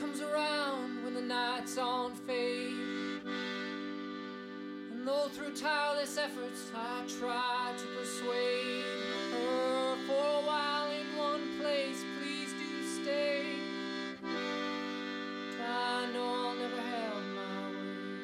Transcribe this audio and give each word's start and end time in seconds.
comes 0.00 0.20
around 0.20 1.04
when 1.04 1.14
the 1.14 1.20
night's 1.20 1.78
on 1.78 2.14
fade. 2.26 3.22
And 4.92 5.06
though 5.06 5.28
through 5.28 5.54
tireless 5.54 6.18
efforts 6.18 6.70
I 6.74 7.02
try 7.18 7.72
to 7.76 7.86
persuade 7.98 8.84
her 9.32 9.96
for 10.06 10.12
a 10.12 10.42
while 10.46 10.90
in 10.90 11.16
one 11.16 11.58
place, 11.60 12.04
please 12.18 12.52
do 12.52 13.02
stay. 13.02 13.56
I 15.66 16.06
know 16.12 16.24
I'll 16.24 16.54
never 16.54 16.80
have 16.80 17.24
my 17.36 17.70
way. 17.70 18.14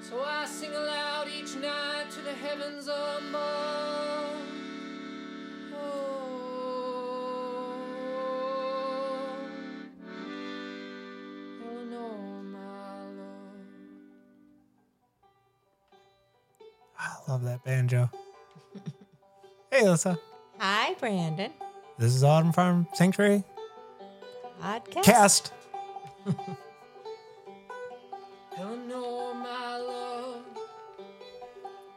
So 0.00 0.22
I 0.22 0.46
sing 0.46 0.74
aloud 0.74 1.28
each 1.28 1.54
night 1.56 2.10
to 2.10 2.20
the 2.20 2.32
heavens 2.32 2.88
above. 2.88 4.03
Love 17.34 17.42
that 17.42 17.64
banjo. 17.64 18.08
hey, 19.72 19.82
Alyssa. 19.82 20.16
Hi, 20.58 20.94
Brandon. 21.00 21.50
This 21.98 22.14
is 22.14 22.22
Autumn 22.22 22.52
Farm 22.52 22.86
Sanctuary 22.94 23.42
Podcast. 24.62 25.02
Cast. 25.02 25.52
Eleanor, 28.56 29.34
my 29.34 29.78
love. 29.78 30.44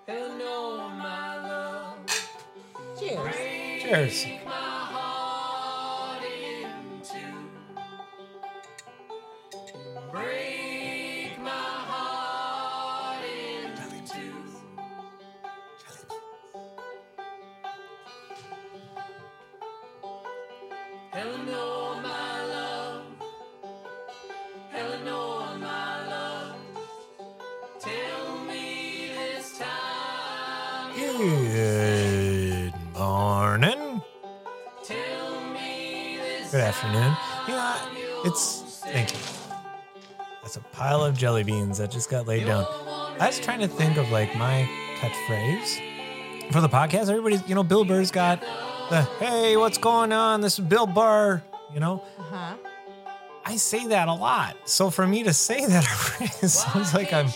Eleanor, 0.07 0.89
my 0.97 1.47
love. 1.47 1.99
Cheers. 2.99 3.35
Cheers. 3.83 4.25
Beans 41.47 41.77
that 41.79 41.89
just 41.89 42.09
got 42.11 42.27
laid 42.27 42.45
down. 42.45 42.65
I 43.19 43.27
was 43.27 43.39
trying 43.39 43.61
to 43.61 43.67
think 43.67 43.97
of 43.97 44.09
like 44.11 44.35
my 44.35 44.69
catchphrase 44.99 46.51
for 46.51 46.61
the 46.61 46.69
podcast. 46.69 47.09
Everybody's, 47.09 47.41
you 47.47 47.55
know, 47.55 47.63
Bill 47.63 47.85
Burr's 47.85 48.11
got 48.11 48.41
the 48.91 49.01
hey, 49.19 49.57
what's 49.57 49.77
going 49.79 50.11
on? 50.13 50.41
This 50.41 50.59
is 50.59 50.65
Bill 50.65 50.85
Burr. 50.85 51.41
You 51.73 51.79
know, 51.79 52.03
Uh-huh. 52.19 52.55
I 53.45 53.55
say 53.55 53.87
that 53.87 54.09
a 54.09 54.13
lot. 54.13 54.57
So 54.65 54.89
for 54.89 55.07
me 55.07 55.23
to 55.23 55.33
say 55.33 55.65
that, 55.65 55.85
it 56.43 56.49
sounds 56.49 56.93
like 56.93 57.13
I'm, 57.13 57.27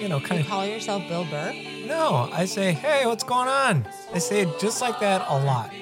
you 0.00 0.08
know, 0.08 0.18
kind 0.20 0.40
You 0.40 0.44
of. 0.44 0.46
call 0.48 0.66
yourself 0.66 1.06
Bill 1.08 1.24
Burr? 1.24 1.52
No, 1.86 2.28
I 2.32 2.46
say, 2.46 2.72
hey, 2.72 3.06
what's 3.06 3.22
going 3.24 3.48
on? 3.48 3.88
I 4.12 4.18
say 4.18 4.40
it 4.40 4.58
just 4.58 4.80
like 4.80 4.98
that 5.00 5.24
a 5.28 5.38
lot. 5.44 5.72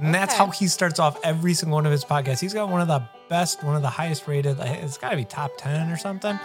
And 0.00 0.14
that's 0.14 0.34
how 0.34 0.46
he 0.50 0.68
starts 0.68 0.98
off 1.00 1.18
every 1.24 1.54
single 1.54 1.74
one 1.76 1.86
of 1.86 1.92
his 1.92 2.04
podcasts. 2.04 2.40
He's 2.40 2.54
got 2.54 2.68
one 2.68 2.80
of 2.80 2.88
the 2.88 3.02
best, 3.28 3.62
one 3.64 3.74
of 3.76 3.82
the 3.82 3.88
highest 3.90 4.26
rated, 4.28 4.58
it's 4.60 4.98
got 4.98 5.10
to 5.10 5.16
be 5.16 5.24
top 5.24 5.50
10 5.58 5.90
or 5.90 5.96
something 5.96 6.38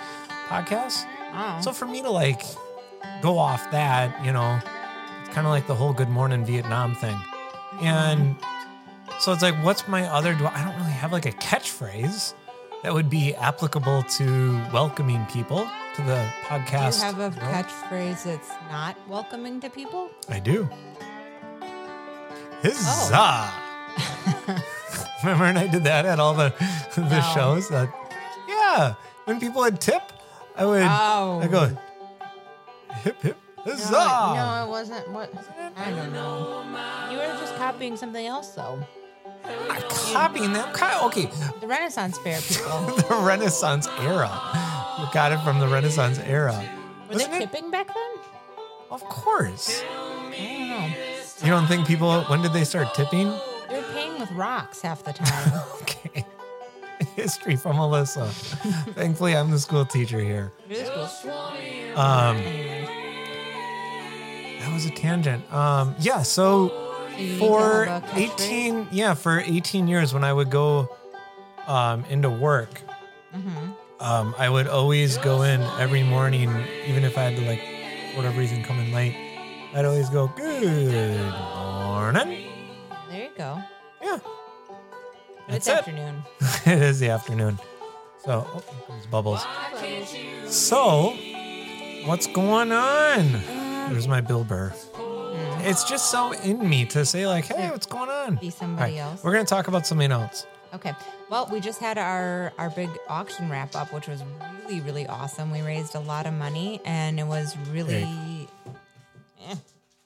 podcasts. 0.49 1.05
Oh. 1.33 1.59
So 1.61 1.71
for 1.71 1.85
me 1.85 2.01
to 2.01 2.09
like 2.09 2.41
go 3.21 3.37
off 3.37 3.69
that, 3.71 4.25
you 4.25 4.31
know, 4.33 4.59
it's 5.21 5.29
kind 5.33 5.45
of 5.45 5.51
like 5.51 5.67
the 5.67 5.75
whole 5.75 5.93
good 5.93 6.09
morning 6.09 6.43
Vietnam 6.43 6.95
thing. 6.95 7.17
And 7.81 8.35
so 9.19 9.31
it's 9.31 9.41
like, 9.43 9.55
what's 9.63 9.87
my 9.87 10.03
other, 10.07 10.33
do 10.33 10.45
I 10.47 10.63
don't 10.65 10.75
really 10.77 10.91
have 10.91 11.11
like 11.11 11.25
a 11.25 11.31
catchphrase 11.31 12.33
that 12.83 12.93
would 12.93 13.09
be 13.09 13.35
applicable 13.35 14.03
to 14.03 14.53
welcoming 14.73 15.25
people 15.27 15.69
to 15.95 16.01
the 16.01 16.15
Do 16.15 16.47
podcast. 16.47 16.99
you 16.99 17.13
have 17.19 17.37
a 17.37 17.39
catchphrase 17.39 18.23
that's 18.23 18.49
not 18.71 18.95
welcoming 19.07 19.59
to 19.61 19.69
people? 19.69 20.09
I 20.29 20.39
do. 20.39 20.67
Huzzah! 22.61 23.15
Oh. 23.15 23.65
Remember 25.23 25.45
when 25.45 25.57
I 25.57 25.67
did 25.67 25.83
that 25.83 26.05
at 26.05 26.19
all 26.19 26.33
the 26.33 26.53
the 26.95 27.01
No. 27.09 27.31
shows? 27.33 27.69
That 27.69 27.89
yeah, 28.47 28.95
when 29.25 29.39
people 29.39 29.61
would 29.61 29.79
tip, 29.81 30.01
I 30.59 30.65
would 30.65 30.83
Oh. 30.83 31.39
I 31.43 31.47
go 31.47 31.77
hip 33.03 33.21
hip 33.21 33.37
huzzah. 33.57 33.91
No, 33.91 34.33
no, 34.35 34.65
it 34.65 34.69
wasn't. 34.69 35.09
What? 35.11 35.31
I 35.77 35.89
don't 35.91 36.11
know. 36.13 36.63
You 37.11 37.17
were 37.17 37.25
just 37.39 37.55
copying 37.55 37.95
something 37.97 38.25
else, 38.25 38.49
though. 38.49 38.79
I'm 39.45 39.81
copying 40.13 40.51
them. 40.53 40.69
Okay, 41.05 41.29
The 41.61 41.67
Renaissance 41.67 42.17
Fair 42.19 42.39
people. 42.41 42.79
the 43.09 43.15
Renaissance 43.25 43.87
era. 44.01 44.29
We 44.99 45.05
got 45.13 45.31
it 45.31 45.39
from 45.45 45.59
the 45.59 45.67
Renaissance 45.67 46.19
era. 46.19 46.53
Were 47.07 47.13
Wasn't 47.13 47.31
they 47.31 47.37
it? 47.37 47.51
tipping 47.51 47.71
back 47.71 47.87
then? 47.87 48.11
Of 48.91 49.03
course. 49.05 49.81
I 49.81 49.85
don't 49.87 50.69
know. 50.69 51.45
You 51.45 51.51
don't 51.51 51.67
think 51.67 51.87
people? 51.87 52.21
When 52.23 52.41
did 52.41 52.51
they 52.53 52.65
start 52.65 52.93
tipping? 52.93 53.29
They 53.69 53.77
were 53.77 53.87
paying 53.93 54.19
with 54.19 54.29
rocks 54.31 54.81
half 54.81 55.03
the 55.03 55.13
time. 55.13 55.61
Okay. 55.81 56.18
History 57.21 57.55
from 57.55 57.75
Alyssa. 57.77 58.27
Thankfully, 58.95 59.35
I'm 59.35 59.51
the 59.51 59.59
school 59.59 59.85
teacher 59.85 60.19
here. 60.19 60.51
Um, 61.95 62.37
that 64.59 64.71
was 64.73 64.85
a 64.85 64.89
tangent. 64.91 65.51
Um, 65.53 65.95
yeah. 65.99 66.21
So 66.21 66.71
you 67.17 67.25
need 67.27 67.29
to 67.33 67.37
for 67.39 67.85
have 67.85 68.03
a 68.03 68.07
catchphrase? 68.07 68.33
18, 68.41 68.87
yeah, 68.91 69.13
for 69.13 69.39
18 69.39 69.87
years 69.87 70.13
when 70.13 70.23
I 70.23 70.31
would 70.31 70.49
go 70.49 70.89
um, 71.67 72.05
into 72.09 72.29
work, 72.29 72.81
Mhm. 73.35 73.75
um, 73.99 74.33
I 74.37 74.49
would 74.49 74.67
always 74.67 75.17
go 75.17 75.41
in 75.43 75.61
every 75.79 76.03
morning, 76.03 76.49
even 76.87 77.03
if 77.03 77.17
I 77.17 77.23
had 77.23 77.35
to 77.35 77.45
like, 77.45 77.59
for 78.11 78.17
whatever 78.17 78.39
reason, 78.39 78.63
come 78.63 78.79
in 78.79 78.91
late. 78.93 79.15
I'd 79.75 79.85
always 79.85 80.09
go, 80.09 80.27
"Good 80.35 81.31
morning." 81.33 82.47
There 83.09 83.23
you 83.23 83.29
go. 83.37 83.61
But 85.49 85.55
it's 85.55 85.67
it. 85.67 85.77
afternoon. 85.77 86.23
it 86.67 86.81
is 86.83 86.99
the 86.99 87.09
afternoon. 87.09 87.57
So, 88.23 88.47
oh, 88.47 88.63
here 88.71 88.85
comes 88.85 89.07
bubbles. 89.07 89.43
So, 90.45 91.15
what's 92.05 92.27
going 92.27 92.71
on? 92.71 93.31
There's 93.91 94.07
my 94.07 94.21
Bill 94.21 94.43
Burr. 94.43 94.71
It's 95.61 95.89
just 95.89 96.11
so 96.11 96.33
in 96.33 96.69
me 96.69 96.85
to 96.85 97.03
say 97.03 97.25
like, 97.25 97.45
"Hey, 97.45 97.71
what's 97.71 97.87
going 97.87 98.11
on?" 98.11 98.35
Be 98.35 98.51
somebody 98.51 98.93
right, 98.93 98.99
else. 98.99 99.23
We're 99.23 99.33
gonna 99.33 99.45
talk 99.45 99.67
about 99.67 99.87
something 99.87 100.11
else. 100.11 100.45
Okay. 100.73 100.93
Well, 101.31 101.49
we 101.51 101.59
just 101.59 101.79
had 101.79 101.97
our 101.97 102.53
our 102.59 102.69
big 102.69 102.89
auction 103.07 103.49
wrap 103.49 103.75
up, 103.75 103.91
which 103.91 104.07
was 104.07 104.23
really 104.63 104.81
really 104.81 105.07
awesome. 105.07 105.49
We 105.49 105.61
raised 105.61 105.95
a 105.95 105.99
lot 105.99 106.27
of 106.27 106.33
money, 106.33 106.79
and 106.85 107.19
it 107.19 107.25
was 107.25 107.57
really. 107.71 108.47
Eh, 109.47 109.55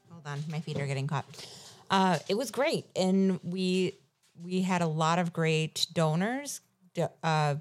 hold 0.10 0.26
on, 0.26 0.40
my 0.50 0.62
feet 0.62 0.80
are 0.80 0.88
getting 0.88 1.08
caught. 1.08 1.26
Uh, 1.92 2.18
it 2.30 2.38
was 2.38 2.50
great, 2.50 2.86
and 2.96 3.40
we 3.44 3.94
we 4.44 4.62
had 4.62 4.82
a 4.82 4.88
lot 4.88 5.20
of 5.20 5.34
great 5.34 5.88
donors 5.94 6.62
uh, 7.24 7.56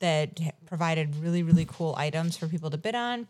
that 0.00 0.40
provided 0.66 1.16
really 1.16 1.42
really 1.42 1.66
cool 1.66 1.94
items 1.96 2.36
for 2.36 2.48
people 2.48 2.70
to 2.70 2.78
bid 2.78 2.94
on. 2.94 3.26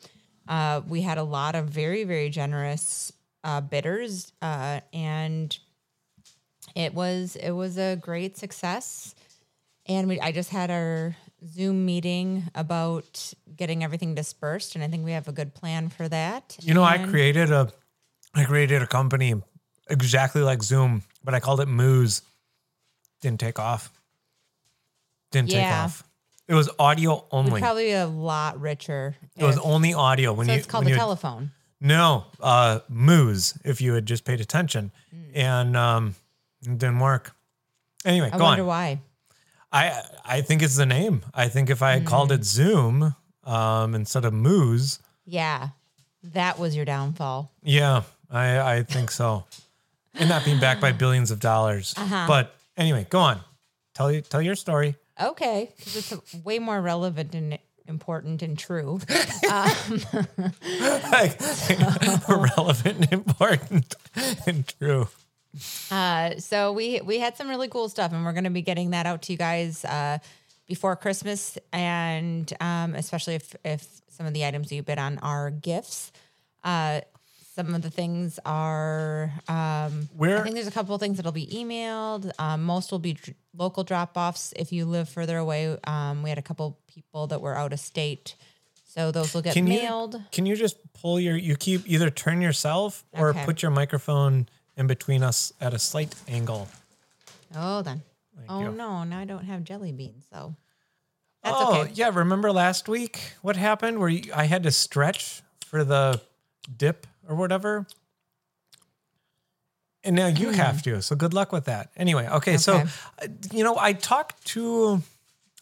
Uh, 0.48 0.80
we 0.88 1.02
had 1.02 1.18
a 1.18 1.24
lot 1.24 1.54
of 1.54 1.66
very 1.66 2.04
very 2.04 2.30
generous 2.30 3.12
uh, 3.44 3.60
bidders, 3.60 4.32
uh, 4.42 4.80
and 4.92 5.58
it 6.74 6.94
was 6.94 7.36
it 7.36 7.50
was 7.52 7.78
a 7.78 7.96
great 7.96 8.36
success 8.36 9.14
and 9.86 10.08
we 10.08 10.20
i 10.20 10.32
just 10.32 10.50
had 10.50 10.70
our 10.70 11.16
zoom 11.48 11.86
meeting 11.86 12.42
about 12.54 13.32
getting 13.54 13.84
everything 13.84 14.14
dispersed 14.14 14.74
and 14.74 14.82
i 14.82 14.88
think 14.88 15.04
we 15.04 15.12
have 15.12 15.28
a 15.28 15.32
good 15.32 15.54
plan 15.54 15.88
for 15.88 16.08
that 16.08 16.56
You 16.60 16.74
know, 16.74 16.82
I 16.82 16.98
created 16.98 17.50
a, 17.52 17.68
I 18.34 18.44
created 18.44 18.82
a 18.82 18.86
company 18.86 19.34
exactly 19.88 20.42
like 20.42 20.62
Zoom, 20.62 21.02
but 21.24 21.34
I 21.34 21.40
called 21.40 21.60
it 21.60 21.68
Moose. 21.68 22.22
Didn't 23.26 23.40
take 23.40 23.58
off. 23.58 23.90
Didn't 25.32 25.48
take 25.50 25.58
Yeah. 25.58 25.82
off. 25.84 26.04
It 26.46 26.54
was 26.54 26.70
audio 26.78 27.26
only. 27.32 27.60
probably 27.60 27.90
a 27.90 28.06
lot 28.06 28.60
richer 28.60 29.16
It 29.36 29.42
was 29.42 29.56
if- 29.56 29.62
only 29.64 29.92
audio 29.94 30.32
when 30.32 30.46
so 30.46 30.52
you. 30.52 30.58
it's 30.58 30.66
called 30.68 30.84
when 30.84 30.92
the 30.92 30.96
you- 30.96 30.96
telephone 31.00 31.50
No, 31.80 32.26
uh, 32.40 32.78
Moose. 32.88 33.58
If 33.64 33.80
you 33.80 33.94
had 33.94 34.06
just 34.06 34.24
paid 34.24 34.40
attention, 34.40 34.92
and 35.34 35.76
um, 35.76 36.14
it 36.62 36.78
didn't 36.78 37.00
work. 37.00 37.34
Anyway, 38.04 38.28
Hmm. 38.28 38.36
i 38.36 38.38
go 38.38 38.44
wonder 38.44 38.62
on. 38.62 38.68
why 38.68 39.00
I 39.72 40.02
I 40.24 40.40
think 40.40 40.62
it's 40.62 40.76
the 40.76 40.86
name. 40.86 41.24
I 41.34 41.48
think 41.48 41.68
if 41.68 41.82
I 41.82 41.94
had 41.94 42.06
called 42.06 42.28
Hmm. 42.30 42.34
it 42.36 42.44
Zoom 42.44 43.16
um, 43.42 43.94
instead 43.96 44.24
of 44.24 44.32
Moose, 44.32 45.00
yeah 45.24 45.70
that 46.22 46.58
was 46.60 46.76
your 46.76 46.84
downfall 46.84 47.50
yeah, 47.64 48.02
I 48.30 48.60
I 48.76 48.82
think 48.84 49.10
so. 49.10 49.46
And 50.14 50.28
not 50.28 50.44
being 50.44 50.60
backed 50.60 50.80
by 50.80 50.92
billions 50.92 51.32
of 51.32 51.40
dollars. 51.40 51.92
Uh-huh. 51.98 52.24
But 52.28 52.54
anyway, 52.76 53.06
go 53.08 53.18
on. 53.18 53.40
tell 53.94 54.10
you 54.12 54.20
tell 54.20 54.42
your 54.42 54.54
story. 54.54 54.96
Okay, 55.20 55.72
because 55.76 55.96
it's 56.12 56.34
way 56.44 56.58
more 56.58 56.80
relevant 56.80 57.34
and 57.34 57.58
important 57.88 58.42
and 58.42 58.58
true. 58.58 59.00
like 59.50 61.40
relevant 62.28 62.86
and 62.86 63.12
important 63.12 63.94
and 64.46 64.66
true. 64.78 65.08
Uh, 65.90 66.36
so 66.38 66.72
we 66.72 67.00
we 67.00 67.18
had 67.18 67.36
some 67.36 67.48
really 67.48 67.68
cool 67.68 67.88
stuff, 67.88 68.12
and 68.12 68.24
we're 68.24 68.32
going 68.32 68.44
to 68.44 68.50
be 68.50 68.62
getting 68.62 68.90
that 68.90 69.06
out 69.06 69.22
to 69.22 69.32
you 69.32 69.38
guys 69.38 69.84
uh, 69.84 70.18
before 70.66 70.96
Christmas, 70.96 71.56
and 71.72 72.52
um, 72.60 72.94
especially 72.94 73.36
if 73.36 73.54
if 73.64 73.86
some 74.10 74.26
of 74.26 74.34
the 74.34 74.44
items 74.44 74.70
you 74.70 74.82
bid 74.82 74.98
on 74.98 75.18
are 75.18 75.50
gifts. 75.50 76.12
Uh, 76.62 77.00
some 77.56 77.74
of 77.74 77.80
the 77.82 77.88
things 77.90 78.38
are. 78.44 79.32
Um, 79.48 80.08
Where- 80.14 80.38
I 80.38 80.42
think 80.42 80.54
there's 80.54 80.66
a 80.66 80.70
couple 80.70 80.94
of 80.94 81.00
things 81.00 81.16
that'll 81.16 81.32
be 81.32 81.46
emailed. 81.46 82.30
Um, 82.38 82.62
most 82.64 82.92
will 82.92 82.98
be 82.98 83.14
dr- 83.14 83.34
local 83.56 83.82
drop 83.82 84.14
offs. 84.16 84.52
If 84.56 84.72
you 84.72 84.84
live 84.84 85.08
further 85.08 85.38
away, 85.38 85.76
um, 85.84 86.22
we 86.22 86.28
had 86.28 86.38
a 86.38 86.42
couple 86.42 86.78
people 86.86 87.26
that 87.28 87.40
were 87.40 87.56
out 87.56 87.72
of 87.72 87.80
state, 87.80 88.34
so 88.84 89.10
those 89.10 89.32
will 89.32 89.40
get 89.42 89.54
Can 89.54 89.64
mailed. 89.64 90.14
you 90.14 90.20
can 90.30 90.44
you 90.46 90.54
just 90.54 90.76
pull 90.92 91.18
your 91.18 91.36
you 91.36 91.56
keep 91.56 91.82
either 91.88 92.10
turn 92.10 92.40
yourself 92.42 93.04
or 93.12 93.30
Okay. 93.30 93.44
put 93.46 93.62
your 93.62 93.70
microphone 93.70 94.48
in 94.76 94.86
between 94.86 95.22
us 95.22 95.52
at 95.60 95.72
a 95.72 95.78
slight 95.78 96.14
angle. 96.28 96.68
Oh, 97.54 97.80
then. 97.80 98.02
oh 98.50 98.60
you. 98.64 98.72
no, 98.72 99.04
now 99.04 99.18
I 99.18 99.24
don't 99.24 99.44
have 99.44 99.64
jelly 99.64 99.92
beans, 99.92 100.26
so 100.30 100.54
that's 101.42 101.56
oh 101.58 101.80
okay. 101.82 101.92
yeah, 101.94 102.10
remember 102.12 102.52
last 102.52 102.86
week 102.86 103.18
what 103.40 103.56
happened 103.56 103.98
where 103.98 104.10
you, 104.10 104.30
I 104.34 104.44
had 104.44 104.62
to 104.64 104.70
stretch 104.70 105.40
for 105.64 105.84
the 105.84 106.20
dip 106.76 107.06
or 107.28 107.34
whatever? 107.36 107.86
And 110.04 110.14
now 110.14 110.28
you 110.28 110.50
have 110.50 110.82
to. 110.82 111.02
So 111.02 111.16
good 111.16 111.34
luck 111.34 111.50
with 111.52 111.64
that. 111.64 111.90
Anyway, 111.96 112.28
okay, 112.28 112.56
so 112.58 112.78
Hmm. 112.78 112.86
Okay. 112.86 112.90
uh, 113.22 113.26
you 113.52 113.64
know, 113.64 113.76
I 113.78 113.92
talked 113.92 114.44
to 114.48 115.02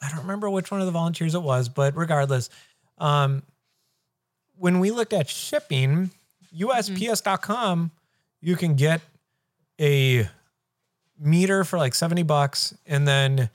I 0.02 0.11
don't 0.11 0.20
remember 0.20 0.50
which 0.50 0.70
one 0.70 0.81
of 0.81 0.87
the 0.87 0.93
volunteers 0.93 1.34
it 1.34 1.43
was, 1.43 1.69
but 1.69 1.96
regardless, 1.96 2.50
um 2.99 3.43
when 4.56 4.78
we 4.81 4.90
looked 4.90 5.12
at 5.12 5.28
shipping, 5.28 6.11
USPS.com, 6.56 7.90
you 8.40 8.55
can 8.56 8.75
get 8.75 9.00
a 9.81 10.28
meter 11.19 11.64
for 11.64 11.76
like 11.78 11.94
70 11.94 12.22
bucks 12.22 12.75
and 12.87 13.08
then 13.08 13.50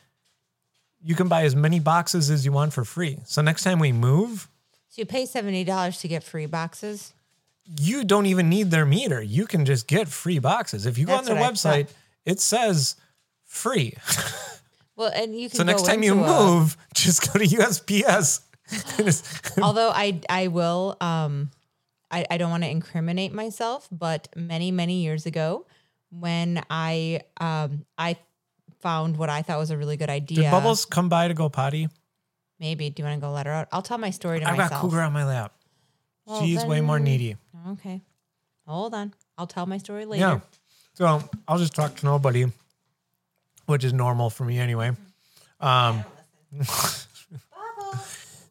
you 1.02 1.16
can 1.16 1.28
buy 1.30 1.44
as 1.44 1.56
many 1.56 1.80
boxes 1.80 2.30
as 2.30 2.44
you 2.46 2.52
want 2.52 2.74
for 2.74 2.84
free. 2.84 3.20
So 3.26 3.42
next 3.42 3.64
time 3.64 3.80
we 3.80 3.92
move, 3.94 4.50
So 4.90 5.02
you 5.02 5.06
pay 5.06 5.26
seventy 5.26 5.64
dollars 5.64 6.00
to 6.00 6.08
get 6.10 6.24
free 6.24 6.48
boxes. 6.48 7.14
You 7.78 8.04
don't 8.04 8.26
even 8.26 8.50
need 8.50 8.72
their 8.72 8.86
meter. 8.86 9.22
You 9.22 9.46
can 9.46 9.66
just 9.66 9.88
get 9.88 10.08
free 10.08 10.40
boxes. 10.40 10.86
If 10.86 10.98
you 10.98 11.06
go 11.06 11.14
That's 11.14 11.30
on 11.30 11.36
their 11.36 11.44
I 11.44 11.52
website, 11.52 11.90
it 12.26 12.40
says 12.40 12.96
free. 13.46 13.96
Well, 14.96 15.12
and 15.16 15.34
you 15.34 15.48
can. 15.48 15.56
so 15.60 15.64
next 15.64 15.84
time 15.86 16.04
you 16.04 16.12
into 16.12 16.26
a- 16.26 16.44
move, 16.44 16.76
just 16.94 17.32
go 17.32 17.40
to 17.40 17.46
USPS. 17.46 18.42
Although 19.62 19.92
I 19.92 20.20
I 20.30 20.48
will 20.48 20.98
um, 21.00 21.52
I 22.12 22.26
I 22.30 22.38
don't 22.38 22.50
want 22.52 22.64
to 22.64 22.70
incriminate 22.70 23.32
myself, 23.32 23.88
but 23.94 24.28
many 24.36 24.72
many 24.72 24.96
years 25.02 25.26
ago, 25.26 25.66
when 26.12 26.62
I 26.70 27.22
um 27.40 27.86
I 27.98 28.18
found 28.82 29.16
what 29.16 29.30
I 29.30 29.42
thought 29.42 29.58
was 29.58 29.72
a 29.72 29.78
really 29.78 29.96
good 29.96 30.10
idea. 30.10 30.44
Did 30.44 30.52
Bubbles 30.52 30.84
come 30.84 31.08
by 31.08 31.30
to 31.30 31.34
go 31.34 31.48
potty? 31.48 31.88
Maybe. 32.60 32.90
Do 32.90 33.02
you 33.02 33.08
want 33.08 33.22
to 33.22 33.26
go 33.26 33.32
let 33.32 33.46
her 33.46 33.54
out? 33.54 33.70
I'll 33.72 33.82
tell 33.82 33.98
my 34.00 34.10
story 34.10 34.42
to 34.42 34.46
I've 34.50 34.58
myself. 34.58 34.72
got 34.72 34.82
Cougar 34.82 35.00
on 35.02 35.14
my 35.14 35.24
lap. 35.26 35.54
Well, 36.30 36.44
She's 36.44 36.64
way 36.64 36.80
more 36.80 37.00
needy. 37.00 37.36
Okay. 37.70 38.02
Hold 38.68 38.94
on. 38.94 39.14
I'll 39.38 39.48
tell 39.48 39.66
my 39.66 39.80
story 39.80 40.06
later. 40.06 40.22
Yeah. 40.22 40.40
So 40.94 41.24
I'll 41.48 41.58
just 41.58 41.74
talk 41.74 41.96
to 41.96 42.06
nobody, 42.06 42.46
which 43.66 43.84
is 43.84 43.94
normal 43.94 44.30
for 44.30 44.46
me 44.46 44.60
anyway. 44.60 44.92
Um, 45.60 46.04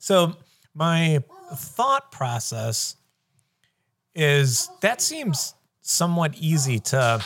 so 0.01 0.35
my 0.75 1.23
thought 1.53 2.11
process 2.11 2.97
is 4.15 4.69
that 4.81 5.01
seems 5.01 5.55
somewhat 5.81 6.35
easy 6.37 6.81
to 6.81 7.25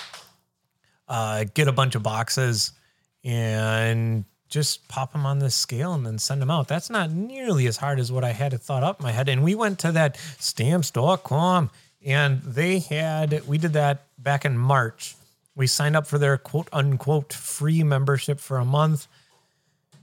uh, 1.08 1.44
get 1.54 1.68
a 1.68 1.72
bunch 1.72 1.94
of 1.94 2.02
boxes 2.02 2.72
and 3.24 4.24
just 4.52 4.86
pop 4.86 5.12
them 5.12 5.24
on 5.24 5.38
this 5.38 5.54
scale 5.54 5.94
and 5.94 6.04
then 6.04 6.18
send 6.18 6.42
them 6.42 6.50
out. 6.50 6.68
That's 6.68 6.90
not 6.90 7.10
nearly 7.10 7.66
as 7.66 7.78
hard 7.78 7.98
as 7.98 8.12
what 8.12 8.22
I 8.22 8.32
had 8.32 8.60
thought 8.60 8.82
up 8.82 9.00
in 9.00 9.04
my 9.04 9.12
head. 9.12 9.28
And 9.28 9.42
we 9.42 9.54
went 9.54 9.78
to 9.80 9.92
that 9.92 10.18
stamps.com 10.38 11.70
and 12.04 12.42
they 12.42 12.78
had, 12.80 13.46
we 13.48 13.56
did 13.56 13.72
that 13.72 14.04
back 14.18 14.44
in 14.44 14.58
March. 14.58 15.16
We 15.56 15.66
signed 15.66 15.96
up 15.96 16.06
for 16.06 16.18
their 16.18 16.36
quote 16.36 16.68
unquote 16.70 17.32
free 17.32 17.82
membership 17.82 18.38
for 18.40 18.58
a 18.58 18.64
month. 18.64 19.08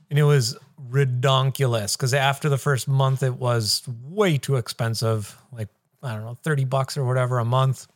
And 0.09 0.17
it 0.17 0.23
was 0.23 0.57
redonkulous 0.89 1.95
because 1.95 2.15
after 2.15 2.49
the 2.49 2.57
first 2.57 2.87
month, 2.87 3.21
it 3.21 3.35
was 3.35 3.83
way 4.09 4.39
too 4.39 4.55
expensive 4.55 5.37
like, 5.51 5.67
I 6.01 6.15
don't 6.15 6.23
know, 6.23 6.37
30 6.41 6.65
bucks 6.65 6.97
or 6.97 7.05
whatever 7.05 7.37
a 7.37 7.45
month 7.45 7.87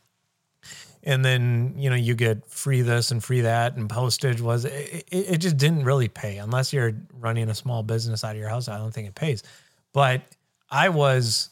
and 1.04 1.24
then 1.24 1.74
you 1.76 1.90
know 1.90 1.96
you 1.96 2.14
get 2.14 2.48
free 2.50 2.80
this 2.80 3.10
and 3.10 3.22
free 3.22 3.42
that 3.42 3.76
and 3.76 3.88
postage 3.88 4.40
was 4.40 4.64
it, 4.64 5.04
it, 5.10 5.38
just 5.38 5.56
didn't 5.56 5.84
really 5.84 6.08
pay. 6.08 6.38
Unless 6.38 6.72
you're 6.72 6.94
running 7.20 7.48
a 7.48 7.54
small 7.54 7.82
business 7.82 8.24
out 8.24 8.32
of 8.32 8.40
your 8.40 8.48
house 8.48 8.68
i 8.68 8.78
don't 8.78 8.92
think 8.92 9.06
it 9.06 9.14
pays. 9.14 9.42
But 9.92 10.22
i 10.70 10.88
was 10.88 11.50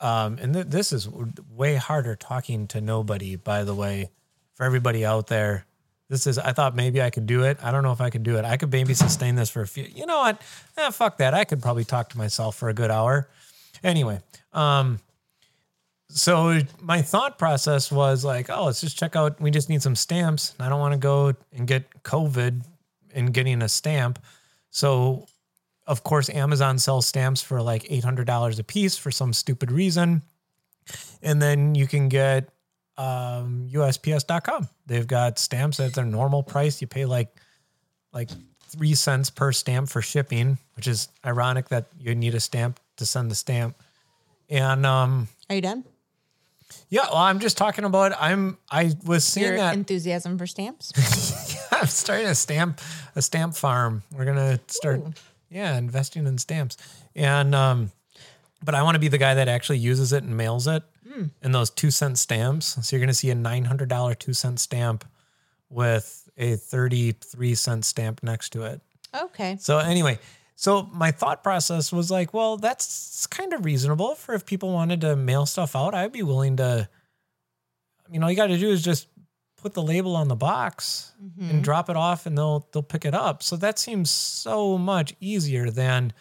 um 0.00 0.38
and 0.40 0.54
th- 0.54 0.66
this 0.66 0.92
is 0.92 1.08
way 1.08 1.74
harder 1.74 2.16
talking 2.16 2.66
to 2.68 2.80
nobody 2.80 3.36
by 3.36 3.64
the 3.64 3.74
way 3.74 4.10
for 4.54 4.64
everybody 4.64 5.04
out 5.04 5.26
there. 5.26 5.66
This 6.08 6.26
is 6.26 6.38
i 6.38 6.52
thought 6.52 6.76
maybe 6.76 7.02
i 7.02 7.10
could 7.10 7.26
do 7.26 7.42
it. 7.42 7.58
I 7.62 7.72
don't 7.72 7.82
know 7.82 7.92
if 7.92 8.00
i 8.00 8.10
could 8.10 8.22
do 8.22 8.36
it. 8.38 8.44
I 8.44 8.56
could 8.56 8.70
maybe 8.70 8.94
sustain 8.94 9.34
this 9.34 9.50
for 9.50 9.62
a 9.62 9.66
few 9.66 9.84
you 9.84 10.06
know 10.06 10.18
what? 10.18 10.40
Eh, 10.76 10.90
fuck 10.90 11.18
that. 11.18 11.34
I 11.34 11.44
could 11.44 11.60
probably 11.60 11.84
talk 11.84 12.10
to 12.10 12.18
myself 12.18 12.56
for 12.56 12.68
a 12.68 12.74
good 12.74 12.90
hour. 12.90 13.28
Anyway 13.82 14.20
um 14.52 15.00
so 16.12 16.60
my 16.80 17.02
thought 17.02 17.38
process 17.38 17.90
was 17.90 18.24
like, 18.24 18.50
oh, 18.50 18.66
let's 18.66 18.80
just 18.80 18.98
check 18.98 19.14
out. 19.14 19.40
We 19.40 19.50
just 19.50 19.68
need 19.68 19.82
some 19.82 19.94
stamps. 19.94 20.54
I 20.58 20.68
don't 20.68 20.80
want 20.80 20.92
to 20.92 20.98
go 20.98 21.34
and 21.52 21.66
get 21.66 22.02
COVID 22.02 22.64
and 23.14 23.32
getting 23.32 23.62
a 23.62 23.68
stamp. 23.68 24.18
So, 24.70 25.26
of 25.86 26.02
course, 26.02 26.28
Amazon 26.28 26.78
sells 26.78 27.06
stamps 27.06 27.42
for 27.42 27.62
like 27.62 27.86
eight 27.90 28.04
hundred 28.04 28.26
dollars 28.26 28.58
a 28.58 28.64
piece 28.64 28.96
for 28.96 29.10
some 29.10 29.32
stupid 29.32 29.70
reason, 29.70 30.22
and 31.22 31.40
then 31.40 31.74
you 31.74 31.86
can 31.86 32.08
get 32.08 32.48
um, 32.98 33.68
USPS.com. 33.72 34.68
They've 34.86 35.06
got 35.06 35.38
stamps 35.38 35.80
at 35.80 35.94
their 35.94 36.04
normal 36.04 36.42
price. 36.42 36.80
You 36.80 36.86
pay 36.86 37.04
like 37.06 37.28
like 38.12 38.30
three 38.68 38.94
cents 38.94 39.30
per 39.30 39.52
stamp 39.52 39.88
for 39.88 40.02
shipping, 40.02 40.58
which 40.74 40.86
is 40.86 41.08
ironic 41.24 41.68
that 41.68 41.86
you 41.98 42.14
need 42.14 42.34
a 42.34 42.40
stamp 42.40 42.80
to 42.96 43.06
send 43.06 43.30
the 43.30 43.34
stamp. 43.34 43.76
And 44.48 44.84
um, 44.84 45.28
Are 45.48 45.54
you 45.54 45.62
done? 45.62 45.84
Yeah, 46.88 47.06
well, 47.08 47.16
I'm 47.18 47.40
just 47.40 47.56
talking 47.56 47.84
about. 47.84 48.12
I'm. 48.18 48.58
I 48.70 48.92
was 49.04 49.24
seeing 49.24 49.46
Your 49.46 49.56
that. 49.56 49.74
enthusiasm 49.74 50.38
for 50.38 50.46
stamps? 50.46 50.92
yeah, 51.54 51.78
I'm 51.80 51.86
starting 51.86 52.26
a 52.26 52.34
stamp 52.34 52.80
a 53.16 53.22
stamp 53.22 53.54
farm. 53.54 54.02
We're 54.12 54.24
gonna 54.24 54.60
start. 54.66 55.00
Yeah, 55.50 55.76
investing 55.76 56.26
in 56.26 56.38
stamps, 56.38 56.76
and 57.16 57.54
um, 57.54 57.90
but 58.62 58.74
I 58.74 58.82
want 58.82 58.94
to 58.94 59.00
be 59.00 59.08
the 59.08 59.18
guy 59.18 59.34
that 59.34 59.48
actually 59.48 59.78
uses 59.78 60.12
it 60.12 60.22
and 60.22 60.36
mails 60.36 60.66
it. 60.66 60.82
And 61.42 61.54
those 61.54 61.70
two 61.70 61.90
cent 61.90 62.18
stamps. 62.18 62.78
So 62.86 62.94
you're 62.94 63.04
gonna 63.04 63.12
see 63.12 63.30
a 63.30 63.34
nine 63.34 63.64
hundred 63.64 63.88
dollar 63.88 64.14
two 64.14 64.32
cent 64.32 64.60
stamp 64.60 65.04
with 65.68 66.30
a 66.38 66.54
thirty 66.56 67.12
three 67.12 67.54
cent 67.56 67.84
stamp 67.84 68.22
next 68.22 68.50
to 68.50 68.62
it. 68.62 68.80
Okay. 69.14 69.56
So 69.58 69.78
anyway, 69.78 70.18
so 70.60 70.82
my 70.92 71.10
thought 71.10 71.42
process 71.42 71.90
was 71.90 72.10
like, 72.10 72.34
well, 72.34 72.58
that's 72.58 73.26
kind 73.28 73.54
of 73.54 73.64
reasonable 73.64 74.14
for 74.14 74.34
if 74.34 74.44
people 74.44 74.74
wanted 74.74 75.00
to 75.00 75.16
mail 75.16 75.46
stuff 75.46 75.74
out, 75.74 75.94
I'd 75.94 76.12
be 76.12 76.22
willing 76.22 76.58
to. 76.58 76.86
You 78.10 78.20
know, 78.20 78.26
all 78.26 78.30
you 78.30 78.36
got 78.36 78.48
to 78.48 78.58
do 78.58 78.68
is 78.68 78.82
just 78.82 79.08
put 79.56 79.72
the 79.72 79.82
label 79.82 80.14
on 80.16 80.28
the 80.28 80.36
box 80.36 81.12
and 81.40 81.64
drop 81.64 81.88
it 81.88 81.96
off, 81.96 82.26
and 82.26 82.36
they'll 82.36 82.68
they'll 82.72 82.82
pick 82.82 83.06
it 83.06 83.14
up. 83.14 83.42
So 83.42 83.56
that 83.56 83.78
seems 83.78 84.10
so 84.10 84.76
much 84.76 85.14
easier 85.18 85.70
than 85.70 86.12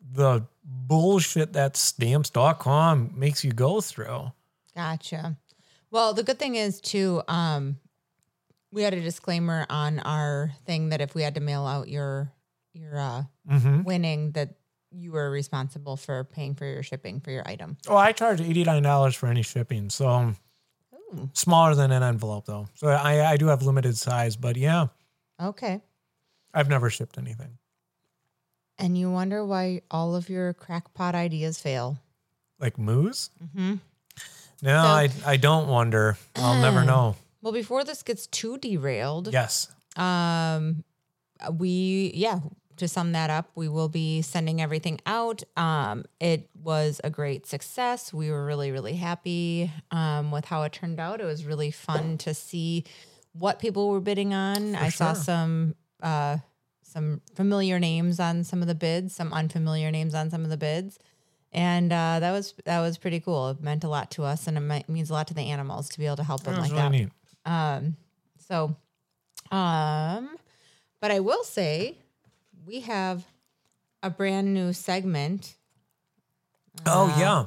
the 0.00 0.44
bullshit 0.64 1.52
that 1.52 1.76
stamps.com 1.76 3.12
makes 3.14 3.44
you 3.44 3.52
go 3.52 3.80
through. 3.80 4.32
Gotcha. 4.74 5.36
Well, 5.92 6.14
the 6.14 6.24
good 6.24 6.40
thing 6.40 6.56
is 6.56 6.80
too, 6.80 7.22
um, 7.28 7.78
we 8.72 8.82
had 8.82 8.92
a 8.92 9.00
disclaimer 9.00 9.66
on 9.70 10.00
our 10.00 10.50
thing 10.64 10.88
that 10.88 11.00
if 11.00 11.14
we 11.14 11.22
had 11.22 11.36
to 11.36 11.40
mail 11.40 11.64
out 11.64 11.86
your 11.86 12.32
your 12.76 12.98
uh, 12.98 13.22
Mm-hmm. 13.50 13.82
winning, 13.84 14.32
that 14.32 14.54
you 14.90 15.12
were 15.12 15.30
responsible 15.30 15.96
for 15.96 16.24
paying 16.24 16.54
for 16.54 16.64
your 16.64 16.82
shipping 16.82 17.20
for 17.20 17.30
your 17.30 17.46
item. 17.48 17.76
Oh, 17.88 17.96
I 17.96 18.12
charge 18.12 18.40
eighty 18.40 18.64
nine 18.64 18.82
dollars 18.82 19.14
for 19.14 19.26
any 19.28 19.42
shipping, 19.42 19.90
so 19.90 20.34
Ooh. 20.94 21.30
smaller 21.32 21.74
than 21.74 21.90
an 21.92 22.02
envelope 22.02 22.46
though. 22.46 22.68
So 22.74 22.88
I 22.88 23.32
I 23.32 23.36
do 23.36 23.46
have 23.46 23.62
limited 23.62 23.96
size, 23.96 24.36
but 24.36 24.56
yeah. 24.56 24.86
Okay. 25.40 25.80
I've 26.54 26.68
never 26.68 26.88
shipped 26.90 27.18
anything. 27.18 27.58
And 28.78 28.96
you 28.96 29.10
wonder 29.10 29.44
why 29.44 29.82
all 29.90 30.14
of 30.16 30.28
your 30.28 30.52
crackpot 30.54 31.14
ideas 31.14 31.60
fail. 31.60 31.98
Like 32.58 32.78
moose? 32.78 33.30
Mm-hmm. 33.42 33.74
No, 34.62 34.82
So- 34.82 34.88
I 34.88 35.08
I 35.24 35.36
don't 35.36 35.68
wonder. 35.68 36.16
I'll 36.36 36.60
never 36.60 36.84
know. 36.92 37.16
Well, 37.42 37.52
before 37.52 37.84
this 37.84 38.02
gets 38.02 38.26
too 38.26 38.58
derailed, 38.58 39.32
Yes. 39.32 39.68
um, 39.96 40.82
we 41.52 42.12
yeah 42.14 42.40
to 42.76 42.86
sum 42.88 43.12
that 43.12 43.30
up 43.30 43.50
we 43.54 43.68
will 43.68 43.88
be 43.88 44.22
sending 44.22 44.60
everything 44.60 45.00
out 45.06 45.42
um 45.56 46.04
it 46.20 46.48
was 46.62 47.00
a 47.04 47.10
great 47.10 47.46
success 47.46 48.12
we 48.12 48.30
were 48.30 48.44
really 48.44 48.70
really 48.70 48.94
happy 48.94 49.70
um 49.90 50.30
with 50.30 50.44
how 50.46 50.62
it 50.62 50.72
turned 50.72 51.00
out 51.00 51.20
it 51.20 51.24
was 51.24 51.44
really 51.44 51.70
fun 51.70 52.18
to 52.18 52.32
see 52.34 52.84
what 53.32 53.58
people 53.58 53.88
were 53.88 54.00
bidding 54.00 54.32
on 54.34 54.74
i 54.76 54.88
saw 54.88 55.12
some 55.14 55.74
uh 56.02 56.36
some 56.82 57.20
familiar 57.34 57.78
names 57.78 58.18
on 58.20 58.44
some 58.44 58.62
of 58.62 58.68
the 58.68 58.74
bids 58.74 59.14
some 59.14 59.32
unfamiliar 59.32 59.90
names 59.90 60.14
on 60.14 60.30
some 60.30 60.44
of 60.44 60.50
the 60.50 60.56
bids 60.56 60.98
and 61.52 61.90
uh, 61.92 62.18
that 62.20 62.32
was 62.32 62.54
that 62.64 62.80
was 62.80 62.98
pretty 62.98 63.18
cool. 63.20 63.50
It 63.50 63.62
meant 63.62 63.82
a 63.82 63.88
lot 63.88 64.10
to 64.10 64.24
us, 64.24 64.46
and 64.46 64.58
it 64.58 64.60
might, 64.60 64.88
means 64.90 65.08
a 65.08 65.14
lot 65.14 65.28
to 65.28 65.34
the 65.34 65.48
animals 65.48 65.88
to 65.90 65.98
be 65.98 66.04
able 66.04 66.16
to 66.16 66.24
help 66.24 66.42
them 66.42 66.54
That 66.54 66.60
like 66.60 66.72
really 66.72 66.82
that. 66.82 66.90
neat. 66.90 67.08
So, 68.48 68.76
um, 69.50 70.36
but 71.00 71.10
I 71.10 71.20
will 71.20 71.44
say 71.44 71.96
we 72.66 72.80
have 72.80 73.24
a 74.02 74.10
brand 74.10 74.52
new 74.52 74.72
segment 74.72 75.54
Oh 76.84 77.14
yeah. 77.18 77.46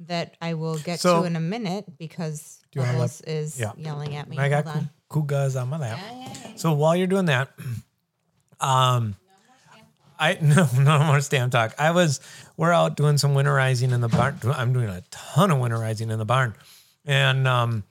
that 0.00 0.36
I 0.40 0.54
will 0.54 0.78
get 0.78 0.98
So- 1.00 1.20
to 1.20 1.26
in 1.26 1.36
a 1.36 1.40
minute 1.40 1.96
because 1.98 2.58
Do 2.72 2.80
Bubbles 2.80 3.20
is 3.20 3.58
yeah. 3.60 3.72
yelling 3.76 4.16
at 4.16 4.28
me. 4.28 4.38
I 4.38 4.48
got 4.48 4.64
Hold 4.66 4.76
on. 4.76 5.26
kugas 5.26 5.60
on 5.60 5.68
my 5.68 5.78
lap. 5.78 5.98
Yeah, 6.02 6.12
yeah, 6.18 6.34
yeah. 6.48 6.56
So 6.56 6.72
while 6.72 6.96
you're 6.96 7.06
doing 7.06 7.26
that, 7.26 7.50
um, 8.60 9.14
I 10.18 10.38
no 10.42 10.66
no 10.78 11.04
more 11.04 11.20
stamp 11.20 11.52
talk. 11.52 11.74
I 11.78 11.90
was 11.92 12.20
we're 12.56 12.72
out 12.72 12.96
doing 12.96 13.18
some 13.18 13.34
winterizing 13.34 13.92
in 13.92 14.00
the 14.00 14.08
barn. 14.08 14.38
I'm 14.44 14.72
doing 14.72 14.88
a 14.88 15.02
ton 15.10 15.50
of 15.50 15.58
winterizing 15.58 16.10
in 16.10 16.18
the 16.18 16.24
barn, 16.24 16.54
and 17.04 17.46
um, 17.46 17.84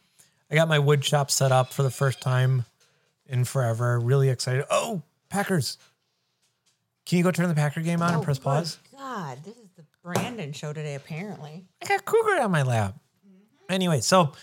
I 0.50 0.56
got 0.56 0.68
my 0.68 0.80
wood 0.80 1.04
shop 1.06 1.30
set 1.32 1.52
up 1.52 1.72
for 1.74 1.84
the 1.84 1.92
first 1.92 2.22
time 2.22 2.66
in 3.26 3.44
forever. 3.46 4.00
Really 4.00 4.30
excited. 4.30 4.66
Oh, 4.70 5.02
Packers! 5.30 5.78
Can 7.06 7.18
you 7.18 7.24
go 7.24 7.32
turn 7.32 7.50
the 7.50 7.56
Packer 7.56 7.82
game 7.82 8.02
on 8.02 8.14
and 8.14 8.24
press 8.24 8.40
pause? 8.40 8.78
God, 8.98 9.40
this 9.44 9.58
is 9.58 9.70
the 9.76 9.84
Brandon 10.04 10.54
show 10.54 10.74
today. 10.74 10.96
Apparently, 10.96 11.66
I 11.82 11.86
got 11.88 12.06
Cougar 12.06 12.42
on 12.42 12.52
my 12.52 12.64
lap. 12.64 12.96
Anyway, 13.70 14.02
so 14.02 14.34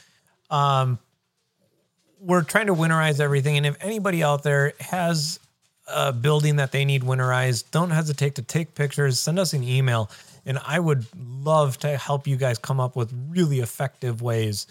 um, 0.51 0.99
we're 2.21 2.43
trying 2.43 2.67
to 2.67 2.75
winterize 2.75 3.21
everything. 3.21 3.57
And 3.57 3.67
if 3.67 3.77
anybody 3.83 4.23
out 4.23 4.43
there 4.43 4.73
has 4.81 5.39
a 5.87 6.13
building 6.13 6.57
that 6.57 6.73
they 6.73 6.85
need 6.85 7.03
winterized, 7.03 7.71
don't 7.71 7.91
hesitate 7.91 8.35
to 8.37 8.43
take 8.43 8.75
pictures, 8.75 9.19
send 9.21 9.39
us 9.39 9.53
an 9.53 9.63
email. 9.63 10.11
And 10.45 10.59
I 10.67 10.81
would 10.81 11.07
love 11.17 11.79
to 11.79 11.97
help 11.97 12.27
you 12.27 12.37
guys 12.37 12.59
come 12.59 12.81
up 12.81 12.97
with 12.97 13.13
really 13.29 13.61
effective 13.61 14.23
ways 14.23 14.67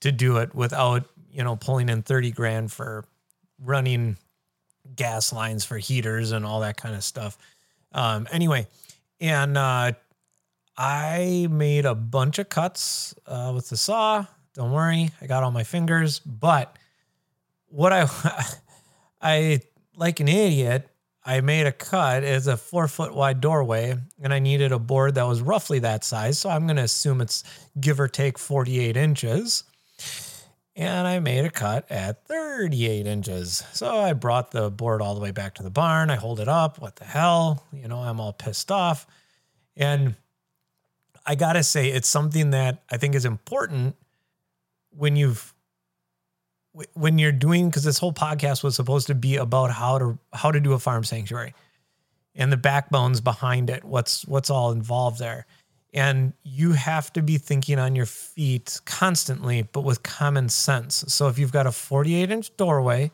to 0.00 0.12
do 0.12 0.38
it 0.38 0.54
without, 0.54 1.04
you 1.30 1.44
know, 1.44 1.56
pulling 1.56 1.88
in 1.88 2.02
30 2.02 2.30
grand 2.30 2.72
for 2.72 3.04
running 3.62 4.16
gas 4.96 5.32
lines 5.32 5.64
for 5.64 5.78
heaters 5.78 6.32
and 6.32 6.44
all 6.44 6.60
that 6.60 6.76
kind 6.76 6.94
of 6.94 7.04
stuff. 7.04 7.38
Um, 7.92 8.26
anyway, 8.30 8.66
and 9.20 9.56
uh, 9.56 9.92
I 10.76 11.48
made 11.50 11.86
a 11.86 11.94
bunch 11.94 12.38
of 12.38 12.48
cuts 12.48 13.14
uh, 13.26 13.52
with 13.54 13.68
the 13.68 13.76
saw. 13.76 14.26
Don't 14.54 14.72
worry, 14.72 15.10
I 15.20 15.26
got 15.26 15.42
all 15.42 15.50
my 15.50 15.64
fingers. 15.64 16.18
But 16.20 16.76
what 17.68 17.92
I, 17.92 18.08
I 19.22 19.60
like 19.96 20.20
an 20.20 20.28
idiot, 20.28 20.88
I 21.24 21.40
made 21.40 21.66
a 21.66 21.72
cut 21.72 22.24
as 22.24 22.46
a 22.46 22.56
four 22.56 22.88
foot 22.88 23.14
wide 23.14 23.40
doorway, 23.40 23.96
and 24.22 24.32
I 24.32 24.38
needed 24.38 24.72
a 24.72 24.78
board 24.78 25.16
that 25.16 25.26
was 25.26 25.42
roughly 25.42 25.80
that 25.80 26.04
size. 26.04 26.38
So 26.38 26.48
I'm 26.48 26.66
going 26.66 26.76
to 26.76 26.82
assume 26.82 27.20
it's 27.20 27.44
give 27.78 28.00
or 28.00 28.08
take 28.08 28.38
48 28.38 28.96
inches. 28.96 29.64
And 30.78 31.08
I 31.08 31.18
made 31.18 31.44
a 31.44 31.50
cut 31.50 31.90
at 31.90 32.24
38 32.28 33.04
inches. 33.04 33.64
So 33.72 33.98
I 33.98 34.12
brought 34.12 34.52
the 34.52 34.70
board 34.70 35.02
all 35.02 35.16
the 35.16 35.20
way 35.20 35.32
back 35.32 35.56
to 35.56 35.64
the 35.64 35.70
barn. 35.70 36.08
I 36.08 36.14
hold 36.14 36.38
it 36.38 36.46
up. 36.46 36.80
What 36.80 36.94
the 36.94 37.04
hell? 37.04 37.66
You 37.72 37.88
know, 37.88 37.98
I'm 37.98 38.20
all 38.20 38.32
pissed 38.32 38.70
off. 38.70 39.04
And 39.76 40.14
I 41.26 41.34
gotta 41.34 41.64
say, 41.64 41.88
it's 41.88 42.06
something 42.06 42.50
that 42.50 42.84
I 42.90 42.96
think 42.96 43.16
is 43.16 43.24
important 43.24 43.96
when 44.90 45.16
you've 45.16 45.52
when 46.94 47.18
you're 47.18 47.32
doing 47.32 47.68
because 47.68 47.82
this 47.82 47.98
whole 47.98 48.12
podcast 48.12 48.62
was 48.62 48.76
supposed 48.76 49.08
to 49.08 49.16
be 49.16 49.34
about 49.34 49.72
how 49.72 49.98
to 49.98 50.18
how 50.32 50.52
to 50.52 50.60
do 50.60 50.74
a 50.74 50.78
farm 50.78 51.02
sanctuary 51.02 51.54
and 52.36 52.52
the 52.52 52.56
backbones 52.56 53.20
behind 53.20 53.68
it. 53.68 53.84
What's 53.84 54.24
what's 54.28 54.48
all 54.48 54.70
involved 54.70 55.18
there, 55.18 55.46
and 55.94 56.32
you 56.42 56.72
have 56.72 57.12
to 57.14 57.22
be 57.22 57.38
thinking 57.38 57.78
on 57.78 57.96
your 57.96 58.06
feet 58.06 58.80
constantly, 58.84 59.62
but 59.62 59.82
with 59.82 60.02
common 60.02 60.48
sense. 60.48 61.04
So 61.08 61.28
if 61.28 61.38
you've 61.38 61.52
got 61.52 61.66
a 61.66 61.72
48 61.72 62.30
inch 62.30 62.56
doorway 62.56 63.10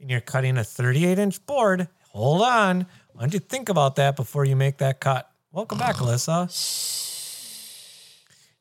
and 0.00 0.10
you're 0.10 0.20
cutting 0.20 0.56
a 0.58 0.64
38 0.64 1.18
inch 1.18 1.44
board, 1.46 1.88
hold 2.10 2.42
on. 2.42 2.86
Why 3.12 3.20
don't 3.20 3.32
you 3.34 3.40
think 3.40 3.68
about 3.68 3.96
that 3.96 4.16
before 4.16 4.44
you 4.44 4.56
make 4.56 4.78
that 4.78 5.00
cut? 5.00 5.30
Welcome 5.52 5.78
back, 5.78 5.96
Alyssa. 5.96 6.50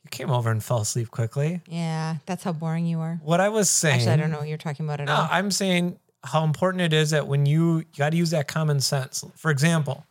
You 0.03 0.09
came 0.11 0.29
over 0.29 0.51
and 0.51 0.63
fell 0.63 0.79
asleep 0.81 1.09
quickly. 1.11 1.61
yeah, 1.67 2.17
that's 2.25 2.43
how 2.43 2.53
boring 2.53 2.85
you 2.85 2.99
are. 2.99 3.19
What 3.23 3.41
I 3.41 3.49
was 3.49 3.69
saying. 3.69 3.95
Actually, 3.95 4.11
I 4.11 4.15
don't 4.17 4.31
know 4.31 4.39
what 4.39 4.47
you're 4.47 4.57
talking 4.57 4.85
about 4.85 5.01
at 5.01 5.07
No, 5.07 5.15
all. 5.15 5.27
I'm 5.31 5.49
saying 5.51 5.97
how 6.23 6.43
important 6.43 6.81
it 6.81 6.93
is 6.93 7.09
that 7.11 7.27
when 7.27 7.45
you, 7.45 7.79
you 7.79 7.85
got 7.97 8.11
to 8.11 8.17
use 8.17 8.29
that 8.31 8.47
common 8.47 8.79
sense. 8.81 9.23
For 9.35 9.49
example, 9.51 10.05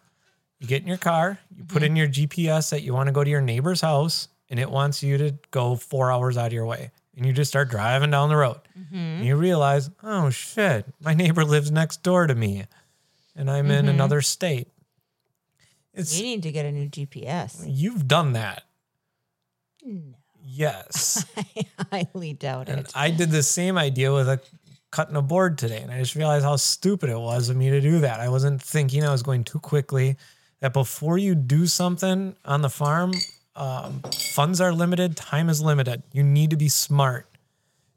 you 0.64 0.68
get 0.68 0.82
in 0.82 0.88
your 0.88 0.96
car, 0.96 1.38
you 1.56 1.64
put 1.64 1.82
mm-hmm. 1.82 1.84
in 1.84 1.96
your 1.96 2.08
GPS 2.08 2.70
that 2.70 2.82
you 2.82 2.94
want 2.94 3.08
to 3.08 3.12
go 3.12 3.22
to 3.22 3.30
your 3.30 3.40
neighbor's 3.40 3.80
house, 3.80 4.28
and 4.48 4.58
it 4.58 4.70
wants 4.70 5.02
you 5.02 5.18
to 5.18 5.34
go 5.50 5.76
four 5.76 6.10
hours 6.10 6.36
out 6.36 6.48
of 6.48 6.52
your 6.52 6.66
way. 6.66 6.90
And 7.16 7.24
you 7.24 7.32
just 7.32 7.50
start 7.50 7.70
driving 7.70 8.10
down 8.10 8.28
the 8.28 8.36
road. 8.36 8.60
Mm-hmm. 8.78 8.96
And 8.96 9.24
you 9.24 9.36
realize, 9.36 9.90
oh 10.02 10.30
shit, 10.30 10.86
my 11.00 11.14
neighbor 11.14 11.44
lives 11.44 11.70
next 11.70 12.02
door 12.02 12.26
to 12.26 12.34
me, 12.34 12.64
and 13.36 13.50
I'm 13.50 13.70
in 13.70 13.82
mm-hmm. 13.82 13.88
another 13.90 14.20
state. 14.20 14.68
It's 15.92 16.18
You 16.18 16.24
need 16.24 16.42
to 16.42 16.50
get 16.50 16.66
a 16.66 16.72
new 16.72 16.88
GPS. 16.88 17.64
you've 17.66 18.08
done 18.08 18.32
that. 18.32 18.64
Yes. 20.42 21.24
I 21.36 22.06
highly 22.12 22.32
doubt 22.32 22.68
And 22.68 22.80
it. 22.80 22.92
I 22.94 23.10
did 23.10 23.30
the 23.30 23.42
same 23.42 23.78
idea 23.78 24.12
with 24.12 24.28
a 24.28 24.40
cutting 24.90 25.16
a 25.16 25.22
board 25.22 25.58
today, 25.58 25.80
and 25.82 25.90
I 25.90 25.98
just 25.98 26.14
realized 26.14 26.44
how 26.44 26.56
stupid 26.56 27.10
it 27.10 27.18
was 27.18 27.48
of 27.48 27.56
me 27.56 27.70
to 27.70 27.80
do 27.80 28.00
that. 28.00 28.20
I 28.20 28.28
wasn't 28.28 28.62
thinking 28.62 29.04
I 29.04 29.10
was 29.10 29.22
going 29.22 29.44
too 29.44 29.58
quickly. 29.58 30.16
That 30.64 30.72
before 30.72 31.18
you 31.18 31.34
do 31.34 31.66
something 31.66 32.36
on 32.42 32.62
the 32.62 32.70
farm, 32.70 33.12
um, 33.54 34.00
funds 34.32 34.62
are 34.62 34.72
limited, 34.72 35.14
time 35.14 35.50
is 35.50 35.60
limited. 35.60 36.02
You 36.10 36.22
need 36.22 36.48
to 36.48 36.56
be 36.56 36.70
smart. 36.70 37.26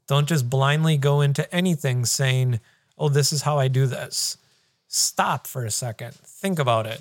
Don't 0.06 0.28
just 0.28 0.50
blindly 0.50 0.98
go 0.98 1.22
into 1.22 1.50
anything 1.50 2.04
saying, 2.04 2.60
"Oh, 2.98 3.08
this 3.08 3.32
is 3.32 3.40
how 3.40 3.58
I 3.58 3.68
do 3.68 3.86
this." 3.86 4.36
Stop 4.86 5.46
for 5.46 5.64
a 5.64 5.70
second. 5.70 6.14
Think 6.16 6.58
about 6.58 6.84
it. 6.84 7.00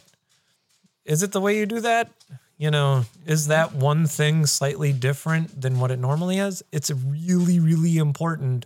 Is 1.04 1.22
it 1.22 1.34
the 1.34 1.42
way 1.42 1.58
you 1.58 1.66
do 1.66 1.82
that? 1.82 2.12
You 2.58 2.72
know, 2.72 3.06
is 3.26 3.48
that 3.48 3.74
one 3.74 4.08
thing 4.08 4.46
slightly 4.46 4.94
different 4.94 5.60
than 5.60 5.82
what 5.82 5.92
it 5.92 6.00
normally 6.00 6.38
is? 6.38 6.64
It's 6.72 6.92
really, 6.92 7.60
really 7.60 7.98
important 7.98 8.66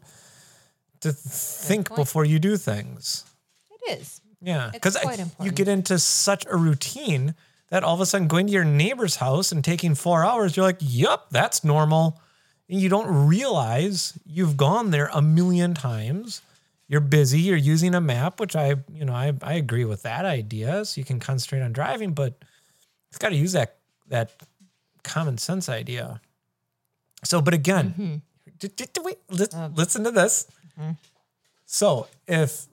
to 1.00 1.12
think 1.12 1.96
before 1.96 2.26
you 2.26 2.38
do 2.38 2.58
things. 2.58 3.24
It 3.72 4.02
is. 4.02 4.21
Yeah, 4.42 4.70
because 4.74 4.96
you 5.46 5.52
get 5.52 5.68
into 5.68 6.00
such 6.00 6.46
a 6.50 6.56
routine 6.58 7.36
that 7.70 7.84
all 7.84 7.94
of 7.94 8.02
a 8.02 8.06
sudden 8.06 8.28
going 8.28 8.48
to 8.48 8.54
your 8.54 8.66
neighbor's 8.66 9.18
house 9.18 9.52
and 9.52 9.64
taking 9.64 9.96
four 9.96 10.26
hours, 10.26 10.58
you're 10.58 10.66
like, 10.66 10.80
"Yup, 10.82 11.30
that's 11.30 11.64
normal," 11.64 12.20
and 12.68 12.82
you 12.82 12.90
don't 12.90 13.28
realize 13.28 14.14
you've 14.26 14.58
gone 14.58 14.92
there 14.92 15.10
a 15.14 15.22
million 15.22 15.74
times. 15.74 16.42
You're 16.88 17.00
busy. 17.02 17.40
You're 17.40 17.56
using 17.56 17.96
a 17.96 18.02
map, 18.02 18.40
which 18.42 18.56
I, 18.56 18.76
you 18.94 19.06
know, 19.06 19.14
I, 19.14 19.32
I 19.42 19.54
agree 19.54 19.86
with 19.86 20.02
that 20.04 20.26
idea. 20.26 20.84
So 20.84 21.00
you 21.00 21.06
can 21.06 21.20
concentrate 21.22 21.62
on 21.62 21.72
driving, 21.72 22.12
but 22.14 22.34
it's 23.10 23.18
got 23.18 23.30
to 23.30 23.36
use 23.36 23.54
that 23.54 23.78
that 24.10 24.32
common 25.04 25.38
sense 25.38 25.70
idea. 25.70 26.20
So, 27.24 27.42
but 27.42 27.54
again, 27.54 28.22
d- 28.60 28.68
d- 28.76 28.86
d- 28.92 29.02
wait, 29.04 29.20
li- 29.30 29.46
listen 29.76 30.04
to 30.04 30.12
this. 30.12 30.48
So, 31.66 32.08
if 32.28 32.68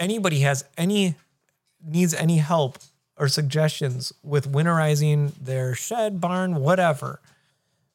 anybody 0.00 0.40
has 0.40 0.64
any 0.76 1.14
needs 1.84 2.12
any 2.14 2.38
help 2.38 2.78
or 3.16 3.28
suggestions 3.28 4.12
with 4.22 4.50
winterizing 4.50 5.32
their 5.40 5.74
shed, 5.74 6.20
barn, 6.20 6.56
whatever, 6.56 7.20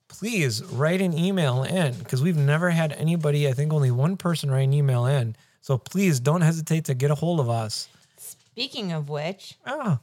please 0.07 0.63
write 0.65 1.01
an 1.01 1.17
email 1.17 1.63
in 1.63 1.95
because 1.95 2.21
we've 2.21 2.38
never 2.38 2.69
had 2.69 2.93
anybody, 2.93 3.47
I 3.47 3.53
think 3.53 3.74
only 3.74 3.91
one 3.91 4.17
person 4.17 4.50
write 4.51 4.62
an 4.62 4.74
email 4.74 5.05
in. 5.05 5.35
So 5.62 5.77
please 5.77 6.19
don't 6.19 6.41
hesitate 6.41 6.85
to 6.85 6.93
get 6.93 7.09
a 7.12 7.15
hold 7.15 7.39
of 7.39 7.50
us. 7.50 7.88
Speaking 8.17 8.91
of 8.91 9.09
which, 9.09 9.55
Oh, 9.65 10.00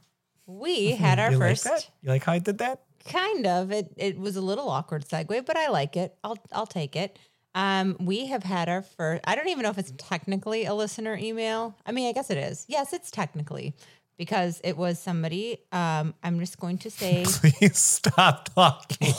we 0.46 0.90
had 0.92 1.18
our 1.20 1.30
you 1.30 1.38
first 1.38 1.64
like? 1.64 1.88
You 2.02 2.10
like 2.10 2.24
how 2.24 2.32
I 2.32 2.38
did 2.40 2.58
that? 2.58 2.82
kind 3.04 3.48
of 3.48 3.72
it 3.72 3.92
it 3.96 4.16
was 4.16 4.36
a 4.36 4.40
little 4.40 4.68
awkward 4.68 5.04
segue 5.04 5.44
but 5.44 5.56
i 5.56 5.66
like 5.70 5.96
it 5.96 6.16
i'll 6.22 6.38
i'll 6.52 6.68
take 6.68 6.94
it 6.94 7.18
um 7.54 7.96
we 8.00 8.26
have 8.26 8.42
had 8.42 8.68
our 8.68 8.82
first 8.82 9.22
i 9.26 9.34
don't 9.34 9.48
even 9.48 9.62
know 9.62 9.70
if 9.70 9.78
it's 9.78 9.92
technically 9.98 10.64
a 10.64 10.74
listener 10.74 11.16
email 11.16 11.74
i 11.86 11.92
mean 11.92 12.08
i 12.08 12.12
guess 12.12 12.30
it 12.30 12.38
is 12.38 12.64
yes 12.68 12.92
it's 12.92 13.10
technically 13.10 13.74
because 14.16 14.60
it 14.64 14.76
was 14.76 14.98
somebody 14.98 15.58
um 15.72 16.14
i'm 16.22 16.38
just 16.38 16.58
going 16.58 16.78
to 16.78 16.90
say 16.90 17.24
Please 17.26 17.78
stop 17.78 18.54
talking. 18.54 19.14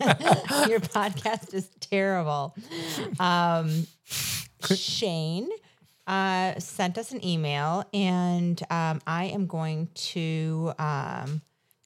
your 0.68 0.80
podcast 0.80 1.54
is 1.54 1.68
terrible 1.80 2.54
um 3.20 3.86
shane 4.74 5.48
uh, 6.06 6.58
sent 6.58 6.98
us 6.98 7.12
an 7.12 7.24
email, 7.24 7.84
and 7.94 8.60
um, 8.70 9.00
I 9.06 9.26
am 9.26 9.46
going 9.46 9.88
to 9.94 10.72
um, 10.78 11.42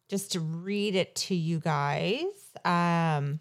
just 0.08 0.36
read 0.40 0.94
it 0.94 1.14
to 1.14 1.34
you 1.34 1.60
guys. 1.60 2.24
Um, 2.64 3.40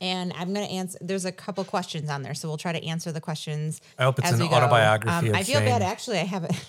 and 0.00 0.32
I'm 0.36 0.52
going 0.52 0.66
to 0.66 0.72
answer. 0.72 0.98
There's 1.00 1.24
a 1.24 1.32
couple 1.32 1.64
questions 1.64 2.08
on 2.10 2.22
there, 2.22 2.34
so 2.34 2.48
we'll 2.48 2.58
try 2.58 2.72
to 2.72 2.84
answer 2.84 3.12
the 3.12 3.20
questions. 3.20 3.80
I 3.98 4.04
hope 4.04 4.18
it's 4.18 4.32
as 4.32 4.40
an 4.40 4.48
autobiography 4.48 5.30
Um, 5.30 5.34
I 5.34 5.42
feel 5.42 5.58
Shane. 5.58 5.68
bad. 5.68 5.82
Actually, 5.82 6.18
I 6.18 6.24
haven't. 6.24 6.64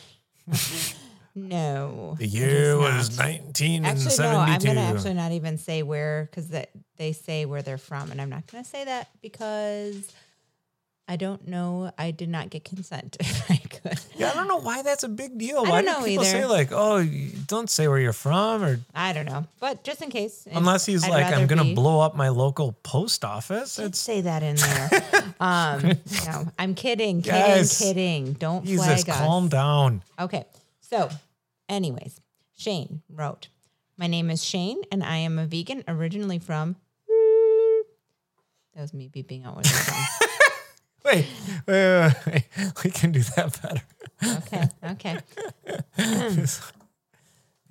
no. 1.35 2.15
The 2.17 2.27
year 2.27 2.77
was 2.77 3.17
1972. 3.17 3.85
Actually, 3.85 4.25
no. 4.25 4.39
I'm 4.39 4.59
going 4.61 4.75
to 4.75 4.81
actually 4.81 5.13
not 5.13 5.31
even 5.31 5.57
say 5.57 5.83
where 5.83 6.29
because 6.29 6.49
they 6.97 7.11
say 7.13 7.45
where 7.45 7.61
they're 7.61 7.77
from, 7.77 8.11
and 8.11 8.21
I'm 8.21 8.29
not 8.29 8.47
going 8.47 8.63
to 8.63 8.69
say 8.69 8.85
that 8.85 9.09
because 9.21 10.11
I 11.07 11.15
don't 11.17 11.47
know. 11.47 11.91
I 11.97 12.11
did 12.11 12.29
not 12.29 12.49
get 12.49 12.63
consent. 12.63 13.17
If 13.31 13.51
I 13.51 13.57
could, 13.57 13.99
yeah, 14.15 14.29
I 14.29 14.33
don't 14.35 14.47
know 14.47 14.57
why 14.61 14.81
that's 14.83 15.03
a 15.03 15.09
big 15.09 15.37
deal. 15.37 15.63
I 15.65 15.69
Why 15.69 15.81
don't 15.81 16.01
do 16.03 16.05
people 16.07 16.23
say 16.23 16.45
like, 16.45 16.69
"Oh, 16.71 17.03
don't 17.47 17.69
say 17.69 17.87
where 17.87 17.97
you're 17.99 18.13
from," 18.13 18.63
or 18.63 18.79
I 18.93 19.11
don't 19.13 19.25
know. 19.25 19.45
But 19.59 19.83
just 19.83 20.01
in 20.03 20.09
case, 20.11 20.47
unless 20.51 20.85
he's 20.85 21.03
I'd 21.03 21.09
like, 21.09 21.33
"I'm 21.33 21.47
gonna 21.47 21.73
blow 21.73 21.99
up 21.99 22.15
my 22.15 22.29
local 22.29 22.73
post 22.83 23.25
office." 23.25 23.79
Let's 23.79 23.89
It's 23.89 23.99
say 23.99 24.21
that 24.21 24.43
in 24.43 24.55
there. 24.57 25.33
um, 25.39 25.81
no, 26.27 26.47
I'm 26.59 26.75
kidding, 26.75 27.21
kidding, 27.23 27.39
Guys, 27.39 27.77
kidding. 27.79 28.33
Don't 28.33 28.63
Jesus, 28.65 28.85
flag 28.85 29.09
us. 29.09 29.17
calm 29.17 29.47
down. 29.49 30.03
Okay. 30.19 30.45
So, 30.81 31.09
anyways, 31.67 32.21
Shane 32.55 33.01
wrote, 33.09 33.47
My 33.97 34.07
name 34.07 34.29
is 34.29 34.43
Shane, 34.43 34.81
and 34.91 35.03
I 35.03 35.17
am 35.17 35.39
a 35.39 35.45
vegan 35.47 35.83
originally 35.87 36.37
from. 36.39 36.75
That 38.75 38.81
was 38.81 38.93
me 38.93 39.09
beeping 39.09 39.45
out 39.45 39.55
where 39.55 39.63
they're 39.63 39.73
from. 39.73 40.27
Wait, 41.03 41.25
wait, 41.67 42.01
wait, 42.01 42.13
wait. 42.27 42.43
we 42.83 42.91
can 42.91 43.11
do 43.11 43.21
that 43.21 43.61
better. 43.61 43.81
Okay. 44.37 44.69
Okay. 44.83 45.17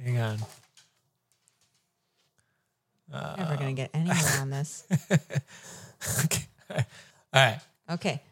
Hang 0.03 0.19
on. 0.19 0.39
Never 3.13 3.57
going 3.57 3.77
to 3.77 3.83
get 3.83 3.91
uh, 3.95 3.99
anywhere 3.99 4.41
on 4.41 4.51
this. 4.51 4.87
Okay. 6.25 6.47
All 6.71 6.85
right. 7.35 7.61
Okay. 7.91 8.23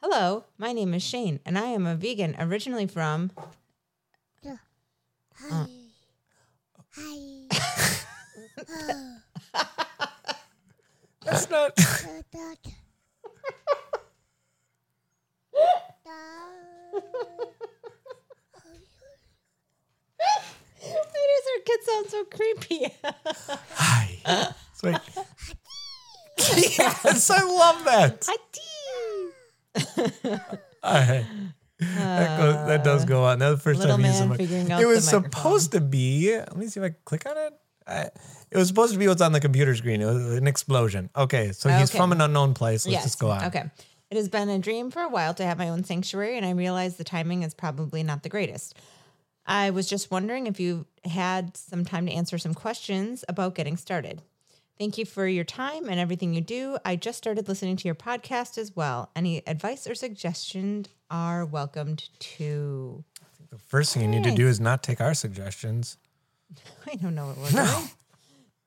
Hello, 0.00 0.44
my 0.58 0.72
name 0.72 0.94
is 0.94 1.02
Shane, 1.02 1.40
and 1.44 1.58
I 1.58 1.66
am 1.66 1.88
a 1.88 1.96
vegan 1.96 2.36
originally 2.38 2.86
from. 2.86 3.32
Uh. 4.46 4.56
Hi. 5.40 5.66
Hi. 6.94 7.46
Oh. 9.54 9.68
That's 11.24 11.50
not. 11.50 11.76
Why 20.80 21.26
does 21.30 21.46
our 21.52 21.62
kid 21.64 21.80
sound 21.84 22.06
so 22.10 22.24
creepy? 22.24 22.92
Hi. 23.74 24.54
Sweet. 24.74 24.98
yes, 26.78 27.30
I 27.34 27.42
love 27.42 27.84
that. 27.84 28.28
Right. 30.84 31.24
That, 31.80 32.38
goes, 32.38 32.54
that 32.68 32.84
does 32.84 33.04
go 33.04 33.24
on. 33.24 33.38
That's 33.40 33.56
the 33.56 33.60
first 33.60 33.80
Little 33.80 33.96
time 33.96 34.04
you 34.04 34.10
used 34.10 34.20
man 34.20 34.28
the 34.30 34.34
figuring 34.36 34.72
out 34.72 34.82
It 34.82 34.86
was 34.86 35.04
the 35.04 35.22
supposed 35.22 35.72
to 35.72 35.80
be. 35.80 36.36
Let 36.36 36.56
me 36.56 36.66
see 36.68 36.80
if 36.80 36.84
I 36.84 36.88
can 36.90 36.98
click 37.04 37.26
on 37.26 37.36
it. 37.36 37.52
I, 37.86 38.10
it 38.50 38.56
was 38.56 38.68
supposed 38.68 38.92
to 38.92 38.98
be 38.98 39.08
what's 39.08 39.22
on 39.22 39.32
the 39.32 39.40
computer 39.40 39.74
screen. 39.74 40.00
It 40.02 40.06
was 40.06 40.36
an 40.36 40.46
explosion. 40.46 41.10
Okay, 41.16 41.52
so 41.52 41.68
he's 41.68 41.90
Okay. 41.90 41.98
from 41.98 42.12
an 42.12 42.20
unknown 42.20 42.54
place. 42.54 42.86
Let's 42.86 43.02
just 43.04 43.18
go 43.18 43.30
on. 43.30 43.44
Okay. 43.44 43.64
It 44.10 44.16
has 44.16 44.28
been 44.28 44.50
a 44.50 44.58
dream 44.58 44.90
for 44.90 45.00
a 45.00 45.08
while 45.08 45.32
to 45.34 45.44
have 45.44 45.56
my 45.56 45.70
own 45.70 45.84
sanctuary, 45.84 46.36
and 46.36 46.44
I 46.44 46.50
realize 46.50 46.96
the 46.96 47.04
timing 47.04 47.42
is 47.44 47.54
probably 47.54 48.02
not 48.02 48.22
the 48.22 48.28
greatest. 48.28 48.74
I 49.46 49.70
was 49.70 49.88
just 49.88 50.10
wondering 50.10 50.46
if 50.46 50.60
you 50.60 50.86
had 51.04 51.56
some 51.56 51.84
time 51.84 52.06
to 52.06 52.12
answer 52.12 52.36
some 52.38 52.54
questions 52.54 53.24
about 53.28 53.54
getting 53.54 53.76
started. 53.76 54.20
Thank 54.78 54.98
you 54.98 55.04
for 55.04 55.26
your 55.26 55.44
time 55.44 55.88
and 55.88 55.98
everything 55.98 56.34
you 56.34 56.40
do. 56.40 56.76
I 56.84 56.96
just 56.96 57.18
started 57.18 57.48
listening 57.48 57.76
to 57.76 57.88
your 57.88 57.94
podcast 57.94 58.58
as 58.58 58.74
well. 58.76 59.10
Any 59.16 59.42
advice 59.46 59.86
or 59.86 59.94
suggestions 59.94 60.88
are 61.10 61.44
welcomed 61.44 62.08
too. 62.18 63.04
The 63.50 63.58
first 63.58 63.92
thing 63.94 64.02
you 64.02 64.08
need 64.08 64.24
to 64.24 64.34
do 64.34 64.46
is 64.46 64.60
not 64.60 64.82
take 64.82 65.00
our 65.00 65.14
suggestions. 65.14 65.96
I 66.90 66.96
don't 66.96 67.14
know 67.14 67.26
what 67.26 67.38
we're 67.38 67.50
doing. 67.64 67.88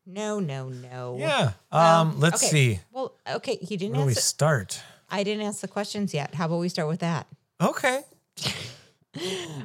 No, 0.07 0.39
no, 0.39 0.69
no. 0.69 1.15
Yeah. 1.19 1.51
Well, 1.71 2.01
Um. 2.01 2.19
let's 2.19 2.43
okay. 2.43 2.51
see. 2.51 2.79
Well, 2.91 3.15
okay. 3.27 3.55
He 3.57 3.75
didn't 3.77 3.95
Where 3.95 4.03
do 4.03 4.07
we 4.07 4.13
start? 4.13 4.81
I 5.09 5.23
didn't 5.23 5.45
ask 5.45 5.61
the 5.61 5.67
questions 5.67 6.13
yet. 6.13 6.35
How 6.35 6.45
about 6.45 6.57
we 6.57 6.69
start 6.69 6.87
with 6.87 6.99
that? 6.99 7.27
Okay. 7.61 8.01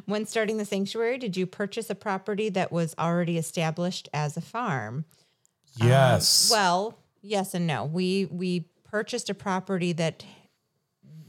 When 0.06 0.26
starting 0.26 0.58
the 0.58 0.64
sanctuary, 0.64 1.18
did 1.18 1.36
you 1.36 1.44
purchase 1.44 1.90
a 1.90 1.96
property 1.96 2.50
that 2.50 2.70
was 2.70 2.94
already 2.96 3.36
established 3.36 4.08
as 4.14 4.36
a 4.36 4.40
farm? 4.40 5.04
Yes. 5.74 6.48
Well, 6.52 6.96
yes 7.20 7.52
and 7.54 7.66
no. 7.66 7.84
We 7.84 8.26
we 8.26 8.66
purchased 8.84 9.28
a 9.28 9.34
property 9.34 9.92
that 9.94 10.24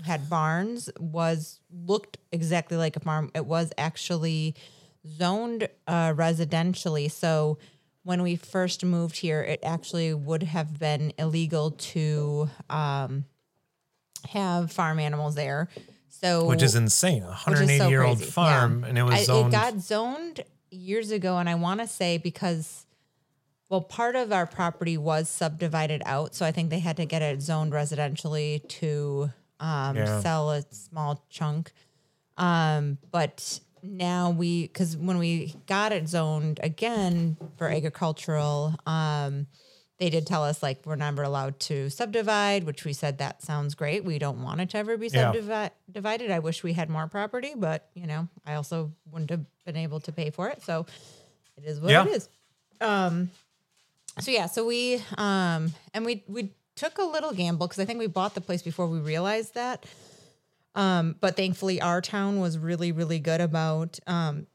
had 0.05 0.29
barns, 0.29 0.89
was 0.99 1.59
looked 1.71 2.17
exactly 2.31 2.77
like 2.77 2.95
a 2.95 2.99
farm. 2.99 3.31
It 3.33 3.47
was 3.47 3.71
actually 3.77 4.53
zoned 5.07 5.67
uh, 5.87 6.13
residentially. 6.13 7.09
So 7.09 7.57
when 8.03 8.21
we 8.23 8.35
first 8.35 8.83
moved 8.83 9.17
here, 9.17 9.41
it 9.41 9.59
actually 9.63 10.13
would 10.13 10.43
have 10.43 10.79
been 10.79 11.13
illegal 11.17 11.71
to 11.71 12.49
um, 12.69 13.25
have 14.29 14.71
farm 14.71 14.99
animals 14.99 15.35
there. 15.35 15.69
So 16.09 16.45
which 16.45 16.61
is 16.61 16.75
insane. 16.75 17.23
A 17.23 17.27
which 17.27 17.47
180 17.47 17.79
so 17.79 17.87
year 17.89 18.03
old 18.03 18.23
farm, 18.23 18.81
Yeah. 18.81 18.87
and 18.89 18.97
it 18.97 19.03
was 19.03 19.13
I- 19.15 19.23
zoned. 19.23 19.47
It 19.53 19.57
got 19.57 19.79
zoned 19.79 20.43
years 20.69 21.11
ago, 21.11 21.37
and 21.37 21.49
I 21.49 21.55
want 21.55 21.79
to 21.79 21.87
say 21.87 22.17
because, 22.17 22.85
well, 23.69 23.81
part 23.81 24.15
of 24.15 24.31
our 24.31 24.45
property 24.45 24.97
was 24.97 25.29
subdivided 25.29 26.01
out, 26.05 26.35
so 26.35 26.45
I 26.45 26.51
think 26.51 26.69
they 26.69 26.79
had 26.79 26.97
to 26.97 27.05
get 27.05 27.21
it 27.21 27.41
zoned 27.41 27.71
residentially 27.73 28.67
to 28.79 29.31
um, 29.59 29.95
Yeah. 29.95 30.21
sell 30.21 30.51
a 30.51 30.63
small 30.71 31.23
chunk. 31.29 31.71
Um, 32.37 32.97
but 33.11 33.59
now 33.83 34.29
we, 34.29 34.63
because 34.67 34.95
when 34.97 35.17
we 35.17 35.55
got 35.67 35.91
it 35.91 36.07
zoned 36.07 36.59
again 36.63 37.37
for 37.57 37.67
agricultural, 37.69 38.75
um, 38.85 39.47
they 39.99 40.09
did 40.09 40.25
tell 40.25 40.43
us 40.43 40.63
like 40.63 40.83
we're 40.85 40.95
never 40.95 41.21
allowed 41.23 41.59
to 41.61 41.89
subdivide, 41.89 42.63
which 42.63 42.85
we 42.85 42.93
said 42.93 43.19
that 43.19 43.43
sounds 43.43 43.75
great. 43.75 44.03
We 44.03 44.17
don't 44.17 44.41
want 44.41 44.59
it 44.61 44.69
to 44.71 44.77
ever 44.77 44.97
be 44.97 45.07
Yeah. 45.07 45.31
subdivided. 45.31 45.71
Divided. 45.91 46.31
I 46.31 46.39
wish 46.39 46.63
we 46.63 46.73
had 46.73 46.89
more 46.89 47.07
property, 47.07 47.53
but 47.55 47.89
you 47.93 48.07
know, 48.07 48.27
I 48.45 48.55
also 48.55 48.91
wouldn't 49.11 49.29
have 49.29 49.45
been 49.65 49.77
able 49.77 49.99
to 50.01 50.11
pay 50.11 50.31
for 50.31 50.49
it. 50.49 50.63
So 50.63 50.85
it 51.57 51.65
is 51.65 51.79
what 51.79 51.91
Yeah. 51.91 52.05
it 52.05 52.09
is. 52.15 52.29
Um, 52.79 53.29
so 54.19 54.31
yeah, 54.31 54.47
so 54.47 54.65
we 54.65 55.03
um, 55.17 55.71
and 55.93 56.03
we 56.03 56.23
we 56.27 56.49
took 56.75 56.97
a 56.97 57.03
little 57.03 57.31
gamble 57.31 57.67
because 57.67 57.79
I 57.79 57.85
think 57.85 57.99
we 57.99 58.07
bought 58.07 58.33
the 58.33 58.41
place 58.41 58.61
before 58.63 58.87
we 58.87 58.99
realized 58.99 59.53
that. 59.53 59.85
Um, 60.75 61.15
but 61.19 61.35
thankfully, 61.35 61.81
our 61.81 62.01
town 62.01 62.39
was 62.39 62.57
really, 62.57 62.91
really 62.91 63.19
good 63.19 63.41
about. 63.41 63.99
Um, 64.07 64.47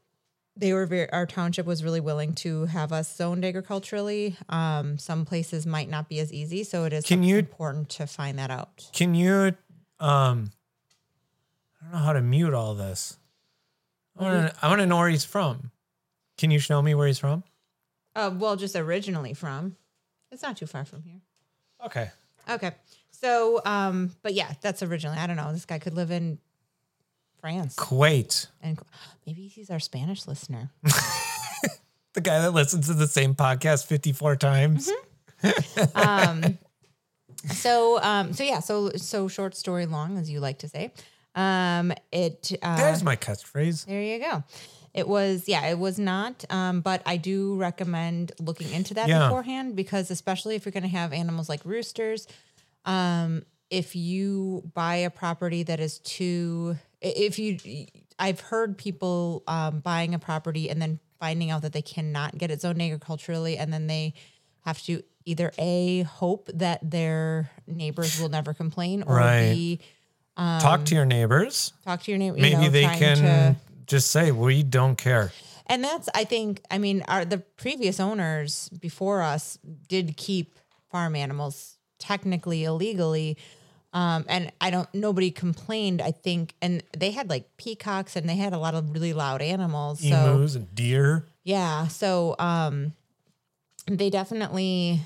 they 0.55 0.73
were 0.73 0.85
very. 0.87 1.09
Our 1.11 1.27
township 1.27 1.65
was 1.67 1.83
really 1.83 1.99
willing 1.99 2.33
to 2.35 2.65
have 2.65 2.91
us 2.91 3.15
zoned 3.15 3.45
agriculturally. 3.45 4.35
Um, 4.49 4.97
some 4.97 5.25
places 5.25 5.67
might 5.67 5.89
not 5.89 6.09
be 6.09 6.19
as 6.19 6.33
easy, 6.33 6.63
so 6.63 6.85
it 6.85 6.93
is 6.93 7.05
Can 7.05 7.21
you- 7.21 7.37
important 7.37 7.89
to 7.89 8.07
find 8.07 8.39
that 8.39 8.49
out. 8.49 8.89
Can 8.93 9.13
you? 9.13 9.53
Um. 9.99 10.51
I 11.79 11.83
don't 11.83 11.91
know 11.91 11.97
how 11.99 12.13
to 12.13 12.21
mute 12.21 12.53
all 12.55 12.73
this. 12.73 13.17
I 14.17 14.23
want 14.23 14.51
to. 14.55 14.65
I 14.65 14.67
want 14.69 14.81
to 14.81 14.87
know 14.87 14.97
where 14.97 15.09
he's 15.09 15.23
from. 15.25 15.69
Can 16.39 16.49
you 16.49 16.57
show 16.59 16.81
me 16.81 16.95
where 16.95 17.05
he's 17.07 17.19
from? 17.19 17.43
Uh, 18.15 18.31
well, 18.33 18.55
just 18.55 18.75
originally 18.75 19.35
from. 19.35 19.75
It's 20.31 20.41
not 20.41 20.57
too 20.57 20.65
far 20.65 20.85
from 20.85 21.03
here. 21.03 21.21
Okay. 21.85 22.09
Okay. 22.49 22.71
So, 23.21 23.61
um, 23.65 24.11
but 24.21 24.33
yeah, 24.33 24.53
that's 24.61 24.83
originally. 24.83 25.17
I 25.17 25.27
don't 25.27 25.35
know. 25.37 25.51
This 25.51 25.65
guy 25.65 25.79
could 25.79 25.93
live 25.95 26.11
in 26.11 26.37
France, 27.41 27.75
Kuwait. 27.75 28.47
and 28.61 28.79
maybe 29.25 29.47
he's 29.47 29.69
our 29.69 29.79
Spanish 29.79 30.27
listener. 30.27 30.71
The 32.13 32.21
guy 32.21 32.39
that 32.41 32.49
listens 32.51 32.87
to 32.87 32.95
the 32.95 33.05
same 33.07 33.35
podcast 33.35 33.85
54 33.85 34.37
times. 34.37 34.91
Mm-hmm. 35.43 35.97
um, 35.99 36.57
so, 37.53 38.01
um, 38.01 38.33
so 38.33 38.43
yeah, 38.43 38.59
so 38.59 38.89
so 38.95 39.27
short 39.27 39.55
story 39.55 39.85
long, 39.85 40.17
as 40.17 40.27
you 40.27 40.39
like 40.39 40.57
to 40.59 40.67
say. 40.67 40.91
Um, 41.35 41.93
it 42.11 42.53
uh, 42.63 42.77
There's 42.77 43.03
my 43.03 43.15
catchphrase. 43.17 43.85
there 43.85 44.01
you 44.01 44.17
go. 44.17 44.43
It 44.95 45.07
was 45.07 45.43
yeah, 45.47 45.67
it 45.67 45.77
was 45.77 45.99
not. 45.99 46.43
Um, 46.49 46.81
but 46.81 47.03
I 47.05 47.17
do 47.17 47.55
recommend 47.55 48.31
looking 48.39 48.71
into 48.71 48.95
that 48.95 49.07
Yeah. 49.07 49.27
beforehand 49.27 49.75
because 49.75 50.09
especially 50.09 50.55
if 50.55 50.65
you're 50.65 50.71
going 50.71 50.81
to 50.81 50.89
have 50.89 51.13
animals 51.13 51.49
like 51.49 51.63
roosters, 51.65 52.25
um, 52.87 53.43
if 53.69 53.95
you 53.95 54.63
buy 54.73 54.95
a 54.95 55.09
property 55.11 55.61
that 55.63 55.79
is 55.79 55.99
too, 55.99 56.77
if 57.01 57.37
you, 57.37 57.57
I've 58.17 58.39
heard 58.39 58.77
people 58.77 59.43
um, 59.47 59.79
buying 59.81 60.15
a 60.15 60.19
property 60.19 60.69
and 60.69 60.81
then 60.81 60.99
finding 61.19 61.51
out 61.51 61.61
that 61.63 61.73
they 61.73 61.81
cannot 61.81 62.37
get 62.37 62.49
it 62.49 62.61
zoned 62.61 62.81
agriculturally, 62.81 63.57
and 63.57 63.71
then 63.73 63.87
they 63.87 64.13
have 64.65 64.81
to 64.83 65.03
either 65.25 65.51
a 65.57 66.03
hope 66.03 66.49
that 66.53 66.79
their 66.89 67.51
neighbors 67.67 68.19
will 68.19 68.29
never 68.29 68.53
complain, 68.53 69.03
or 69.05 69.15
Right. 69.17 69.51
b 69.51 69.79
Talk 70.37 70.85
to 70.85 70.95
your 70.95 71.05
neighbors. 71.05 71.73
Talk 71.83 72.03
to 72.03 72.11
your 72.11 72.19
neighbor. 72.19 72.37
you 72.37 72.41
Maybe 72.43 72.55
know, 72.65 72.69
they 72.69 72.83
can 72.83 73.17
to- 73.17 73.55
just 73.87 74.11
say, 74.11 74.31
we 74.31 74.61
don't 74.63 74.95
care. 74.95 75.31
And 75.65 75.83
that's, 75.83 76.07
I 76.15 76.23
think, 76.23 76.61
I 76.71 76.77
mean, 76.77 77.03
our 77.07 77.25
the 77.25 77.39
previous 77.39 77.99
owners 77.99 78.69
before 78.69 79.21
us 79.21 79.57
did 79.89 80.15
keep 80.15 80.59
farm 80.91 81.15
animals 81.15 81.76
technically 81.99 82.63
illegally. 82.63 83.37
Um, 83.93 84.25
and 84.27 84.51
I 84.61 84.69
don't, 84.69 84.87
nobody 84.93 85.31
complained, 85.31 86.01
I 86.01 86.11
think. 86.11 86.53
And 86.61 86.83
they 86.95 87.11
had 87.11 87.29
like 87.29 87.55
peacocks 87.57 88.15
and 88.15 88.29
they 88.29 88.35
had 88.35 88.53
a 88.53 88.57
lot 88.59 88.75
of 88.75 88.91
really 88.93 89.13
loud 89.13 89.41
animals. 89.41 90.01
So, 90.01 90.35
Emus 90.35 90.55
and 90.55 90.73
deer. 90.75 91.25
yeah. 91.43 91.87
So, 91.87 92.35
um, 92.37 92.93
they 93.87 94.09
definitely, 94.09 94.99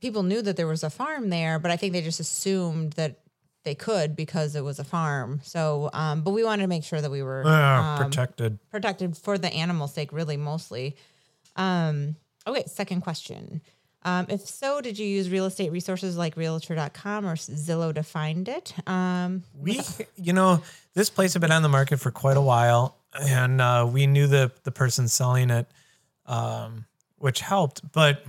people 0.00 0.22
knew 0.22 0.42
that 0.42 0.56
there 0.56 0.66
was 0.66 0.82
a 0.82 0.90
farm 0.90 1.30
there, 1.30 1.58
but 1.58 1.70
I 1.70 1.76
think 1.76 1.94
they 1.94 2.02
just 2.02 2.20
assumed 2.20 2.92
that 2.92 3.20
they 3.64 3.74
could 3.74 4.14
because 4.14 4.54
it 4.54 4.62
was 4.62 4.78
a 4.78 4.84
farm. 4.84 5.40
So, 5.42 5.88
um, 5.92 6.22
but 6.22 6.32
we 6.32 6.44
wanted 6.44 6.62
to 6.62 6.68
make 6.68 6.84
sure 6.84 7.00
that 7.00 7.10
we 7.10 7.22
were 7.22 7.46
um, 7.46 7.96
protected. 7.96 8.58
protected 8.70 9.16
for 9.16 9.38
the 9.38 9.52
animal 9.52 9.88
sake, 9.88 10.12
really 10.12 10.36
mostly. 10.36 10.96
Um, 11.56 12.16
okay, 12.46 12.64
second 12.66 13.02
question. 13.02 13.62
Um, 14.04 14.26
if 14.28 14.40
so, 14.40 14.80
did 14.80 14.98
you 14.98 15.06
use 15.06 15.30
real 15.30 15.44
estate 15.46 15.70
resources 15.70 16.16
like 16.16 16.36
realtor.com 16.36 17.24
or 17.26 17.36
Zillow 17.36 17.94
to 17.94 18.02
find 18.02 18.48
it? 18.48 18.74
Um, 18.88 19.44
We, 19.60 19.80
you 20.16 20.32
know, 20.32 20.62
this 20.94 21.08
place 21.10 21.34
had 21.34 21.42
been 21.42 21.52
on 21.52 21.62
the 21.62 21.68
market 21.68 21.98
for 22.00 22.10
quite 22.10 22.36
a 22.36 22.40
while, 22.40 22.96
and 23.20 23.60
uh, 23.60 23.88
we 23.90 24.06
knew 24.06 24.26
the 24.26 24.50
the 24.64 24.72
person 24.72 25.08
selling 25.08 25.50
it, 25.50 25.66
um, 26.26 26.86
which 27.18 27.40
helped. 27.40 27.80
But 27.92 28.24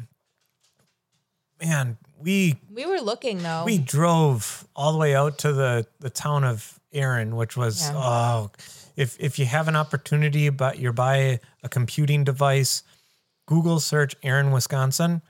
man, 1.62 1.98
we 2.20 2.60
we 2.72 2.86
were 2.86 3.00
looking 3.02 3.42
though. 3.42 3.64
we 3.66 3.78
drove 3.78 4.68
all 4.76 4.92
the 4.92 4.98
way 5.00 5.16
out 5.16 5.38
to 5.40 5.54
the 5.54 5.88
the 6.00 6.10
town 6.10 6.44
of 6.44 6.80
Erin, 6.92 7.36
which 7.36 7.58
was 7.58 7.82
Yeah. 7.90 7.98
oh, 7.98 8.52
if 8.96 9.20
if 9.20 9.40
you 9.40 9.46
have 9.46 9.68
an 9.68 9.76
opportunity, 9.76 10.50
but 10.50 10.80
you're 10.80 10.94
by 10.94 11.40
a 11.64 11.70
computing 11.70 12.24
device, 12.24 12.84
Google 13.48 13.80
search 13.80 14.16
Erin, 14.24 14.52
Wisconsin. 14.52 15.22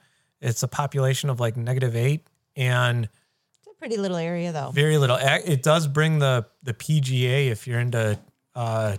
It's 0.44 0.62
a 0.62 0.68
population 0.68 1.30
of 1.32 1.40
like 1.40 1.56
negative 1.58 1.96
eight, 1.96 2.28
and 2.56 3.06
it's 3.06 3.68
a 3.68 3.74
pretty 3.80 3.98
little 3.98 4.18
area 4.18 4.52
though. 4.52 4.70
very 4.72 4.98
little. 4.98 5.18
It 5.20 5.64
does 5.64 5.88
bring 5.88 6.20
the 6.20 6.46
the 6.64 6.74
PGA 6.74 7.48
if 7.50 7.66
you're 7.66 7.80
into 7.80 8.20
uh, 8.54 8.98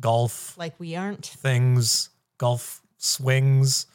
golf 0.00 0.56
Like 0.58 0.78
we 0.78 0.96
aren't. 0.96 1.24
things, 1.26 2.10
golf 2.38 2.82
swings. 2.98 3.86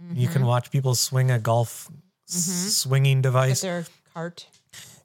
You 0.00 0.26
Mm-hmm. 0.28 0.32
can 0.32 0.46
watch 0.46 0.70
people 0.70 0.94
swing 0.94 1.30
a 1.32 1.40
golf 1.40 1.90
s- 2.28 2.76
swinging 2.76 3.20
device, 3.20 3.62
their 3.62 3.84
cart. 4.14 4.46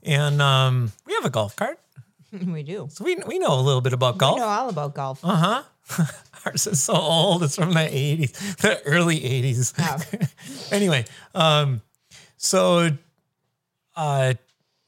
and 0.03 0.39
um, 0.39 0.91
we 1.07 1.13
have 1.15 1.25
a 1.25 1.31
golf 1.31 1.55
cart, 1.55 1.79
we 2.31 2.61
do. 2.61 2.87
so 2.91 3.03
we 3.03 3.15
we 3.25 3.39
know 3.39 3.53
a 3.59 3.61
little 3.61 3.81
bit 3.81 3.93
about 3.93 4.19
golf. 4.19 4.35
We 4.35 4.41
know 4.41 4.47
all 4.47 4.69
about 4.69 4.93
golf. 4.93 5.19
Uh 5.25 5.63
huh. 5.89 6.05
Ours 6.45 6.67
is 6.67 6.83
so 6.83 6.93
old. 6.93 7.43
It's 7.43 7.55
from 7.55 7.71
the 7.71 7.79
80s, 7.79 8.57
the 8.57 8.81
early 8.85 9.19
80s. 9.19 9.77
Yeah. 9.77 10.27
anyway, 10.75 11.05
um, 11.33 11.81
so 12.37 12.89
uh, 13.95 14.33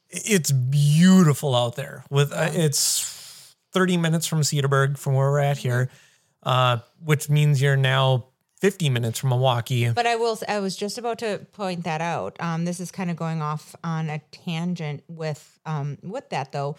it's 0.10 0.52
beautiful 0.52 1.56
out 1.56 1.76
there. 1.76 2.04
With 2.10 2.34
uh, 2.34 2.50
it's 2.54 3.56
30 3.72 3.98
minutes 3.98 4.28
from 4.28 4.42
Cedarburg, 4.42 4.98
from 4.98 5.14
where 5.14 5.30
we're 5.32 5.40
at 5.40 5.58
here, 5.58 5.90
uh, 6.44 6.78
which 7.04 7.30
means 7.30 7.62
you're 7.62 7.78
now 7.78 8.26
50 8.62 8.90
minutes 8.90 9.20
from 9.20 9.30
Milwaukee. 9.30 9.90
But 9.90 10.08
I 10.08 10.16
will. 10.16 10.40
I 10.48 10.60
was 10.60 10.76
just 10.76 10.98
about 10.98 11.20
to 11.20 11.46
point 11.52 11.84
that 11.84 12.02
out. 12.02 12.38
Um, 12.40 12.66
this 12.66 12.80
is 12.80 12.92
kind 12.92 13.12
of 13.12 13.18
going 13.18 13.42
off 13.42 13.76
on 13.84 14.10
a 14.10 14.20
tangent 14.32 15.04
with 15.08 15.60
um, 15.66 15.98
with 16.02 16.30
that 16.30 16.52
though. 16.52 16.76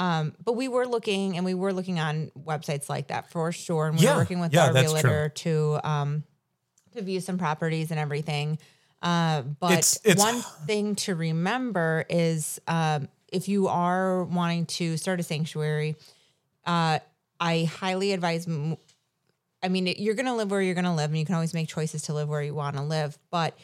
Um, 0.00 0.32
but 0.42 0.54
we 0.54 0.66
were 0.66 0.86
looking, 0.86 1.36
and 1.36 1.44
we 1.44 1.52
were 1.54 1.72
looking 1.74 2.00
on 2.00 2.30
websites 2.38 2.88
like 2.88 3.08
that 3.08 3.30
for 3.30 3.52
sure. 3.52 3.86
And 3.88 3.98
we 3.98 4.04
Yeah, 4.04 4.14
were 4.14 4.20
working 4.20 4.40
with 4.40 4.52
yeah, 4.54 4.66
our 4.68 4.72
realtor 4.72 5.28
to 5.28 5.78
um, 5.84 6.24
to 6.92 7.02
view 7.02 7.20
some 7.20 7.36
properties 7.38 7.90
and 7.90 8.00
everything. 8.00 8.58
Uh, 9.02 9.42
but 9.42 9.72
It's- 9.72 9.98
it's- 10.04 10.18
one 10.18 10.42
thing 10.66 10.94
to 11.04 11.14
remember 11.14 12.04
is 12.08 12.60
um, 12.66 13.08
if 13.30 13.46
you 13.48 13.68
are 13.68 14.24
wanting 14.24 14.66
to 14.66 14.96
start 14.96 15.20
a 15.20 15.22
sanctuary, 15.22 15.96
uh, 16.66 16.98
I 17.38 17.64
highly 17.64 18.12
advise. 18.12 18.46
m- 18.48 18.76
I 19.62 19.68
mean, 19.68 19.86
you're 19.98 20.14
going 20.14 20.26
to 20.26 20.34
live 20.34 20.50
where 20.50 20.62
you're 20.62 20.74
going 20.74 20.84
to 20.86 20.92
live, 20.94 21.10
and 21.10 21.18
you 21.18 21.26
can 21.26 21.34
always 21.34 21.52
make 21.52 21.68
choices 21.68 22.02
to 22.04 22.14
live 22.14 22.28
where 22.30 22.42
you 22.42 22.54
want 22.54 22.76
to 22.76 22.82
live. 22.82 23.18
But 23.30 23.54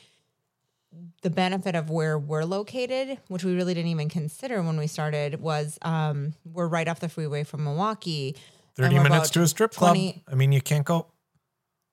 the 1.22 1.30
benefit 1.30 1.74
of 1.74 1.90
where 1.90 2.18
we're 2.18 2.44
located, 2.44 3.18
which 3.28 3.44
we 3.44 3.54
really 3.54 3.74
didn't 3.74 3.90
even 3.90 4.08
consider 4.08 4.62
when 4.62 4.78
we 4.78 4.86
started, 4.86 5.40
was 5.40 5.78
um, 5.82 6.34
we're 6.44 6.68
right 6.68 6.88
off 6.88 7.00
the 7.00 7.08
freeway 7.08 7.44
from 7.44 7.64
Milwaukee. 7.64 8.36
30 8.76 8.98
minutes 9.00 9.30
to 9.30 9.42
a 9.42 9.46
strip 9.46 9.72
club. 9.72 9.96
I 10.30 10.34
mean, 10.34 10.52
you 10.52 10.60
can't 10.60 10.84
go. 10.84 11.06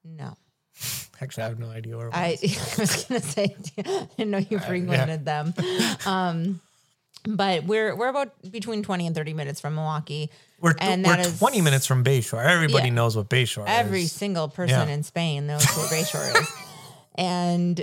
No, 0.04 0.36
Actually, 1.20 1.44
I 1.44 1.48
have 1.48 1.58
no 1.58 1.70
idea 1.70 1.96
where 1.96 2.08
it 2.08 2.10
was. 2.12 2.16
I, 2.18 2.26
I 2.76 2.80
was 2.80 3.04
gonna 3.04 3.20
say 3.20 3.56
I 3.78 4.08
didn't 4.18 4.30
know 4.30 4.38
you 4.38 4.58
frequented 4.58 5.24
them. 5.24 5.54
Um, 6.04 6.60
but 7.26 7.64
we're 7.64 7.96
we're 7.96 8.08
about 8.08 8.32
between 8.50 8.82
twenty 8.82 9.06
and 9.06 9.16
thirty 9.16 9.32
minutes 9.32 9.60
from 9.62 9.76
Milwaukee. 9.76 10.30
we're 10.60 10.74
and 10.78 11.02
we're 11.06 11.16
that 11.16 11.26
is- 11.26 11.38
20 11.38 11.62
minutes 11.62 11.86
from 11.86 12.04
Bayshore. 12.04 12.44
Everybody 12.44 12.88
Yeah. 12.88 12.94
knows 12.94 13.16
what 13.16 13.30
Bayshore 13.30 13.64
Every 13.66 13.70
is. 13.70 13.86
Every 13.86 14.04
single 14.06 14.48
person 14.48 14.88
Yeah. 14.88 14.94
in 14.94 15.02
Spain 15.04 15.46
knows 15.46 15.64
what 15.64 15.90
Bayshore 15.90 16.38
is, 16.42 16.48
and 17.14 17.82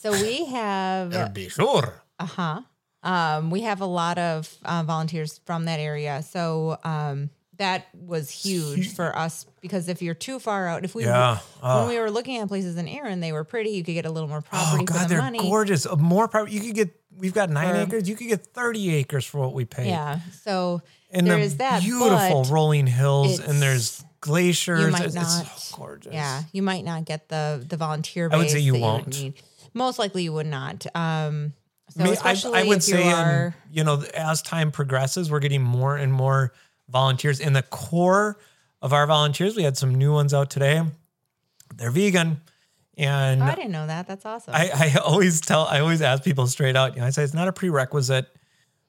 so 0.00 0.12
we 0.12 0.46
have 0.46 1.10
Bayshore. 1.34 1.92
Uh 2.18 2.26
huh. 2.26 2.60
Um, 3.02 3.50
we 3.50 3.60
have 3.62 3.80
a 3.80 3.86
lot 3.86 4.18
of 4.18 4.52
uh, 4.64 4.82
volunteers 4.82 5.40
from 5.46 5.66
that 5.66 5.78
area, 5.78 6.22
so 6.22 6.78
um, 6.82 7.30
that 7.56 7.86
was 7.94 8.28
huge 8.28 8.92
for 8.94 9.16
us 9.16 9.46
because 9.60 9.88
if 9.88 10.02
you're 10.02 10.14
too 10.14 10.38
far 10.40 10.66
out, 10.66 10.84
if 10.84 10.94
we 10.96 11.04
Yeah. 11.04 11.38
Oh. 11.62 11.80
when 11.80 11.88
we 11.94 12.00
were 12.00 12.10
looking 12.10 12.38
at 12.38 12.48
places 12.48 12.76
in 12.76 12.88
Erin, 12.88 13.20
they 13.20 13.32
were 13.32 13.44
pretty. 13.44 13.70
You 13.70 13.84
could 13.84 13.94
get 13.94 14.04
a 14.04 14.10
little 14.10 14.28
more 14.28 14.42
property 14.42 14.82
Oh 14.82 14.86
for 14.86 14.92
God, 14.92 15.04
the 15.04 15.08
they're 15.14 15.18
money. 15.22 15.38
gorgeous. 15.38 15.86
Uh, 15.86 15.96
More 15.96 16.26
property. 16.28 16.54
You 16.56 16.60
could 16.60 16.74
get. 16.74 16.90
We've 17.16 17.34
got 17.34 17.50
nine 17.50 17.74
For- 17.74 17.80
acres. 17.96 18.08
You 18.08 18.16
could 18.16 18.28
get 18.28 18.46
thirty 18.48 18.94
acres 18.94 19.24
for 19.24 19.38
what 19.38 19.52
we 19.54 19.64
pay. 19.64 19.88
Yeah. 19.88 20.20
So 20.42 20.82
and 21.10 21.26
there 21.26 21.36
the 21.36 21.42
is 21.42 21.56
that. 21.58 21.82
beautiful 21.82 22.44
rolling 22.44 22.86
hills, 22.88 23.38
and 23.40 23.60
there's 23.62 24.04
glaciers. 24.20 24.84
you 24.84 24.90
might 24.90 25.04
it's, 25.06 25.14
not. 25.14 25.22
it's 25.46 25.64
so 25.64 25.76
gorgeous. 25.76 26.12
Yeah, 26.12 26.42
you 26.52 26.62
might 26.62 26.84
not 26.84 27.04
get 27.04 27.28
the 27.28 27.64
the 27.66 27.76
volunteer. 27.76 28.28
Base 28.28 28.34
I 28.34 28.38
would 28.38 28.50
say 28.50 28.58
you 28.58 28.74
won't. 28.76 29.08
need. 29.08 29.34
Most 29.74 29.98
likely, 29.98 30.22
you 30.22 30.32
would 30.32 30.46
not. 30.46 30.86
Um, 30.94 31.52
so 31.90 32.04
I, 32.04 32.08
I, 32.08 32.12
especially 32.12 32.58
I 32.58 32.62
would 32.64 32.78
if 32.78 32.88
you 32.88 32.94
say, 32.94 33.12
are. 33.12 33.46
in, 33.46 33.54
you 33.76 33.84
know, 33.84 34.02
as 34.14 34.42
time 34.42 34.70
progresses, 34.70 35.30
we're 35.30 35.40
getting 35.40 35.62
more 35.62 35.96
and 35.96 36.12
more 36.12 36.52
volunteers. 36.88 37.40
In 37.40 37.52
the 37.52 37.62
core 37.62 38.38
of 38.82 38.92
our 38.92 39.06
volunteers, 39.06 39.56
we 39.56 39.62
had 39.62 39.76
some 39.76 39.94
new 39.94 40.12
ones 40.12 40.34
out 40.34 40.50
today. 40.50 40.82
They're 41.76 41.90
vegan, 41.90 42.40
and 42.96 43.42
oh, 43.42 43.46
I 43.46 43.54
didn't 43.54 43.72
know 43.72 43.86
that. 43.86 44.06
That's 44.06 44.24
awesome. 44.24 44.54
I, 44.54 44.70
I 44.74 44.98
always 45.04 45.40
tell, 45.40 45.64
I 45.66 45.80
always 45.80 46.02
ask 46.02 46.22
people 46.22 46.46
straight 46.46 46.76
out. 46.76 46.94
You 46.94 47.00
know, 47.00 47.06
I 47.06 47.10
say 47.10 47.22
it's 47.22 47.34
not 47.34 47.48
a 47.48 47.52
prerequisite, 47.52 48.26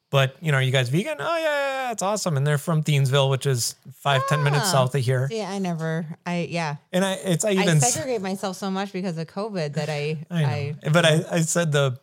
but 0.10 0.36
you 0.42 0.52
know, 0.52 0.58
are 0.58 0.62
you 0.62 0.72
guys 0.72 0.90
vegan? 0.90 1.18
Oh 1.20 1.38
yeah, 1.38 1.44
yeah, 1.44 1.84
yeah, 1.86 1.92
it's 1.92 2.02
awesome. 2.02 2.38
And 2.38 2.46
they're 2.46 2.58
from 2.58 2.84
Thiensville, 2.84 3.30
which 3.30 3.46
is 3.46 3.76
five 3.94 4.26
ten 4.28 4.44
minutes 4.44 4.66
Ah. 4.68 4.72
south 4.72 4.96
of 4.96 5.02
here. 5.02 5.28
yeah, 5.32 5.50
I 5.52 5.60
never. 5.60 6.06
I 6.26 6.48
yeah. 6.50 6.76
And 6.92 7.04
I, 7.06 7.14
it's 7.14 7.46
I 7.46 7.50
I 7.50 7.54
even, 7.54 7.78
s- 7.78 7.94
segregate 7.94 8.22
myself 8.22 8.56
so 8.58 8.70
much 8.72 8.92
because 8.94 9.18
of 9.18 9.28
COVID 9.28 9.74
that 9.74 9.90
I 9.90 10.26
I 10.32 10.44
I, 10.44 10.76
know, 10.84 10.92
but 10.92 11.06
I, 11.06 11.24
I 11.32 11.42
said 11.42 11.72
the 11.72 12.00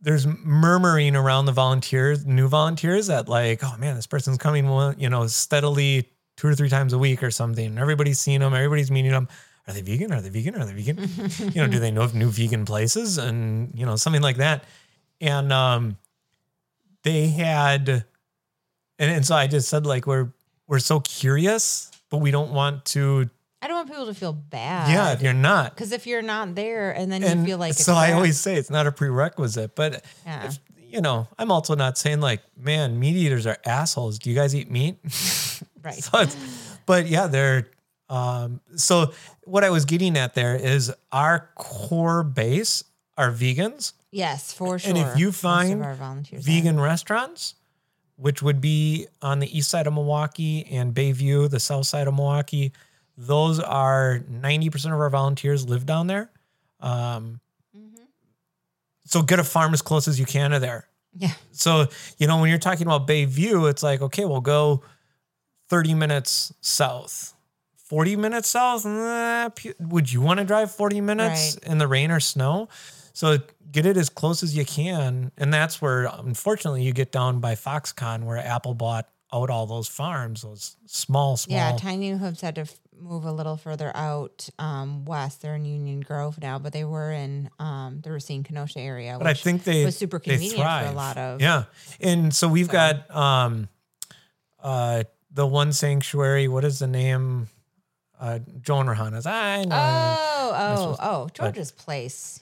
there's 0.00 0.26
murmuring 0.26 1.14
around 1.14 1.46
the 1.46 1.52
volunteers, 1.52 2.26
new 2.26 2.48
volunteers, 2.48 3.06
that 3.06 3.28
like, 3.28 3.62
oh 3.62 3.76
man, 3.78 3.94
this 3.94 4.06
person's 4.06 4.36
coming, 4.38 4.68
one, 4.68 4.98
you 4.98 5.08
know, 5.08 5.26
steadily 5.28 6.08
two 6.36 6.48
or 6.48 6.54
three 6.56 6.68
times 6.68 6.92
a 6.92 6.98
week 6.98 7.22
or 7.22 7.30
something. 7.30 7.78
Everybody's 7.78 8.18
seeing 8.18 8.40
them, 8.40 8.52
everybody's 8.52 8.90
meeting 8.90 9.12
them. 9.12 9.28
Are 9.68 9.72
they 9.74 9.80
vegan? 9.82 10.12
Are 10.12 10.20
they 10.20 10.28
vegan? 10.28 10.56
Are 10.60 10.64
they 10.66 10.72
vegan? 10.74 11.08
you 11.54 11.60
know, 11.62 11.68
do 11.68 11.78
they 11.78 11.92
know 11.92 12.02
of 12.02 12.16
new 12.16 12.30
vegan 12.30 12.64
places 12.64 13.16
and 13.16 13.70
you 13.78 13.86
know 13.86 13.94
something 13.94 14.22
like 14.22 14.38
that? 14.38 14.64
And 15.20 15.52
um, 15.52 15.96
they 17.04 17.28
had, 17.28 17.88
and, 17.88 18.04
and 19.10 19.26
so 19.26 19.34
I 19.34 19.46
just 19.46 19.68
said 19.68 19.86
like 19.86 20.06
we're 20.06 20.32
we're 20.68 20.78
so 20.78 21.00
curious, 21.00 21.90
but 22.10 22.18
we 22.18 22.30
don't 22.30 22.52
want 22.52 22.84
to. 22.86 23.28
I 23.60 23.68
don't 23.68 23.76
want 23.76 23.88
people 23.90 24.06
to 24.06 24.14
feel 24.14 24.32
bad. 24.32 24.90
yeah, 24.90 25.12
if 25.12 25.22
you're 25.22 25.32
not, 25.32 25.74
Because 25.74 25.92
if 25.92 26.04
you're 26.06 26.20
not 26.22 26.56
there 26.56 26.90
and 26.90 27.12
then 27.12 27.22
and 27.22 27.40
you 27.40 27.46
feel 27.46 27.58
like 27.58 27.74
so 27.74 27.94
I 27.94 28.12
always 28.12 28.40
say 28.40 28.56
it's 28.56 28.70
not 28.70 28.88
a 28.88 28.92
prerequisite, 28.92 29.76
but 29.76 30.04
Yeah. 30.26 30.46
if, 30.46 30.58
you 30.90 31.00
know, 31.00 31.28
I'm 31.38 31.52
also 31.52 31.76
not 31.76 31.96
saying 31.96 32.20
like, 32.20 32.40
man, 32.58 32.98
meat 32.98 33.14
eaters 33.14 33.46
are 33.46 33.56
assholes. 33.64 34.18
Do 34.18 34.30
you 34.30 34.36
guys 34.36 34.52
eat 34.56 34.68
meat? 34.68 34.98
right. 35.82 35.94
so 35.94 36.18
it's, 36.20 36.36
but 36.86 37.06
yeah, 37.06 37.28
they're. 37.28 37.68
Um, 38.08 38.60
so 38.76 39.12
what 39.44 39.62
I 39.64 39.70
was 39.70 39.84
getting 39.86 40.18
at 40.18 40.34
there 40.34 40.54
is 40.56 40.92
our 41.12 41.48
core 41.54 42.22
base 42.24 42.82
are 43.16 43.30
vegans, 43.30 43.92
Yes, 44.12 44.52
for 44.52 44.78
sure. 44.78 44.90
and 44.90 44.98
if 44.98 45.18
you 45.18 45.32
find 45.32 45.80
volunteers 45.96 46.46
are. 46.46 46.50
vegan 46.50 46.78
restaurants, 46.78 47.54
which 48.16 48.42
would 48.42 48.60
be 48.60 49.06
on 49.22 49.38
the 49.40 49.56
east 49.58 49.70
side 49.70 49.86
of 49.86 49.94
Milwaukee 49.94 50.64
and 50.70 50.94
Bayview, 50.94 51.48
the 51.50 51.58
south 51.58 51.86
side 51.86 52.06
of 52.06 52.14
Milwaukee, 52.14 52.72
those 53.16 53.58
are 53.58 54.20
90% 54.30 54.86
of 54.92 55.00
our 55.00 55.10
volunteers 55.10 55.68
live 55.68 55.86
down 55.86 56.06
there. 56.06 56.30
Um, 56.80 57.40
Mm-hmm. 57.76 58.02
So 59.06 59.22
get 59.22 59.38
a 59.38 59.44
farm 59.44 59.72
as 59.74 59.80
close 59.82 60.06
as 60.08 60.20
you 60.20 60.26
can 60.26 60.50
to 60.52 60.58
there. 60.58 60.86
Yeah. 61.16 61.32
So, 61.52 61.86
you 62.18 62.26
know, 62.26 62.38
when 62.40 62.48
you're 62.50 62.58
talking 62.58 62.86
about 62.86 63.06
Bayview, 63.06 63.68
it's 63.70 63.82
like, 63.82 64.00
okay, 64.02 64.24
we'll 64.26 64.40
go 64.42 64.82
30 65.70 65.94
minutes 65.94 66.52
south. 66.60 67.34
40 67.88 68.16
minutes 68.16 68.48
south? 68.48 68.84
Would 69.80 70.12
you 70.12 70.20
want 70.20 70.38
to 70.40 70.44
drive 70.44 70.70
40 70.74 71.00
minutes 71.00 71.56
Right. 71.62 71.70
in 71.72 71.78
the 71.78 71.86
rain 71.88 72.10
or 72.10 72.20
snow? 72.20 72.68
So 73.12 73.38
get 73.70 73.86
it 73.86 73.96
as 73.96 74.08
close 74.08 74.42
as 74.42 74.56
you 74.56 74.64
can. 74.64 75.32
And 75.36 75.52
that's 75.52 75.80
where, 75.80 76.04
unfortunately, 76.04 76.82
you 76.82 76.92
get 76.92 77.12
down 77.12 77.40
by 77.40 77.54
Foxconn 77.54 78.24
where 78.24 78.38
Apple 78.38 78.74
bought 78.74 79.08
out 79.32 79.48
all 79.50 79.66
those 79.66 79.88
farms, 79.88 80.42
those 80.42 80.76
small, 80.86 81.36
small. 81.36 81.56
Yeah, 81.56 81.76
Tiny 81.76 82.10
Hooves 82.10 82.42
had 82.42 82.56
to 82.56 82.62
f- 82.62 82.78
move 82.98 83.24
a 83.24 83.32
little 83.32 83.56
further 83.56 83.90
out 83.94 84.48
um, 84.58 85.04
west. 85.06 85.40
They're 85.40 85.54
in 85.54 85.64
Union 85.64 86.00
Grove 86.00 86.38
now, 86.40 86.58
but 86.58 86.72
they 86.72 86.84
were 86.84 87.10
in 87.10 87.48
um, 87.58 88.00
the 88.02 88.12
Racine 88.12 88.44
Kenosha 88.44 88.78
area. 88.78 89.16
but 89.18 89.26
I 89.26 89.34
think 89.34 89.64
they 89.64 89.84
was 89.84 89.96
super 89.96 90.18
they 90.18 90.32
convenient 90.32 90.60
for 90.60 90.90
a 90.90 90.92
lot 90.92 91.16
of. 91.16 91.40
yeah. 91.40 91.64
And 92.00 92.34
so 92.34 92.46
we've 92.46 92.68
got 92.68 93.10
um, 93.14 93.68
uh, 94.62 95.04
the 95.32 95.46
one 95.46 95.72
sanctuary. 95.72 96.46
What 96.48 96.64
is 96.64 96.78
the 96.78 96.86
name? 96.86 97.48
Uh, 98.20 98.38
Joan 98.60 98.86
Rahana's. 98.86 99.26
I 99.26 99.64
know. 99.64 99.76
Oh, 99.76 100.52
oh, 100.54 100.96
oh, 101.00 101.28
George's 101.32 101.72
Place. 101.72 102.40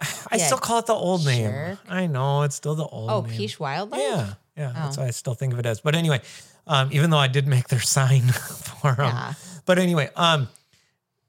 I 0.30 0.36
yeah, 0.36 0.46
still 0.46 0.58
call 0.58 0.78
it 0.80 0.86
the 0.86 0.92
old 0.94 1.24
name. 1.24 1.78
I 1.88 2.06
know 2.06 2.42
it's 2.42 2.56
still 2.56 2.74
the 2.74 2.84
old. 2.86 3.10
Oh, 3.10 3.20
name. 3.22 3.36
Peach 3.36 3.58
Wildlife. 3.60 4.00
Yeah, 4.00 4.34
yeah. 4.56 4.72
That's 4.74 4.98
Oh. 4.98 5.02
what 5.02 5.08
I 5.08 5.10
still 5.10 5.34
think 5.34 5.52
of 5.52 5.58
it 5.58 5.66
as. 5.66 5.80
But 5.80 5.94
anyway, 5.94 6.20
um, 6.66 6.88
even 6.92 7.10
though 7.10 7.18
I 7.18 7.28
did 7.28 7.46
make 7.46 7.68
their 7.68 7.80
sign 7.98 8.22
for 8.80 8.94
them, 8.94 9.06
Yeah. 9.06 9.34
but 9.66 9.78
anyway, 9.78 10.10
um, 10.16 10.48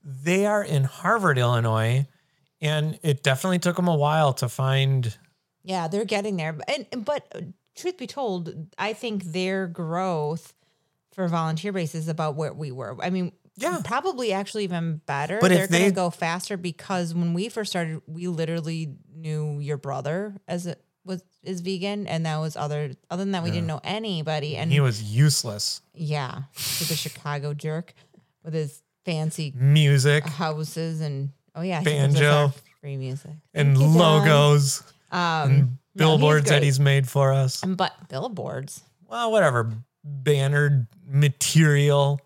they 0.04 0.46
are 0.46 0.64
in 0.64 0.84
Harvard, 0.84 1.38
Illinois, 1.38 2.08
and 2.62 3.00
it 3.04 3.24
definitely 3.24 3.60
took 3.60 3.76
them 3.76 3.88
a 3.88 3.96
while 3.96 4.34
to 4.34 4.50
find. 4.50 5.16
Yeah, 5.64 5.88
they're 5.88 6.06
getting 6.06 6.38
there. 6.38 6.58
And 6.68 6.86
and- 6.92 7.06
but 7.06 7.26
uh, 7.34 7.42
truth 7.76 7.98
be 7.98 8.08
told, 8.08 8.54
I 8.78 8.94
think 8.94 9.24
their 9.26 9.68
growth 9.68 10.54
for 11.12 11.28
volunteer 11.28 11.72
base 11.72 11.96
is 11.96 12.08
about 12.08 12.36
where 12.36 12.54
we 12.54 12.72
were. 12.72 12.96
I 13.02 13.10
mean, 13.10 13.32
Yeah. 13.58 13.80
probably 13.84 14.34
actually 14.34 14.64
even 14.66 15.02
better. 15.06 15.38
But 15.42 15.50
they're 15.50 15.68
going 15.68 15.82
they- 15.84 15.90
to 15.90 15.96
go 15.96 16.10
faster 16.10 16.58
because 16.58 17.14
when 17.14 17.34
we 17.34 17.50
first 17.50 17.72
started, 17.72 18.02
we 18.08 18.28
literally 18.28 18.96
knew 19.16 19.60
your 19.60 19.78
brother 19.78 20.36
as 20.48 20.66
it 20.68 20.82
was 21.06 21.24
is 21.44 21.62
vegan, 21.62 22.08
and 22.08 22.26
that 22.26 22.38
was 22.38 22.56
other. 22.58 22.92
Other 23.12 23.24
than 23.24 23.32
that, 23.34 23.44
we 23.44 23.52
didn't 23.52 23.68
know 23.68 23.80
anybody. 23.84 24.58
And 24.58 24.72
He 24.72 24.80
was 24.80 25.04
useless. 25.04 25.82
yeah, 25.94 26.44
with 26.56 26.90
the 26.90 26.96
Chicago 26.96 27.54
jerk 27.54 27.94
with 28.44 28.54
his 28.56 28.82
fancy 29.06 29.54
Music 29.56 30.26
houses 30.26 31.02
and 31.02 31.30
oh 31.54 31.62
yeah, 31.62 31.80
he 31.80 31.86
gives 31.86 32.16
us 32.16 32.22
Banjo. 32.22 32.54
free 32.82 32.98
music 32.98 33.32
and 33.54 33.78
Thank 33.78 33.96
logos 33.96 34.82
Um, 35.12 35.20
and 35.22 35.60
no, 35.62 35.66
he's 35.68 35.78
billboards 36.20 36.50
that 36.50 36.64
he's 36.64 36.80
made 36.80 37.08
for 37.08 37.32
us. 37.32 37.62
But 37.64 37.94
billboards. 38.10 38.82
Well, 39.08 39.32
whatever 39.32 39.72
Bannered 40.04 40.88
material. 41.08 42.20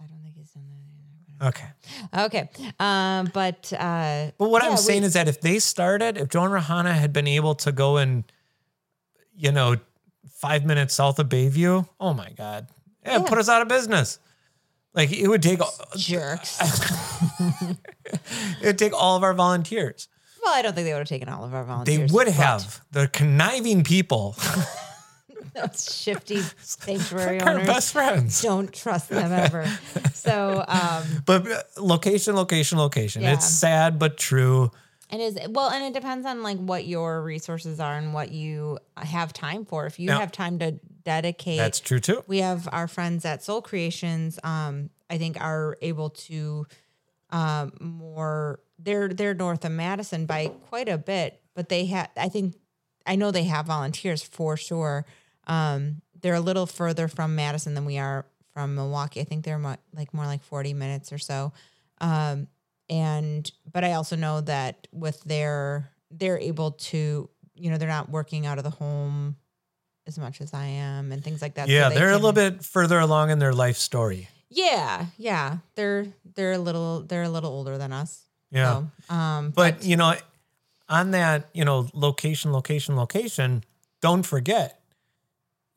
I 0.00 0.06
don't 0.06 0.20
think 0.22 0.34
he's 0.36 0.50
done 0.50 0.64
that 0.68 1.27
Okay. 1.42 1.66
Okay. 2.16 2.50
Um, 2.80 3.30
but 3.32 3.72
uh 3.72 4.30
But 4.38 4.50
what 4.50 4.62
yeah, 4.62 4.70
I'm 4.70 4.76
saying 4.76 5.02
we- 5.02 5.06
is 5.06 5.12
that 5.14 5.28
if 5.28 5.40
they 5.40 5.58
started, 5.58 6.16
if 6.18 6.28
Joan 6.28 6.50
Rahana 6.50 6.92
had 6.94 7.12
been 7.12 7.28
able 7.28 7.54
to 7.56 7.70
go 7.72 7.96
and, 7.96 8.24
you 9.36 9.52
know, 9.52 9.76
five 10.40 10.64
minutes 10.64 10.94
south 10.94 11.18
of 11.18 11.28
Bayview, 11.28 11.86
oh 12.00 12.14
my 12.14 12.30
God, 12.36 12.68
yeah, 13.04 13.18
Yeah. 13.18 13.24
put 13.24 13.38
us 13.38 13.48
out 13.48 13.62
of 13.62 13.68
business. 13.68 14.18
Like 14.94 15.12
it 15.12 15.28
would 15.28 15.42
take, 15.42 15.60
jerks. 15.96 16.58
it 18.60 18.64
would 18.64 18.78
take 18.78 18.92
all 18.92 19.16
of 19.16 19.22
our 19.22 19.34
volunteers. 19.34 20.08
well, 20.42 20.54
I 20.54 20.62
don't 20.62 20.74
think 20.74 20.86
they 20.86 20.92
would 20.92 21.00
have 21.00 21.08
taken 21.08 21.28
all 21.28 21.44
of 21.44 21.54
our 21.54 21.62
volunteers. 21.64 21.98
They 22.10 22.12
would 22.14 22.26
but 22.26 22.34
have 22.34 22.80
the 22.90 23.06
conniving 23.08 23.84
people, 23.84 24.34
those 25.60 25.94
shifty 25.94 26.40
sanctuary 26.60 27.40
our 27.40 27.50
owners. 27.54 27.66
best 27.66 27.92
friends. 27.92 28.42
Don't 28.42 28.72
trust 28.72 29.08
them 29.08 29.32
ever. 29.32 29.66
so 30.14 30.64
um 30.66 31.04
But 31.26 31.46
uh, 31.50 31.62
location, 31.78 32.34
location, 32.36 32.78
location. 32.78 33.22
Yeah. 33.22 33.34
It's 33.34 33.46
sad 33.48 33.98
but 33.98 34.16
true. 34.16 34.70
it 35.10 35.20
is 35.20 35.38
well 35.50 35.70
and 35.70 35.84
it 35.84 35.94
depends 35.98 36.26
on 36.26 36.42
like 36.42 36.58
what 36.58 36.86
your 36.86 37.22
resources 37.22 37.80
are 37.80 37.96
and 37.96 38.12
what 38.14 38.30
you 38.32 38.78
have 38.96 39.32
time 39.32 39.64
for. 39.64 39.86
If 39.86 39.98
you 39.98 40.10
have 40.10 40.32
time 40.32 40.58
to 40.60 40.72
dedicate 41.04 41.58
That's 41.58 41.80
true 41.80 42.00
too. 42.00 42.22
we 42.26 42.38
have 42.38 42.68
our 42.72 42.86
friends 42.88 43.24
at 43.24 43.42
Soul 43.42 43.62
Creations. 43.62 44.38
Um, 44.44 44.90
I 45.10 45.16
think 45.18 45.40
are 45.40 45.76
able 45.80 46.10
to 46.28 46.66
um 47.30 47.72
more. 47.80 48.60
They're 48.78 49.08
they're 49.08 49.34
north 49.34 49.64
of 49.64 49.72
Madison 49.72 50.26
by 50.26 50.48
quite 50.68 50.88
a 50.88 50.98
bit, 50.98 51.40
but 51.54 51.68
they 51.68 51.86
have. 51.86 52.08
I 52.16 52.28
think 52.28 52.54
I 53.06 53.16
know 53.16 53.30
they 53.30 53.44
have 53.44 53.66
volunteers 53.66 54.22
for 54.22 54.56
sure. 54.56 55.04
Um, 55.48 56.02
they're 56.20 56.34
a 56.34 56.40
little 56.40 56.66
further 56.66 57.08
from 57.08 57.34
Madison 57.34 57.74
than 57.74 57.84
we 57.84 57.98
are 57.98 58.26
from 58.54 58.74
Milwaukee. 58.74 59.20
I 59.20 59.24
think 59.24 59.44
they're 59.44 59.58
mo- 59.58 59.76
like 59.94 60.12
more 60.12 60.26
like 60.26 60.42
forty 60.42 60.74
minutes 60.74 61.12
or 61.12 61.18
so. 61.18 61.52
Um, 62.00 62.48
and 62.88 63.50
but 63.72 63.84
I 63.84 63.92
also 63.92 64.16
know 64.16 64.40
that 64.42 64.86
with 64.92 65.22
their 65.24 65.90
they're 66.10 66.38
able 66.38 66.72
to 66.72 67.28
you 67.54 67.70
know 67.70 67.78
they're 67.78 67.88
not 67.88 68.08
working 68.08 68.46
out 68.46 68.58
of 68.58 68.64
the 68.64 68.70
home 68.70 69.36
as 70.06 70.18
much 70.18 70.40
as 70.40 70.54
I 70.54 70.66
am 70.66 71.12
and 71.12 71.22
things 71.22 71.42
like 71.42 71.54
that. 71.54 71.66
so 71.66 71.72
yeah, 71.72 71.88
they 71.90 71.96
they're 71.96 72.10
a 72.10 72.14
little 72.14 72.32
bit 72.32 72.64
further 72.64 72.98
along 72.98 73.30
in 73.30 73.38
their 73.38 73.52
life 73.52 73.76
story. 73.76 74.28
Yeah, 74.50 75.06
yeah. 75.18 75.58
They're 75.74 76.06
they're 76.34 76.52
a 76.52 76.58
little 76.58 77.02
they're 77.02 77.24
a 77.24 77.28
little 77.28 77.50
older 77.52 77.76
than 77.78 77.92
us. 77.92 78.24
Yeah. 78.50 78.84
So, 79.08 79.14
um, 79.14 79.50
But 79.50 79.84
you 79.84 79.96
know, 79.96 80.14
on 80.88 81.10
that, 81.10 81.50
you 81.52 81.66
know, 81.66 81.86
location, 81.92 82.52
location, 82.52 82.96
location, 82.96 83.62
don't 84.00 84.22
forget, 84.22 84.80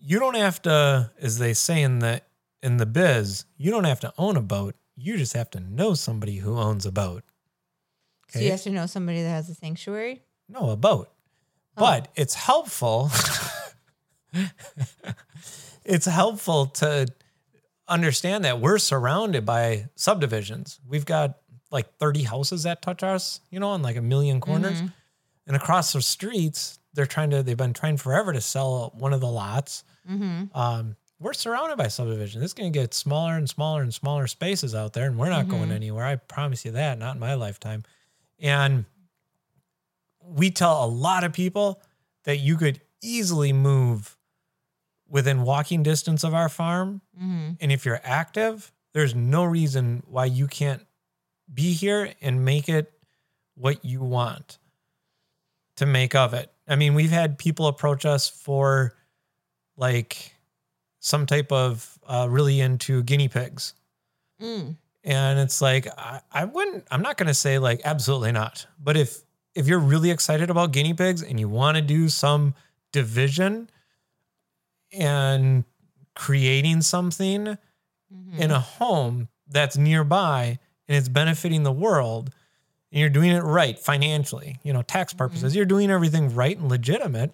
you 0.01 0.19
don't 0.19 0.35
have 0.35 0.61
to, 0.63 1.11
as 1.19 1.37
they 1.37 1.53
say 1.53 1.81
in 1.81 1.99
the 1.99 2.21
in 2.63 2.77
the 2.77 2.85
biz, 2.85 3.45
you 3.57 3.71
don't 3.71 3.85
have 3.85 3.99
to 4.01 4.13
own 4.17 4.37
a 4.37 4.41
boat. 4.41 4.75
You 4.95 5.17
just 5.17 5.33
have 5.33 5.49
to 5.51 5.59
know 5.59 5.93
somebody 5.93 6.37
who 6.37 6.57
owns 6.57 6.85
a 6.85 6.91
boat. 6.91 7.23
so 8.29 8.39
you 8.39 8.51
have 8.51 8.61
to 8.63 8.69
know 8.69 8.85
somebody 8.85 9.21
that 9.23 9.29
has 9.29 9.49
a 9.49 9.55
sanctuary. 9.55 10.21
No, 10.47 10.69
a 10.69 10.75
boat. 10.75 11.09
Oh. 11.77 11.81
But 11.81 12.09
it's 12.15 12.35
helpful. 12.35 13.09
it's 15.85 16.05
helpful 16.05 16.67
to 16.67 17.07
understand 17.87 18.45
that 18.45 18.59
we're 18.59 18.77
surrounded 18.77 19.45
by 19.45 19.89
subdivisions. 19.95 20.79
We've 20.87 21.05
got 21.05 21.37
like 21.71 21.97
30 21.97 22.23
houses 22.23 22.63
that 22.63 22.81
touch 22.81 23.01
us, 23.01 23.39
you 23.49 23.59
know, 23.59 23.69
on 23.69 23.81
like 23.81 23.95
a 23.95 24.01
million 24.01 24.39
mm-hmm. 24.39 24.51
corners. 24.51 24.81
And 25.47 25.55
across 25.55 25.93
the 25.93 26.01
streets, 26.01 26.79
they're 26.93 27.05
trying 27.05 27.31
to, 27.31 27.41
they've 27.43 27.57
been 27.57 27.73
trying 27.73 27.97
forever 27.97 28.33
to 28.33 28.41
sell 28.41 28.93
one 28.95 29.13
of 29.13 29.21
the 29.21 29.27
lots. 29.27 29.83
Mm-hmm. 30.09 30.57
Um, 30.57 30.95
we're 31.19 31.33
surrounded 31.33 31.77
by 31.77 31.87
subdivision. 31.87 32.41
It's 32.41 32.53
going 32.53 32.71
to 32.71 32.79
get 32.79 32.93
smaller 32.93 33.35
and 33.35 33.47
smaller 33.47 33.81
and 33.83 33.93
smaller 33.93 34.25
spaces 34.27 34.73
out 34.73 34.93
there, 34.93 35.05
and 35.05 35.17
we're 35.17 35.29
not 35.29 35.47
going 35.47 35.71
anywhere. 35.71 36.05
I 36.05 36.15
promise 36.15 36.65
you 36.65 36.71
that, 36.71 36.97
not 36.97 37.15
in 37.15 37.19
my 37.19 37.35
lifetime. 37.35 37.83
And 38.39 38.85
we 40.23 40.49
tell 40.49 40.83
a 40.83 40.87
lot 40.87 41.23
of 41.23 41.31
people 41.31 41.81
that 42.23 42.37
you 42.37 42.57
could 42.57 42.81
easily 43.03 43.53
move 43.53 44.17
within 45.07 45.43
walking 45.43 45.83
distance 45.83 46.23
of 46.23 46.33
our 46.33 46.49
farm. 46.49 47.01
Mm-hmm. 47.15 47.51
And 47.59 47.71
if 47.71 47.85
you're 47.85 48.01
active, 48.03 48.71
there's 48.93 49.13
no 49.13 49.43
reason 49.43 50.03
why 50.07 50.25
you 50.25 50.47
can't 50.47 50.85
be 51.53 51.73
here 51.73 52.13
and 52.21 52.43
make 52.43 52.67
it 52.69 52.91
what 53.55 53.83
you 53.85 54.01
want 54.01 54.57
to 55.75 55.85
make 55.85 56.15
of 56.15 56.33
it. 56.33 56.51
I 56.67 56.75
mean, 56.75 56.93
we've 56.93 57.11
had 57.11 57.37
people 57.37 57.67
approach 57.67 58.05
us 58.05 58.29
for 58.29 58.95
like 59.81 60.33
some 60.99 61.25
type 61.25 61.51
of 61.51 61.99
uh, 62.07 62.27
really 62.29 62.61
into 62.61 63.03
guinea 63.03 63.27
pigs. 63.27 63.73
Mm. 64.41 64.77
And 65.03 65.39
it's 65.39 65.61
like, 65.61 65.87
I, 65.97 66.21
I 66.31 66.45
wouldn't, 66.45 66.85
I'm 66.89 67.01
not 67.01 67.17
going 67.17 67.27
to 67.27 67.33
say 67.33 67.59
like, 67.59 67.81
absolutely 67.83 68.31
not. 68.31 68.65
But 68.81 68.95
if, 68.95 69.17
if 69.55 69.67
you're 69.67 69.79
really 69.79 70.11
excited 70.11 70.49
about 70.49 70.71
guinea 70.71 70.93
pigs 70.93 71.21
and 71.21 71.37
you 71.37 71.49
want 71.49 71.75
to 71.75 71.81
do 71.81 72.07
some 72.07 72.53
division 72.93 73.69
and 74.93 75.65
creating 76.15 76.81
something 76.81 77.57
Mm-hmm. 78.13 78.41
in 78.41 78.51
a 78.51 78.59
home 78.59 79.29
that's 79.47 79.77
nearby 79.77 80.59
and 80.89 80.97
it's 80.97 81.07
benefiting 81.07 81.63
the 81.63 81.71
world 81.71 82.29
and 82.91 82.99
you're 82.99 83.07
doing 83.07 83.31
it 83.31 83.39
right 83.39 83.79
financially, 83.79 84.59
you 84.63 84.73
know, 84.73 84.81
tax 84.81 85.13
purposes, 85.13 85.55
you're 85.55 85.63
doing 85.63 85.89
everything 85.89 86.35
right 86.35 86.57
and 86.57 86.67
legitimate. 86.67 87.33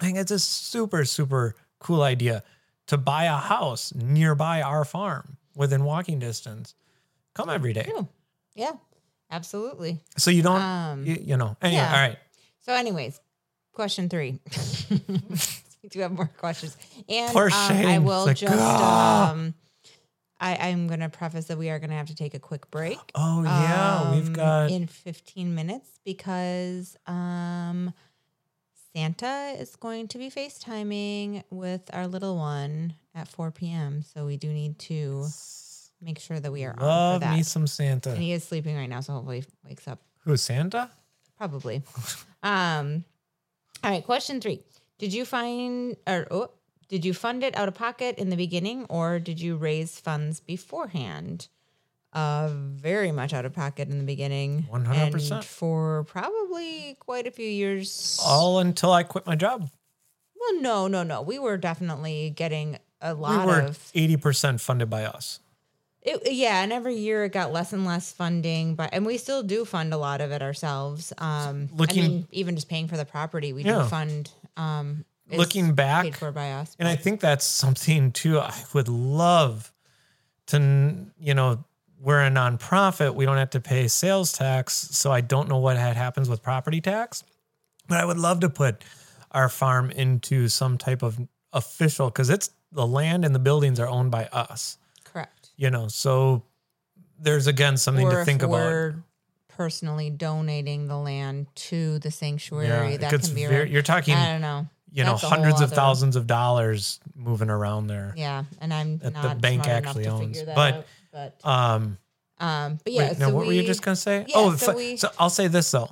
I 0.00 0.04
think 0.04 0.16
it's 0.16 0.30
a 0.30 0.38
super, 0.38 1.04
super 1.04 1.56
cool 1.78 2.02
idea 2.02 2.42
to 2.88 2.96
buy 2.98 3.24
a 3.24 3.36
house 3.36 3.92
nearby 3.94 4.62
our 4.62 4.84
farm 4.84 5.36
within 5.54 5.84
walking 5.84 6.18
distance. 6.18 6.74
Come 7.34 7.50
every 7.50 7.72
day. 7.72 7.84
True. 7.84 8.08
Yeah, 8.54 8.72
absolutely. 9.30 10.00
So 10.16 10.30
you 10.30 10.42
don't, 10.42 10.60
Um, 10.60 11.04
you, 11.06 11.18
you 11.20 11.36
know, 11.36 11.56
anyway, 11.62 11.76
yeah. 11.82 11.94
all 11.94 12.00
right. 12.08 12.18
So, 12.60 12.72
anyways, 12.74 13.20
question 13.72 14.08
three. 14.08 14.40
we 14.90 15.88
do 15.88 16.00
have 16.00 16.12
more 16.12 16.30
questions, 16.38 16.76
and 17.08 17.32
Poor 17.32 17.46
um, 17.46 17.52
I 17.52 17.98
will 17.98 18.26
like, 18.26 18.36
just. 18.36 18.54
ah. 18.56 19.30
Um, 19.30 19.54
I, 20.40 20.68
I'm 20.68 20.86
going 20.86 21.00
to 21.00 21.08
preface 21.08 21.46
that 21.46 21.58
we 21.58 21.68
are 21.68 21.80
going 21.80 21.90
to 21.90 21.96
have 21.96 22.06
to 22.08 22.14
take 22.14 22.34
a 22.34 22.38
quick 22.38 22.70
break. 22.70 22.98
Oh, 23.14 23.42
yeah. 23.42 24.12
we've 24.14 24.28
um, 24.28 24.32
got, 24.32 24.70
in 24.70 24.86
15 24.86 25.52
minutes 25.54 25.90
because 26.04 26.96
um 27.08 27.92
Santa 28.94 29.54
is 29.58 29.76
going 29.76 30.08
to 30.08 30.18
be 30.18 30.30
FaceTiming 30.30 31.44
with 31.50 31.82
our 31.92 32.06
little 32.06 32.36
one 32.36 32.94
at 33.14 33.28
4 33.28 33.50
p.m. 33.50 34.02
So 34.02 34.26
we 34.26 34.36
do 34.36 34.48
need 34.48 34.78
to 34.80 35.26
make 36.00 36.18
sure 36.18 36.40
that 36.40 36.50
we 36.50 36.64
are 36.64 36.70
on 36.70 36.78
for 36.78 36.84
Love 36.84 37.20
that. 37.20 37.36
me 37.36 37.42
some 37.42 37.66
Santa. 37.66 38.10
and 38.10 38.18
he 38.18 38.32
is 38.32 38.44
sleeping 38.44 38.76
right 38.76 38.88
now, 38.88 39.00
so 39.00 39.12
hopefully 39.14 39.40
he 39.40 39.46
wakes 39.68 39.86
up 39.86 40.00
Who's 40.24 40.42
Santa? 40.42 40.90
probably. 41.36 41.82
um, 42.42 43.04
all 43.84 43.90
right, 43.90 44.04
question 44.04 44.40
three: 44.40 44.62
Did 44.98 45.12
you 45.12 45.24
find 45.24 45.96
or 46.06 46.26
oh, 46.30 46.50
did 46.88 47.04
you 47.04 47.12
fund 47.14 47.44
it 47.44 47.56
out 47.56 47.68
of 47.68 47.74
pocket 47.74 48.18
in 48.18 48.30
the 48.30 48.36
beginning, 48.36 48.86
or 48.88 49.18
did 49.18 49.40
you 49.40 49.56
raise 49.56 50.00
funds 50.00 50.40
beforehand? 50.40 51.48
Uh, 52.12 52.48
very 52.50 53.12
much 53.12 53.34
out 53.34 53.44
of 53.44 53.52
pocket 53.52 53.88
in 53.90 53.98
the 53.98 54.04
beginning. 54.04 54.66
100%. 54.72 55.30
and 55.32 55.44
for 55.44 56.04
probably 56.04 56.96
quite 57.00 57.26
a 57.26 57.30
few 57.30 57.48
years. 57.48 58.18
All 58.24 58.60
until 58.60 58.92
I 58.92 59.02
quit 59.02 59.26
my 59.26 59.36
job. 59.36 59.68
Well, 60.40 60.60
no, 60.60 60.88
no, 60.88 61.02
no. 61.02 61.20
We 61.20 61.38
were 61.38 61.56
definitely 61.58 62.30
getting 62.30 62.78
a 63.02 63.14
We 63.14 63.20
lot 63.20 63.46
were 63.46 63.60
of 63.60 63.76
80% 63.94 64.60
funded 64.60 64.88
by 64.88 65.04
us. 65.04 65.40
It, 66.00 66.32
yeah, 66.32 66.62
and 66.62 66.72
every 66.72 66.94
year 66.96 67.24
it 67.24 67.32
got 67.32 67.52
less 67.52 67.72
and 67.74 67.84
less 67.84 68.10
funding, 68.12 68.74
but 68.74 68.88
and 68.94 69.04
we 69.04 69.18
still 69.18 69.42
do 69.42 69.64
fund 69.66 69.92
a 69.92 69.98
lot 69.98 70.20
of 70.22 70.30
it 70.32 70.40
ourselves. 70.40 71.12
Um, 71.18 71.68
Looking- 71.74 72.04
I 72.04 72.08
mean, 72.08 72.28
even 72.30 72.54
just 72.54 72.68
paying 72.68 72.88
for 72.88 72.96
the 72.96 73.04
property, 73.04 73.52
we 73.52 73.64
Yeah. 73.64 73.82
do 73.82 73.88
fund. 73.88 74.30
Um, 74.56 75.04
Looking 75.30 75.74
back, 75.74 76.04
paid 76.04 76.16
for 76.16 76.32
by 76.32 76.52
us. 76.52 76.74
And 76.78 76.88
I 76.88 76.96
think 76.96 77.20
that's 77.20 77.44
something 77.44 78.12
too. 78.12 78.38
I 78.40 78.54
would 78.72 78.88
love 78.88 79.70
to, 80.46 81.06
you 81.20 81.34
know, 81.34 81.64
we're 82.00 82.24
a 82.24 82.30
nonprofit. 82.30 83.14
We 83.14 83.24
don't 83.26 83.36
have 83.38 83.50
to 83.50 83.60
pay 83.60 83.88
sales 83.88 84.32
tax. 84.32 84.74
So 84.74 85.10
I 85.12 85.20
don't 85.20 85.48
know 85.48 85.58
what 85.58 85.76
had 85.76 85.96
happens 85.96 86.28
with 86.28 86.42
property 86.42 86.80
tax, 86.80 87.24
but 87.88 87.98
I 87.98 88.04
would 88.04 88.18
love 88.18 88.40
to 88.40 88.50
put 88.50 88.84
our 89.32 89.48
farm 89.48 89.90
into 89.90 90.48
some 90.48 90.78
type 90.78 91.02
of 91.02 91.18
official 91.52 92.08
because 92.08 92.30
it's 92.30 92.50
the 92.72 92.86
land 92.86 93.24
and 93.24 93.34
the 93.34 93.38
buildings 93.38 93.80
are 93.80 93.88
owned 93.88 94.10
by 94.10 94.26
us, 94.26 94.78
correct. 95.04 95.50
you 95.56 95.70
know. 95.70 95.88
So 95.88 96.44
there's 97.18 97.46
again 97.46 97.76
something 97.76 98.06
or 98.06 98.10
to 98.20 98.24
think 98.24 98.42
about. 98.42 98.52
we're 98.52 98.94
personally 99.48 100.08
donating 100.10 100.86
the 100.86 100.96
land 100.96 101.46
to 101.56 101.98
the 101.98 102.10
sanctuary, 102.10 102.94
it 102.94 103.00
that 103.00 103.10
can 103.10 103.34
be. 103.34 103.46
very- 103.46 103.70
you're 103.70 103.82
talking, 103.82 104.14
I 104.14 104.30
don't 104.32 104.40
know. 104.40 104.68
you 104.92 105.02
know, 105.04 105.12
That's 105.12 105.22
whole 105.22 105.30
hundreds 105.30 105.60
of 105.60 105.72
thousands 105.72 106.14
of 106.16 106.26
dollars 106.26 107.00
moving 107.16 107.50
around 107.50 107.88
there. 107.88 108.14
Yeah, 108.16 108.44
and 108.60 108.72
I'm 108.72 108.98
That 108.98 109.14
the 109.14 109.22
not 109.22 109.40
bank 109.40 109.64
smart 109.64 109.76
actually 109.86 110.06
owns. 110.06 110.26
figure 110.38 110.44
that 110.46 110.54
But, 110.54 110.74
out, 110.74 110.86
but 111.12 111.40
Um, 111.44 111.98
um, 112.38 112.78
but 112.84 112.92
yeah. 112.92 113.08
Wait, 113.08 113.16
so 113.18 113.28
now, 113.28 113.34
what 113.34 113.46
were 113.46 113.52
you 113.52 113.64
just 113.64 113.82
gonna 113.82 113.96
say? 113.96 114.24
yeah, 114.28 114.34
oh, 114.36 114.56
so 114.56 114.74
we- 114.74 114.96
so 114.96 115.10
I'll 115.18 115.30
say 115.30 115.48
this 115.48 115.70
though. 115.70 115.90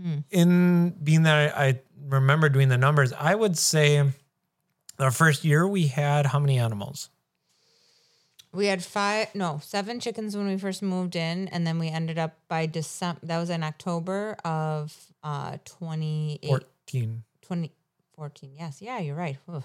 Hmm. 0.00 0.18
In 0.30 0.90
being 1.02 1.24
that 1.24 1.56
I, 1.56 1.66
I 1.68 1.80
remember 2.06 2.48
doing 2.48 2.68
the 2.68 2.78
numbers, 2.78 3.12
I 3.12 3.34
would 3.34 3.58
say 3.58 4.02
our 4.98 5.10
first 5.10 5.44
year 5.44 5.66
we 5.66 5.88
had 5.88 6.26
how 6.26 6.38
many 6.38 6.58
animals? 6.58 7.10
We 8.52 8.66
had 8.66 8.82
five, 8.82 9.34
no, 9.34 9.60
seven 9.62 10.00
chickens 10.00 10.36
when 10.36 10.46
we 10.48 10.56
first 10.56 10.82
moved 10.82 11.16
in, 11.16 11.48
and 11.48 11.66
then 11.66 11.78
we 11.78 11.88
ended 11.88 12.16
up 12.18 12.38
by 12.48 12.64
December. 12.66 13.20
That 13.24 13.38
was 13.38 13.50
in 13.50 13.62
October 13.62 14.36
of 14.44 14.96
uh 15.22 15.58
28, 15.64 16.46
Fourteen. 16.48 17.24
2014. 17.42 18.52
Yes, 18.56 18.80
yeah, 18.80 18.98
you're 19.00 19.14
right. 19.16 19.36
Ugh. 19.52 19.62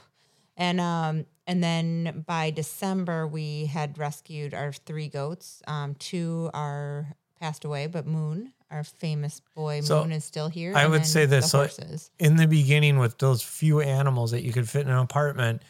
And 0.55 0.79
um, 0.79 1.25
and 1.47 1.63
then 1.63 2.23
by 2.27 2.51
December 2.51 3.27
we 3.27 3.65
had 3.65 3.97
rescued 3.97 4.53
our 4.53 4.71
three 4.71 5.07
goats. 5.07 5.61
Um, 5.67 5.95
two 5.95 6.49
are 6.53 7.07
passed 7.39 7.65
away, 7.65 7.87
but 7.87 8.05
Moon, 8.05 8.53
our 8.71 8.83
famous 8.83 9.41
boy 9.55 9.81
So, 9.81 10.03
Moon, 10.03 10.13
is 10.13 10.23
still 10.23 10.47
here. 10.49 10.73
I 10.75 10.87
would 10.87 11.05
say 11.05 11.25
this, 11.25 11.51
The 11.51 11.67
so-. 11.67 11.97
In 12.19 12.35
the 12.37 12.47
beginning, 12.47 12.99
with 12.99 13.17
those 13.17 13.41
few 13.41 13.81
animals 13.81 14.31
that 14.31 14.43
you 14.43 14.53
could 14.53 14.69
fit 14.69 14.85
in 14.85 14.91
an 14.91 14.99
apartment, 14.99 15.61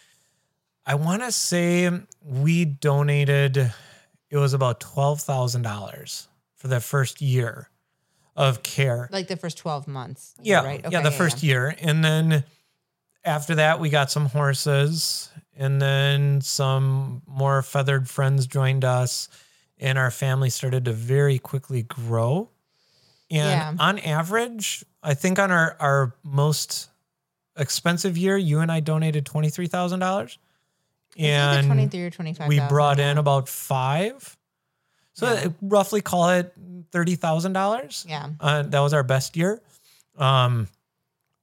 I 0.85 0.95
want 0.95 1.23
to 1.23 1.31
say 1.31 1.89
we 2.21 2.65
donated. 2.65 3.57
It 4.29 4.37
was 4.37 4.53
about 4.53 4.79
twelve 4.79 5.21
thousand 5.21 5.61
dollars 5.61 6.27
for 6.55 6.67
the 6.67 6.79
first 6.79 7.21
year 7.21 7.69
of 8.35 8.63
care. 8.63 9.09
like 9.11 9.27
the 9.27 9.37
first 9.37 9.57
12 9.59 9.87
months. 9.87 10.33
Yeah, 10.41 10.63
right. 10.63 10.85
yeah, 10.89 11.01
the 11.01 11.11
first 11.11 11.43
year, 11.43 11.75
and 11.81 12.03
then 12.03 12.43
after 13.25 13.55
that, 13.55 13.79
we 13.79 13.89
got 13.89 14.11
some 14.11 14.25
horses, 14.27 15.29
and 15.55 15.81
then 15.81 16.41
some 16.41 17.21
more 17.27 17.61
feathered 17.61 18.09
friends 18.09 18.47
joined 18.47 18.83
us, 18.85 19.29
and 19.79 19.97
our 19.97 20.11
family 20.11 20.49
started 20.49 20.85
to 20.85 20.93
very 20.93 21.39
quickly 21.39 21.83
grow. 21.83 22.49
And 23.29 23.77
Yeah. 23.79 23.83
on 23.83 23.99
average, 23.99 24.83
I 25.01 25.13
think 25.13 25.39
on 25.39 25.51
our 25.51 25.75
our 25.79 26.13
most 26.23 26.89
expensive 27.57 28.17
year, 28.17 28.37
you 28.37 28.59
and 28.59 28.71
I 28.71 28.79
donated 28.79 29.25
twenty 29.25 29.49
three 29.49 29.67
thousand 29.67 29.99
dollars, 29.99 30.37
and 31.17 31.65
23 31.67 32.03
or 32.03 32.09
25. 32.09 32.47
we 32.47 32.59
brought 32.59 32.99
in 32.99 33.17
about 33.17 33.47
five. 33.47 34.35
So 35.13 35.31
Yeah. 35.31 35.47
roughly 35.61 36.01
call 36.01 36.29
it 36.29 36.53
thirty 36.91 37.15
thousand 37.15 37.53
dollars. 37.53 38.05
Yeah. 38.07 38.29
Uh, 38.39 38.63
that 38.63 38.79
was 38.79 38.93
our 38.93 39.03
best 39.03 39.35
year. 39.37 39.61
Um, 40.17 40.67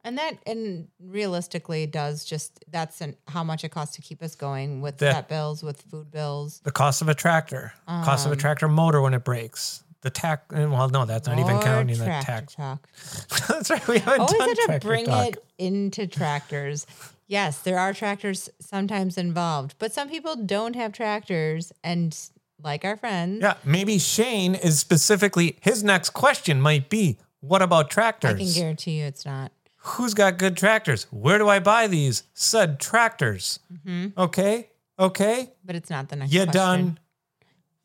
And 0.02 0.16
that, 0.18 0.38
and 0.46 0.88
realistically, 0.98 1.86
does 1.86 2.24
just 2.24 2.64
that's 2.70 3.00
an, 3.00 3.16
how 3.28 3.44
much 3.44 3.64
it 3.64 3.68
costs 3.70 3.96
to 3.96 4.02
keep 4.02 4.22
us 4.22 4.34
going 4.34 4.80
with 4.80 4.98
That- 4.98 5.14
vet 5.14 5.28
bills, 5.28 5.62
with 5.62 5.82
food 5.82 6.10
bills. 6.10 6.60
the 6.64 6.70
cost 6.70 7.02
of 7.02 7.08
a 7.08 7.14
tractor, 7.14 7.72
cost 7.86 8.24
of 8.24 8.32
a 8.32 8.34
Um, 8.34 8.38
tractor 8.38 8.66
motor 8.68 9.00
when 9.02 9.12
it 9.14 9.24
breaks, 9.24 9.82
the 10.00 10.08
tax. 10.10 10.44
Well, 10.50 10.88
no, 10.88 11.04
that's 11.04 11.28
not 11.28 11.38
even 11.38 11.60
counting 11.60 11.98
the 11.98 12.06
tax. 12.06 12.54
talk. 12.54 12.88
that's 13.48 13.68
right. 13.70 13.86
We 13.86 13.98
haven't 13.98 14.20
Always 14.22 14.38
done 14.38 14.56
have 14.70 14.80
to 14.80 14.86
bring 14.86 15.04
talk. 15.04 15.26
it 15.28 15.44
into 15.58 16.06
tractors. 16.06 16.86
Yes, 17.26 17.58
there 17.58 17.78
are 17.78 17.92
tractors 17.92 18.48
sometimes 18.58 19.16
involved, 19.18 19.74
but 19.78 19.92
some 19.92 20.08
people 20.08 20.34
don't 20.34 20.74
have 20.76 20.92
tractors, 20.92 21.72
and 21.84 22.16
like 22.62 22.84
our 22.84 22.96
friends, 22.96 23.40
Yeah, 23.42 23.54
maybe 23.64 23.98
Shane 23.98 24.54
is 24.54 24.78
specifically 24.78 25.56
his 25.60 25.84
next 25.84 26.10
question 26.10 26.60
might 26.60 26.88
be, 26.88 27.18
"What 27.40 27.60
about 27.62 27.90
tractors? 27.90 28.34
I 28.34 28.38
can 28.38 28.52
guarantee 28.52 28.98
you 29.00 29.04
it's 29.04 29.24
not. 29.26 29.52
Who's 29.83 30.12
got 30.14 30.38
good 30.38 30.57
tractors? 30.57 31.05
Where 31.11 31.38
do 31.38 31.49
I 31.49 31.59
buy 31.59 31.87
these 31.87 32.25
said 32.35 32.79
tractors?" 32.81 33.61
Mm-hmm. 33.73 34.19
Okay, 34.21 34.71
okay, 34.99 35.53
But 35.64 35.75
it's 35.77 35.88
not 35.90 36.09
the 36.09 36.16
next. 36.16 36.33
you 36.33 36.40
question. 36.45 36.53
done. 36.53 36.99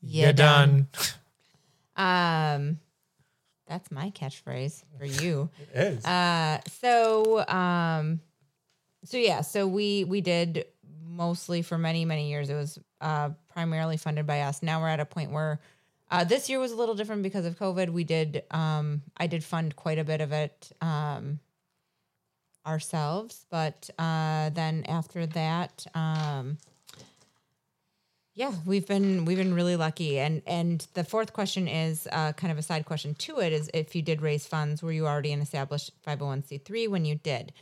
You 0.02 0.26
You 0.26 0.32
done. 0.32 0.88
Um, 1.96 2.78
that's 3.66 3.90
my 3.90 4.10
catchphrase 4.10 4.82
for 4.98 5.06
you. 5.06 5.48
It 5.74 5.78
is. 5.78 6.04
Uh, 6.04 6.60
so 6.80 7.46
um, 7.48 8.20
so 9.04 9.16
yeah, 9.16 9.40
so 9.40 9.66
we 9.66 10.04
we 10.04 10.20
did 10.20 10.66
mostly 11.02 11.62
for 11.62 11.78
many 11.78 12.04
many 12.04 12.28
years. 12.28 12.50
It 12.50 12.54
was 12.54 12.78
uh 13.00 13.30
primarily 13.48 13.96
funded 13.96 14.26
by 14.26 14.42
us. 14.42 14.62
Now 14.62 14.80
we're 14.82 14.88
at 14.88 15.00
a 15.00 15.06
point 15.06 15.30
where. 15.32 15.60
Uh, 16.08 16.22
this 16.22 16.48
year 16.48 16.60
was 16.60 16.70
a 16.70 16.76
little 16.76 16.94
different 16.94 17.24
because 17.24 17.44
of 17.46 17.58
COVID. 17.58 17.88
We 17.90 18.04
did, 18.04 18.44
um, 18.52 19.02
I 19.16 19.26
did 19.26 19.42
fund 19.42 19.74
quite 19.74 19.98
a 19.98 20.04
bit 20.04 20.20
of 20.20 20.30
it 20.30 20.70
um, 20.80 21.40
ourselves, 22.66 23.46
but 23.50 23.88
uh, 23.98 24.50
then 24.50 24.84
after 24.88 25.26
that, 25.26 25.86
um, 25.94 26.58
yeah, 28.34 28.52
we've 28.66 28.86
been 28.86 29.24
we've 29.24 29.38
been 29.38 29.54
really 29.54 29.76
lucky. 29.76 30.18
And 30.18 30.42
and 30.46 30.86
the 30.94 31.04
fourth 31.04 31.32
question 31.32 31.68
is 31.68 32.06
uh, 32.12 32.32
kind 32.32 32.52
of 32.52 32.58
a 32.58 32.62
side 32.62 32.84
question 32.84 33.14
to 33.14 33.38
it: 33.40 33.52
is 33.52 33.70
if 33.72 33.94
you 33.96 34.02
did 34.02 34.20
raise 34.20 34.46
funds, 34.46 34.82
were 34.82 34.92
you 34.92 35.06
already 35.06 35.32
an 35.32 35.40
established 35.40 35.92
five 36.02 36.18
hundred 36.18 36.28
one 36.28 36.42
c 36.44 36.58
three 36.58 36.86
when 36.86 37.04
you 37.04 37.14
did? 37.14 37.52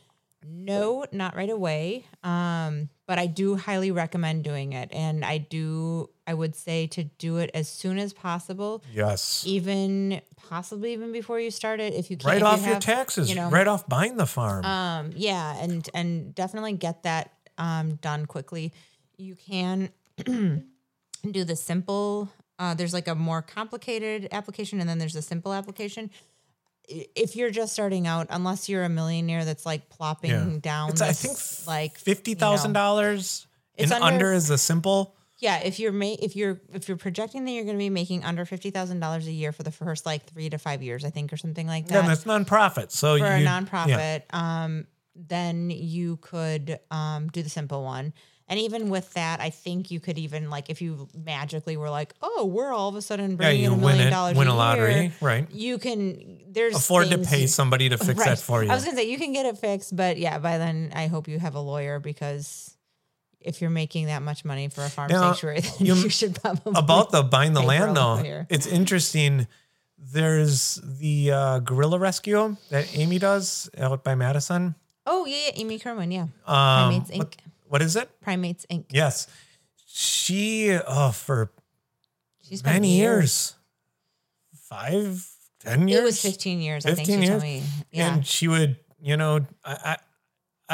No, 0.46 1.06
not 1.12 1.36
right 1.36 1.48
away. 1.48 2.06
Um, 2.22 2.88
but 3.06 3.18
I 3.18 3.26
do 3.26 3.56
highly 3.56 3.90
recommend 3.92 4.44
doing 4.44 4.72
it, 4.72 4.88
and 4.92 5.24
I 5.24 5.38
do. 5.38 6.10
I 6.26 6.32
would 6.34 6.56
say 6.56 6.86
to 6.88 7.04
do 7.04 7.36
it 7.36 7.50
as 7.52 7.68
soon 7.68 7.98
as 7.98 8.12
possible, 8.14 8.82
yes. 8.92 9.44
even 9.46 10.20
possibly 10.36 10.92
even 10.94 11.12
before 11.12 11.38
you 11.38 11.50
start 11.50 11.80
it. 11.80 11.92
If 11.94 12.10
you 12.10 12.16
can't, 12.16 12.26
Right 12.26 12.36
if 12.36 12.40
you 12.42 12.46
off 12.46 12.60
your 12.64 12.74
have, 12.74 12.82
taxes. 12.82 13.28
you 13.28 13.36
know, 13.36 13.50
right 13.50 13.68
off 13.68 13.86
buying 13.88 14.16
the 14.16 14.26
farm. 14.26 14.64
um, 14.64 15.10
yeah, 15.14 15.56
and 15.62 15.88
and 15.92 16.34
definitely 16.34 16.72
get 16.72 17.02
that 17.02 17.30
um, 17.58 17.96
done 17.96 18.24
quickly. 18.26 18.72
You 19.18 19.34
can 19.36 19.90
do 20.26 21.44
the 21.44 21.56
simple. 21.56 22.30
Uh, 22.58 22.72
there's 22.74 22.94
like 22.94 23.08
a 23.08 23.14
more 23.14 23.42
complicated 23.42 24.28
application, 24.32 24.80
and 24.80 24.88
then 24.88 24.98
there's 24.98 25.16
a 25.16 25.22
simple 25.22 25.52
application. 25.52 26.10
If 26.88 27.34
you're 27.34 27.50
just 27.50 27.72
starting 27.72 28.06
out, 28.06 28.26
unless 28.30 28.68
you're 28.68 28.84
a 28.84 28.88
millionaire 28.88 29.44
that's 29.44 29.64
like 29.66 29.88
plopping 29.88 30.30
Yeah. 30.30 30.58
down, 30.60 30.90
It's, 30.90 31.00
I 31.00 31.12
think, 31.12 31.38
like 31.66 31.98
fifty 31.98 32.34
thousand 32.34 32.72
dollars 32.74 33.46
It's 33.76 33.90
and 33.92 34.02
under- 34.04 34.14
under 34.14 34.32
is 34.32 34.48
the 34.48 34.58
simple. 34.58 35.14
Yeah. 35.38 35.60
If 35.62 35.78
you're 35.78 35.92
ma- 35.92 36.16
if 36.20 36.36
you're 36.36 36.60
if 36.72 36.88
you're 36.88 36.96
projecting 36.96 37.44
that 37.44 37.50
you're 37.50 37.64
going 37.64 37.76
to 37.76 37.82
be 37.82 37.90
making 37.90 38.24
under 38.24 38.44
fifty 38.44 38.70
thousand 38.70 39.00
dollars 39.00 39.26
a 39.26 39.32
year 39.32 39.52
for 39.52 39.62
the 39.62 39.70
first 39.70 40.06
like 40.06 40.24
three 40.24 40.48
to 40.50 40.58
five 40.58 40.82
years, 40.82 41.04
I 41.04 41.10
think, 41.10 41.32
or 41.32 41.36
something 41.36 41.66
like 41.66 41.86
that. 41.88 41.94
Yeah, 41.94 42.08
that's 42.08 42.24
nonprofit. 42.24 42.90
So 42.90 43.14
you 43.14 43.24
for 43.24 43.30
a 43.30 43.40
you, 43.40 43.46
nonprofit, 43.46 44.22
um, 44.32 44.86
then 45.14 45.70
you 45.70 46.16
could 46.18 46.78
um, 46.90 47.28
do 47.28 47.42
the 47.42 47.50
simple 47.50 47.82
one. 47.84 48.12
And 48.46 48.60
even 48.60 48.90
with 48.90 49.10
that, 49.14 49.40
I 49.40 49.48
think 49.48 49.90
you 49.90 50.00
could 50.00 50.18
even 50.18 50.50
like 50.50 50.68
if 50.68 50.82
you 50.82 51.08
magically 51.16 51.78
were 51.78 51.88
like, 51.88 52.12
oh, 52.20 52.44
we're 52.44 52.72
all 52.74 52.90
of 52.90 52.94
a 52.94 53.00
sudden 53.00 53.30
Yeah, 53.30 53.36
bringing 53.38 53.62
you 53.62 53.72
in 53.72 53.78
a 53.78 53.80
million 53.80 54.08
it, 54.08 54.10
dollars 54.10 54.36
win 54.36 54.48
a 54.48 54.52
a 54.52 54.54
lottery, 54.54 55.12
right. 55.22 55.50
You 55.50 55.78
can 55.78 56.40
there's 56.48 56.76
Afford 56.76 57.08
to 57.08 57.18
pay 57.18 57.46
somebody 57.46 57.88
to 57.88 57.96
fix 57.96 58.18
Right. 58.18 58.28
that 58.28 58.38
for 58.38 58.62
you. 58.62 58.70
I 58.70 58.74
was 58.74 58.84
gonna 58.84 58.98
say 58.98 59.08
you 59.08 59.16
can 59.16 59.32
get 59.32 59.46
it 59.46 59.56
fixed, 59.56 59.96
but 59.96 60.18
yeah, 60.18 60.38
by 60.38 60.58
then 60.58 60.92
I 60.94 61.06
hope 61.06 61.26
you 61.26 61.38
have 61.38 61.54
a 61.54 61.60
lawyer 61.60 62.00
because 62.00 62.73
if 63.44 63.60
you're 63.60 63.70
making 63.70 64.06
that 64.06 64.22
much 64.22 64.44
money 64.44 64.68
for 64.68 64.82
a 64.84 64.88
farm 64.88 65.10
Now, 65.10 65.20
sanctuary, 65.32 65.60
then 65.60 65.72
you- 65.78 65.94
you, 66.04 66.08
should 66.08 66.34
probably 66.40 66.72
about 66.74 67.10
the 67.12 67.22
buying 67.22 67.52
the 67.52 67.60
pay 67.60 67.66
for 67.66 67.72
a 67.72 67.78
land 67.78 67.96
though 67.96 68.14
lawyer. 68.14 68.46
it's 68.50 68.66
interesting 68.66 69.46
there's 69.98 70.80
the 70.82 71.30
uh, 71.30 71.58
gorilla 71.60 71.98
rescue 71.98 72.56
that 72.70 72.96
amy 72.96 73.18
does 73.18 73.70
out 73.78 74.02
by 74.04 74.14
madison 74.14 74.74
Oh 75.06 75.26
yeah, 75.26 75.36
yeah, 75.48 75.52
Amy 75.56 75.78
Kerwin, 75.78 76.10
yeah. 76.10 76.22
um, 76.46 76.88
Primates 76.88 77.10
Inc. 77.10 77.18
what- 77.18 77.36
what 77.68 77.82
is 77.82 77.94
it 77.96 78.08
Primates 78.22 78.64
Inc. 78.70 78.86
yes 78.90 79.26
she 79.86 80.72
oh 80.86 81.12
for 81.12 81.50
She's 82.48 82.62
been 82.62 82.72
many 82.74 82.96
years 82.98 83.54
five 84.68 85.26
ten 85.60 85.88
years 85.88 86.00
It 86.00 86.04
was 86.04 86.20
15 86.22 86.60
years. 86.60 86.86
I 86.86 86.94
think 86.94 87.08
15 87.08 87.22
she 87.22 87.26
years? 87.48 87.64
Yeah. 87.90 88.14
and 88.14 88.26
she 88.26 88.48
would 88.48 88.76
you 89.00 89.16
know 89.16 89.46
i 89.64 89.72
i, 89.84 89.96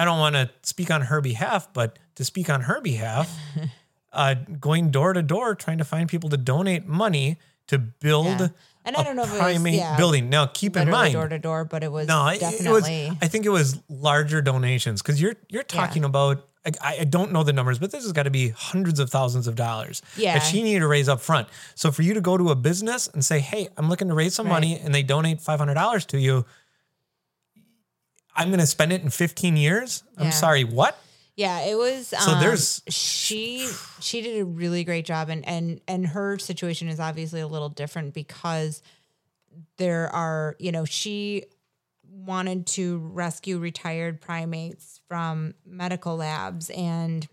I 0.03 0.05
don't 0.05 0.18
want 0.18 0.35
to 0.37 0.51
speak 0.62 0.91
on 0.91 1.03
her 1.03 1.21
behalf 1.21 1.73
but 1.73 1.99
to 2.17 2.25
speak 2.25 2.51
on 2.51 2.63
her 2.63 2.81
behalf 2.81 3.31
uh 4.13 4.35
going 4.59 4.91
door 4.91 5.13
to 5.13 5.23
door 5.23 5.55
trying 5.55 5.79
to 5.79 5.85
find 5.85 6.09
people 6.09 6.29
to 6.31 6.37
donate 6.37 6.87
money 6.87 7.39
to 7.69 7.79
build 7.79 8.27
Yeah. 8.41 8.49
And 8.83 8.97
I 8.97 9.03
don't 9.03 9.15
know 9.15 9.25
if 9.25 9.35
it 9.35 9.63
was, 9.63 9.75
yeah, 9.75 9.97
building 9.99 10.31
now 10.31 10.47
keep 10.47 10.75
in 10.75 10.89
mind 10.89 11.13
door 11.13 11.29
to 11.29 11.39
door, 11.39 11.65
but 11.67 11.83
it 11.85 11.93
was 11.93 12.09
no 12.09 12.27
it- 12.29 12.41
definitely. 12.41 13.05
it 13.05 13.11
was 13.11 13.19
i 13.23 13.29
think 13.29 13.45
it 13.47 13.51
was 13.51 13.79
larger 13.89 14.41
donations 14.43 15.03
because 15.03 15.21
you're 15.21 15.35
you're 15.49 15.63
talking 15.63 16.03
about 16.05 16.47
I, 16.83 16.99
I 17.01 17.05
don't 17.05 17.33
know 17.33 17.43
the 17.43 17.55
numbers, 17.55 17.79
but 17.79 17.91
this 17.91 18.03
has 18.03 18.13
got 18.13 18.25
to 18.25 18.31
be 18.31 18.51
hundreds 18.51 19.01
of 19.01 19.09
thousands 19.09 19.47
of 19.47 19.55
dollars 19.55 20.03
Yeah. 20.17 20.35
that 20.35 20.41
she 20.41 20.63
needed 20.63 20.81
to 20.81 20.89
raise 20.89 21.09
up 21.09 21.23
front. 21.23 21.49
So 21.75 21.91
for 21.91 22.03
you 22.03 22.13
to 22.13 22.21
go 22.21 22.37
to 22.37 22.51
a 22.51 22.55
business 22.55 23.09
and 23.09 23.25
say, 23.25 23.41
"Hey, 23.41 23.69
I'm 23.79 23.89
looking 23.89 24.09
to 24.09 24.15
raise 24.15 24.35
some 24.35 24.45
Right. 24.47 24.53
money," 24.53 24.79
and 24.79 24.95
they 24.95 25.03
donate 25.03 25.41
five 25.41 25.59
hundred 25.59 25.75
dollars 25.75 26.05
to 26.07 26.19
you, 26.21 26.45
I'm 28.37 28.49
going 28.49 28.61
to 28.61 28.67
spend 28.67 28.93
it 28.93 29.03
in 29.03 29.09
15 29.11 29.57
years. 29.57 30.03
I'm 30.19 30.25
Yeah. 30.27 30.31
sorry, 30.31 30.65
what? 30.65 30.99
Yeah, 31.41 31.61
it 31.61 31.78
was. 31.78 32.09
So 32.09 32.32
um, 32.32 32.41
there's- 32.41 32.82
she 32.88 33.66
she 33.99 34.20
did 34.20 34.41
a 34.41 34.45
really 34.45 34.84
great 34.84 35.07
job, 35.07 35.30
and 35.30 35.43
and 35.49 35.80
and 35.88 36.07
her 36.09 36.38
situation 36.38 36.88
is 36.88 37.01
obviously 37.01 37.41
a 37.41 37.47
little 37.49 37.70
different 37.70 38.12
because 38.12 38.82
there 39.78 40.14
are 40.14 40.55
you 40.59 40.70
know 40.70 40.84
she 40.84 41.45
wanted 42.12 42.66
to 42.66 42.99
rescue 42.99 43.59
retired 43.59 44.20
primates 44.20 45.01
from 45.09 45.55
medical 45.64 46.16
labs 46.16 46.68
and 46.70 47.26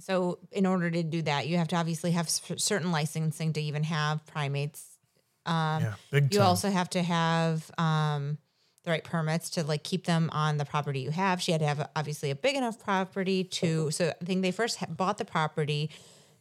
so 0.00 0.38
in 0.52 0.66
order 0.66 0.90
to 0.90 1.02
do 1.02 1.22
that 1.22 1.46
you 1.46 1.56
have 1.56 1.68
to 1.68 1.76
obviously 1.76 2.10
have 2.10 2.28
certain 2.28 2.90
licensing 2.92 3.52
to 3.52 3.60
even 3.62 3.84
have 3.84 4.24
primates 4.26 4.98
yeah, 5.46 5.94
big 6.10 6.24
Um, 6.24 6.28
you 6.32 6.38
time. 6.38 6.46
also 6.48 6.70
have 6.70 6.90
to 6.90 7.02
have 7.02 7.70
um, 7.78 8.38
the 8.84 8.90
right 8.90 9.04
permits 9.04 9.50
to 9.50 9.64
like 9.64 9.82
keep 9.82 10.04
them 10.04 10.28
on 10.32 10.58
the 10.58 10.64
property 10.64 11.00
you 11.00 11.10
have. 11.10 11.40
She 11.40 11.52
had 11.52 11.60
to 11.60 11.66
have 11.66 11.88
obviously 11.96 12.30
a 12.30 12.34
big 12.34 12.54
enough 12.54 12.78
property 12.78 13.44
to. 13.44 13.90
So 13.90 14.12
I 14.20 14.24
think 14.24 14.42
they 14.42 14.50
first 14.50 14.78
bought 14.96 15.18
the 15.18 15.24
property, 15.24 15.90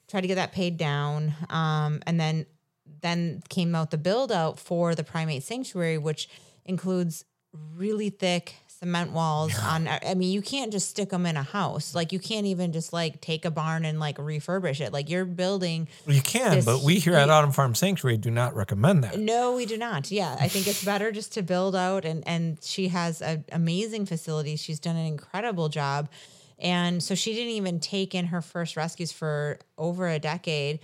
tried 0.07 0.21
to 0.21 0.27
get 0.27 0.35
that 0.35 0.51
paid 0.51 0.77
down, 0.77 1.33
um, 1.49 2.01
and 2.05 2.19
then 2.19 2.45
then 3.01 3.43
came 3.49 3.75
out 3.75 3.91
the 3.91 3.97
build 3.97 4.31
out 4.31 4.59
for 4.59 4.95
the 4.95 5.03
primate 5.03 5.43
sanctuary, 5.43 5.97
which 5.97 6.29
includes 6.65 7.25
really 7.75 8.09
thick 8.09 8.55
cement 8.83 9.13
walls 9.13 9.57
on 9.59 9.87
I 9.87 10.13
mean 10.13 10.33
you 10.33 10.41
can't 10.41 10.69
just 10.69 10.89
stick 10.89 11.09
them 11.11 11.25
in 11.25 11.37
a 11.37 11.43
house 11.43 11.95
like 11.95 12.11
you 12.11 12.19
can't 12.19 12.45
even 12.47 12.73
just 12.73 12.91
like 12.91 13.21
take 13.21 13.45
a 13.45 13.51
barn 13.51 13.85
and 13.85 13.97
like 13.97 14.17
refurbish 14.17 14.81
it 14.81 14.91
like 14.91 15.09
you're 15.09 15.23
building 15.23 15.87
Well, 16.05 16.17
you 16.17 16.21
can, 16.21 16.55
this 16.55 16.65
but 16.65 16.81
we 16.81 16.95
here 16.95 17.15
at 17.15 17.29
Autumn 17.29 17.53
Farm 17.53 17.75
Sanctuary 17.75 18.17
do 18.17 18.29
not 18.29 18.53
recommend 18.55 19.05
that. 19.05 19.17
no, 19.17 19.55
we 19.55 19.65
do 19.65 19.77
not. 19.77 20.11
Yeah, 20.11 20.35
I 20.37 20.49
think 20.49 20.67
it's 20.67 20.83
better 20.83 21.13
just 21.13 21.33
to 21.33 21.41
build 21.41 21.75
out, 21.77 22.03
and 22.03 22.27
and 22.27 22.57
she 22.61 22.89
has 22.89 23.21
an 23.21 23.45
amazing 23.53 24.05
facility. 24.05 24.57
She's 24.57 24.79
done 24.79 24.97
an 24.97 25.05
incredible 25.05 25.69
job, 25.69 26.09
and 26.59 27.01
so 27.01 27.15
she 27.15 27.33
didn't 27.33 27.53
even 27.53 27.79
take 27.79 28.13
in 28.13 28.25
her 28.27 28.41
first 28.41 28.75
rescues 28.75 29.11
for 29.13 29.59
over 29.77 30.09
a 30.09 30.19
decade. 30.19 30.79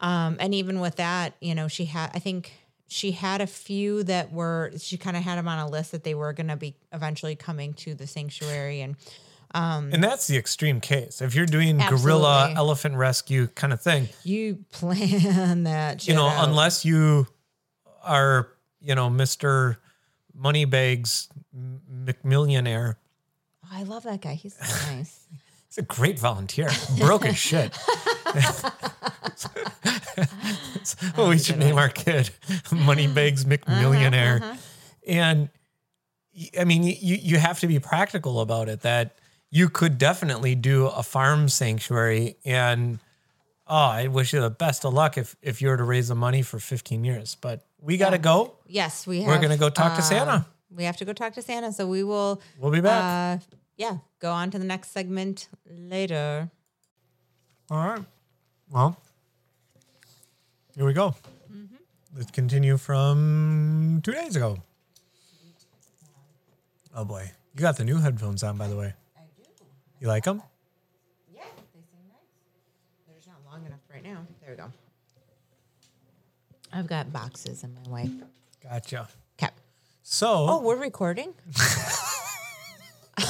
Um, 0.00 0.36
and 0.38 0.54
even 0.54 0.78
with 0.80 0.96
that, 0.96 1.34
you 1.40 1.54
know, 1.56 1.66
she 1.66 1.86
had 1.86 2.10
I 2.14 2.20
think 2.20 2.52
she 2.92 3.12
had 3.12 3.40
a 3.40 3.46
few 3.46 4.02
that 4.04 4.32
were 4.32 4.72
she 4.78 4.96
kind 4.98 5.16
of 5.16 5.22
had 5.22 5.38
them 5.38 5.48
on 5.48 5.58
a 5.58 5.68
list 5.68 5.92
that 5.92 6.04
they 6.04 6.14
were 6.14 6.32
going 6.32 6.48
to 6.48 6.56
be 6.56 6.74
eventually 6.92 7.34
coming 7.34 7.72
to 7.74 7.94
the 7.94 8.06
sanctuary, 8.06 8.80
and 8.82 8.96
um, 9.54 9.90
And 9.92 10.02
that's 10.04 10.26
the 10.26 10.36
extreme 10.36 10.80
case. 10.80 11.20
If 11.20 11.34
you're 11.34 11.46
doing 11.46 11.78
gorilla 11.88 12.52
elephant 12.56 12.96
rescue 12.96 13.46
kind 13.48 13.72
of 13.72 13.80
thing, 13.80 14.08
you 14.24 14.64
plan 14.72 15.64
that. 15.64 16.06
you 16.06 16.14
know, 16.14 16.26
out. 16.26 16.48
unless 16.48 16.84
you 16.84 17.26
are, 18.02 18.48
you 18.80 18.94
know, 18.94 19.08
Mr. 19.10 19.76
Moneybags 20.34 21.28
McMillionaire, 21.90 22.96
Oh, 23.64 23.68
I 23.70 23.84
love 23.84 24.02
that 24.02 24.20
guy. 24.20 24.34
He's 24.34 24.54
so 24.56 24.92
nice. 24.92 25.26
He's 25.72 25.82
a 25.82 25.86
great 25.86 26.18
volunteer. 26.18 26.68
Broke 26.98 27.24
as 27.24 27.38
shit. 27.38 27.76
well, 31.16 31.28
we 31.28 31.38
should 31.38 31.58
name 31.58 31.78
our 31.78 31.88
kid 31.88 32.30
Moneybags 32.72 33.44
McMillionaire. 33.46 34.58
And 35.06 35.48
I 36.58 36.64
mean, 36.64 36.82
you, 36.82 36.94
you 37.00 37.38
have 37.38 37.60
to 37.60 37.66
be 37.66 37.78
practical 37.78 38.40
about 38.40 38.68
it 38.68 38.82
that 38.82 39.16
you 39.50 39.68
could 39.68 39.98
definitely 39.98 40.54
do 40.54 40.86
a 40.86 41.02
farm 41.02 41.48
sanctuary. 41.48 42.36
And 42.44 42.98
oh, 43.66 43.74
I 43.74 44.08
wish 44.08 44.34
you 44.34 44.40
the 44.40 44.50
best 44.50 44.84
of 44.84 44.92
luck 44.92 45.16
if, 45.16 45.36
if 45.40 45.62
you 45.62 45.68
were 45.68 45.76
to 45.78 45.84
raise 45.84 46.08
the 46.08 46.14
money 46.14 46.42
for 46.42 46.58
15 46.58 47.02
years. 47.04 47.36
But 47.40 47.64
we 47.80 47.96
got 47.96 48.10
to 48.10 48.18
go. 48.18 48.56
Yes, 48.66 49.06
we 49.06 49.22
have. 49.22 49.28
We're 49.28 49.40
gonna 49.40 49.56
go 49.56 49.68
talk 49.68 49.94
to 49.94 49.98
uh, 49.98 50.02
Santa. 50.02 50.46
We 50.70 50.84
have 50.84 50.96
to 50.98 51.04
go 51.04 51.12
talk 51.12 51.34
to 51.34 51.42
Santa. 51.42 51.72
So 51.72 51.86
we 51.86 52.04
will. 52.04 52.40
We'll 52.58 52.70
be 52.70 52.80
back. 52.80 53.40
Uh, 53.40 53.56
yeah, 53.76 53.98
go 54.20 54.30
on 54.32 54.50
to 54.50 54.58
the 54.58 54.64
next 54.64 54.90
segment 54.92 55.48
later. 55.68 56.50
All 57.70 57.78
right. 57.86 58.04
Well, 58.70 58.96
here 60.76 60.84
we 60.86 60.92
go. 60.92 61.14
Mm-hmm. 61.52 61.76
Let's 62.16 62.30
continue 62.30 62.76
from 62.76 64.00
two 64.04 64.12
days 64.12 64.36
ago. 64.36 64.58
Oh 66.94 67.04
boy, 67.04 67.30
you 67.54 67.60
got 67.60 67.76
the 67.76 67.84
new 67.84 67.96
headphones 67.98 68.42
on, 68.42 68.56
by 68.58 68.68
the 68.68 68.76
way. 68.76 68.92
I 69.16 69.20
do. 69.36 69.42
You 70.00 70.08
like 70.08 70.24
them? 70.24 70.42
Yeah, 71.34 71.42
they 71.74 71.80
seem 71.80 72.08
nice. 72.08 72.18
They're 73.06 73.16
just 73.16 73.28
not 73.28 73.38
long 73.50 73.64
enough 73.64 73.80
right 73.90 74.04
now. 74.04 74.26
There 74.40 74.50
we 74.50 74.56
go. 74.56 74.70
I've 76.72 76.86
got 76.86 77.12
boxes 77.12 77.64
in 77.64 77.74
my 77.74 77.90
way. 77.90 78.10
Gotcha. 78.62 79.08
Okay. 79.38 79.52
So, 80.02 80.46
Oh, 80.48 80.60
we're 80.62 80.76
recording. 80.76 81.34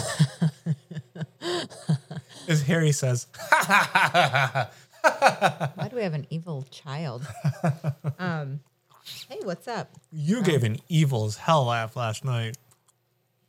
as 2.48 2.62
Harry 2.62 2.92
says, 2.92 3.26
Why 5.02 5.88
do 5.90 5.96
we 5.96 6.02
have 6.02 6.14
an 6.14 6.26
evil 6.30 6.64
child? 6.70 7.26
Um, 8.18 8.60
hey, 9.28 9.38
what's 9.42 9.66
up? 9.68 9.90
you 10.12 10.42
gave 10.42 10.62
an 10.64 10.78
evil 10.88 11.24
as 11.24 11.36
hell 11.36 11.64
laugh 11.66 11.96
last 11.96 12.24
night. 12.24 12.56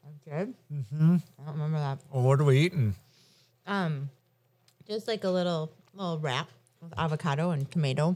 I'm 0.06 0.14
good. 0.26 0.54
Mm-hmm. 0.72 1.16
I 1.40 1.46
don't 1.46 1.54
remember 1.54 1.78
that. 1.78 2.00
Well, 2.12 2.24
what 2.24 2.40
are 2.40 2.44
we 2.44 2.60
eating? 2.60 2.96
Um, 3.68 4.10
just 4.88 5.08
like 5.08 5.24
a 5.24 5.30
little 5.30 5.72
little 5.94 6.18
wrap 6.20 6.50
with 6.82 6.94
avocado 6.98 7.52
and 7.52 7.70
tomato. 7.72 8.16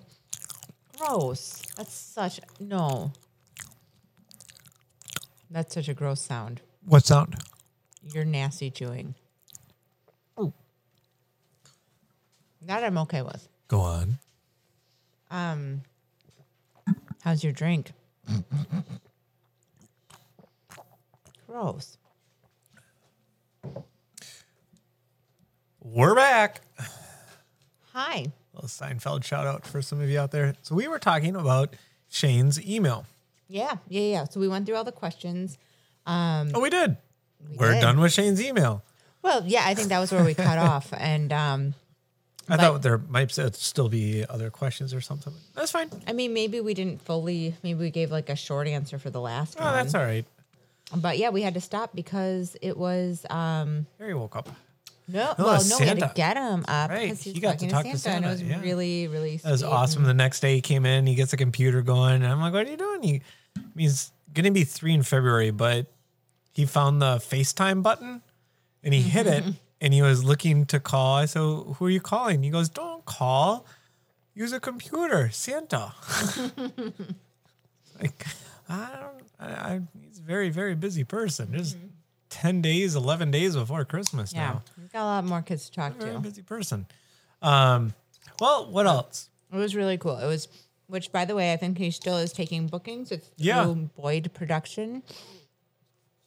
Gross. 0.97 1.61
That's 1.77 1.93
such 1.93 2.39
no. 2.59 3.11
That's 5.49 5.73
such 5.75 5.87
a 5.87 5.93
gross 5.93 6.21
sound. 6.21 6.59
What 6.85 7.05
sound? 7.05 7.35
You're 8.13 8.25
nasty 8.25 8.69
chewing. 8.71 9.15
That 12.63 12.83
I'm 12.83 12.97
okay 12.97 13.21
with. 13.21 13.47
Go 13.69 13.79
on. 13.79 14.17
Um, 15.31 15.83
how's 17.21 17.41
your 17.41 17.53
drink? 17.53 17.93
Gross. 21.47 21.97
We're 25.81 26.13
back. 26.15 26.61
Hi. 27.93 28.25
little 28.53 28.67
Seinfeld 28.67 29.23
shout 29.23 29.47
out 29.47 29.65
for 29.65 29.81
some 29.81 30.01
of 30.01 30.09
you 30.09 30.19
out 30.19 30.31
there. 30.31 30.53
So 30.61 30.75
we 30.75 30.89
were 30.89 30.99
talking 30.99 31.37
about 31.37 31.73
Shane's 32.09 32.61
email. 32.67 33.05
Yeah, 33.47 33.77
yeah, 33.87 34.01
yeah. 34.01 34.23
So 34.25 34.41
we 34.41 34.49
went 34.49 34.65
through 34.65 34.75
all 34.75 34.83
the 34.83 34.91
questions. 34.91 35.57
Um, 36.05 36.51
Oh, 36.53 36.59
we 36.59 36.69
did. 36.69 36.97
We 37.57 37.65
are 37.65 37.79
done 37.79 37.99
with 37.99 38.11
Shane's 38.13 38.41
email. 38.41 38.83
Well, 39.21 39.43
yeah, 39.45 39.63
I 39.65 39.73
think 39.73 39.89
that 39.89 39.99
was 39.99 40.11
where 40.11 40.23
we 40.23 40.33
cut 40.33 40.57
off, 40.71 40.93
and 40.95 41.33
um, 41.33 41.73
I 42.49 42.57
thought 42.57 42.81
there 42.81 42.97
might 42.97 43.31
still 43.31 43.89
be 43.89 44.25
other 44.27 44.49
questions 44.49 44.93
or 44.93 45.01
something. 45.01 45.33
That's 45.53 45.71
fine. 45.71 45.89
I 46.07 46.13
mean, 46.13 46.33
maybe 46.33 46.61
we 46.61 46.73
didn't 46.73 47.01
fully. 47.01 47.55
Maybe 47.63 47.79
we 47.79 47.89
gave 47.91 48.11
like 48.11 48.29
a 48.29 48.35
short 48.35 48.67
answer 48.67 48.99
for 48.99 49.09
the 49.09 49.19
last 49.21 49.57
Oh, 49.59 49.65
one. 49.65 49.73
that's 49.73 49.95
all 49.95 50.03
right. 50.03 50.25
But 50.95 51.17
yeah, 51.17 51.29
we 51.29 51.41
had 51.41 51.55
to 51.55 51.61
stop 51.61 51.93
because 51.93 52.55
it 52.61 52.77
was. 52.77 53.25
um 53.29 53.85
Harry 53.99 54.13
woke 54.13 54.35
up. 54.37 54.49
No, 55.09 55.33
No, 55.37 55.45
well, 55.45 55.55
it's 55.55 55.69
no, 55.69 55.77
we 55.79 55.85
had 55.87 55.99
to 55.99 56.11
get 56.15 56.35
him 56.35 56.65
up 56.67 56.89
Right, 56.89 57.03
because 57.03 57.21
he 57.21 57.31
was 57.31 57.39
got 57.39 57.59
to 57.59 57.67
talk 57.69 57.85
to 57.85 57.91
to 57.91 57.97
Santa, 57.97 58.15
and 58.17 58.25
it 58.25 58.29
was 58.29 58.43
yeah. 58.43 58.59
really, 58.61 59.07
really. 59.07 59.37
That 59.37 59.51
was 59.51 59.63
awesome. 59.63 60.03
The 60.03 60.13
next 60.13 60.41
day 60.41 60.55
he 60.55 60.61
came 60.61 60.85
in, 60.85 61.07
he 61.07 61.15
gets 61.15 61.31
a 61.33 61.37
computer 61.37 61.81
going, 61.81 62.15
and 62.15 62.25
I'm 62.25 62.39
like, 62.41 62.51
"What 62.53 62.67
are 62.67 62.69
you 62.69 62.75
doing?" 62.77 63.03
He, 63.03 63.21
he's 63.77 64.11
gonna 64.33 64.51
be 64.51 64.63
three 64.65 64.93
in 64.93 65.03
February, 65.03 65.51
but 65.51 65.87
he 66.57 66.65
found 66.65 67.01
the 67.01 67.17
FaceTime 67.17 67.83
button, 67.83 68.21
and 68.83 68.93
he 68.93 69.01
hit 69.01 69.27
it, 69.27 69.43
and 69.79 69.93
he 69.93 70.01
was 70.01 70.23
looking 70.23 70.65
to 70.65 70.79
call. 70.79 71.15
I 71.17 71.25
said, 71.25 71.39
"Who 71.39 71.85
are 71.85 71.89
you 71.89 72.01
calling?" 72.01 72.41
He 72.43 72.49
goes, 72.49 72.67
"Don't 72.67 73.05
call. 73.05 73.65
Use 74.33 74.51
a 74.53 74.59
computer, 74.59 75.29
Santa." 75.31 75.93
like, 78.01 78.25
I 78.69 78.89
don't. 78.99 79.23
I, 79.39 79.45
I, 79.75 79.81
he's 80.07 80.19
a 80.19 80.23
very, 80.23 80.49
very 80.49 80.75
busy 80.75 81.03
person. 81.03 81.51
There's 81.51 81.75
ten 82.29 82.61
days, 82.61 82.95
eleven 82.95 83.31
days 83.31 83.55
before 83.55 83.85
Christmas 83.85 84.33
Yeah, 84.33 84.39
now. 84.49 84.61
we've 84.77 84.91
got 84.91 85.03
a 85.03 85.05
lot 85.05 85.25
more 85.25 85.41
kids 85.41 85.69
to 85.69 85.75
talk 85.75 85.95
Very 85.95 86.13
to. 86.13 86.19
busy 86.19 86.41
person. 86.41 86.85
Um, 87.41 87.93
well, 88.39 88.69
what 88.71 88.87
else? 88.87 89.29
It 89.53 89.57
was 89.57 89.75
really 89.75 89.97
cool. 89.97 90.17
It 90.17 90.25
was, 90.27 90.47
which 90.87 91.11
by 91.11 91.25
the 91.25 91.35
way, 91.35 91.53
I 91.53 91.57
think 91.57 91.77
he 91.77 91.91
still 91.91 92.17
is 92.17 92.33
taking 92.33 92.67
bookings. 92.67 93.11
It's 93.11 93.29
Yeah. 93.37 93.73
Boyd 93.95 94.31
Production, 94.33 95.03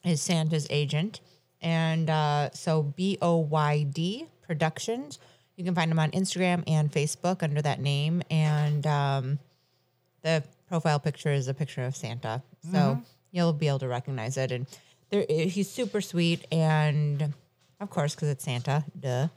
is 0.03 0.21
Santa's 0.21 0.67
agent, 0.69 1.19
and 1.61 2.09
uh, 2.09 2.49
so 2.53 2.83
B 2.83 3.17
O 3.21 3.37
Y 3.37 3.83
D 3.83 4.27
Productions. 4.45 5.19
You 5.57 5.63
can 5.63 5.75
find 5.75 5.91
him 5.91 5.99
on 5.99 6.11
Instagram 6.11 6.63
and 6.67 6.91
Facebook 6.91 7.43
under 7.43 7.61
that 7.61 7.79
name, 7.79 8.23
and 8.31 8.85
um, 8.87 9.39
the 10.23 10.43
profile 10.67 10.99
picture 10.99 11.31
is 11.31 11.47
a 11.47 11.53
picture 11.53 11.83
of 11.83 11.95
Santa, 11.95 12.41
so 12.63 12.77
Mm-hmm. 12.77 13.01
you'll 13.31 13.53
be 13.53 13.67
able 13.67 13.79
to 13.79 13.87
recognize 13.87 14.37
it. 14.37 14.51
And 14.51 14.65
there, 15.09 15.25
he's 15.29 15.69
super 15.69 16.01
sweet, 16.01 16.45
and 16.51 17.33
of 17.79 17.89
course, 17.89 18.15
because 18.15 18.29
it's 18.29 18.43
Santa, 18.43 18.85
duh. 18.99 19.27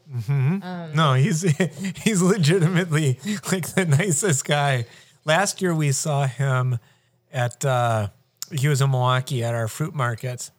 No, 0.94 1.14
he's 1.14 1.42
he's 2.02 2.22
legitimately 2.22 3.18
like 3.50 3.66
the 3.74 3.84
nicest 3.84 4.44
guy. 4.44 4.86
Last 5.24 5.60
year 5.62 5.74
we 5.74 5.92
saw 5.92 6.26
him 6.26 6.78
at 7.32 7.64
uh 7.64 8.08
he 8.52 8.68
was 8.68 8.80
in 8.80 8.90
Milwaukee 8.90 9.42
at 9.42 9.54
our 9.54 9.66
fruit 9.68 9.94
market 9.94 10.50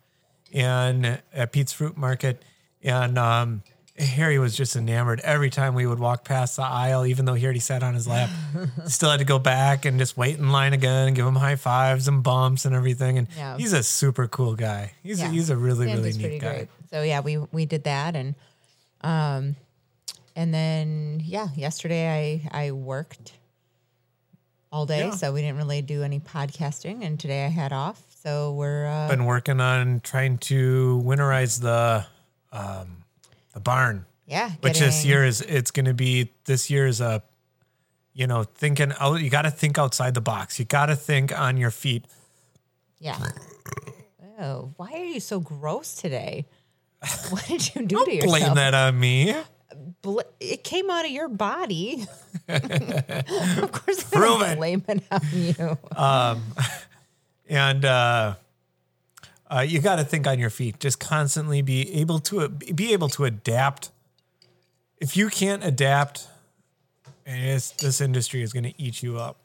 and 0.55 1.21
at 1.33 1.51
Pete's 1.51 1.73
fruit 1.73 1.95
market 1.97 2.41
and 2.81 3.17
um 3.19 3.61
Harry 3.97 4.39
was 4.39 4.57
just 4.57 4.75
enamored 4.75 5.21
every 5.21 5.49
time 5.49 5.73
we 5.73 5.85
would 5.85 5.99
walk 5.99 6.25
past 6.25 6.57
the 6.57 6.63
aisle, 6.63 7.05
even 7.05 7.23
though 7.23 7.33
he 7.33 7.45
already 7.45 7.61
sat 7.61 7.81
on 7.81 7.93
his 7.93 8.05
lap. 8.05 8.29
Still 8.87 9.09
had 9.09 9.19
to 9.19 9.25
go 9.25 9.39
back 9.39 9.85
and 9.85 9.97
just 9.97 10.17
wait 10.17 10.37
in 10.37 10.49
line 10.51 10.73
again 10.73 11.07
and 11.07 11.15
give 11.15 11.25
him 11.25 11.35
high 11.37 11.55
fives 11.55 12.09
and 12.09 12.21
bumps 12.21 12.65
and 12.65 12.75
everything. 12.75 13.17
And 13.17 13.27
Yeah. 13.37 13.55
he's 13.57 13.71
a 13.71 13.81
super 13.83 14.27
cool 14.27 14.55
guy. 14.55 14.91
He's 15.01 15.19
Yeah. 15.21 15.27
a, 15.29 15.31
he's 15.31 15.49
a 15.49 15.55
really 15.55 15.85
really 15.87 16.11
neat 16.11 16.41
guy. 16.41 16.67
So 16.91 17.03
yeah, 17.03 17.21
we 17.21 17.37
we 17.37 17.65
did 17.65 17.85
that 17.85 18.15
and 18.17 18.35
um 18.99 19.55
and 20.35 20.53
then 20.53 21.21
yeah, 21.23 21.47
yesterday 21.55 22.41
I 22.51 22.65
I 22.65 22.71
worked 22.71 23.31
all 24.73 24.85
day, 24.85 25.05
Yeah. 25.07 25.11
so 25.11 25.31
we 25.31 25.39
didn't 25.41 25.55
really 25.57 25.81
do 25.81 26.03
any 26.03 26.19
podcasting 26.19 27.01
and 27.05 27.17
today 27.17 27.45
I 27.45 27.49
had 27.49 27.71
off. 27.71 28.01
So 28.25 28.53
we're 28.53 28.87
uh 28.87 29.07
been 29.07 29.25
working 29.25 29.61
on 29.61 29.99
trying 29.99 30.39
to 30.49 30.99
winterize 31.05 31.61
the 31.61 32.07
um, 32.51 33.03
the 33.53 33.59
barn, 33.59 34.07
yeah, 34.25 34.49
which 34.61 34.79
this 34.79 35.05
year 35.05 35.23
is 35.23 35.41
it's 35.41 35.69
going 35.69 35.85
to 35.85 35.93
be 35.93 36.31
this 36.45 36.71
year 36.71 36.87
is 36.87 37.01
a 37.01 37.21
you 38.13 38.25
know 38.25 38.41
thinking 38.43 38.93
out. 38.99 39.21
You 39.21 39.29
got 39.29 39.43
to 39.43 39.51
think 39.51 39.77
outside 39.77 40.15
the 40.15 40.21
box. 40.21 40.57
You 40.57 40.65
got 40.65 40.87
to 40.87 40.95
think 40.95 41.37
on 41.37 41.57
your 41.57 41.69
feet. 41.69 42.05
Yeah. 42.97 43.19
Oh, 44.39 44.73
why 44.77 44.91
are 44.93 45.05
you 45.05 45.19
so 45.19 45.39
gross 45.39 45.93
today? 45.93 46.47
What 47.29 47.45
did 47.45 47.75
you 47.75 47.85
do 47.85 48.03
to 48.05 48.11
yourself? 48.11 48.39
Blame 48.39 48.55
that 48.55 48.73
on 48.73 48.99
me. 48.99 49.35
It 50.39 50.63
came 50.63 50.89
out 50.89 51.05
of 51.05 51.11
your 51.11 51.27
body. 51.27 52.07
of 52.47 53.71
course, 53.71 54.05
I'm 54.13 54.19
Prove 54.19 54.57
blame 54.57 54.83
it 54.87 55.03
on 55.11 55.21
you. 55.31 55.77
And 57.47 57.85
uh, 57.85 58.35
uh, 59.49 59.59
you 59.67 59.79
got 59.79 59.97
to 59.97 60.03
think 60.03 60.27
on 60.27 60.39
your 60.39 60.49
feet. 60.49 60.79
Just 60.79 60.99
constantly 60.99 61.61
be 61.61 61.93
able 61.93 62.19
to 62.19 62.49
be 62.49 62.93
able 62.93 63.09
to 63.09 63.25
adapt. 63.25 63.91
If 64.99 65.15
you 65.17 65.29
can't 65.29 65.63
adapt, 65.63 66.27
it's, 67.25 67.71
this 67.71 68.01
industry 68.01 68.41
is 68.41 68.53
going 68.53 68.63
to 68.63 68.73
eat 68.81 69.03
you 69.03 69.17
up. 69.17 69.37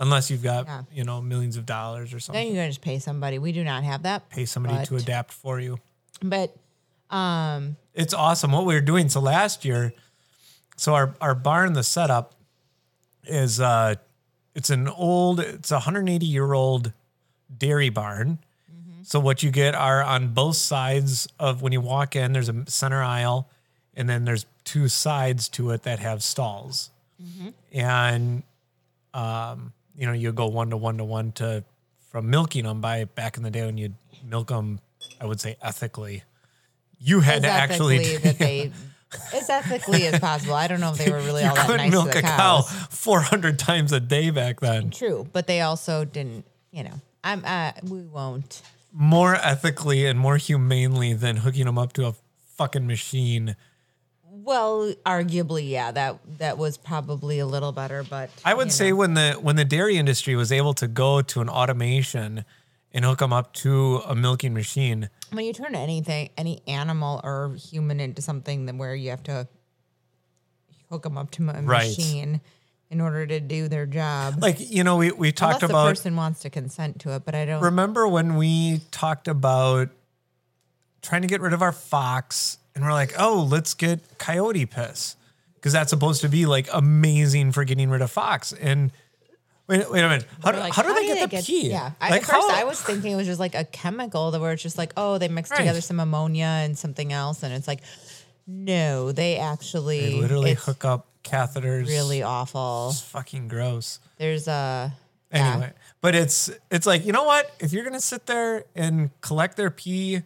Unless 0.00 0.30
you've 0.30 0.44
got 0.44 0.66
Yeah. 0.66 0.82
you 0.92 1.02
know 1.02 1.20
millions 1.20 1.56
of 1.56 1.66
dollars 1.66 2.14
or 2.14 2.20
something. 2.20 2.38
then 2.40 2.52
you're 2.54 2.62
gonna 2.62 2.70
just 2.70 2.82
pay 2.82 3.00
somebody. 3.00 3.40
We 3.40 3.50
do 3.50 3.64
not 3.64 3.82
have 3.82 4.04
that. 4.04 4.30
pay 4.30 4.44
somebody 4.44 4.86
to 4.86 4.94
adapt 4.94 5.32
for 5.32 5.58
you. 5.58 5.80
But 6.22 6.54
um, 7.10 7.76
it's 7.94 8.14
awesome 8.14 8.52
what 8.52 8.64
we 8.64 8.74
were 8.74 8.80
doing. 8.80 9.08
So 9.08 9.18
last 9.18 9.64
year, 9.64 9.92
so 10.76 10.94
our 10.94 11.16
our 11.20 11.34
barn, 11.34 11.72
the 11.72 11.82
setup 11.82 12.34
is 13.24 13.60
uh, 13.60 13.96
it's 14.54 14.70
an 14.70 14.86
old, 14.86 15.40
it's 15.40 15.72
a 15.72 15.76
180 15.76 16.24
year 16.26 16.52
old 16.52 16.92
dairy 17.56 17.88
barn. 17.88 18.38
So 19.02 19.20
what 19.20 19.42
you 19.42 19.50
get 19.50 19.74
are 19.74 20.02
on 20.02 20.34
both 20.34 20.56
sides 20.56 21.28
of 21.38 21.62
when 21.62 21.72
you 21.72 21.80
walk 21.80 22.14
in, 22.14 22.34
there's 22.34 22.50
a 22.50 22.64
center 22.66 23.02
aisle, 23.02 23.48
and 23.94 24.06
then 24.06 24.26
there's 24.26 24.44
two 24.64 24.88
sides 24.88 25.48
to 25.50 25.70
it 25.70 25.84
that 25.84 25.98
have 25.98 26.22
stalls, 26.22 26.90
and 27.72 28.42
um, 29.14 29.72
you 29.96 30.04
know 30.04 30.12
you 30.12 30.30
go 30.32 30.46
one 30.46 30.68
to 30.70 30.76
one 30.76 30.98
to 30.98 31.04
one 31.04 31.32
to 31.32 31.64
from 32.10 32.28
milking 32.28 32.64
them 32.64 32.82
by 32.82 33.04
back 33.04 33.38
in 33.38 33.42
the 33.42 33.50
day 33.50 33.64
when 33.64 33.78
you'd 33.78 33.94
milk 34.28 34.48
them, 34.48 34.80
I 35.20 35.24
would 35.24 35.40
say 35.40 35.56
ethically. 35.62 36.24
You 36.98 37.20
had 37.20 37.42
to 37.42 37.48
actually 37.48 38.16
that 38.18 38.38
they 38.38 38.72
as 39.32 39.48
ethically 39.48 40.06
as 40.06 40.20
possible. 40.20 40.54
I 40.54 40.66
don't 40.66 40.80
know 40.80 40.90
if 40.90 40.98
they 40.98 41.10
were 41.10 41.20
really 41.20 41.42
you 41.42 41.48
all 41.48 41.54
that 41.54 41.66
couldn't 41.66 41.86
nice 41.86 41.92
milk 41.92 42.10
to 42.12 42.20
the 42.20 42.26
a 42.26 42.36
cow 42.36 42.60
400 42.60 43.58
times 43.58 43.92
a 43.92 44.00
day 44.00 44.30
back 44.30 44.60
then. 44.60 44.90
True, 44.90 45.26
but 45.32 45.46
they 45.46 45.60
also 45.60 46.04
didn't. 46.04 46.44
You 46.70 46.84
know, 46.84 47.00
I'm. 47.28 47.44
Uh, 47.44 47.72
we 47.84 48.02
won't. 48.02 48.62
More 48.92 49.34
ethically 49.34 50.06
and 50.06 50.18
more 50.18 50.38
humanely 50.38 51.12
than 51.12 51.36
hooking 51.36 51.66
them 51.66 51.76
up 51.78 51.92
to 51.94 52.06
a 52.06 52.14
fucking 52.56 52.86
machine. 52.86 53.54
Well, 54.30 54.94
arguably, 55.04 55.68
yeah. 55.68 55.90
That 55.90 56.18
that 56.38 56.56
was 56.58 56.76
probably 56.78 57.38
a 57.38 57.46
little 57.46 57.72
better, 57.72 58.02
but 58.02 58.30
I 58.44 58.54
would 58.54 58.68
you 58.68 58.72
say 58.72 58.90
know. 58.90 58.96
when 58.96 59.14
the 59.14 59.32
when 59.34 59.56
the 59.56 59.64
dairy 59.64 59.98
industry 59.98 60.34
was 60.36 60.50
able 60.50 60.72
to 60.74 60.88
go 60.88 61.20
to 61.22 61.40
an 61.40 61.48
automation 61.50 62.44
and 62.92 63.04
hook 63.04 63.18
them 63.18 63.32
up 63.32 63.52
to 63.54 63.96
a 64.06 64.14
milking 64.14 64.54
machine, 64.54 65.10
when 65.32 65.44
you 65.44 65.52
turn 65.52 65.74
anything, 65.74 66.30
any 66.38 66.62
animal 66.66 67.20
or 67.22 67.54
human 67.56 68.00
into 68.00 68.22
something 68.22 68.64
that 68.66 68.74
where 68.76 68.94
you 68.94 69.10
have 69.10 69.22
to 69.24 69.46
hook 70.88 71.02
them 71.02 71.18
up 71.18 71.30
to 71.32 71.42
a 71.50 71.60
Right. 71.62 71.86
machine 71.88 72.40
in 72.90 73.00
order 73.00 73.26
to 73.26 73.38
do 73.40 73.68
their 73.68 73.86
job. 73.86 74.36
like 74.40 74.56
you 74.58 74.82
know, 74.84 74.96
we 74.96 75.12
we 75.12 75.30
talked 75.32 75.62
Unless 75.62 75.70
about 75.70 75.84
the 75.84 75.90
person 75.90 76.16
wants 76.16 76.40
to 76.40 76.50
consent 76.50 77.00
to 77.00 77.14
it, 77.14 77.24
but 77.24 77.34
I 77.34 77.44
don't. 77.44 77.62
remember 77.62 78.08
when 78.08 78.36
we 78.36 78.80
talked 78.90 79.28
about 79.28 79.90
trying 81.02 81.22
to 81.22 81.28
get 81.28 81.40
rid 81.40 81.52
of 81.52 81.62
our 81.62 81.72
fox 81.72 82.58
and 82.74 82.84
we're 82.84 82.92
like, 82.92 83.12
oh, 83.18 83.46
let's 83.50 83.74
get 83.74 84.18
coyote 84.18 84.66
piss 84.66 85.16
because 85.54 85.72
that's 85.72 85.90
supposed 85.90 86.20
to 86.22 86.28
be 86.28 86.46
like 86.46 86.68
amazing 86.72 87.52
for 87.52 87.64
getting 87.64 87.90
rid 87.90 88.00
of 88.02 88.10
fox. 88.10 88.52
And 88.52 88.90
wait, 89.66 89.90
wait 89.90 90.00
a 90.02 90.08
minute, 90.08 90.26
how, 90.42 90.52
do 90.52 90.58
like, 90.58 90.72
how 90.72 90.82
do 90.82 90.94
they 90.94 91.06
get 91.06 91.30
the 91.30 91.42
pee? 91.42 91.68
Yeah, 91.70 91.90
like 92.00 92.12
at 92.12 92.24
first 92.24 92.50
how- 92.50 92.60
I 92.60 92.64
was 92.64 92.80
thinking 92.80 93.12
it 93.12 93.16
was 93.16 93.26
just 93.26 93.40
like 93.40 93.54
a 93.54 93.64
chemical 93.64 94.30
that 94.30 94.40
where 94.40 94.52
it's 94.52 94.62
just 94.62 94.78
like, 94.78 94.92
oh, 94.96 95.18
they 95.18 95.28
mixed 95.28 95.52
Right. 95.52 95.58
together 95.58 95.80
some 95.80 96.00
ammonia 96.00 96.46
and 96.46 96.78
something 96.78 97.12
else, 97.12 97.42
and 97.42 97.52
it's 97.52 97.68
like, 97.68 97.80
no, 98.46 99.12
they 99.12 99.36
actually 99.36 100.00
they 100.14 100.20
literally 100.20 100.54
hook 100.54 100.84
up 100.84 101.07
catheters. 101.24 101.86
really 101.86 102.22
awful. 102.22 102.88
It's 102.90 103.00
fucking 103.00 103.48
gross. 103.48 104.00
There's 104.18 104.48
a 104.48 104.92
yeah. 105.32 105.52
Anyway, 105.52 105.72
but 106.00 106.14
it's 106.14 106.50
it's 106.70 106.86
like 106.86 107.04
you 107.04 107.12
know 107.12 107.24
what? 107.24 107.50
If 107.60 107.72
you're 107.72 107.84
gonna 107.84 108.00
sit 108.00 108.26
there 108.26 108.64
and 108.74 109.10
collect 109.20 109.56
their 109.56 109.70
pee, 109.70 110.22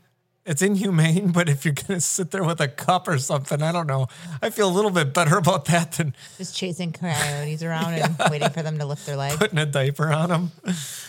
it's 0.47 0.63
inhumane. 0.63 1.33
But 1.33 1.49
if 1.49 1.65
you're 1.65 1.75
gonna 1.75 2.01
sit 2.01 2.31
there 2.31 2.45
with 2.45 2.61
a 2.61 2.69
cup 2.69 3.09
or 3.09 3.19
something, 3.19 3.63
I 3.63 3.73
don't 3.73 3.87
know. 3.89 4.07
I 4.41 4.51
feel 4.51 4.69
a 4.69 4.75
little 4.75 4.91
bit 4.93 5.13
better 5.13 5.37
about 5.39 5.65
that 5.67 5.93
than 5.93 6.15
just 6.39 6.57
chasing 6.57 6.93
coyotes 6.93 7.63
around 7.65 7.95
and 7.95 8.17
waiting 8.31 8.51
for 8.51 8.63
them 8.63 8.79
to 8.79 8.85
lift 8.87 9.05
their 9.07 9.17
leg. 9.17 9.39
putting 9.39 9.59
a 9.59 9.67
diaper 9.67 10.13
on 10.13 10.29
them. 10.29 10.53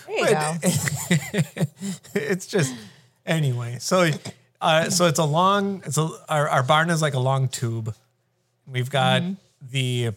There 0.07 0.29
you 0.29 0.31
go. 0.31 0.53
it's 2.15 2.47
just 2.47 2.73
anyway. 3.25 3.77
So, 3.79 4.09
uh, 4.61 4.89
so 4.89 5.05
it's 5.05 5.19
a 5.19 5.23
long. 5.25 5.83
It's 5.85 5.97
a 5.97 6.09
our, 6.29 6.49
our 6.49 6.63
barn 6.63 6.89
is 6.89 7.01
like 7.01 7.13
a 7.13 7.19
long 7.19 7.47
tube. 7.47 7.93
We've 8.65 8.89
got 8.89 9.21
Mm-hmm. 9.21 9.33
The 9.71 10.11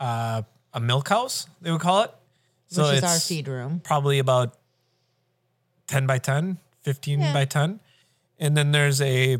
uh, 0.00 0.42
a 0.74 0.80
milk 0.80 1.08
house. 1.08 1.46
They 1.60 1.70
would 1.70 1.80
call 1.80 2.02
it. 2.02 2.10
So 2.68 2.82
Which 2.84 2.92
is 2.92 2.98
it's 3.02 3.12
our 3.12 3.18
feed 3.20 3.48
room. 3.48 3.80
probably 3.84 4.18
about 4.18 4.54
ten 5.86 6.06
by 6.06 6.18
10, 6.18 6.56
15 6.82 7.20
Yeah. 7.20 7.32
by 7.32 7.44
ten, 7.44 7.80
and 8.38 8.56
then 8.56 8.72
there's 8.72 9.00
a 9.02 9.38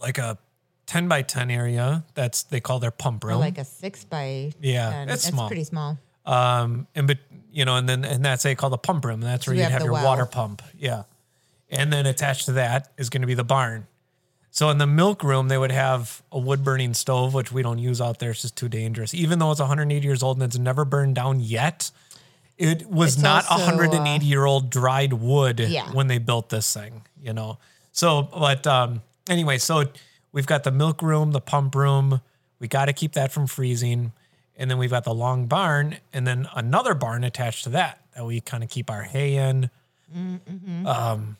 like 0.00 0.18
a 0.18 0.38
ten 0.86 1.06
by 1.08 1.22
ten 1.22 1.50
area 1.50 2.04
that's 2.14 2.42
they 2.44 2.60
call 2.60 2.78
their 2.80 2.90
pump 2.90 3.24
Or 3.24 3.28
room. 3.28 3.38
like 3.40 3.58
a 3.58 3.64
six 3.64 4.04
by 4.04 4.52
Yeah, 4.60 4.90
10. 4.90 5.08
it's 5.10 5.24
small. 5.24 5.46
pretty 5.48 5.64
small. 5.64 5.98
um 6.26 6.86
and 6.94 7.06
but 7.06 7.18
you 7.52 7.64
know 7.64 7.76
and 7.76 7.88
then 7.88 8.04
and 8.04 8.24
that's 8.24 8.42
they 8.42 8.54
call 8.54 8.70
the 8.70 8.78
pump 8.78 9.04
room 9.04 9.20
that's 9.20 9.46
where 9.46 9.54
you 9.56 9.62
have 9.62 9.72
have 9.72 9.82
your 9.82 9.92
well. 9.92 10.04
water 10.04 10.26
pump 10.26 10.60
yeah 10.78 11.04
and 11.70 11.92
then 11.92 12.04
attached 12.06 12.44
to 12.46 12.52
that 12.52 12.90
is 12.98 13.08
going 13.10 13.20
to 13.22 13.26
be 13.26 13.34
the 13.34 13.44
barn 13.44 13.86
So 14.50 14.70
in 14.70 14.78
the 14.78 14.86
milk 14.86 15.22
room, 15.22 15.48
they 15.48 15.58
would 15.58 15.70
have 15.72 16.22
a 16.32 16.38
wood 16.38 16.64
burning 16.64 16.94
stove, 16.94 17.34
which 17.34 17.52
we 17.52 17.62
don't 17.62 17.78
use 17.78 18.00
out 18.00 18.18
there. 18.18 18.30
It's 18.30 18.42
just 18.42 18.56
too 18.56 18.68
dangerous. 18.68 19.14
Even 19.14 19.38
though 19.38 19.50
it's 19.50 19.60
180 19.60 20.04
years 20.06 20.22
old 20.22 20.36
and 20.38 20.44
it's 20.44 20.58
never 20.58 20.84
burned 20.84 21.14
down 21.14 21.40
yet, 21.40 21.90
it 22.56 22.90
was 22.90 23.14
It's 23.14 23.22
not 23.22 23.44
also, 23.48 23.62
uh, 23.62 23.66
180 23.66 24.26
year 24.26 24.44
old 24.44 24.70
dried 24.70 25.12
wood 25.12 25.60
Yeah. 25.60 25.90
when 25.92 26.08
they 26.08 26.18
built 26.18 26.48
this 26.48 26.72
thing, 26.74 27.02
you 27.22 27.32
know? 27.32 27.58
So, 27.92 28.22
but 28.22 28.66
um, 28.66 29.02
anyway, 29.28 29.58
so 29.58 29.84
we've 30.32 30.46
got 30.46 30.64
the 30.64 30.72
milk 30.72 31.02
room, 31.02 31.32
the 31.32 31.40
pump 31.40 31.74
room. 31.74 32.20
We 32.58 32.66
got 32.66 32.86
to 32.86 32.92
keep 32.92 33.12
that 33.12 33.30
from 33.30 33.46
freezing. 33.46 34.12
And 34.56 34.68
then 34.68 34.78
we've 34.78 34.90
got 34.90 35.04
the 35.04 35.14
long 35.14 35.46
barn 35.46 35.98
and 36.12 36.26
then 36.26 36.48
another 36.54 36.94
barn 36.94 37.22
attached 37.22 37.62
to 37.64 37.70
that 37.70 38.00
that 38.16 38.24
we 38.24 38.40
kind 38.40 38.64
of 38.64 38.70
keep 38.70 38.90
our 38.90 39.02
hay 39.02 39.36
in. 39.36 39.70
Um, 40.84 41.36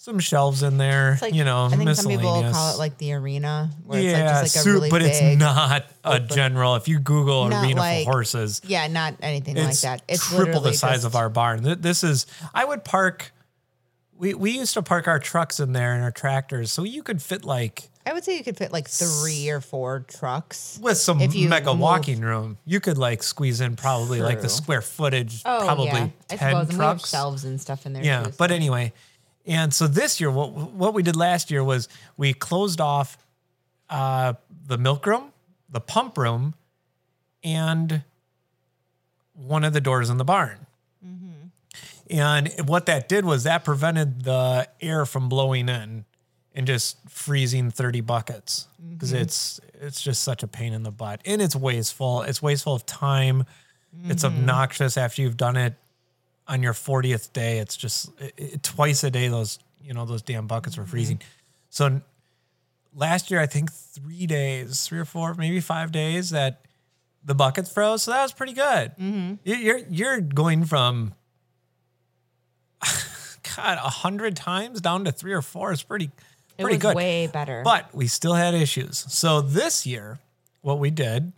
some 0.00 0.20
shelves 0.20 0.62
in 0.62 0.78
there, 0.78 1.18
like, 1.20 1.34
you 1.34 1.42
know, 1.42 1.66
I 1.66 1.70
think 1.76 1.92
some 1.96 2.06
people 2.06 2.42
call 2.52 2.72
it 2.74 2.78
like 2.78 2.98
the 2.98 3.14
arena, 3.14 3.68
where 3.84 4.00
yeah, 4.00 4.10
it's 4.10 4.18
like 4.18 4.28
just 4.28 4.56
like 4.56 4.60
a 4.60 4.64
soup, 4.64 4.74
really 4.74 4.90
but 4.90 5.02
big, 5.02 5.10
it's 5.12 5.38
not 5.40 5.86
a 6.04 6.20
general. 6.20 6.76
If 6.76 6.86
you 6.86 7.00
Google 7.00 7.46
arena 7.48 7.80
like- 7.80 8.04
for 8.06 8.12
horses, 8.12 8.60
Yeah, 8.64 8.86
not 8.86 9.16
anything 9.20 9.56
like 9.56 9.78
that. 9.80 10.02
It's 10.08 10.26
triple 10.28 10.60
the 10.60 10.72
size 10.72 10.98
just- 11.02 11.06
of 11.06 11.16
our 11.16 11.28
barn. 11.28 11.80
This 11.80 12.04
is 12.04 12.26
I 12.54 12.64
would 12.64 12.84
park. 12.84 13.32
We 14.16 14.34
we 14.34 14.52
used 14.52 14.74
to 14.74 14.82
park 14.82 15.08
our 15.08 15.18
trucks 15.18 15.58
in 15.60 15.72
there 15.72 15.94
and 15.94 16.02
our 16.04 16.10
tractors, 16.12 16.70
so 16.72 16.84
you 16.84 17.02
could 17.02 17.20
fit 17.20 17.44
like 17.44 17.88
I 18.06 18.12
would 18.12 18.24
say 18.24 18.36
you 18.38 18.44
could 18.44 18.56
fit 18.56 18.72
like 18.72 18.88
three 18.88 19.48
or 19.50 19.60
four 19.60 20.00
trucks. 20.08 20.78
with 20.80 20.96
some 20.96 21.18
mega 21.18 21.72
walking 21.72 22.20
room. 22.20 22.56
You 22.64 22.78
could 22.80 22.98
like 22.98 23.22
squeeze 23.24 23.60
in 23.60 23.74
probably 23.76 24.22
like 24.22 24.40
the 24.42 24.48
square 24.48 24.80
footage, 24.80 25.42
Oh 25.44 25.60
probably 25.64 25.86
yeah, 25.86 26.08
I 26.30 26.36
ten 26.36 26.38
suppose. 26.38 26.68
And 26.70 26.78
we 26.78 26.84
have 26.84 27.00
shelves 27.00 27.44
and 27.44 27.60
stuff 27.60 27.84
in 27.84 27.92
there. 27.94 28.04
Yeah, 28.04 28.22
too, 28.24 28.32
but 28.38 28.50
anyway, 28.50 28.92
and 29.48 29.72
so 29.72 29.86
this 29.86 30.20
year, 30.20 30.30
what 30.30 30.52
what 30.52 30.92
we 30.92 31.02
did 31.02 31.16
last 31.16 31.50
year 31.50 31.64
was 31.64 31.88
we 32.16 32.34
closed 32.34 32.80
off 32.80 33.16
uh, 33.88 34.34
the 34.66 34.76
milk 34.76 35.06
room, 35.06 35.32
the 35.70 35.80
pump 35.80 36.18
room, 36.18 36.54
and 37.42 38.02
one 39.32 39.64
of 39.64 39.72
the 39.72 39.80
doors 39.80 40.10
in 40.10 40.18
the 40.18 40.24
barn. 40.24 40.66
Mm-hmm. 41.04 41.48
And 42.10 42.68
what 42.68 42.86
that 42.86 43.08
did 43.08 43.24
was 43.24 43.44
that 43.44 43.64
prevented 43.64 44.24
the 44.24 44.68
air 44.82 45.06
from 45.06 45.30
blowing 45.30 45.70
in 45.70 46.04
and 46.54 46.66
just 46.66 46.98
freezing 47.08 47.70
30 47.70 48.02
buckets 48.02 48.68
because 48.90 49.12
mm-hmm. 49.12 49.22
it's 49.22 49.60
it's 49.80 50.02
just 50.02 50.22
such 50.22 50.42
a 50.42 50.48
pain 50.48 50.74
in 50.74 50.82
the 50.82 50.90
butt 50.90 51.22
and 51.24 51.40
it's 51.40 51.56
wasteful. 51.56 52.20
It's 52.22 52.42
wasteful 52.42 52.74
of 52.74 52.84
time. 52.84 53.46
It's 54.04 54.24
mm-hmm. 54.24 54.40
obnoxious 54.40 54.98
after 54.98 55.22
you've 55.22 55.38
done 55.38 55.56
it 55.56 55.74
on 56.48 56.62
your 56.62 56.72
40th 56.72 57.32
day. 57.32 57.58
It's 57.58 57.76
just 57.76 58.10
it, 58.20 58.34
it- 58.36 58.62
twice 58.62 59.04
a 59.04 59.10
day 59.10 59.28
those 59.28 59.58
you 59.82 59.94
know 59.94 60.04
those 60.04 60.22
damn 60.22 60.46
buckets 60.46 60.76
were 60.76 60.82
mm-hmm. 60.82 60.90
freezing. 60.90 61.20
So 61.70 62.00
last 62.94 63.30
year 63.30 63.40
I 63.40 63.46
think 63.46 63.70
3 63.72 64.26
days, 64.26 64.86
3 64.86 64.98
or 65.00 65.04
4, 65.04 65.34
maybe 65.34 65.60
5 65.60 65.92
days 65.92 66.30
that 66.30 66.62
the 67.24 67.34
buckets 67.34 67.72
froze. 67.72 68.02
So 68.02 68.10
that 68.10 68.22
was 68.22 68.32
pretty 68.32 68.54
good. 68.54 68.92
Mm-hmm. 68.98 69.34
You- 69.44 69.56
You're 69.56 69.80
you're 69.90 70.20
going 70.20 70.64
from 70.64 71.14
God, 73.56 73.78
a 73.78 73.90
hundred 73.90 74.36
times 74.36 74.80
down 74.80 75.04
to 75.04 75.12
three 75.12 75.32
or 75.32 75.42
four 75.42 75.72
is 75.72 75.82
pretty, 75.82 76.10
it 76.56 76.62
pretty 76.62 76.76
was 76.76 76.82
good. 76.82 76.96
way 76.96 77.26
better. 77.26 77.62
But 77.64 77.94
we 77.94 78.06
still 78.06 78.34
had 78.34 78.54
issues. 78.54 79.04
So 79.08 79.40
this 79.40 79.86
year, 79.86 80.18
what 80.60 80.78
we 80.78 80.90
did 80.90 81.32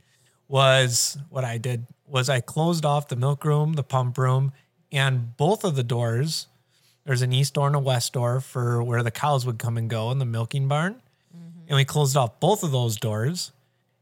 was 0.48 1.16
what 1.28 1.44
I 1.44 1.58
did 1.58 1.86
was 2.06 2.28
I 2.28 2.40
closed 2.40 2.84
off 2.84 3.08
the 3.08 3.16
milk 3.16 3.44
room, 3.44 3.74
the 3.74 3.82
pump 3.84 4.18
room, 4.18 4.52
and 4.92 5.36
both 5.36 5.64
of 5.64 5.76
the 5.76 5.82
doors. 5.82 6.46
There's 7.04 7.22
an 7.22 7.32
east 7.32 7.54
door 7.54 7.66
and 7.66 7.76
a 7.76 7.80
west 7.80 8.12
door 8.12 8.40
for 8.40 8.82
where 8.82 9.02
the 9.02 9.10
cows 9.10 9.46
would 9.46 9.58
come 9.58 9.76
and 9.76 9.88
go 9.88 10.10
in 10.10 10.18
the 10.18 10.24
milking 10.24 10.68
barn. 10.68 11.00
And 11.68 11.76
we 11.76 11.84
closed 11.84 12.16
off 12.16 12.40
both 12.40 12.62
of 12.62 12.72
those 12.72 12.96
doors. 12.96 13.52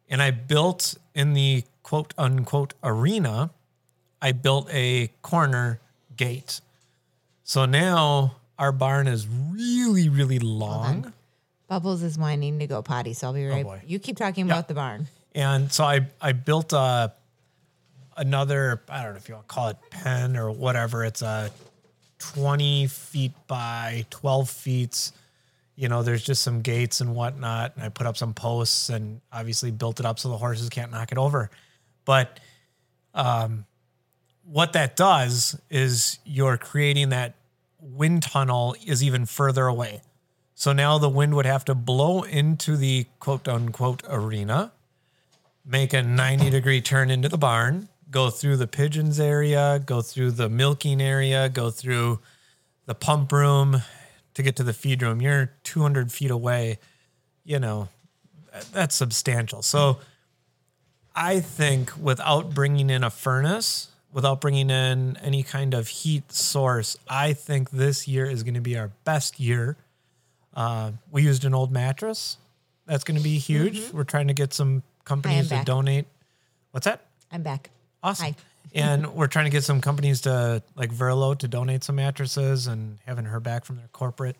And 0.08 0.22
I 0.22 0.30
built 0.30 0.96
in 1.14 1.34
the 1.34 1.64
quote 1.82 2.14
unquote 2.16 2.74
arena, 2.82 3.50
I 4.20 4.32
built 4.32 4.68
a 4.72 5.10
corner 5.22 5.80
gate. 6.16 6.60
So 7.44 7.66
now 7.66 8.36
our 8.58 8.72
barn 8.72 9.06
is 9.06 9.28
really, 9.28 10.08
really 10.08 10.38
long. 10.38 11.12
Bubbles 11.68 12.02
is 12.02 12.18
whining 12.18 12.58
to 12.58 12.66
go 12.66 12.82
potty, 12.82 13.12
so 13.12 13.28
I'll 13.28 13.34
be 13.34 13.46
oh, 13.46 13.50
right. 13.50 13.66
Oh, 13.66 13.78
you 13.86 13.98
keep 13.98 14.16
talking 14.16 14.46
about 14.46 14.68
the 14.68 14.74
barn. 14.74 15.06
And 15.34 15.70
so 15.70 15.84
I 15.84 16.08
I 16.20 16.32
built 16.32 16.72
a 16.72 17.12
another 18.18 18.82
I 18.88 19.02
don't 19.02 19.12
know 19.12 19.16
if 19.16 19.28
you 19.28 19.34
want 19.34 19.48
to 19.48 19.54
call 19.54 19.68
it 19.68 19.76
pen 19.90 20.36
or 20.36 20.50
whatever. 20.50 21.04
It's 21.04 21.22
a 21.22 21.50
twenty 22.18 22.86
feet 22.86 23.32
by 23.46 24.04
twelve 24.10 24.50
feet. 24.50 25.12
You 25.76 25.88
know, 25.88 26.02
there's 26.02 26.24
just 26.24 26.42
some 26.42 26.60
gates 26.60 27.00
and 27.00 27.14
whatnot, 27.14 27.76
and 27.76 27.84
I 27.84 27.88
put 27.88 28.06
up 28.06 28.16
some 28.16 28.34
posts 28.34 28.90
and 28.90 29.20
obviously 29.32 29.70
built 29.70 30.00
it 30.00 30.06
up 30.06 30.18
so 30.18 30.28
the 30.28 30.36
horses 30.36 30.68
can't 30.68 30.90
knock 30.90 31.12
it 31.12 31.18
over. 31.18 31.50
But 32.04 32.40
um, 33.14 33.64
what 34.44 34.72
that 34.72 34.96
does 34.96 35.58
is 35.70 36.18
you're 36.24 36.56
creating 36.56 37.10
that 37.10 37.36
wind 37.80 38.24
tunnel 38.24 38.74
is 38.84 39.04
even 39.04 39.24
further 39.24 39.66
away. 39.66 40.02
So 40.56 40.72
now 40.72 40.98
the 40.98 41.08
wind 41.08 41.34
would 41.36 41.46
have 41.46 41.64
to 41.66 41.74
blow 41.76 42.22
into 42.22 42.76
the 42.76 43.06
quote 43.20 43.46
unquote 43.46 44.02
arena 44.08 44.72
make 45.68 45.92
a 45.92 46.02
90 46.02 46.50
degree 46.50 46.80
turn 46.80 47.10
into 47.10 47.28
the 47.28 47.38
barn, 47.38 47.88
go 48.10 48.30
through 48.30 48.56
the 48.56 48.66
pigeons 48.66 49.20
area, 49.20 49.82
go 49.84 50.00
through 50.00 50.32
the 50.32 50.48
milking 50.48 51.00
area, 51.00 51.48
go 51.48 51.70
through 51.70 52.20
the 52.86 52.94
pump 52.94 53.32
room 53.32 53.82
to 54.34 54.42
get 54.42 54.56
to 54.56 54.62
the 54.62 54.72
feed 54.72 55.02
room. 55.02 55.20
You're 55.20 55.52
200 55.64 56.10
feet 56.10 56.30
away. 56.30 56.78
You 57.44 57.58
know, 57.58 57.88
that's 58.72 58.94
substantial. 58.94 59.62
So 59.62 59.98
I 61.14 61.40
think 61.40 61.92
without 62.00 62.54
bringing 62.54 62.90
in 62.90 63.04
a 63.04 63.10
furnace, 63.10 63.88
without 64.12 64.40
bringing 64.40 64.70
in 64.70 65.16
any 65.18 65.42
kind 65.42 65.74
of 65.74 65.88
heat 65.88 66.32
source, 66.32 66.96
I 67.08 67.32
think 67.32 67.70
this 67.70 68.08
year 68.08 68.26
is 68.26 68.42
going 68.42 68.54
to 68.54 68.60
be 68.60 68.78
our 68.78 68.90
best 69.04 69.38
year. 69.38 69.76
Uh, 70.54 70.92
we 71.10 71.22
used 71.22 71.44
an 71.44 71.54
old 71.54 71.70
mattress. 71.70 72.36
That's 72.86 73.04
going 73.04 73.18
to 73.18 73.22
be 73.22 73.38
huge. 73.38 73.92
We're 73.92 74.04
trying 74.04 74.28
to 74.28 74.34
get 74.34 74.54
some 74.54 74.82
companies 75.04 75.50
to 75.50 75.62
donate. 75.64 76.06
What's 76.70 76.86
that? 76.86 77.02
I'm 77.30 77.42
back. 77.42 77.70
Awesome. 78.08 78.26
Hi. 78.26 78.34
and 78.74 79.14
we're 79.14 79.28
trying 79.28 79.46
to 79.46 79.50
get 79.50 79.64
some 79.64 79.80
companies 79.80 80.22
to 80.22 80.62
like 80.76 80.92
Verlo 80.92 81.36
to 81.38 81.48
donate 81.48 81.84
some 81.84 81.96
mattresses 81.96 82.66
and 82.66 82.98
haven't 83.06 83.24
heard 83.26 83.42
back 83.42 83.64
from 83.64 83.76
their 83.76 83.88
corporate 83.92 84.36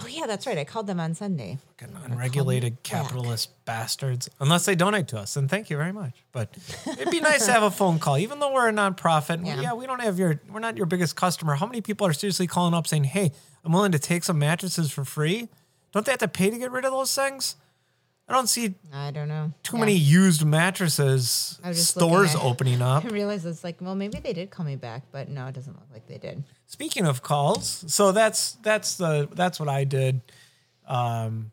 Oh 0.00 0.06
yeah, 0.06 0.26
that's 0.26 0.46
right. 0.46 0.56
I 0.56 0.64
called 0.64 0.86
them 0.86 1.00
on 1.00 1.14
Sunday. 1.14 1.58
fucking 1.78 1.96
unregulated 2.04 2.74
back. 2.74 2.82
capitalist 2.84 3.50
bastards. 3.64 4.28
Unless 4.38 4.64
they 4.64 4.76
donate 4.76 5.08
to 5.08 5.18
us, 5.18 5.34
then 5.34 5.48
thank 5.48 5.70
you 5.70 5.76
very 5.76 5.92
much. 5.92 6.12
But 6.30 6.56
it'd 6.86 7.10
be 7.10 7.20
nice 7.20 7.46
to 7.46 7.52
have 7.52 7.64
a 7.64 7.70
phone 7.70 7.98
call, 7.98 8.16
even 8.18 8.38
though 8.38 8.52
we're 8.52 8.68
a 8.68 8.72
nonprofit. 8.72 9.44
Yeah. 9.44 9.60
Yeah. 9.60 9.72
we 9.72 9.86
don't 9.86 10.00
have 10.00 10.18
your, 10.18 10.40
we're 10.52 10.60
not 10.60 10.76
your 10.76 10.86
biggest 10.86 11.16
customer. 11.16 11.56
How 11.56 11.66
many 11.66 11.80
people 11.80 12.06
are 12.06 12.12
seriously 12.12 12.46
calling 12.46 12.74
up 12.74 12.86
saying, 12.86 13.04
"Hey, 13.04 13.32
I'm 13.64 13.72
willing 13.72 13.92
to 13.92 13.98
take 13.98 14.22
some 14.22 14.38
mattresses 14.38 14.90
for 14.92 15.04
free"? 15.04 15.48
Don't 15.92 16.06
they 16.06 16.12
have 16.12 16.20
to 16.20 16.28
pay 16.28 16.50
to 16.50 16.58
get 16.58 16.70
rid 16.70 16.84
of 16.84 16.92
those 16.92 17.14
things? 17.14 17.56
I 18.28 18.34
don't 18.34 18.46
see 18.48 18.74
I 18.92 19.10
don't 19.10 19.28
know. 19.28 19.52
too 19.62 19.76
Yeah. 19.76 19.80
many 19.80 19.94
used 19.94 20.44
mattresses 20.44 21.58
I 21.64 21.68
was 21.68 21.78
just 21.78 21.96
looking 21.96 22.08
stores 22.10 22.34
opening 22.36 22.82
up. 22.82 23.04
I 23.06 23.08
realized 23.08 23.46
it's 23.46 23.64
like, 23.64 23.80
well, 23.80 23.94
maybe 23.94 24.18
they 24.20 24.32
did 24.34 24.50
call 24.50 24.66
me 24.66 24.76
back, 24.76 25.04
but 25.12 25.28
no, 25.30 25.46
it 25.46 25.54
doesn't 25.54 25.72
look 25.74 25.88
like 25.92 26.06
they 26.06 26.18
did. 26.18 26.44
Speaking 26.66 27.06
of 27.06 27.22
calls, 27.22 27.84
so 27.88 28.12
that's 28.12 28.52
that's 28.62 28.96
the 28.96 29.28
that's 29.32 29.58
what 29.58 29.68
I 29.70 29.84
did 29.84 30.20
Um, 30.86 31.52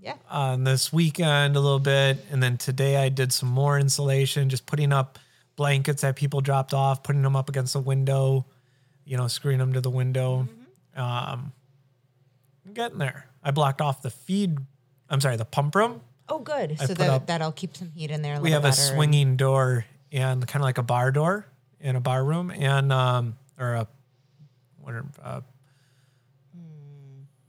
Yeah. 0.00 0.14
on 0.30 0.64
this 0.64 0.92
weekend 0.92 1.56
a 1.56 1.60
little 1.60 1.78
bit, 1.78 2.24
and 2.30 2.42
then 2.42 2.56
today 2.56 2.96
I 2.96 3.08
did 3.10 3.32
some 3.32 3.48
more 3.50 3.78
insulation, 3.78 4.48
just 4.48 4.64
putting 4.66 4.92
up 4.92 5.18
blankets 5.56 6.02
that 6.02 6.16
people 6.16 6.40
dropped 6.40 6.72
off, 6.74 7.02
putting 7.02 7.22
them 7.22 7.36
up 7.36 7.48
against 7.48 7.74
the 7.74 7.80
window, 7.80 8.44
you 9.04 9.16
know, 9.16 9.28
screwing 9.28 9.58
them 9.58 9.72
to 9.74 9.80
the 9.80 9.90
window. 9.90 10.48
Um, 10.96 11.52
I'm 12.66 12.72
getting 12.72 12.98
there. 12.98 13.26
I 13.42 13.50
blocked 13.50 13.80
off 13.80 14.00
the 14.02 14.10
feed. 14.10 14.58
I'm 15.14 15.20
sorry, 15.20 15.36
the 15.36 15.44
pump 15.44 15.74
room. 15.76 16.00
Oh, 16.28 16.40
good. 16.40 16.76
I 16.80 16.86
So 16.86 16.94
that 16.94 17.08
up- 17.10 17.26
that'll 17.26 17.52
keep 17.52 17.76
some 17.76 17.90
heat 17.90 18.10
in 18.10 18.20
there. 18.22 18.36
A 18.36 18.40
we 18.40 18.50
have 18.50 18.64
a 18.64 18.68
better 18.70 18.82
and- 18.82 18.94
swinging 18.96 19.36
door 19.36 19.84
and 20.12 20.46
kind 20.46 20.60
of 20.62 20.64
like 20.64 20.78
a 20.78 20.82
bar 20.82 21.10
door 21.12 21.46
in 21.80 21.96
a 21.96 22.00
bar 22.00 22.24
room 22.24 22.50
and 22.50 22.92
um 22.92 23.36
or 23.58 23.74
a 23.74 23.86
what 24.80 24.94
are, 24.94 25.04
uh, 25.22 25.40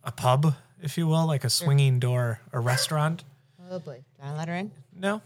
a 0.03 0.11
pub 0.11 0.53
if 0.82 0.97
you 0.97 1.07
will 1.07 1.26
like 1.26 1.43
a 1.43 1.49
swinging 1.49 1.99
door 1.99 2.39
a 2.51 2.59
restaurant 2.59 3.24
Oh 3.72 3.80
boy, 3.80 4.03
can 4.20 4.30
I 4.34 4.38
let 4.38 4.47
her 4.47 4.55
in? 4.55 4.72
no 4.95 5.22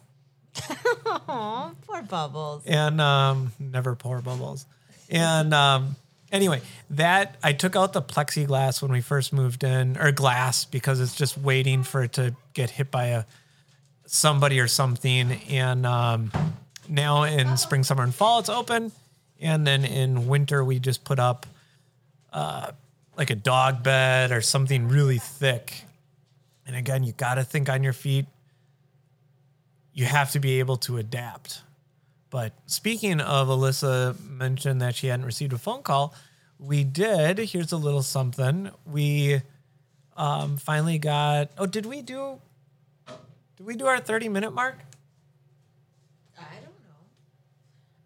Oh, 1.06 1.72
poor 1.88 2.02
Bubbles. 2.04 2.64
and 2.66 3.00
um 3.02 3.52
never 3.60 3.96
pour 3.96 4.22
bubbles 4.22 4.66
and 5.10 5.54
um 5.54 5.96
anyway 6.32 6.62
that 6.90 7.36
i 7.44 7.52
took 7.54 7.76
out 7.76 7.94
the 7.94 8.02
plexiglass 8.02 8.82
when 8.82 8.92
we 8.92 9.02
first 9.02 9.34
moved 9.34 9.64
in 9.64 9.98
or 9.98 10.12
glass 10.12 10.66
because 10.66 11.00
it's 11.00 11.16
just 11.16 11.38
waiting 11.38 11.84
for 11.84 12.04
it 12.04 12.14
to 12.14 12.36
get 12.54 12.70
hit 12.70 12.92
by 12.92 13.06
a 13.06 13.24
somebody 14.06 14.60
or 14.60 14.68
something 14.68 15.32
and 15.50 15.86
um 15.86 16.32
now 16.88 17.24
in 17.24 17.58
spring 17.58 17.84
summer 17.84 18.04
and 18.04 18.14
fall 18.16 18.40
it's 18.40 18.50
open 18.50 18.92
and 19.40 19.66
then 19.66 19.86
in 19.86 20.28
winter 20.28 20.64
we 20.64 20.80
just 20.80 21.04
put 21.04 21.20
up 21.20 21.46
uh 22.34 22.72
like 23.18 23.30
a 23.30 23.36
dog 23.36 23.84
bed 23.84 24.32
or 24.32 24.42
something 24.42 24.88
really 24.88 25.18
thick 25.20 25.84
And 26.66 26.76
again, 26.76 27.04
you 27.04 27.14
got 27.14 27.36
to 27.36 27.44
think 27.44 27.68
on 27.68 27.84
your 27.84 27.94
feet. 27.94 28.28
You 29.92 30.06
have 30.06 30.32
to 30.34 30.40
be 30.40 30.60
able 30.60 30.78
to 30.86 30.98
adapt. 30.98 31.64
But 32.30 32.54
speaking 32.68 33.22
of 33.22 33.48
Alyssa 33.48 34.20
mentioned 34.24 34.82
that 34.82 34.96
she 34.96 35.08
hadn't 35.08 35.26
received 35.26 35.54
a 35.54 35.58
phone 35.58 35.82
call, 35.82 36.14
we 36.60 36.84
did. 36.84 37.40
Here's 37.40 37.72
a 37.72 37.78
little 37.78 38.04
something. 38.04 38.70
We 38.86 39.42
um, 40.16 40.58
finally 40.58 41.00
got. 41.00 41.50
Oh, 41.58 41.66
did 41.66 41.86
we 41.86 42.02
do? 42.02 42.40
Did 43.58 43.66
we 43.66 43.76
do 43.76 43.88
our 43.88 44.00
30 44.00 44.30
minute 44.30 44.54
mark? 44.54 44.78
I 46.38 46.44
don't 46.62 46.74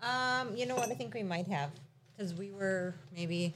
know. 0.01 0.49
Um, 0.51 0.57
you 0.57 0.65
know 0.65 0.75
what? 0.75 0.89
I 0.89 0.93
think 0.93 1.13
we 1.13 1.23
might 1.23 1.47
have 1.47 1.71
because 2.15 2.33
we 2.33 2.51
were 2.51 2.93
maybe. 3.15 3.53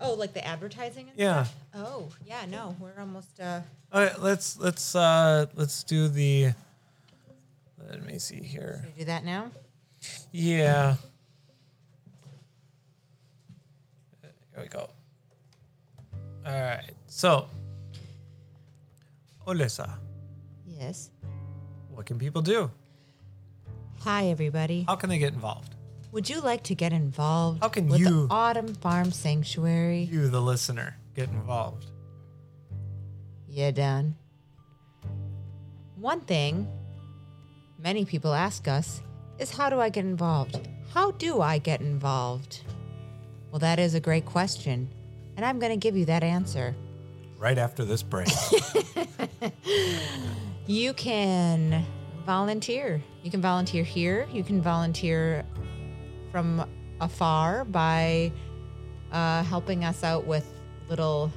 Oh, 0.00 0.14
like 0.14 0.34
the 0.34 0.44
advertising. 0.46 1.08
And 1.10 1.18
Yeah. 1.18 1.44
Stuff? 1.44 1.56
Oh, 1.74 2.08
yeah. 2.26 2.44
No, 2.48 2.76
we're 2.80 2.98
almost. 2.98 3.40
Uh, 3.40 3.60
All 3.92 4.02
right, 4.02 4.20
let's 4.20 4.58
let's 4.58 4.94
uh 4.94 5.46
let's 5.54 5.82
do 5.82 6.08
the. 6.08 6.52
Let 7.88 8.04
me 8.04 8.18
see 8.18 8.40
here. 8.42 8.82
we 8.86 9.00
do 9.00 9.04
that 9.06 9.24
now. 9.24 9.50
Yeah. 10.32 10.96
Here 14.54 14.62
we 14.62 14.68
go. 14.68 14.88
All 16.46 16.52
right. 16.52 16.90
So, 17.06 17.46
Alyssa, 19.46 19.90
Yes. 20.66 21.10
what 21.90 22.06
can 22.06 22.18
people 22.18 22.42
do? 22.42 22.70
Hi, 24.00 24.26
everybody. 24.26 24.84
How 24.88 24.96
can 24.96 25.08
they 25.08 25.18
get 25.18 25.32
involved? 25.32 25.74
Would 26.10 26.28
you 26.28 26.40
like 26.40 26.62
to 26.64 26.74
get 26.74 26.92
involved 26.92 27.62
How 27.62 27.68
can 27.68 27.88
with 27.88 28.00
you- 28.00 28.26
the 28.26 28.34
Autumn 28.34 28.74
Farm 28.74 29.10
Sanctuary? 29.12 30.04
You, 30.04 30.28
the 30.28 30.42
listener, 30.42 30.98
get 31.14 31.28
involved. 31.30 31.86
Yeah, 33.48 33.70
done. 33.70 34.16
One 35.96 36.20
thing 36.22 36.66
many 37.82 38.04
people 38.04 38.32
ask 38.32 38.68
us 38.68 39.02
is 39.38 39.50
how 39.50 39.68
do 39.68 39.80
I 39.80 39.88
get 39.88 40.04
involved? 40.04 40.68
How 40.94 41.10
do 41.12 41.40
I 41.40 41.58
get 41.58 41.80
involved? 41.80 42.62
Well, 43.50 43.58
that 43.58 43.78
is 43.78 43.94
a 43.94 44.00
great 44.00 44.24
question, 44.24 44.88
and 45.36 45.44
I'm 45.44 45.58
going 45.58 45.72
to 45.72 45.76
give 45.76 45.96
you 45.96 46.04
that 46.06 46.22
answer. 46.22 46.74
Right 47.38 47.58
after 47.58 47.84
this 47.84 48.02
break. 48.02 48.28
You 50.66 50.94
can 50.94 51.84
volunteer. 52.24 53.02
You 53.24 53.32
can 53.32 53.42
volunteer 53.42 53.82
here. 53.82 54.28
You 54.32 54.44
can 54.44 54.62
volunteer 54.62 55.44
from 56.30 56.68
afar 57.00 57.64
by 57.64 58.30
uh, 59.10 59.42
helping 59.42 59.84
us 59.84 60.04
out 60.04 60.24
with 60.24 60.46
little 60.88 61.32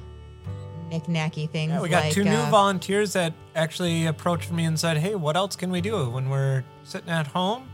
knick-knacky 0.88 1.50
things. 1.50 1.72
Yeah, 1.72 1.80
we 1.80 1.88
got 1.88 2.04
like, 2.04 2.12
two 2.12 2.24
new 2.24 2.30
uh, 2.30 2.50
volunteers 2.50 3.12
that 3.14 3.32
actually 3.54 4.06
approached 4.06 4.50
me 4.52 4.64
and 4.64 4.78
said, 4.78 4.96
"Hey, 4.98 5.14
what 5.14 5.36
else 5.36 5.56
can 5.56 5.70
we 5.70 5.80
do 5.80 6.10
when 6.10 6.28
we're 6.28 6.64
sitting 6.84 7.10
at 7.10 7.26
home?" 7.26 7.68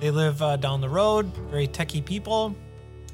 They 0.00 0.10
live 0.10 0.40
uh, 0.42 0.56
down 0.56 0.80
the 0.80 0.88
road, 0.88 1.26
very 1.50 1.66
techie 1.68 2.04
people. 2.04 2.54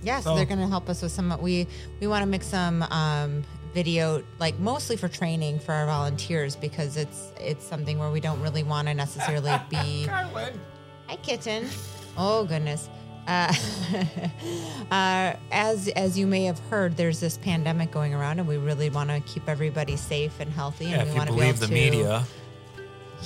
Yeah, 0.03 0.21
so, 0.21 0.31
So- 0.31 0.37
they're 0.37 0.45
going 0.45 0.61
to 0.61 0.67
help 0.69 0.89
us 0.89 1.03
with 1.03 1.13
some. 1.13 1.37
We 1.41 1.67
we 2.01 2.07
want 2.07 2.23
to 2.23 2.27
make 2.29 2.43
some 2.43 2.83
um, 2.85 3.43
video, 3.73 4.23
like 4.39 4.59
mostly 4.59 4.97
for 4.97 5.09
training 5.09 5.59
for 5.59 5.73
our 5.73 5.87
volunteers 5.87 6.57
because 6.57 6.97
it's 6.97 7.33
it's 7.41 7.67
something 7.67 7.99
where 7.99 8.11
we 8.11 8.21
don't 8.21 8.41
really 8.41 8.63
want 8.63 8.89
to 8.89 8.95
necessarily 8.95 9.53
be. 9.71 10.07
Carlin. 10.07 10.61
Hi, 11.09 11.17
kitten. 11.17 11.69
Oh 12.17 12.45
goodness. 12.45 12.89
Uh, 13.27 13.53
uh, 14.91 15.35
as 15.51 15.89
as 15.89 16.19
you 16.19 16.27
may 16.27 16.45
have 16.45 16.59
heard, 16.71 16.97
there's 16.97 17.21
this 17.21 17.39
pandemic 17.39 17.91
going 17.91 18.15
around, 18.15 18.39
and 18.39 18.47
we 18.49 18.57
really 18.57 18.91
want 18.91 19.11
to 19.11 19.21
keep 19.21 19.49
everybody 19.49 19.97
safe 19.97 20.41
and 20.41 20.51
healthy. 20.53 20.87
Yeah, 20.87 21.01
and 21.01 21.03
if 21.03 21.09
we 21.09 21.13
you 21.13 21.19
want 21.19 21.31
to 21.31 21.35
believe 21.37 21.61
be 21.61 21.67
the 21.67 21.75
able 21.75 21.93
to, 21.93 21.97
media, 21.97 22.25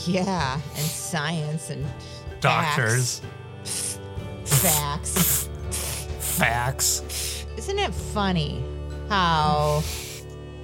Yeah, 0.07 0.55
and 0.55 0.84
science 0.86 1.70
and 1.70 1.84
doctors, 2.40 3.22
facts. 4.44 5.49
facts. 6.20 7.44
Isn't 7.57 7.78
it 7.78 7.92
funny 7.92 8.62
how 9.09 9.82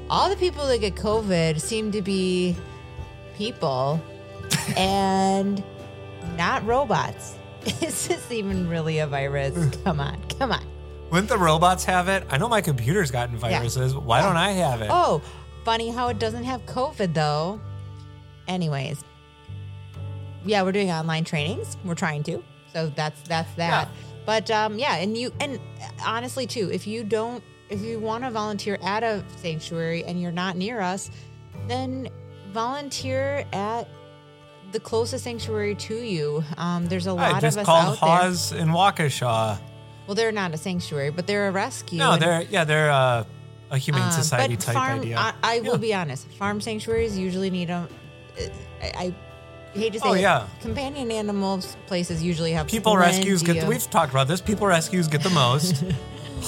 all 0.08 0.28
the 0.30 0.36
people 0.36 0.66
that 0.68 0.78
get 0.78 0.94
COVID 0.94 1.60
seem 1.60 1.90
to 1.92 2.02
be 2.02 2.54
people 3.36 4.00
and 4.76 5.62
not 6.36 6.64
robots? 6.64 7.36
Is 7.82 8.08
this 8.08 8.30
even 8.30 8.68
really 8.68 8.98
a 8.98 9.06
virus? 9.06 9.76
Come 9.84 10.00
on, 10.00 10.20
come 10.38 10.52
on. 10.52 10.64
Wouldn't 11.10 11.28
the 11.28 11.38
robots 11.38 11.84
have 11.84 12.08
it? 12.08 12.26
I 12.28 12.38
know 12.38 12.48
my 12.48 12.60
computer's 12.60 13.10
gotten 13.10 13.36
viruses. 13.36 13.94
Why 13.94 14.20
don't 14.20 14.36
I 14.36 14.50
have 14.52 14.82
it? 14.82 14.88
Oh, 14.90 15.22
funny 15.64 15.90
how 15.90 16.08
it 16.08 16.18
doesn't 16.18 16.44
have 16.44 16.64
COVID 16.66 17.14
though. 17.14 17.60
Anyways, 18.48 19.02
yeah, 20.44 20.62
we're 20.62 20.72
doing 20.72 20.90
online 20.90 21.24
trainings. 21.24 21.76
We're 21.84 21.94
trying 21.94 22.22
to, 22.24 22.42
so 22.72 22.88
that's 22.94 23.20
that's 23.22 23.52
that. 23.54 23.88
Yeah. 23.88 23.94
But 24.26 24.50
um, 24.50 24.78
yeah, 24.78 24.96
and 24.96 25.16
you 25.16 25.32
and 25.40 25.60
honestly 26.04 26.46
too, 26.46 26.70
if 26.72 26.86
you 26.86 27.04
don't, 27.04 27.42
if 27.70 27.80
you 27.80 27.98
want 27.98 28.24
to 28.24 28.30
volunteer 28.30 28.78
at 28.82 29.02
a 29.02 29.24
sanctuary 29.36 30.04
and 30.04 30.20
you're 30.20 30.32
not 30.32 30.56
near 30.56 30.80
us, 30.80 31.10
then 31.68 32.08
volunteer 32.52 33.44
at 33.52 33.88
the 34.74 34.80
closest 34.80 35.22
sanctuary 35.24 35.76
to 35.76 35.94
you. 35.94 36.44
Um, 36.58 36.86
there's 36.86 37.06
a 37.06 37.12
lot 37.14 37.40
just 37.40 37.56
of 37.56 37.62
us 37.62 37.66
called 37.66 37.96
out 37.96 38.00
there. 38.00 38.28
HAWS 38.28 38.52
in 38.52 38.68
Waukesha. 38.68 39.58
Well, 40.06 40.14
they're 40.16 40.32
not 40.32 40.52
a 40.52 40.56
sanctuary, 40.58 41.10
but 41.10 41.26
they're 41.28 41.48
a 41.48 41.52
rescue. 41.52 41.98
No, 41.98 42.12
and- 42.12 42.20
they're 42.22 42.42
yeah, 42.42 42.64
they're 42.64 42.90
uh, 42.90 43.24
a 43.70 43.78
humane 43.78 44.02
um, 44.02 44.10
society 44.10 44.56
but 44.56 44.64
type 44.64 44.74
farm, 44.74 45.00
idea. 45.00 45.16
I, 45.16 45.32
I 45.42 45.60
will 45.60 45.72
Yeah. 45.74 45.76
be 45.76 45.94
honest. 45.94 46.26
Farm 46.32 46.60
sanctuaries 46.60 47.16
usually 47.16 47.50
need 47.50 47.68
them. 47.68 47.88
I, 48.82 49.14
I 49.74 49.78
hate 49.78 49.92
to 49.94 50.00
say 50.00 50.08
Oh, 50.08 50.12
it. 50.14 50.20
yeah. 50.20 50.46
Companion 50.60 51.10
animals 51.12 51.76
places 51.86 52.20
usually 52.22 52.52
have 52.52 52.66
People 52.66 52.96
rescues 52.96 53.42
get. 53.42 53.60
The, 53.60 53.66
we've 53.66 53.88
talked 53.88 54.10
about 54.10 54.26
this. 54.26 54.40
People 54.40 54.66
rescues 54.66 55.06
get 55.08 55.22
the 55.22 55.30
most. 55.30 55.84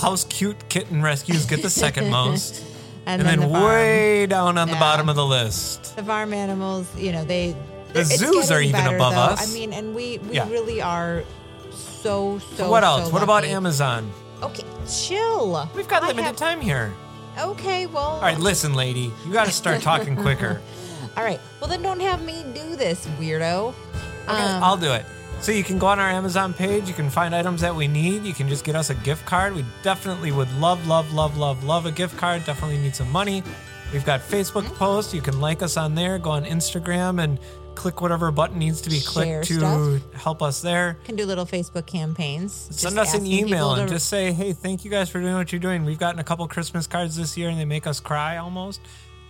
House 0.00 0.24
cute 0.24 0.68
kitten 0.68 1.00
rescues 1.00 1.46
get 1.46 1.62
the 1.62 1.70
second 1.70 2.10
most, 2.10 2.62
and, 3.06 3.22
and, 3.22 3.40
then, 3.40 3.50
the 3.50 3.58
way 3.58 4.26
down 4.26 4.58
on 4.58 4.68
the 4.68 4.74
bottom 4.74 5.08
of 5.08 5.16
the 5.16 5.24
list. 5.24 5.96
the 5.96 6.02
farm 6.04 6.34
animals. 6.34 6.86
You 6.98 7.12
know 7.12 7.24
they. 7.24 7.54
The 7.96 8.04
zoos 8.04 8.50
are 8.50 8.60
even 8.60 8.72
better, 8.84 8.96
above 8.96 9.14
though. 9.14 9.20
us. 9.20 9.50
I 9.50 9.52
mean, 9.52 9.72
and 9.72 9.94
we 9.94 10.18
we 10.18 10.36
Yeah. 10.36 10.48
really 10.48 10.80
are 10.82 11.22
so 11.70 12.38
so. 12.56 12.68
What 12.70 12.84
else? 12.84 13.06
so 13.06 13.12
what 13.12 13.22
about 13.22 13.42
lucky. 13.42 13.50
Amazon? 13.50 14.10
Okay, 14.42 14.64
chill. 14.88 15.68
We've 15.74 15.88
got 15.88 16.02
I 16.02 16.08
limited 16.08 16.26
have- 16.26 16.36
time 16.36 16.60
here. 16.60 16.92
Okay, 17.38 17.86
well. 17.86 18.02
All 18.16 18.20
right, 18.22 18.38
listen, 18.38 18.74
lady, 18.74 19.12
you 19.26 19.32
got 19.32 19.46
to 19.46 19.52
start 19.52 19.82
talking 19.82 20.16
quicker. 20.16 20.60
All 21.16 21.24
right. 21.24 21.40
Well, 21.60 21.68
then 21.68 21.82
don't 21.82 22.00
have 22.00 22.22
me 22.24 22.44
do 22.54 22.76
this, 22.76 23.06
weirdo. 23.20 23.74
Okay, 24.28 24.42
Um, 24.42 24.62
I'll 24.64 24.76
do 24.76 24.92
it. 24.92 25.04
So 25.40 25.52
you 25.52 25.62
can 25.62 25.78
go 25.78 25.86
on 25.86 25.98
our 26.00 26.08
Amazon 26.08 26.54
page. 26.54 26.88
You 26.88 26.94
can 26.94 27.10
find 27.10 27.34
items 27.34 27.60
that 27.60 27.74
we 27.74 27.88
need. 27.88 28.24
You 28.24 28.32
can 28.32 28.48
just 28.48 28.64
get 28.64 28.74
us 28.74 28.88
a 28.88 28.94
gift 28.94 29.26
card. 29.26 29.54
We 29.54 29.64
definitely 29.82 30.32
would 30.32 30.50
love, 30.58 30.86
love, 30.86 31.12
love, 31.12 31.36
love, 31.36 31.62
love 31.62 31.84
a 31.84 31.90
gift 31.92 32.16
card. 32.16 32.44
Definitely 32.46 32.78
need 32.78 32.96
some 32.96 33.10
money. 33.12 33.42
We've 33.92 34.04
got 34.04 34.20
Facebook 34.20 34.64
Mm-hmm. 34.64 34.76
posts. 34.76 35.12
You 35.12 35.20
can 35.20 35.38
like 35.40 35.62
us 35.62 35.76
on 35.76 35.94
there. 35.94 36.18
Go 36.18 36.30
on 36.30 36.44
Instagram 36.46 37.22
and 37.22 37.38
click 37.76 38.00
whatever 38.00 38.30
button 38.30 38.58
needs 38.58 38.80
to 38.82 38.90
be 38.90 38.98
Share 38.98 39.42
clicked 39.42 39.44
to 39.48 39.54
stuff. 40.00 40.14
help 40.14 40.42
us 40.42 40.60
there. 40.62 40.98
can 41.04 41.14
do 41.16 41.24
little 41.26 41.46
Facebook 41.46 41.86
campaigns. 41.86 42.52
Send 42.70 42.98
us 42.98 43.14
an 43.14 43.26
email 43.26 43.74
and 43.74 43.88
to- 43.88 43.94
just 43.94 44.08
say, 44.08 44.32
hey, 44.32 44.52
thank 44.52 44.84
you 44.84 44.90
guys 44.90 45.08
for 45.10 45.20
doing 45.20 45.34
what 45.34 45.52
you're 45.52 45.60
doing. 45.60 45.84
We've 45.84 45.98
gotten 45.98 46.18
a 46.18 46.24
couple 46.24 46.46
Christmas 46.48 46.86
cards 46.86 47.16
this 47.16 47.36
year 47.36 47.48
and 47.48 47.58
they 47.60 47.64
make 47.64 47.86
us 47.86 48.00
cry 48.00 48.38
almost. 48.38 48.80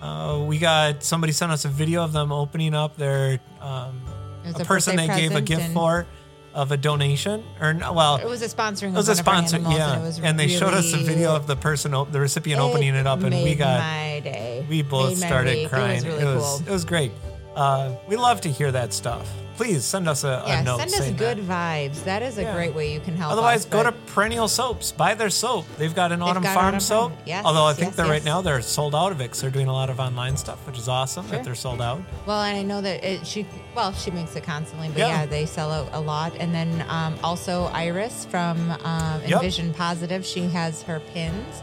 Uh, 0.00 0.44
we 0.46 0.58
got 0.58 1.02
somebody 1.02 1.32
sent 1.32 1.50
us 1.52 1.64
a 1.64 1.68
video 1.68 2.02
of 2.04 2.12
them 2.12 2.30
opening 2.32 2.74
up 2.74 2.96
their 2.96 3.40
um, 3.60 4.00
a 4.44 4.60
a 4.60 4.64
person 4.64 4.94
they 4.96 5.06
gave 5.08 5.34
a 5.34 5.40
gift 5.40 5.72
for 5.72 6.06
of 6.54 6.70
a 6.72 6.76
donation 6.76 7.42
or 7.60 7.74
well 7.92 8.16
It 8.16 8.26
was 8.26 8.40
a 8.42 8.46
sponsoring. 8.48 8.92
it 8.92 8.96
was 8.96 9.08
a 9.08 9.12
of 9.12 9.26
one 9.26 9.36
of 9.36 9.42
our 9.42 9.48
sponsor 9.48 9.76
yeah 9.78 10.02
and, 10.06 10.24
and 10.24 10.40
they 10.40 10.48
showed 10.48 10.72
us 10.72 10.92
a 10.94 10.96
video 10.98 11.34
of 11.36 11.46
the 11.46 11.56
person 11.56 11.92
op- 11.92 12.12
the 12.12 12.20
recipient 12.20 12.60
opening 12.62 12.94
it 12.94 13.06
up 13.06 13.22
and 13.22 13.34
we 13.34 13.54
got 13.54 13.80
my 13.80 14.20
day. 14.24 14.64
we 14.68 14.80
both 14.82 15.18
started 15.18 15.68
crying 15.68 16.02
It 16.04 16.08
was 16.08 16.18
really 16.22 16.34
cool. 16.40 16.62
it 16.66 16.70
was 16.70 16.84
great 16.86 17.12
uh, 17.56 17.92
we 18.06 18.16
love 18.16 18.40
to 18.42 18.50
hear 18.50 18.70
that 18.72 18.92
stuff 18.92 19.28
please 19.56 19.86
send 19.86 20.06
us 20.06 20.22
a, 20.22 20.44
yeah, 20.46 20.60
a 20.60 20.64
note 20.64 20.76
send 20.80 20.90
us 20.90 20.98
saying 20.98 21.16
good 21.16 21.38
that. 21.38 21.90
vibes. 21.90 22.04
That 22.04 22.20
is 22.22 22.36
a 22.36 22.42
Yeah. 22.42 22.52
great 22.54 22.74
way 22.74 22.92
you 22.92 23.00
can 23.00 23.16
help. 23.16 23.32
Otherwise, 23.32 23.60
us, 23.60 23.70
go 23.70 23.82
to 23.82 23.90
Perennial 23.90 24.48
Soaps. 24.48 24.92
Buy 24.92 25.14
their 25.14 25.30
soap. 25.30 25.64
They've 25.78 25.94
got 25.94 26.12
an 26.12 26.20
They've 26.20 26.28
Autumn 26.28 26.42
got 26.42 26.52
Farm 26.52 26.66
Autumn 26.66 26.80
soap. 26.80 27.12
Farm. 27.12 27.22
Yes, 27.24 27.42
Although 27.46 27.64
I 27.64 27.72
think 27.72 27.86
yes, 27.88 27.96
they're 27.96 28.04
right 28.06 28.22
now 28.22 28.42
they're 28.42 28.60
sold 28.60 28.94
out 28.94 29.12
of 29.12 29.22
it. 29.22 29.28
'cause 29.30 29.40
they're 29.40 29.48
doing 29.48 29.68
a 29.68 29.72
lot 29.72 29.88
of 29.88 29.98
online 29.98 30.36
stuff, 30.36 30.58
which 30.66 30.76
is 30.76 30.90
awesome 30.90 31.24
Sure. 31.26 31.36
that 31.36 31.44
they're 31.46 31.54
sold 31.54 31.80
out. 31.80 32.02
Well, 32.26 32.42
and 32.42 32.54
I 32.58 32.64
know 32.64 32.82
that 32.82 33.02
it, 33.02 33.26
she, 33.26 33.46
well, 33.74 33.94
she 33.94 34.10
makes 34.10 34.36
it 34.36 34.44
constantly, 34.44 34.88
but 34.90 34.98
Yeah. 34.98 35.08
yeah, 35.20 35.24
they 35.24 35.46
sell 35.46 35.72
out 35.72 35.88
a 35.94 36.00
lot. 36.00 36.34
And 36.38 36.54
then 36.54 36.84
um, 36.90 37.14
also 37.24 37.70
Iris 37.72 38.26
from 38.30 38.72
um, 38.84 39.22
Yep. 39.22 39.30
Envision 39.40 39.72
Positive, 39.72 40.26
she 40.26 40.48
has 40.48 40.82
her 40.82 41.00
pins. 41.00 41.62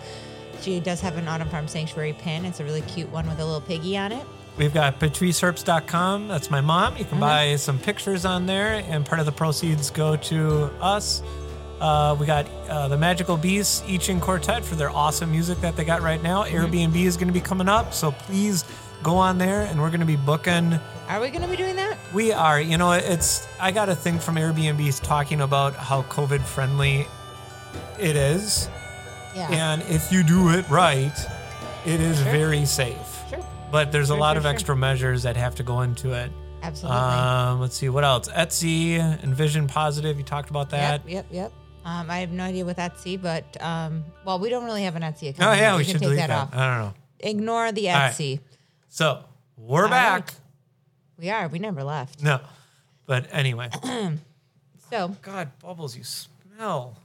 She 0.64 0.80
does 0.80 1.00
have 1.02 1.16
an 1.18 1.28
Autumn 1.28 1.50
Farm 1.50 1.68
Sanctuary 1.68 2.14
pin. 2.14 2.44
It's 2.46 2.60
a 2.60 2.64
really 2.64 2.82
cute 2.82 3.12
one 3.12 3.28
with 3.28 3.40
a 3.40 3.46
little 3.46 3.62
piggy 3.62 3.96
on 4.00 4.12
it. 4.12 4.26
We've 4.58 4.74
got 4.74 5.00
patriceherbs.com. 5.00 6.28
That's 6.28 6.52
my 6.52 6.62
mom. 6.62 6.94
You 6.98 7.06
can 7.06 7.14
Mm-hmm. 7.14 7.20
buy 7.20 7.56
some 7.56 7.80
pictures 7.80 8.24
on 8.26 8.46
there, 8.46 8.84
and 8.88 9.06
part 9.06 9.20
of 9.20 9.26
the 9.26 9.32
proceeds 9.32 9.90
go 9.90 10.16
to 10.16 10.66
us. 10.82 11.22
Uh, 11.82 12.16
we 12.20 12.26
got 12.26 12.48
uh, 12.70 12.88
the 12.88 12.98
Magical 12.98 13.36
Beasts, 13.36 13.84
each 13.88 14.10
in 14.10 14.20
quartet, 14.22 14.64
for 14.64 14.76
their 14.76 14.90
awesome 14.92 15.32
music 15.32 15.60
that 15.62 15.76
they 15.76 15.84
got 15.84 16.02
right 16.02 16.22
now. 16.22 16.44
Mm-hmm. 16.44 16.56
Airbnb 16.94 16.96
is 17.04 17.18
going 17.18 17.28
to 17.28 17.34
be 17.34 17.42
coming 17.42 17.68
up, 17.68 17.94
so 17.94 18.12
please 18.12 18.64
go 19.02 19.16
on 19.18 19.38
there 19.38 19.64
and 19.64 19.82
we're 19.82 19.90
going 19.90 20.00
to 20.00 20.06
be 20.06 20.16
booking. 20.16 20.80
Are 21.10 21.20
we 21.20 21.30
going 21.30 21.42
to 21.42 21.48
be 21.50 21.58
doing 21.58 21.76
that? 21.76 21.98
We 22.14 22.32
are. 22.32 22.62
You 22.62 22.78
know, 22.78 22.94
it's. 22.94 23.46
I 23.60 23.72
got 23.72 23.90
a 23.90 23.96
thing 23.96 24.18
from 24.20 24.36
Airbnb's 24.36 25.00
talking 25.02 25.42
about 25.42 25.76
how 25.76 26.04
COVID 26.04 26.42
friendly 26.42 27.06
it 28.00 28.16
is, 28.16 28.70
Yeah. 29.36 29.50
and 29.52 29.82
if 29.90 30.12
you 30.12 30.24
do 30.24 30.50
it 30.50 30.70
right, 30.70 31.12
it 31.86 32.00
is 32.00 32.20
very 32.22 32.66
safe. 32.66 33.13
But 33.74 33.92
there's 33.92 34.12
a 34.12 34.14
Sure, 34.14 34.20
lot 34.20 34.34
sure, 34.34 34.38
of 34.38 34.44
sure. 34.44 34.52
extra 34.52 34.76
measures 34.76 35.24
that 35.24 35.36
have 35.36 35.56
to 35.56 35.64
go 35.64 35.82
into 35.82 36.14
it. 36.14 36.32
Absolutely. 36.62 36.96
Um, 37.02 37.60
let's 37.60 37.76
see 37.76 37.90
what 37.90 38.04
else. 38.04 38.30
Etsy, 38.30 39.00
Envision 39.24 39.66
Positive. 39.68 40.16
You 40.16 40.24
talked 40.24 40.52
about 40.52 40.70
that. 40.70 41.02
Yep, 41.10 41.10
yep, 41.10 41.26
yep. 41.32 41.54
Um, 41.84 42.08
I 42.12 42.20
have 42.20 42.30
no 42.32 42.44
idea 42.44 42.66
what 42.66 42.78
Etsy, 42.78 43.20
but 43.20 43.60
um, 43.64 44.06
well, 44.26 44.38
we 44.38 44.50
don't 44.52 44.64
really 44.66 44.84
have 44.84 44.96
an 44.96 45.02
Etsy 45.02 45.30
account. 45.30 45.50
Oh 45.50 45.60
yeah, 45.60 45.72
but 45.72 45.78
we 45.80 45.84
should 45.86 46.00
take 46.02 46.18
that, 46.18 46.28
that. 46.28 46.30
off. 46.30 46.50
I 46.54 46.58
don't 46.78 46.86
know. 46.86 46.94
Ignore 47.22 47.72
the 47.72 47.88
right. 47.88 48.12
Etsy. 48.12 48.40
So 48.90 49.24
we're 49.58 49.86
All 49.86 49.90
back. 49.90 50.22
right. 50.28 50.40
We 51.18 51.30
are. 51.32 51.48
We 51.48 51.58
never 51.58 51.84
left. 51.84 52.22
No, 52.22 52.42
but 53.08 53.28
anyway. 53.32 53.70
So 54.92 55.08
God, 55.24 55.50
bubbles, 55.60 55.98
you 55.98 56.04
smell. 56.04 57.00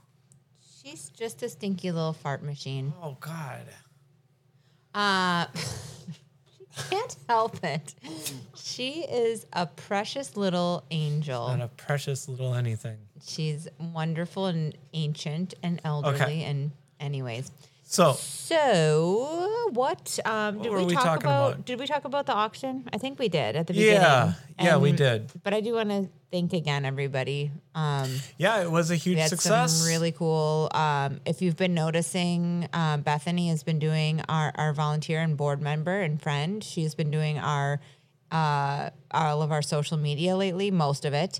she's 0.83 1.09
just 1.09 1.41
a 1.41 1.49
stinky 1.49 1.91
little 1.91 2.13
fart 2.13 2.43
machine. 2.43 2.93
Oh 3.01 3.17
God. 3.19 3.65
Uh, 4.93 5.47
can't 6.89 7.15
help 7.27 7.63
it. 7.63 7.93
She 8.55 9.01
is 9.01 9.45
a 9.53 9.65
precious 9.65 10.37
little 10.37 10.83
angel. 10.91 11.47
Not 11.49 11.61
a 11.61 11.67
precious 11.67 12.27
little 12.29 12.53
anything. 12.53 12.97
She's 13.23 13.67
wonderful 13.79 14.45
and 14.47 14.77
ancient 14.93 15.53
and 15.63 15.81
elderly. 15.83 16.43
And 16.43 16.71
anyways, 16.99 17.51
So 17.91 18.13
so 18.13 19.69
what? 19.73 20.19
Um, 20.23 20.61
did 20.61 20.71
were 20.71 20.79
we 20.79 20.85
we 20.85 20.93
talk 20.93 21.21
about, 21.21 21.53
about? 21.53 21.65
Did 21.65 21.79
we 21.79 21.87
talk 21.87 22.05
about 22.05 22.27
the 22.27 22.33
auction? 22.33 22.87
I 22.93 22.99
think 22.99 23.17
we 23.17 23.29
did 23.29 23.55
at 23.55 23.65
the 23.65 23.73
beginning. 23.73 24.01
yeah, 24.01 24.33
yeah, 24.59 24.77
we 24.77 24.91
did. 24.91 25.31
But 25.43 25.55
I 25.55 25.61
do 25.61 25.73
want 25.73 25.89
to 25.89 26.07
thank 26.31 26.53
again 26.53 26.85
everybody. 26.85 27.51
Um, 27.73 28.09
Yeah, 28.37 28.61
it 28.61 28.69
was 28.69 28.91
a 28.91 28.95
huge 28.95 29.19
success. 29.23 29.73
some 29.73 29.87
really 29.87 30.11
cool. 30.11 30.69
Um, 30.71 31.19
if 31.25 31.41
you've 31.41 31.57
been 31.57 31.73
noticing, 31.73 32.69
uh, 32.73 32.97
Bethany 32.97 33.49
has 33.49 33.63
been 33.63 33.79
doing 33.79 34.21
our, 34.29 34.51
our 34.53 34.71
volunteer 34.71 35.19
and 35.21 35.35
board 35.35 35.59
member 35.59 35.99
and 35.99 36.21
friend. 36.21 36.63
She's 36.63 36.93
been 36.93 37.09
doing 37.09 37.39
our 37.39 37.79
uh, 38.31 38.91
all 39.09 39.41
of 39.41 39.51
our 39.51 39.63
social 39.63 39.97
media 39.97 40.35
lately, 40.35 40.69
most 40.69 41.05
of 41.05 41.13
it. 41.13 41.39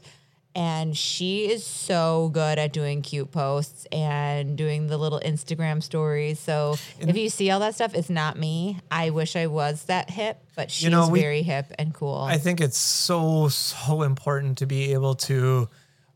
And 0.56 0.98
she 0.98 1.50
is 1.50 1.64
so 1.64 2.30
good 2.34 2.58
at 2.58 2.74
doing 2.74 3.02
cute 3.04 3.32
posts 3.32 3.86
and 3.92 4.58
doing 4.58 4.88
the 4.88 4.98
little 4.98 5.20
Instagram 5.24 5.82
stories. 5.84 6.40
So 6.40 6.76
if 7.00 7.16
you 7.16 7.30
see 7.30 7.52
all 7.52 7.60
that 7.60 7.76
stuff, 7.76 7.94
it's 7.94 8.10
not 8.10 8.38
me. 8.38 8.80
I 8.90 9.12
wish 9.12 9.36
I 9.36 9.46
was 9.48 9.86
that 9.86 10.10
hip, 10.10 10.44
but 10.56 10.72
she's 10.72 10.90
know, 10.90 11.08
we- 11.08 11.22
very 11.22 11.44
hip 11.44 11.68
and 11.78 11.94
cool. 11.94 12.18
I 12.18 12.38
think 12.40 12.62
it's 12.62 12.78
so 12.78 13.48
so 13.48 14.02
important 14.02 14.58
to 14.58 14.66
be 14.66 14.94
able 14.94 15.16
to 15.16 15.70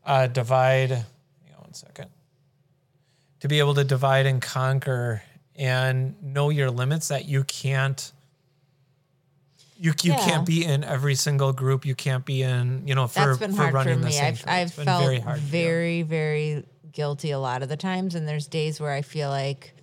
uh, 0.04 0.26
divide. 0.26 0.90
Hang 0.90 1.04
on 1.56 1.60
one 1.62 1.74
second. 1.74 2.10
To 3.40 3.48
be 3.48 3.60
able 3.60 3.74
to 3.74 3.84
divide 3.84 4.26
and 4.26 4.42
conquer 4.42 5.22
and 5.54 6.20
know 6.22 6.50
your 6.50 6.70
limits 6.70 7.08
that 7.08 7.26
you 7.26 7.44
can't. 7.44 8.12
You, 9.84 9.92
you 10.02 10.12
Yeah. 10.12 10.24
can't 10.24 10.46
be 10.46 10.64
in 10.64 10.82
every 10.82 11.14
single 11.14 11.52
group. 11.52 11.84
You 11.84 11.94
can't 11.94 12.24
be 12.24 12.42
in 12.42 12.86
you 12.88 12.94
know 12.94 13.06
for 13.06 13.20
That's 13.26 13.38
been 13.38 13.50
for 13.52 13.56
hard 13.62 13.70
for 13.72 13.76
running 13.76 14.00
the 14.00 14.06
me. 14.08 14.18
I've. 14.18 14.42
I've 14.46 14.72
felt 14.72 14.86
very 15.02 15.18
very, 15.20 16.02
for 16.02 16.08
very, 16.08 16.64
guilty 16.92 17.30
a 17.32 17.38
lot 17.38 17.62
of 17.62 17.68
the 17.68 17.76
times, 17.76 18.14
and 18.14 18.26
there's 18.26 18.46
days 18.46 18.80
where 18.80 18.92
I 18.92 19.02
feel 19.02 19.28
like 19.28 19.74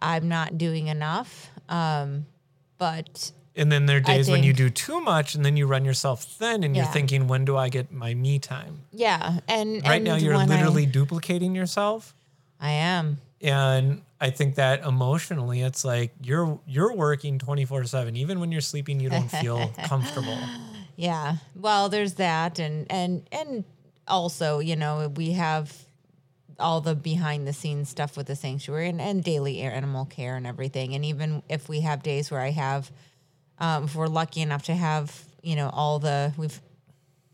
I'm 0.00 0.28
not 0.28 0.58
doing 0.58 0.88
enough. 0.88 1.50
Um, 1.68 2.26
but 2.78 3.32
And 3.56 3.70
then 3.72 3.86
there 3.86 3.98
are 3.98 4.00
days 4.00 4.28
when 4.28 4.42
you 4.42 4.52
do 4.52 4.68
too 4.68 5.00
much, 5.00 5.34
and 5.34 5.44
then 5.46 5.56
you 5.56 5.66
run 5.66 5.84
yourself 5.84 6.24
thin, 6.24 6.62
and 6.64 6.76
you're 6.76 6.84
thinking, 6.86 7.26
when 7.28 7.44
do 7.46 7.56
I 7.56 7.68
get 7.70 7.90
my 7.92 8.12
me 8.14 8.38
time? 8.38 8.80
yeah, 8.92 9.38
and 9.48 9.82
Right 9.84 9.94
and 9.96 10.04
now, 10.04 10.16
you're 10.16 10.36
when 10.36 10.50
I- 10.50 10.56
literally 10.56 10.84
duplicating 10.84 11.54
yourself. 11.54 12.14
I, 12.60 12.72
am. 12.72 13.18
and 13.40 14.02
i 14.22 14.30
think 14.30 14.54
that 14.54 14.82
emotionally 14.84 15.60
it's 15.60 15.84
like 15.84 16.14
you're 16.22 16.58
you're 16.66 16.94
working 16.94 17.38
24/7 17.38 18.16
even 18.16 18.40
when 18.40 18.50
you're 18.50 18.62
sleeping 18.62 18.98
you 19.00 19.10
don't 19.10 19.30
feel 19.30 19.68
comfortable 19.84 20.38
Yeah. 20.96 21.36
Well, 21.54 21.88
there's 21.88 22.14
that, 22.14 22.58
and 22.58 22.86
and 22.90 23.26
and 23.32 23.64
also, 24.06 24.58
you 24.58 24.76
know, 24.76 25.08
we 25.08 25.32
have 25.32 25.74
all 26.58 26.80
the 26.80 26.94
behind 26.94 27.46
the 27.46 27.52
scenes 27.52 27.88
stuff 27.88 28.16
with 28.16 28.26
the 28.26 28.36
sanctuary 28.36 28.88
and, 28.88 29.00
and 29.00 29.24
daily 29.24 29.60
animal 29.60 30.04
care 30.04 30.36
and 30.36 30.46
everything. 30.46 30.94
And 30.94 31.04
even 31.04 31.42
if 31.48 31.68
we 31.68 31.80
have 31.80 32.02
days 32.02 32.30
where 32.30 32.40
I 32.40 32.50
have, 32.50 32.90
um, 33.58 33.84
if 33.84 33.94
we're 33.96 34.06
lucky 34.06 34.42
enough 34.42 34.64
to 34.64 34.74
have, 34.74 35.24
you 35.42 35.56
know, 35.56 35.70
all 35.72 35.98
the 35.98 36.32
we've 36.36 36.60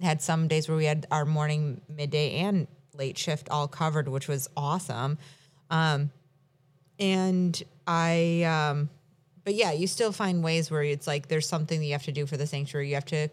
had 0.01 0.23
some 0.23 0.47
days 0.49 0.69
where 0.69 0.77
we 0.77 0.85
had 0.85 1.07
our 1.11 1.25
morning, 1.25 1.81
midday, 1.89 2.37
and 2.37 2.69
late 2.95 3.19
shift 3.19 3.51
all 3.51 3.67
covered, 3.69 4.09
which 4.09 4.29
was 4.29 4.49
awesome. 4.57 5.19
Um, 5.69 6.11
and 6.99 7.61
I, 7.87 8.43
um, 8.43 8.91
but 9.45 9.55
yeah, 9.55 9.73
you 9.73 9.87
still 9.87 10.13
find 10.13 10.43
ways 10.43 10.71
where 10.71 10.83
it's 10.83 11.07
like 11.07 11.29
there's 11.29 11.49
something 11.49 11.79
that 11.81 11.87
you 11.87 11.93
have 11.93 12.03
to 12.05 12.13
do 12.13 12.27
for 12.27 12.37
the 12.37 12.47
sanctuary. 12.47 12.89
You 12.89 12.95
have 12.97 13.07
to, 13.07 13.29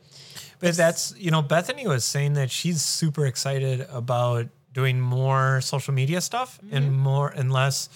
but 0.60 0.76
that's 0.76 1.14
you 1.18 1.32
know 1.32 1.42
bethany 1.42 1.88
was 1.88 2.06
saying 2.06 2.34
that 2.34 2.50
she's 2.52 2.82
super 2.82 3.26
excited 3.26 3.86
about 3.90 4.48
doing 4.74 5.00
more 5.00 5.62
social 5.62 5.94
media 5.94 6.22
stuff 6.22 6.60
and 6.72 6.86
Mm-hmm. 6.86 6.98
more 7.00 7.30
and 7.30 7.52
less 7.52 7.90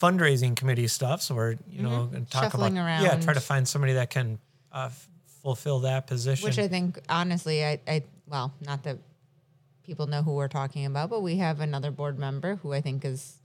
fundraising 0.00 0.54
committee 0.54 0.86
stuff 0.86 1.20
so 1.20 1.34
we're 1.34 1.56
you 1.68 1.82
know 1.82 2.06
gonna 2.06 2.24
talk 2.24 2.44
Mm-hmm. 2.44 2.50
Shuffling 2.50 2.78
about 2.78 3.02
yeah 3.02 3.16
try 3.16 3.34
to 3.34 3.40
find 3.40 3.66
somebody 3.66 3.94
that 3.94 4.10
can 4.10 4.38
uh, 4.72 4.86
f- 4.90 5.08
fulfill 5.42 5.80
that 5.80 6.06
position 6.06 6.44
which 6.46 6.58
I 6.58 6.68
think 6.68 7.00
honestly, 7.08 7.64
I, 7.64 7.80
I, 7.88 8.04
well, 8.28 8.52
not 8.64 8.84
that 8.84 8.98
people 9.82 10.06
know 10.06 10.22
who 10.22 10.34
we're 10.34 10.46
talking 10.48 10.86
about, 10.86 11.10
but 11.10 11.22
we 11.22 11.36
have 11.38 11.60
another 11.60 11.90
board 11.90 12.16
member 12.18 12.56
who 12.56 12.72
I 12.72 12.80
think 12.80 13.04
is 13.04 13.37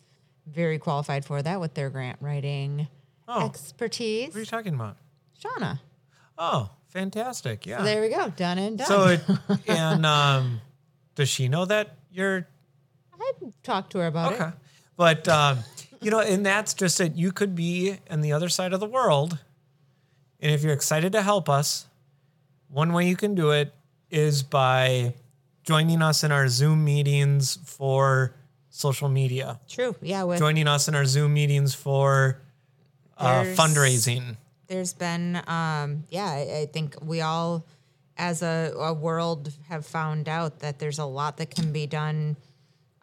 very 0.48 0.78
qualified 0.80 1.26
for 1.26 1.42
that 1.42 1.60
with 1.60 1.74
their 1.74 1.90
grant 1.90 2.18
writing 2.22 2.88
Oh. 3.28 3.46
expertise. 3.46 4.28
what 4.30 4.36
are 4.38 4.40
you 4.40 4.46
talking 4.46 4.74
about 4.76 4.98
Shauna. 5.42 5.80
oh 6.38 6.70
fantastic 6.90 7.66
yeah 7.66 7.78
So 7.80 7.84
there 7.86 8.02
we 8.02 8.10
go, 8.10 8.30
done 8.30 8.58
and 8.58 8.78
done. 8.78 8.88
so 8.88 9.08
it, 9.08 9.22
and 9.68 10.06
um 10.06 10.62
does 11.16 11.30
she 11.30 11.48
know 11.48 11.66
that 11.66 11.96
you're 12.12 12.48
I 13.20 13.32
talked 13.64 13.92
to 13.94 14.00
her 14.00 14.08
about 14.08 14.34
Okay. 14.34 14.48
it. 14.48 14.54
But 14.98 15.28
um, 15.30 15.60
you 16.02 16.12
know, 16.12 16.20
and 16.20 16.46
that's 16.46 16.74
just 16.74 17.00
it. 17.00 17.16
You 17.16 17.32
could 17.32 17.56
be 17.56 17.98
on 18.12 18.20
the 18.22 18.34
other 18.34 18.50
side 18.50 18.74
of 18.74 18.80
the 18.82 18.86
world. 18.86 19.40
And 20.42 20.52
if 20.52 20.62
you're 20.62 20.74
excited 20.74 21.14
to 21.14 21.22
help 21.22 21.48
us, 21.50 21.88
one 22.68 22.92
way 22.94 23.08
you 23.08 23.16
can 23.16 23.34
do 23.34 23.52
it 23.52 23.74
is 24.12 24.44
by 24.44 25.14
joining 25.64 26.02
us 26.02 26.24
in 26.24 26.32
our 26.34 26.48
Zoom 26.50 26.84
meetings 26.84 27.58
for 27.66 28.36
social 28.76 29.08
media, 29.08 29.60
True. 29.70 29.96
Yeah. 30.02 30.24
With 30.24 30.40
joining 30.40 30.68
us 30.68 30.88
in 30.88 30.96
our 30.96 31.06
Zoom 31.06 31.36
meetings 31.36 31.76
for 31.76 32.42
uh, 33.20 33.44
There's- 33.44 33.58
fundraising. 33.58 34.38
there's 34.68 34.94
been 34.94 35.38
um 35.48 36.04
yeah 36.10 36.26
I, 36.26 36.62
I 36.62 36.66
think 36.74 36.96
we 37.06 37.22
all 37.22 37.64
as 38.18 38.42
a, 38.42 38.74
a 38.76 38.92
world 38.94 39.52
have 39.70 39.86
found 39.86 40.28
out 40.28 40.60
that 40.60 40.80
there's 40.80 40.98
a 40.98 41.06
lot 41.06 41.38
that 41.38 41.54
can 41.54 41.72
be 41.72 41.86
done 41.86 42.36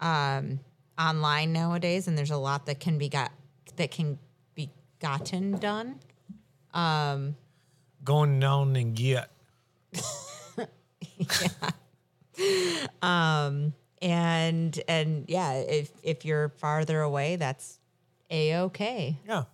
um 0.01 0.59
online 0.99 1.53
nowadays 1.53 2.09
and 2.09 2.19
there's 2.19 2.33
a 2.33 2.43
lot 2.51 2.67
that 2.67 2.81
can 2.81 2.99
be 2.99 3.09
got 3.09 3.31
that 3.77 3.91
can 3.93 4.19
be 4.57 4.69
gotten 4.99 5.53
done 5.59 6.01
Going 8.03 8.41
down 8.41 8.75
and 8.77 8.97
get. 8.97 9.31
and 14.03 14.81
and 14.89 15.25
yeah 15.29 15.53
if 15.55 15.91
if 16.03 16.25
you're 16.25 16.49
farther 16.51 17.01
away 17.03 17.37
that's 17.37 17.79
a-okay 18.31 19.17
Yeah. 19.27 19.45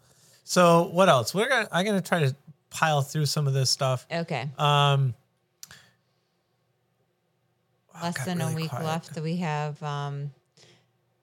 So 0.44 0.84
what 0.92 1.08
else? 1.08 1.34
We're 1.34 1.48
gonna 1.48 1.68
I'm 1.72 1.84
gonna 1.84 2.00
try 2.00 2.20
to 2.20 2.36
pile 2.70 3.02
through 3.02 3.26
some 3.26 3.46
of 3.48 3.54
this 3.54 3.70
stuff. 3.70 4.06
okay 4.12 4.48
Um 4.58 5.14
less 8.02 8.16
got 8.18 8.26
than 8.26 8.40
a 8.42 8.54
week 8.54 8.68
quiet. 8.70 8.84
left 8.84 9.20
we 9.20 9.36
have 9.38 9.82
um 9.82 10.30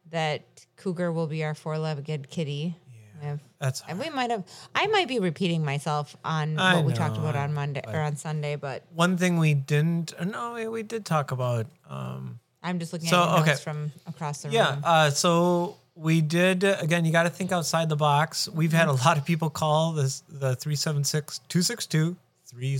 that 0.09 0.43
cougar 0.75 1.11
will 1.11 1.27
be 1.27 1.43
our 1.43 1.53
four-legged 1.53 2.29
kitty 2.29 2.75
have 3.21 3.39
that's 3.59 3.81
And 3.87 3.97
we 3.99 4.09
might 4.09 4.31
have, 4.31 4.43
I 4.75 4.87
might 4.87 5.07
be 5.07 5.19
repeating 5.19 5.63
myself 5.63 6.17
on 6.25 6.59
I 6.59 6.73
what 6.75 6.83
we 6.83 6.91
talked 6.93 7.17
about 7.17 7.37
on 7.37 7.53
Monday 7.53 7.81
or 7.87 8.01
on 8.01 8.17
Sunday, 8.17 8.57
but 8.57 8.83
one 8.93 9.15
thing 9.17 9.37
we 9.37 9.53
didn't 9.53 10.13
no 10.25 10.53
we- 10.55 10.67
we 10.67 10.83
did 10.83 11.05
talk 11.05 11.31
about 11.31 11.67
um 11.89 12.39
I'm 12.63 12.79
just 12.79 12.93
looking 12.93 13.09
So, 13.09 13.21
at 13.21 13.25
your 13.25 13.37
notes 13.39 13.49
okay. 13.49 13.55
from 13.61 13.91
across 14.07 14.41
the 14.41 14.49
yeah 14.49 14.73
room. 14.75 14.79
Yeah. 14.83 14.89
Uh 14.91 15.09
so 15.09 15.77
we 15.95 16.21
did 16.21 16.63
again 16.63 17.05
you 17.05 17.11
got 17.11 17.23
to 17.23 17.29
think 17.29 17.51
outside 17.51 17.87
the 17.89 17.95
box 17.95 18.49
we've 18.49 18.73
had 18.73 18.87
a 18.87 18.93
lot 18.93 19.17
of 19.17 19.25
people 19.25 19.49
call 19.49 19.91
this 19.91 20.21
the 20.27 20.55
376 20.55 21.39
262 21.49 22.15
3 22.47 22.79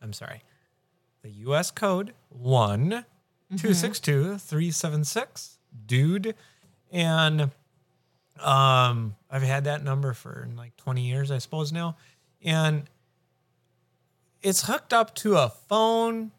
i'm 0.00 0.12
sorry 0.14 0.40
the 1.22 1.28
us 1.30 1.70
code 1.70 2.14
1 2.30 2.88
262 3.50 4.38
376 4.38 5.58
dude 5.86 6.34
and 6.90 7.50
um 8.40 9.14
i've 9.30 9.42
had 9.42 9.64
that 9.64 9.84
number 9.84 10.14
for 10.14 10.48
like 10.56 10.74
20 10.78 11.02
years 11.02 11.30
i 11.30 11.36
suppose 11.36 11.70
now 11.70 11.96
and 12.42 12.84
it's 14.40 14.62
hooked 14.66 14.94
up 14.94 15.14
to 15.16 15.36
a 15.36 15.50
phone 15.68 16.30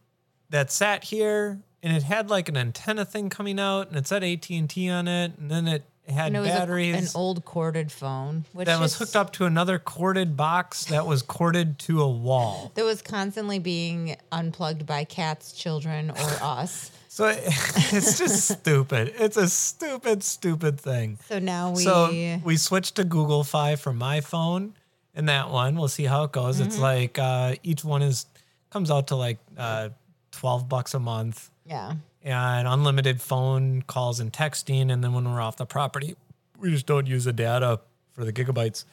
that 0.50 0.72
sat 0.72 1.04
here 1.04 1.60
and 1.84 1.96
it 1.96 2.04
had 2.04 2.30
like 2.30 2.50
an 2.50 2.58
antenna 2.58 3.06
thing 3.06 3.30
coming 3.30 3.60
out 3.60 3.88
and 3.90 3.98
it 3.98 4.08
said 4.08 4.24
AT&T 4.24 4.90
on 4.90 5.08
it 5.08 5.34
and 5.38 5.50
then 5.50 5.68
it 5.68 5.84
had 6.08 6.28
And 6.28 6.38
it 6.38 6.40
was 6.40 6.50
a, 6.50 6.92
an 6.94 7.08
old 7.14 7.46
corded 7.46 7.92
phone, 7.92 8.46
which 8.54 8.66
that 8.66 8.80
was 8.80 8.94
is- 8.94 8.98
hooked 8.98 9.16
up 9.16 9.32
to 9.34 9.46
another 9.46 9.78
corded 9.78 10.36
box 10.36 10.86
that 10.86 11.06
was 11.06 11.22
corded 11.22 11.78
to 11.80 12.02
a 12.02 12.10
wall. 12.10 12.72
that 12.76 12.84
was 12.84 13.02
constantly 13.04 13.60
being 13.60 14.18
unplugged 14.32 14.86
by 14.88 15.04
cats, 15.04 15.52
children, 15.54 16.10
or 16.10 16.16
us. 16.42 16.90
So 17.10 17.28
it's 17.38 18.18
just 18.18 18.48
stupid. 18.60 19.14
It's 19.20 19.38
a 19.38 19.48
stupid, 19.50 20.24
stupid 20.24 20.80
thing. 20.80 21.20
So 21.28 21.38
now 21.40 21.72
we 21.72 21.84
So 21.84 22.40
we 22.44 22.58
switched 22.58 22.96
to 22.96 23.04
Google 23.04 23.44
Fi 23.44 23.76
for 23.76 23.94
my 23.94 24.22
phone 24.22 24.74
and 25.14 25.30
that 25.30 25.50
one. 25.52 25.76
We'll 25.76 25.88
see 25.90 26.06
how 26.06 26.24
it 26.24 26.32
goes. 26.32 26.60
It's 26.60 26.76
Mm-hmm. 26.76 26.82
like 26.84 27.20
uh, 27.20 27.56
each 27.62 27.84
one 27.84 28.02
is 28.02 28.26
comes 28.72 28.90
out 28.90 29.08
to 29.10 29.16
like 29.16 29.38
uh, 29.58 29.90
twelve 30.32 30.68
bucks 30.70 30.94
a 30.94 31.00
month 31.00 31.50
yeah. 31.70 31.94
and 32.24 32.68
unlimited 32.68 33.22
phone 33.22 33.84
calls 33.84 34.20
and 34.20 34.34
texting. 34.34 34.92
And 34.92 35.04
then 35.04 35.14
when 35.14 35.32
we're 35.32 35.40
off 35.40 35.58
the 35.58 35.66
property, 35.66 36.16
we 36.58 36.72
just 36.72 36.86
don't 36.86 37.08
use 37.08 37.26
the 37.26 37.34
data 37.34 37.80
for 38.14 38.26
the 38.26 38.34
gigabytes. 38.34 38.86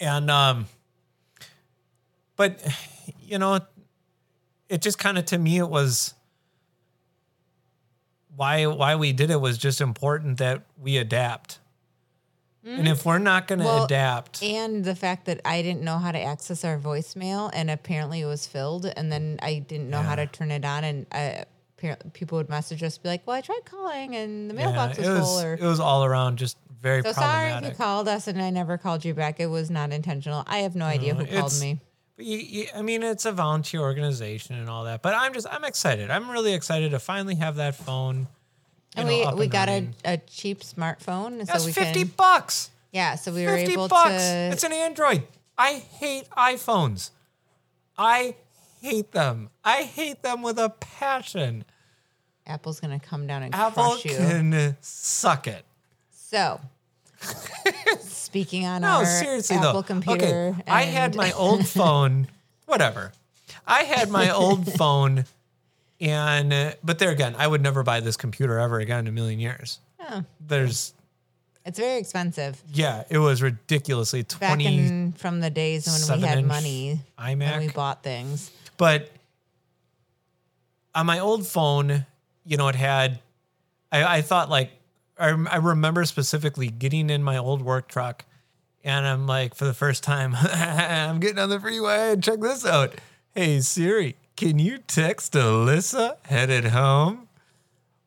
And 0.00 0.30
um, 0.30 0.66
but 2.36 2.60
you 3.20 3.38
know, 3.38 3.60
it 4.68 4.80
just 4.80 4.98
kind 4.98 5.18
of 5.18 5.26
to 5.26 5.38
me 5.38 5.58
it 5.58 5.68
was 5.68 6.14
why 8.34 8.66
why 8.66 8.96
we 8.96 9.12
did 9.12 9.30
it 9.30 9.40
was 9.40 9.58
just 9.58 9.80
important 9.80 10.38
that 10.38 10.64
we 10.80 10.96
adapt. 10.96 11.58
And 12.64 12.86
if 12.86 13.04
we're 13.04 13.18
not 13.18 13.48
going 13.48 13.58
to 13.58 13.64
Well, 13.64 13.84
adapt, 13.84 14.42
And 14.42 14.84
the 14.84 14.94
fact 14.94 15.26
that 15.26 15.40
I 15.44 15.62
didn't 15.62 15.82
know 15.82 15.98
how 15.98 16.12
to 16.12 16.20
access 16.20 16.64
our 16.64 16.78
voicemail, 16.78 17.50
and 17.52 17.70
apparently 17.70 18.20
it 18.20 18.26
was 18.26 18.46
filled, 18.46 18.86
and 18.86 19.10
then 19.10 19.38
I 19.42 19.58
didn't 19.58 19.90
know 19.90 20.00
how 20.00 20.14
to 20.14 20.26
turn 20.26 20.50
it 20.52 20.64
on, 20.64 20.84
and 20.84 21.06
I, 21.10 21.44
people 22.12 22.38
would 22.38 22.48
message 22.48 22.82
us, 22.82 22.98
be 22.98 23.08
like, 23.08 23.26
"Well, 23.26 23.36
I 23.36 23.40
tried 23.40 23.64
calling, 23.64 24.14
and 24.14 24.48
the 24.48 24.54
yeah, 24.54 24.66
mailbox 24.66 24.98
it 24.98 25.00
was, 25.00 25.08
was 25.08 25.20
full." 25.20 25.40
Or 25.40 25.54
it 25.54 25.62
was 25.62 25.80
all 25.80 26.04
around 26.04 26.36
just 26.36 26.56
very 26.82 27.02
so 27.02 27.12
sorry 27.12 27.50
if 27.50 27.64
you 27.64 27.70
called 27.70 28.08
us 28.08 28.26
and 28.26 28.42
I 28.42 28.50
never 28.50 28.76
called 28.76 29.04
you 29.04 29.14
back. 29.14 29.38
It 29.38 29.46
was 29.46 29.70
not 29.70 29.92
intentional. 29.92 30.42
I 30.46 30.58
have 30.58 30.74
no 30.74 30.84
idea 30.84 31.14
who 31.14 31.24
called 31.24 31.58
me. 31.60 31.80
But 32.16 32.26
you, 32.26 32.38
you, 32.38 32.66
I 32.74 32.82
mean, 32.82 33.02
it's 33.02 33.24
a 33.24 33.32
volunteer 33.32 33.80
organization 33.80 34.56
and 34.56 34.68
all 34.68 34.84
that. 34.84 35.00
But 35.00 35.14
I'm 35.14 35.32
just, 35.32 35.46
I'm 35.50 35.64
excited. 35.64 36.10
I'm 36.10 36.28
really 36.28 36.52
excited 36.52 36.90
to 36.90 36.98
finally 36.98 37.36
have 37.36 37.56
that 37.56 37.74
phone. 37.76 38.26
And 38.96 39.08
know, 39.08 39.32
we 39.34 39.40
we 39.40 39.46
got 39.46 39.68
a, 39.68 39.88
a 40.04 40.18
cheap 40.18 40.60
smartphone, 40.60 41.44
That's 41.46 41.62
so 41.62 41.66
we 41.66 41.72
fifty 41.72 42.00
can 42.04 42.12
bucks. 42.16 42.70
yeah. 42.92 43.14
So 43.14 43.32
we 43.32 43.46
were 43.46 43.56
able 43.56 43.88
bucks. 43.88 44.10
to. 44.22 44.50
It's 44.52 44.64
an 44.64 44.72
Android. 44.72 45.22
I 45.56 45.74
hate 45.74 46.28
iPhones. 46.30 47.10
I 47.96 48.34
hate 48.80 49.12
them. 49.12 49.50
I 49.64 49.82
hate 49.82 50.22
them 50.22 50.42
with 50.42 50.58
a 50.58 50.70
passion. 50.70 51.64
Apple's 52.46 52.80
gonna 52.80 52.98
come 53.00 53.26
down 53.26 53.42
and 53.44 53.54
Apple 53.54 53.90
crush 53.92 54.04
you. 54.04 54.16
can 54.16 54.76
suck 54.80 55.46
it. 55.46 55.64
So, 56.10 56.60
speaking 58.00 58.66
on 58.66 58.80
No, 58.82 58.88
our 58.98 59.06
seriously 59.06 59.56
Apple 59.56 59.72
though. 59.74 59.82
computer, 59.82 60.56
okay, 60.58 60.62
I 60.70 60.82
had 60.82 61.14
my 61.14 61.32
old 61.32 61.66
phone. 61.78 62.28
Whatever. 62.66 63.12
I 63.66 63.82
had 63.84 64.10
my 64.10 64.30
old 64.30 64.70
phone, 64.78 65.24
and 66.02 66.52
uh, 66.52 66.72
but 66.82 66.98
there 66.98 67.10
again, 67.10 67.34
I 67.38 67.46
would 67.46 67.62
never 67.62 67.82
buy 67.82 68.00
this 68.00 68.16
computer 68.16 68.58
ever 68.58 68.80
again 68.80 69.00
in 69.00 69.06
a 69.06 69.12
million 69.12 69.38
years. 69.38 69.78
Oh, 70.00 70.24
There's 70.40 70.92
it's 71.64 71.78
very 71.78 71.98
expensive. 71.98 72.60
yeah, 72.72 73.04
it 73.08 73.18
was 73.18 73.40
ridiculously 73.40 74.22
Back 74.24 74.48
twenty 74.50 74.66
in 74.66 75.12
from 75.12 75.40
the 75.40 75.48
days 75.48 75.86
when 75.86 76.20
we 76.20 76.26
had 76.26 76.38
7-inch 76.38 76.48
money 76.48 77.00
and 77.16 77.60
we 77.60 77.68
bought 77.68 78.02
things. 78.02 78.50
But 78.76 79.10
on 80.94 81.06
my 81.06 81.20
old 81.20 81.46
phone, 81.46 82.04
you 82.44 82.56
know, 82.56 82.68
it 82.68 82.74
had. 82.74 83.20
I, 83.92 84.18
I 84.18 84.22
thought 84.22 84.50
like 84.50 84.72
I, 85.18 85.28
I 85.28 85.56
remember 85.56 86.04
specifically 86.04 86.68
getting 86.68 87.10
in 87.10 87.22
my 87.22 87.36
old 87.36 87.62
work 87.62 87.86
truck, 87.86 88.24
and 88.82 89.06
I'm 89.06 89.28
like, 89.28 89.54
for 89.54 89.66
the 89.66 89.74
first 89.74 90.02
time, 90.02 90.34
I'm 90.36 91.20
getting 91.20 91.38
on 91.38 91.48
the 91.48 91.60
freeway. 91.60 92.12
And 92.12 92.24
check 92.24 92.40
this 92.40 92.66
out. 92.66 92.94
Hey 93.34 93.60
Siri, 93.60 94.16
can 94.36 94.58
you 94.58 94.78
text 94.78 95.32
Alyssa 95.34 96.16
headed 96.26 96.66
home? 96.66 97.28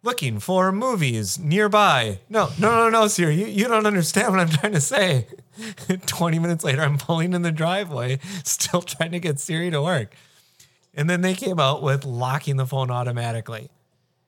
Looking 0.04 0.40
for 0.40 0.72
movies 0.72 1.40
nearby. 1.40 2.20
No, 2.30 2.50
no, 2.60 2.70
no, 2.70 2.90
no, 2.90 3.08
Siri. 3.08 3.36
You, 3.36 3.48
you 3.48 3.68
don't 3.68 3.88
understand 3.88 4.30
what 4.32 4.40
I'm 4.40 4.50
trying 4.50 4.74
to 4.74 4.82
say. 4.82 5.28
20 6.06 6.38
minutes 6.40 6.64
later, 6.64 6.82
I'm 6.84 6.98
pulling 7.00 7.34
in 7.34 7.42
the 7.42 7.52
driveway, 7.52 8.20
still 8.44 8.82
trying 8.84 9.12
to 9.14 9.20
get 9.20 9.40
Siri 9.40 9.72
to 9.72 9.82
work. 9.82 10.14
And 10.94 11.10
then 11.10 11.22
they 11.22 11.34
came 11.34 11.60
out 11.60 11.82
with 11.82 12.06
locking 12.06 12.58
the 12.58 12.68
phone 12.68 12.92
automatically. 12.92 13.70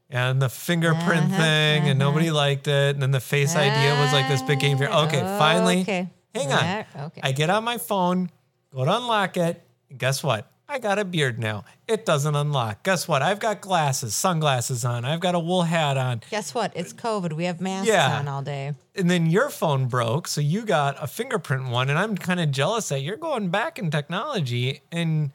And 0.09 0.41
the 0.41 0.49
fingerprint 0.49 1.25
Uh-huh, 1.25 1.37
thing, 1.37 1.89
and 1.89 1.99
nobody 1.99 2.31
liked 2.31 2.67
it. 2.67 2.95
And 2.95 3.01
then 3.01 3.11
the 3.11 3.19
Face 3.19 3.55
ID 3.55 3.99
was 4.01 4.13
like 4.13 4.27
this 4.29 4.41
big 4.41 4.59
game 4.59 4.77
for 4.77 4.85
okay, 4.87 5.19
finally. 5.19 5.81
Okay. 5.81 6.09
Hang 6.33 6.51
on. 6.51 6.85
Okay. 7.07 7.21
I 7.23 7.31
get 7.33 7.49
on 7.49 7.63
my 7.63 7.77
phone, 7.77 8.29
go 8.73 8.83
to 8.85 8.97
unlock 8.97 9.37
it, 9.37 9.61
and 9.89 9.99
guess 9.99 10.23
what? 10.23 10.49
I 10.69 10.79
got 10.79 10.99
a 10.99 11.05
beard 11.05 11.39
now. 11.39 11.63
It 11.87 12.05
doesn't 12.05 12.35
unlock. 12.35 12.83
Guess 12.83 13.07
what? 13.07 13.21
I've 13.21 13.39
got 13.39 13.61
glasses, 13.61 14.13
sunglasses 14.13 14.83
on. 14.83 15.05
I've 15.05 15.21
got 15.21 15.33
a 15.33 15.39
wool 15.39 15.63
hat 15.63 15.95
on. 15.97 16.21
Guess 16.29 16.53
what? 16.53 16.73
It's 16.75 16.91
COVID. 16.91 17.33
We 17.33 17.45
have 17.45 17.61
masks 17.61 17.87
Yeah. 17.87 18.19
on 18.19 18.27
all 18.27 18.41
day. 18.41 18.73
And 18.93 19.09
then 19.09 19.27
your 19.27 19.49
phone 19.49 19.85
broke, 19.87 20.27
so 20.27 20.41
you 20.41 20.63
got 20.65 21.01
a 21.01 21.07
fingerprint 21.07 21.69
one, 21.69 21.89
and 21.89 21.97
I'm 21.97 22.17
kind 22.17 22.39
of 22.41 22.51
jealous 22.51 22.89
that 22.89 22.99
you're 22.99 23.15
going 23.15 23.47
back 23.49 23.79
in 23.79 23.89
technology, 23.89 24.81
and 24.91 25.31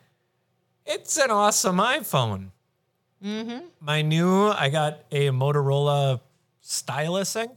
it's 0.85 1.17
an 1.17 1.31
awesome 1.31 1.79
iPhone. 1.79 2.51
Mm-hmm. 3.25 3.67
My 3.81 4.03
new, 4.03 4.49
I 4.49 4.69
got 4.69 5.01
a 5.11 5.29
Motorola 5.31 6.21
stylus 6.61 7.33
thing. 7.33 7.51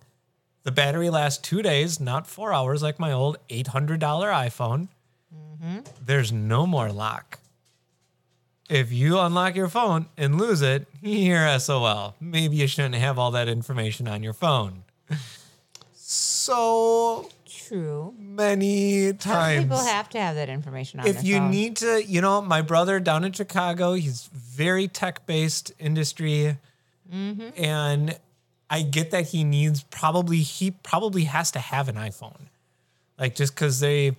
The 0.63 0.71
battery 0.71 1.09
lasts 1.09 1.39
two 1.41 1.61
days, 1.61 1.99
not 1.99 2.26
four 2.26 2.53
hours 2.53 2.82
like 2.82 2.99
my 2.99 3.11
old 3.11 3.38
$800 3.49 3.99
iPhone. 3.99 4.88
Mm-hmm. 5.36 5.80
There's 6.03 6.32
no 6.32 6.65
more 6.65 6.91
lock. 6.91 7.39
If 8.70 8.91
you 8.91 9.20
unlock 9.20 9.55
your 9.55 9.68
phone 9.68 10.07
and 10.18 10.39
lose 10.39 10.61
it, 10.61 10.88
you're 11.01 11.59
SOL. 11.59 12.16
Maybe 12.20 12.57
you 12.57 12.68
shouldn't 12.68 12.95
have 12.95 13.20
all 13.20 13.32
that 13.32 13.47
information 13.47 14.07
on 14.07 14.24
your 14.24 14.34
phone. 14.34 14.84
So 15.93 17.30
True. 17.47 18.13
many 18.18 19.07
Some 19.09 19.18
times. 19.18 19.63
people 19.63 19.78
have 19.78 20.09
to 20.09 20.20
have 20.20 20.36
that 20.36 20.49
information 20.49 20.99
on 20.99 21.07
if 21.07 21.24
you 21.24 21.38
phone. 21.38 21.51
need 21.51 21.76
to, 21.78 22.03
you 22.03 22.22
know, 22.22 22.41
my 22.41 22.61
brother 22.61 22.99
down 22.99 23.24
in 23.24 23.34
Chicago, 23.34 23.93
he's 23.93 24.30
very 24.34 24.88
tech 24.88 25.26
based 25.26 25.72
industry. 25.80 26.57
Mm-hmm. 27.13 27.49
And 27.63 28.20
I 28.70 28.82
get 28.82 29.11
that 29.11 29.28
he 29.28 29.43
needs 29.43 29.84
probably, 29.84 30.39
he 30.39 30.72
probably 30.72 31.26
has 31.26 31.51
to 31.51 31.59
have 31.59 31.88
an 31.88 31.95
iPhone. 31.95 32.49
Like 33.20 33.36
just 33.36 33.53
because 33.53 33.80
they, 33.80 34.16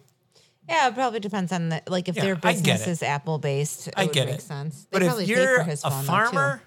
Yeah, 0.69 0.89
it 0.89 0.95
probably 0.95 1.21
depends 1.21 1.53
on 1.53 1.69
the 1.69 1.83
like 1.87 2.09
if 2.09 2.17
Yeah, 2.17 2.23
their 2.25 2.35
I 2.43 2.53
get 2.55 2.65
business 2.65 2.87
it. 2.87 2.91
is 2.91 3.03
Apple 3.03 3.39
based. 3.39 3.89
It 3.89 3.95
I 3.97 4.05
would 4.05 4.13
get 4.13 4.27
make 4.27 4.37
it. 4.37 4.43
sense. 4.43 4.87
They 4.91 4.99
but 4.99 5.03
if 5.03 5.17
pay 5.19 5.25
you're 5.25 5.59
for 5.59 5.65
his 5.65 5.85
a 5.85 5.91
phone, 5.91 5.99
though, 5.99 6.03
too. 6.03 6.07
farmer 6.07 6.63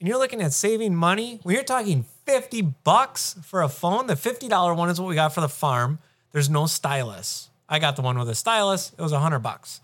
and 0.00 0.08
you're 0.08 0.18
looking 0.18 0.40
at 0.42 0.52
saving 0.52 0.94
money, 0.94 1.40
when 1.42 1.54
you're 1.54 1.64
talking 1.64 2.04
50 2.26 2.62
bucks 2.62 3.36
for 3.42 3.62
a 3.62 3.68
phone, 3.68 4.06
the 4.06 4.14
$50 4.14 4.76
one 4.76 4.88
is 4.88 5.00
what 5.00 5.08
we 5.08 5.14
got 5.14 5.34
for 5.34 5.40
the 5.40 5.48
farm. 5.48 5.98
There's 6.32 6.48
no 6.50 6.66
stylus. 6.66 7.48
I 7.68 7.78
got 7.78 7.96
the 7.96 8.02
one 8.02 8.18
with 8.18 8.28
a 8.28 8.34
stylus. 8.34 8.92
It 8.98 9.00
was 9.02 9.12
100 9.12 9.38
bucks. 9.40 9.80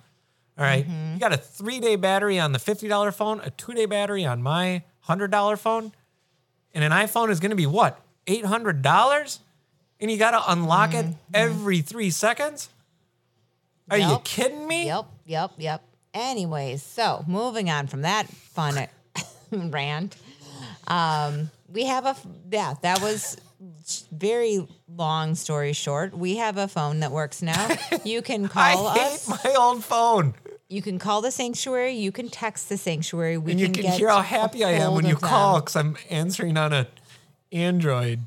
All 0.59 0.64
right? 0.64 0.86
Mm-hmm. 0.86 1.14
You 1.14 1.20
got 1.20 1.32
a 1.32 1.36
three 1.38 1.80
day 1.80 1.96
battery 1.96 2.38
on 2.38 2.53
the 2.53 2.59
$50 2.59 3.14
phone, 3.14 3.40
a 3.40 3.51
two 3.51 3.72
day 3.72 3.86
battery 3.86 4.24
on 4.26 4.42
my 4.42 4.82
$100 5.09 5.59
phone. 5.59 5.92
And 6.74 6.84
an 6.84 6.92
iPhone 6.92 7.30
is 7.30 7.40
going 7.40 7.51
to 7.51 7.57
be 7.57 7.66
what? 7.66 8.01
$800? 8.26 9.38
And 10.01 10.11
you 10.11 10.16
got 10.18 10.30
to 10.32 10.53
unlock 10.53 10.94
it 10.94 11.07
every 11.34 11.80
three 11.80 12.11
seconds? 12.11 12.68
Are 13.91 13.99
you. 13.99 14.20
Kidding 14.24 14.66
me? 14.66 14.86
Yep, 14.86 15.07
yep, 15.26 15.53
yep. 15.59 15.84
Anyways, 16.14 16.82
so 16.82 17.24
moving 17.26 17.70
on 17.70 17.86
from 17.86 18.03
that 18.03 18.28
fun 18.28 18.86
rant, 19.53 20.16
um, 20.86 21.51
we 21.72 21.84
have 21.86 22.07
a 22.07 22.16
yeah. 22.51 22.74
That 22.82 23.01
was 23.01 23.36
very 24.12 24.66
long 24.88 25.34
story 25.34 25.72
short. 25.72 26.16
We 26.16 26.36
have 26.36 26.57
a 26.57 26.68
phone 26.68 27.01
that 27.01 27.12
works 27.12 27.43
now. 27.43 27.68
You 28.05 28.22
can 28.22 28.49
call 28.49 28.88
I 28.88 28.99
hate 28.99 29.14
us. 29.14 29.28
my 29.45 29.55
old 29.55 29.84
phone. 29.84 30.34
You 30.68 30.82
can 30.82 30.99
call 31.01 31.20
the 31.20 31.32
sanctuary. 31.32 31.95
You 31.95 32.12
can 32.12 32.28
text 32.28 32.68
the 32.68 32.76
sanctuary. 32.76 33.36
We 33.38 33.53
And 33.53 33.61
you 33.61 33.66
can, 33.70 33.82
can 33.82 33.93
hear 33.93 34.09
how 34.09 34.22
happy 34.22 34.64
I 34.64 34.70
am 34.72 34.95
when 34.95 35.05
you 35.05 35.16
call 35.16 35.61
because 35.61 35.74
I'm 35.74 35.97
answering 36.09 36.57
on 36.57 36.72
a 36.72 36.86
Android. 37.51 38.20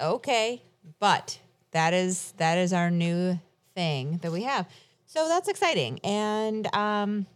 Okay, 0.00 0.62
but 0.98 1.38
that 1.72 1.92
is 1.92 2.32
that 2.38 2.56
is 2.58 2.72
our 2.72 2.90
new 2.90 3.38
thing 3.74 4.18
that 4.22 4.32
we 4.32 4.42
have. 4.44 4.66
So 5.16 5.28
that's 5.28 5.48
exciting. 5.48 5.98
And 6.04 6.66
um, 6.74 7.26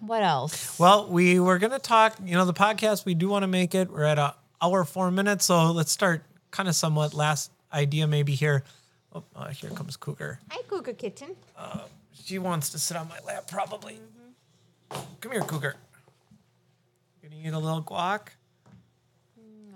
what 0.00 0.24
else? 0.24 0.76
Well, 0.76 1.06
we 1.08 1.38
were 1.38 1.58
going 1.58 1.70
to 1.70 1.78
talk, 1.78 2.16
you 2.24 2.34
know, 2.34 2.44
the 2.44 2.52
podcast, 2.52 3.04
we 3.04 3.14
do 3.14 3.28
want 3.28 3.44
to 3.44 3.46
make 3.46 3.76
it. 3.76 3.88
We're 3.88 4.02
at 4.02 4.18
a 4.18 4.34
hour, 4.60 4.82
four 4.84 5.12
minutes. 5.12 5.44
So 5.44 5.70
let's 5.70 5.92
start 5.92 6.24
kind 6.50 6.68
of 6.68 6.74
somewhat 6.74 7.14
last 7.14 7.52
idea 7.72 8.08
maybe 8.08 8.34
here. 8.34 8.64
Oh, 9.12 9.22
uh, 9.36 9.50
here 9.50 9.70
comes 9.70 9.96
Cougar. 9.96 10.40
Hi, 10.50 10.62
Cougar 10.68 10.94
Kitten. 10.94 11.36
she 12.12 12.40
wants 12.40 12.70
to 12.70 12.78
sit 12.80 12.96
on 12.96 13.08
my 13.08 13.20
lap, 13.24 13.46
probably. 13.46 14.00
Come 15.20 15.30
here, 15.30 15.42
Cougar. 15.42 15.76
Gonna 17.22 17.36
eat 17.40 17.52
a 17.52 17.58
little 17.58 17.82
guac? 17.82 18.30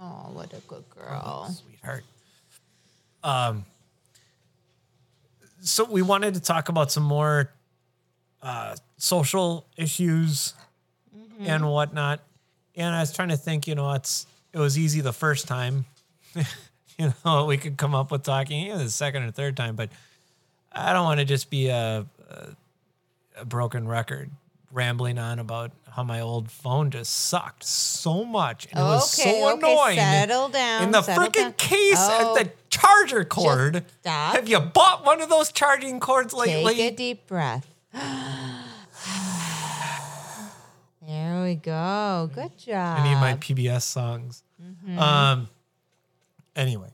Oh, 0.02 0.30
what 0.32 0.52
a 0.52 0.60
good 0.66 0.82
girl. 0.90 1.48
sweetheart. 1.48 2.02
Um, 3.22 3.64
so 5.60 5.84
we 5.84 6.02
wanted 6.02 6.34
to 6.34 6.40
talk 6.40 6.68
about 6.68 6.90
some 6.90 7.02
more 7.02 7.50
uh, 8.42 8.76
social 8.96 9.66
issues 9.76 10.54
and 11.40 11.68
whatnot. 11.68 12.20
And 12.76 12.94
I 12.94 13.00
was 13.00 13.12
trying 13.12 13.28
to 13.28 13.36
think, 13.36 13.66
you 13.66 13.74
know, 13.74 13.92
it's 13.92 14.26
it 14.52 14.58
was 14.58 14.78
easy 14.78 15.00
the 15.00 15.12
first 15.12 15.46
time. 15.48 15.84
you 16.98 17.12
know, 17.24 17.44
we 17.46 17.56
could 17.56 17.76
come 17.76 17.94
up 17.94 18.10
with 18.10 18.22
talking 18.22 18.66
even 18.66 18.78
the 18.78 18.90
second 18.90 19.24
or 19.24 19.30
third 19.30 19.56
time, 19.56 19.76
but 19.76 19.90
I 20.72 20.92
don't 20.92 21.04
want 21.04 21.20
to 21.20 21.26
just 21.26 21.50
be 21.50 21.68
a, 21.68 22.06
a, 22.30 22.46
a 23.40 23.44
broken 23.44 23.86
record 23.88 24.30
rambling 24.72 25.18
on 25.18 25.38
about 25.40 25.72
how 25.90 26.04
my 26.04 26.20
old 26.20 26.48
phone 26.50 26.90
just 26.92 27.12
sucked 27.12 27.64
so 27.64 28.24
much 28.24 28.68
and 28.70 28.78
it 28.78 28.82
was 28.82 29.10
so 29.10 29.28
okay, 29.54 29.72
annoying. 29.72 29.96
settle 29.98 30.48
down, 30.48 30.84
In 30.84 30.90
the 30.92 31.00
freaking 31.00 31.32
down. 31.32 31.52
case 31.54 31.96
Oh, 31.98 32.30
of 32.30 32.38
the 32.38 32.50
charger 32.80 33.24
cord. 33.24 33.84
stop. 34.00 34.34
Have 34.34 34.48
you 34.48 34.60
bought 34.60 35.04
one 35.04 35.20
of 35.20 35.28
those 35.28 35.52
charging 35.52 36.00
cords 36.00 36.32
lately? 36.32 36.74
Take 36.74 36.92
a 36.92 36.96
deep 36.96 37.26
breath. 37.26 37.66
there 41.06 41.42
we 41.42 41.54
go. 41.56 42.30
Good 42.34 42.56
job. 42.58 43.00
Any 43.00 43.12
of 43.12 43.20
my 43.20 43.34
PBS 43.34 43.82
songs. 43.82 44.42
Mm-hmm. 44.62 44.98
Um. 44.98 45.48
Anyway, 46.56 46.90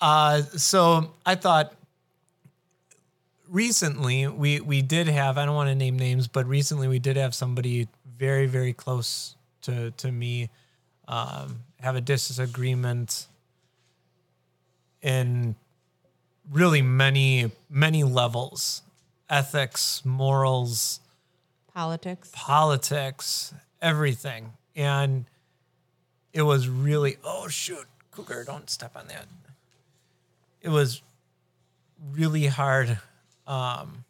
uh, 0.00 0.42
so 0.42 1.12
I 1.24 1.34
thought 1.34 1.72
recently 3.48 4.26
we 4.26 4.60
we 4.60 4.82
did 4.82 5.08
have 5.08 5.38
I 5.38 5.46
don't 5.46 5.54
want 5.54 5.68
to 5.70 5.74
name 5.74 5.98
names, 5.98 6.28
but 6.28 6.46
recently 6.46 6.88
we 6.88 6.98
did 6.98 7.16
have 7.16 7.34
somebody 7.34 7.88
very 8.16 8.46
very 8.46 8.72
close 8.72 9.34
to 9.62 9.90
to 9.92 10.12
me 10.12 10.50
um, 11.08 11.60
have 11.80 11.96
a 11.96 12.00
disagreement 12.00 13.26
in 15.02 15.54
really 16.50 16.82
many 16.82 17.50
many 17.68 18.04
levels, 18.04 18.82
ethics, 19.28 20.04
morals 20.04 21.00
Politics. 21.74 22.30
politics, 22.34 23.54
everything. 23.80 24.52
And 24.74 25.26
it 26.32 26.42
was 26.42 26.68
really, 26.68 27.18
oh, 27.22 27.46
shoot, 27.46 27.86
Cougar, 28.10 28.44
don't 28.44 28.68
step 28.68 28.96
on 28.96 29.06
that. 29.08 29.26
It 30.60 30.70
was 30.70 31.02
really 32.10 32.46
hard 32.46 32.98
um, 33.46 34.04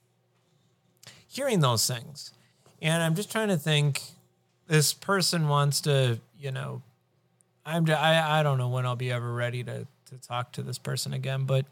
hearing 1.26 1.60
those 1.60 1.86
things. 1.86 2.32
And 2.80 3.02
I'm 3.02 3.14
just 3.14 3.30
trying 3.30 3.48
to 3.48 3.58
think 3.58 4.00
this 4.66 4.94
person 4.94 5.48
wants 5.48 5.82
to, 5.82 6.20
you 6.38 6.52
know, 6.52 6.80
I'm, 7.66 7.84
just, 7.84 8.00
I, 8.00 8.40
I 8.40 8.42
don't 8.42 8.56
know 8.56 8.68
when 8.68 8.86
I'll 8.86 8.96
be 8.96 9.12
ever 9.12 9.30
ready 9.30 9.62
to, 9.64 9.86
to 10.08 10.18
talk 10.18 10.52
to 10.52 10.62
this 10.62 10.78
person 10.78 11.12
again, 11.12 11.44
but 11.44 11.66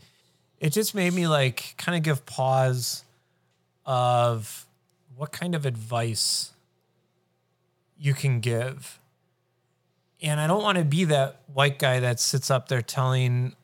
it 0.60 0.70
just 0.70 0.94
made 0.94 1.12
me 1.12 1.26
like 1.26 1.74
kind 1.76 1.96
of 1.96 2.02
give 2.02 2.24
pause 2.26 3.04
of 3.84 4.66
what 5.16 5.32
kind 5.32 5.54
of 5.54 5.66
advice 5.66 6.52
you 7.98 8.14
can 8.14 8.40
give. 8.40 8.98
And 10.22 10.40
I 10.40 10.46
don't 10.46 10.62
want 10.62 10.78
to 10.78 10.84
be 10.84 11.04
that 11.04 11.40
white 11.52 11.78
guy 11.78 12.00
that 12.00 12.20
sits 12.20 12.50
up 12.50 12.68
there 12.68 12.82
telling 12.82 13.54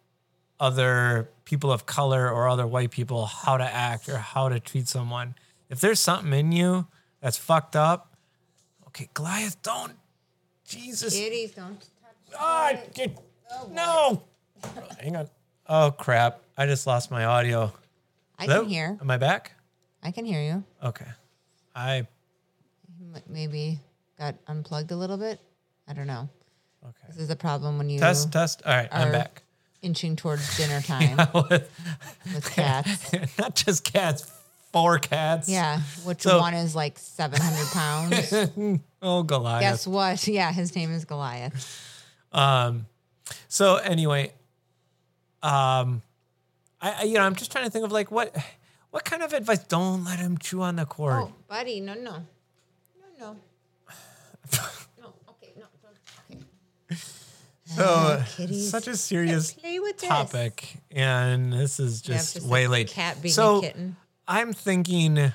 other 0.60 1.28
people 1.44 1.72
of 1.72 1.86
color 1.86 2.30
or 2.30 2.48
other 2.48 2.66
white 2.66 2.90
people 2.90 3.26
how 3.26 3.56
to 3.56 3.64
act 3.64 4.08
or 4.08 4.18
how 4.18 4.48
to 4.48 4.60
treat 4.60 4.86
someone. 4.86 5.34
If 5.68 5.80
there's 5.80 6.00
something 6.00 6.32
in 6.32 6.52
you 6.52 6.86
that's 7.20 7.36
fucked 7.36 7.74
up, 7.74 8.14
okay, 8.88 9.08
Goliath, 9.14 9.60
don't. 9.62 9.92
Jesus. 10.66 11.14
Kitties, 11.14 11.52
don't 11.52 11.80
touch. 11.80 12.36
Ah, 12.38 12.72
get- 12.94 13.18
no. 13.70 14.22
Hang 15.00 15.16
on. 15.16 15.28
Oh, 15.68 15.90
crap. 15.96 16.40
I 16.56 16.66
just 16.66 16.86
lost 16.86 17.10
my 17.10 17.24
audio. 17.24 17.72
I 18.38 18.44
Hello? 18.44 18.60
can 18.62 18.68
hear. 18.70 18.98
Am 19.00 19.10
I 19.10 19.16
back? 19.16 19.52
I 20.02 20.10
can 20.10 20.24
hear 20.24 20.40
you. 20.42 20.64
Okay. 20.82 21.06
I 21.74 22.06
M- 23.00 23.22
Maybe 23.28 23.78
got 24.18 24.34
unplugged 24.46 24.90
a 24.90 24.96
little 24.96 25.16
bit. 25.16 25.40
I 25.88 25.92
don't 25.92 26.06
know. 26.06 26.28
okay. 26.84 27.06
This 27.08 27.18
is 27.18 27.30
a 27.30 27.36
problem 27.36 27.78
when 27.78 27.88
you 27.88 27.98
Test, 27.98 28.32
test. 28.32 28.62
All 28.66 28.72
right, 28.74 28.88
I'm 28.92 29.12
back. 29.12 29.42
inching 29.82 30.16
towards 30.16 30.56
dinner 30.56 30.80
time 30.82 31.16
with 31.44 32.50
cats. 32.54 33.12
Not 33.38 33.54
just 33.54 33.84
cats, 33.84 34.30
four 34.72 34.98
cats. 34.98 35.48
Yeah, 35.48 35.80
which 36.04 36.22
So- 36.22 36.38
one 36.40 36.54
is 36.54 36.74
like 36.74 36.98
700 36.98 37.72
pounds? 37.72 38.80
Oh, 39.04 39.24
Goliath. 39.24 39.62
Guess 39.62 39.86
what? 39.88 40.28
Yeah, 40.28 40.52
his 40.52 40.76
name 40.76 40.92
is 40.92 41.04
Goliath. 41.04 41.92
Um. 42.32 42.86
So 43.48 43.76
anyway, 43.76 44.32
um, 45.42 46.02
I, 46.80 46.92
I 47.00 47.02
you 47.04 47.14
know 47.14 47.22
I'm 47.22 47.34
just 47.34 47.52
trying 47.52 47.64
to 47.64 47.70
think 47.70 47.84
of 47.84 47.92
like 47.92 48.10
what 48.10 48.36
what 48.90 49.04
kind 49.04 49.22
of 49.22 49.32
advice. 49.32 49.60
Don't 49.64 50.04
let 50.04 50.18
him 50.18 50.38
chew 50.38 50.62
on 50.62 50.76
the 50.76 50.84
cord. 50.86 51.14
Oh, 51.14 51.32
buddy, 51.48 51.80
no, 51.80 51.94
no. 51.94 52.24
No, 53.00 53.06
no. 53.18 53.36
No, 55.00 55.14
okay, 55.30 55.52
no. 55.56 55.64
Okay. 56.90 57.00
so 57.64 58.22
kitties. 58.36 58.70
such 58.70 58.86
a 58.86 58.96
serious 58.96 59.56
with 59.56 59.98
this. 59.98 60.08
topic, 60.08 60.76
and 60.90 61.52
this 61.52 61.80
is 61.80 62.02
just 62.02 62.42
way 62.42 62.66
late. 62.66 62.88
cat 62.88 63.20
being 63.22 63.30
a 63.30 63.34
so 63.34 63.60
kitten. 63.62 63.96
I'm 64.28 64.52
thinking 64.52 65.32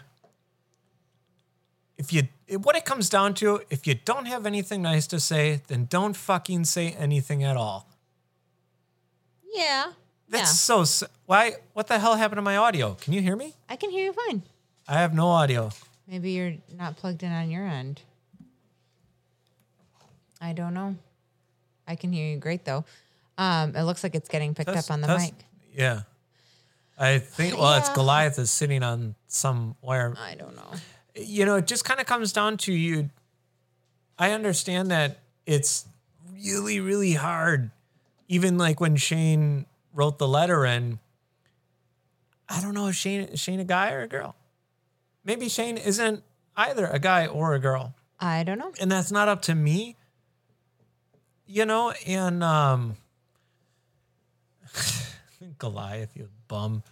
if 1.97 2.13
you 2.13 2.27
what 2.59 2.75
it 2.75 2.85
comes 2.85 3.09
down 3.09 3.33
to, 3.35 3.61
if 3.69 3.87
you 3.87 3.95
don't 3.95 4.25
have 4.25 4.45
anything 4.45 4.81
nice 4.81 5.07
to 5.07 5.19
say, 5.19 5.61
then 5.67 5.85
don't 5.85 6.15
fucking 6.15 6.65
say 6.65 6.91
anything 6.91 7.43
at 7.43 7.57
all. 7.57 7.86
Yeah. 9.57 9.91
That's 10.29 10.59
so 10.59 10.81
s- 10.81 11.03
why 11.25 11.53
what 11.73 11.87
the 11.87 11.99
hell 11.99 12.15
happened 12.15 12.37
to 12.37 12.41
my 12.41 12.57
audio? 12.57 12.95
Can 12.95 13.13
you 13.13 13.21
hear 13.21 13.35
me? 13.35 13.53
I 13.69 13.75
can 13.75 13.89
hear 13.89 14.03
you 14.05 14.13
fine. 14.13 14.43
I 14.87 14.99
have 14.99 15.13
no 15.13 15.27
audio. 15.29 15.71
Maybe 16.07 16.31
you're 16.31 16.53
not 16.75 16.95
plugged 16.97 17.23
in 17.23 17.31
on 17.31 17.49
your 17.49 17.65
end. 17.65 18.01
I 20.39 20.53
don't 20.53 20.73
know. 20.73 20.95
I 21.87 21.95
can 21.95 22.11
hear 22.11 22.29
you 22.33 22.37
great 22.37 22.65
though. 22.65 22.85
Um, 23.37 23.75
it 23.75 23.83
looks 23.83 24.03
like 24.03 24.15
it's 24.15 24.29
getting 24.29 24.53
picked 24.53 24.69
up 24.69 24.89
on 24.91 25.01
the 25.01 25.07
mic. 25.07 25.33
Yeah. 25.73 26.01
I 26.99 27.19
think 27.19 27.57
well 27.57 27.77
it's 27.77 27.89
Yeah. 27.89 27.95
Goliath 27.95 28.39
is 28.39 28.49
sitting 28.51 28.83
on 28.83 29.15
some 29.27 29.75
wire. 29.81 30.13
I 30.17 30.35
don't 30.35 30.55
know. 30.55 30.71
You 31.15 31.45
know, 31.45 31.55
it 31.55 31.67
just 31.67 31.85
kind 31.85 31.99
of 31.99 32.05
comes 32.05 32.31
down 32.33 32.57
to 32.57 32.73
you 32.73 33.09
I 34.19 34.31
understand 34.31 34.91
that 34.91 35.19
it's 35.45 35.85
really 36.33 36.79
really 36.79 37.13
hard 37.13 37.71
even 38.27 38.57
like 38.57 38.79
when 38.79 38.95
Shane 38.95 39.65
wrote 39.93 40.17
the 40.17 40.27
letter 40.27 40.65
in 40.65 40.99
I 42.49 42.61
don't 42.61 42.73
know 42.73 42.87
if 42.87 42.95
Shane 42.95 43.21
is 43.21 43.39
Shane 43.39 43.59
a 43.59 43.65
guy 43.65 43.91
or 43.91 44.01
a 44.01 44.07
girl. 44.07 44.35
Maybe 45.25 45.49
Shane 45.49 45.77
isn't 45.77 46.23
either 46.55 46.85
a 46.87 46.99
guy 46.99 47.27
or 47.27 47.53
a 47.53 47.59
girl. 47.59 47.93
I 48.19 48.43
don't 48.43 48.57
know. 48.57 48.71
and 48.79 48.91
that's 48.91 49.11
not 49.11 49.27
up 49.27 49.41
to 49.43 49.55
me 49.55 49.95
you 51.47 51.65
know 51.65 51.93
and 52.05 52.43
um 52.43 52.97
goliath 55.57 56.15
you 56.15 56.27
bum 56.47 56.83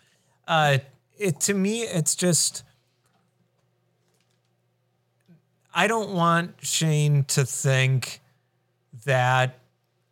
uh 0.47 0.77
it 1.17 1.39
to 1.41 1.53
me 1.53 1.81
it's 1.81 2.15
just 2.15 2.63
i 5.73 5.87
don't 5.87 6.11
want 6.11 6.55
shane 6.61 7.23
to 7.25 7.45
think 7.45 8.21
that 9.05 9.59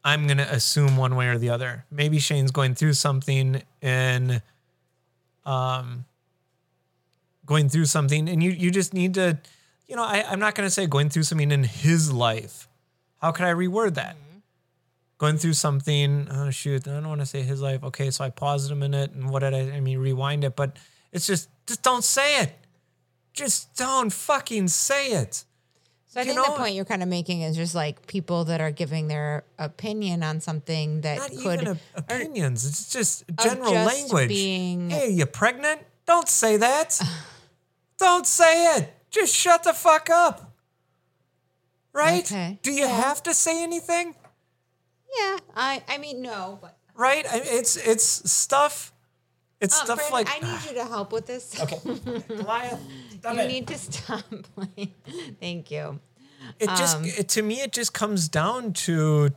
i'm 0.04 0.26
going 0.28 0.38
to 0.38 0.52
assume 0.54 0.98
one 0.98 1.16
way 1.16 1.28
or 1.28 1.38
the 1.38 1.50
other. 1.50 1.86
Maybe 1.90 2.20
shane's 2.20 2.52
going 2.52 2.76
through 2.76 2.94
something 2.94 3.62
and 3.82 4.42
um 5.46 6.06
going 7.46 7.70
through 7.70 7.86
something 7.86 8.30
and 8.30 8.42
you 8.42 8.52
you 8.52 8.72
just 8.72 8.94
need 8.94 9.14
to 9.16 9.38
you 9.88 9.96
know 9.96 10.04
I, 10.04 10.24
i'm 10.30 10.40
not 10.40 10.56
going 10.56 10.66
to 10.66 10.72
say 10.72 10.88
going 10.88 11.10
through 11.10 11.24
something 11.24 11.52
in 11.52 11.64
his 11.64 12.12
life. 12.12 12.68
How 13.22 13.32
could 13.32 13.46
i 13.46 13.54
reword 13.54 13.96
that? 13.96 14.16
Going 15.18 15.38
through 15.38 15.54
something 15.54 16.28
oh 16.32 16.50
shoot 16.52 16.88
i 16.88 16.92
don't 16.92 17.08
want 17.08 17.22
to 17.22 17.26
say 17.26 17.42
his 17.42 17.62
life. 17.62 17.84
Okay 17.84 18.12
so 18.12 18.24
i 18.24 18.30
paused 18.30 18.72
a 18.72 18.76
minute 18.76 19.12
and 19.12 19.30
what 19.30 19.40
did 19.40 19.54
i 19.54 19.76
i 19.76 19.80
mean 19.80 20.00
rewind 20.00 20.44
it 20.44 20.56
but 20.56 20.78
it's 21.12 21.28
just 21.28 21.50
just 21.66 21.82
don't 21.84 22.04
say 22.04 22.42
it. 22.42 22.54
Just 23.34 23.76
don't 23.76 24.12
fucking 24.12 24.68
say 24.68 25.12
it 25.12 25.44
So 26.14 26.22
I 26.22 26.26
think 26.26 26.36
know- 26.36 26.44
the 26.46 26.52
point 26.60 26.76
you're 26.76 26.86
kind 26.86 27.02
of 27.02 27.10
making 27.10 27.42
is 27.42 27.56
just 27.56 27.74
like 27.74 28.06
people 28.06 28.46
that 28.46 28.62
are 28.62 28.70
giving 28.70 29.08
their 29.08 29.46
opinion 29.58 30.22
on 30.22 30.42
something 30.42 31.02
that 31.02 31.18
not 31.18 31.32
could 31.32 31.62
even 31.62 31.68
op- 31.70 31.78
opinions 31.98 32.66
it's 32.68 32.92
just 32.94 33.24
general 33.42 33.72
just 33.74 33.96
language. 34.12 34.28
being- 34.30 34.92
hey 34.92 35.10
you 35.10 35.26
pregnant? 35.26 35.82
Don't 36.06 36.30
say 36.30 36.58
that. 36.58 37.02
Don't 37.98 38.28
say 38.28 38.76
it. 38.78 38.94
Just 39.10 39.34
shut 39.36 39.64
the 39.64 39.74
fuck 39.74 40.10
up. 40.12 40.54
Right? 41.94 42.24
Okay. 42.24 42.60
do 42.62 42.72
you 42.72 42.88
have 42.88 43.24
to 43.24 43.34
say 43.34 43.64
anything? 43.64 44.14
Yeah, 45.18 45.38
I 45.56 45.82
I 45.88 45.98
mean 45.98 46.22
no, 46.22 46.60
but 46.62 46.78
right? 46.96 47.26
I- 47.28 47.40
mean, 47.40 47.48
it's 47.50 47.76
it's 47.76 48.30
stuff 48.32 48.94
It's 49.62 49.80
Oh, 49.82 49.86
stuff 49.86 49.98
Brandon, 50.10 50.14
like 50.14 50.30
I 50.30 50.40
need 50.46 50.70
you 50.70 50.74
to 50.76 50.86
help 50.86 51.12
with 51.12 51.26
this. 51.26 51.60
okay, 51.60 51.80
Goliath, 52.28 52.80
stop 53.24 53.36
you 53.36 53.42
it. 53.42 53.48
need 53.48 53.68
to 53.68 53.78
stop 53.78 54.24
playing. 54.56 54.94
Thank 55.40 55.72
you. 55.72 56.00
it 56.60 56.68
just 56.68 56.98
um, 56.98 57.06
it, 57.06 57.30
to 57.30 57.42
me 57.42 57.62
it 57.62 57.72
just 57.72 57.94
comes 57.94 58.28
down 58.28 58.74
to 58.74 59.30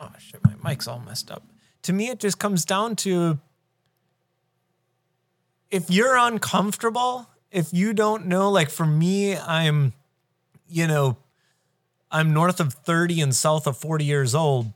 oh 0.00 0.10
shit 0.18 0.40
my 0.44 0.70
mic's 0.70 0.88
all 0.88 0.98
messed 0.98 1.30
up 1.30 1.44
to 1.82 1.92
me 1.92 2.08
it 2.08 2.18
just 2.18 2.40
comes 2.40 2.64
down 2.64 2.96
to 2.96 3.38
if 5.70 5.88
you're 5.88 6.16
uncomfortable 6.16 7.30
if 7.52 7.72
you 7.72 7.92
don't 7.92 8.26
know 8.26 8.50
like 8.50 8.70
for 8.70 8.84
me 8.86 9.36
i'm 9.36 9.92
you 10.68 10.88
know 10.88 11.16
i'm 12.10 12.32
north 12.32 12.58
of 12.58 12.72
30 12.72 13.20
and 13.20 13.34
south 13.34 13.68
of 13.68 13.76
40 13.76 14.04
years 14.04 14.34
old 14.34 14.72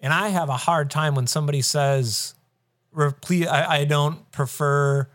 and 0.00 0.14
i 0.14 0.28
have 0.28 0.48
a 0.48 0.56
hard 0.56 0.90
time 0.90 1.14
when 1.14 1.26
somebody 1.26 1.60
says 1.60 2.34
please 3.20 3.46
I, 3.46 3.80
I 3.80 3.84
don't 3.84 4.30
prefer 4.32 5.08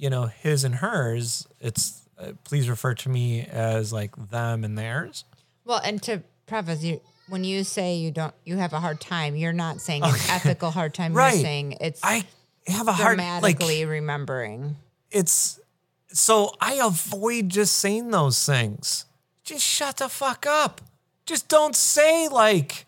you 0.00 0.08
know 0.10 0.24
his 0.26 0.64
and 0.64 0.76
hers 0.76 1.46
it's 1.60 2.02
uh, 2.18 2.32
please 2.44 2.68
refer 2.68 2.94
to 2.94 3.08
me 3.08 3.42
as 3.42 3.92
like 3.92 4.14
them 4.30 4.64
and 4.64 4.76
theirs 4.76 5.24
Well, 5.64 5.80
and 5.84 6.02
to 6.04 6.22
preface 6.46 6.82
you, 6.82 7.00
when 7.28 7.44
you 7.44 7.62
say 7.64 7.96
you 7.96 8.10
don't, 8.10 8.34
you 8.44 8.56
have 8.56 8.72
a 8.72 8.80
hard 8.80 9.00
time. 9.00 9.36
You're 9.36 9.52
not 9.52 9.80
saying 9.80 10.02
an 10.02 10.14
ethical 10.28 10.70
hard 10.72 10.92
time. 10.94 11.14
Right. 11.14 11.34
You're 11.34 11.42
saying 11.42 11.76
it's 11.80 12.00
i 12.02 12.24
have 12.66 12.88
a 12.88 12.92
hard 12.92 13.16
like 13.18 13.58
grammatically 13.58 13.84
remembering. 13.84 14.76
it's 15.10 15.58
so 16.12 16.52
i 16.60 16.74
avoid 16.74 17.48
just 17.48 17.76
saying 17.76 18.10
those 18.10 18.44
things 18.44 19.06
just 19.44 19.64
shut 19.64 19.96
the 19.98 20.08
fuck 20.08 20.44
up 20.46 20.80
just 21.26 21.48
don't 21.48 21.74
say 21.76 22.28
like 22.28 22.84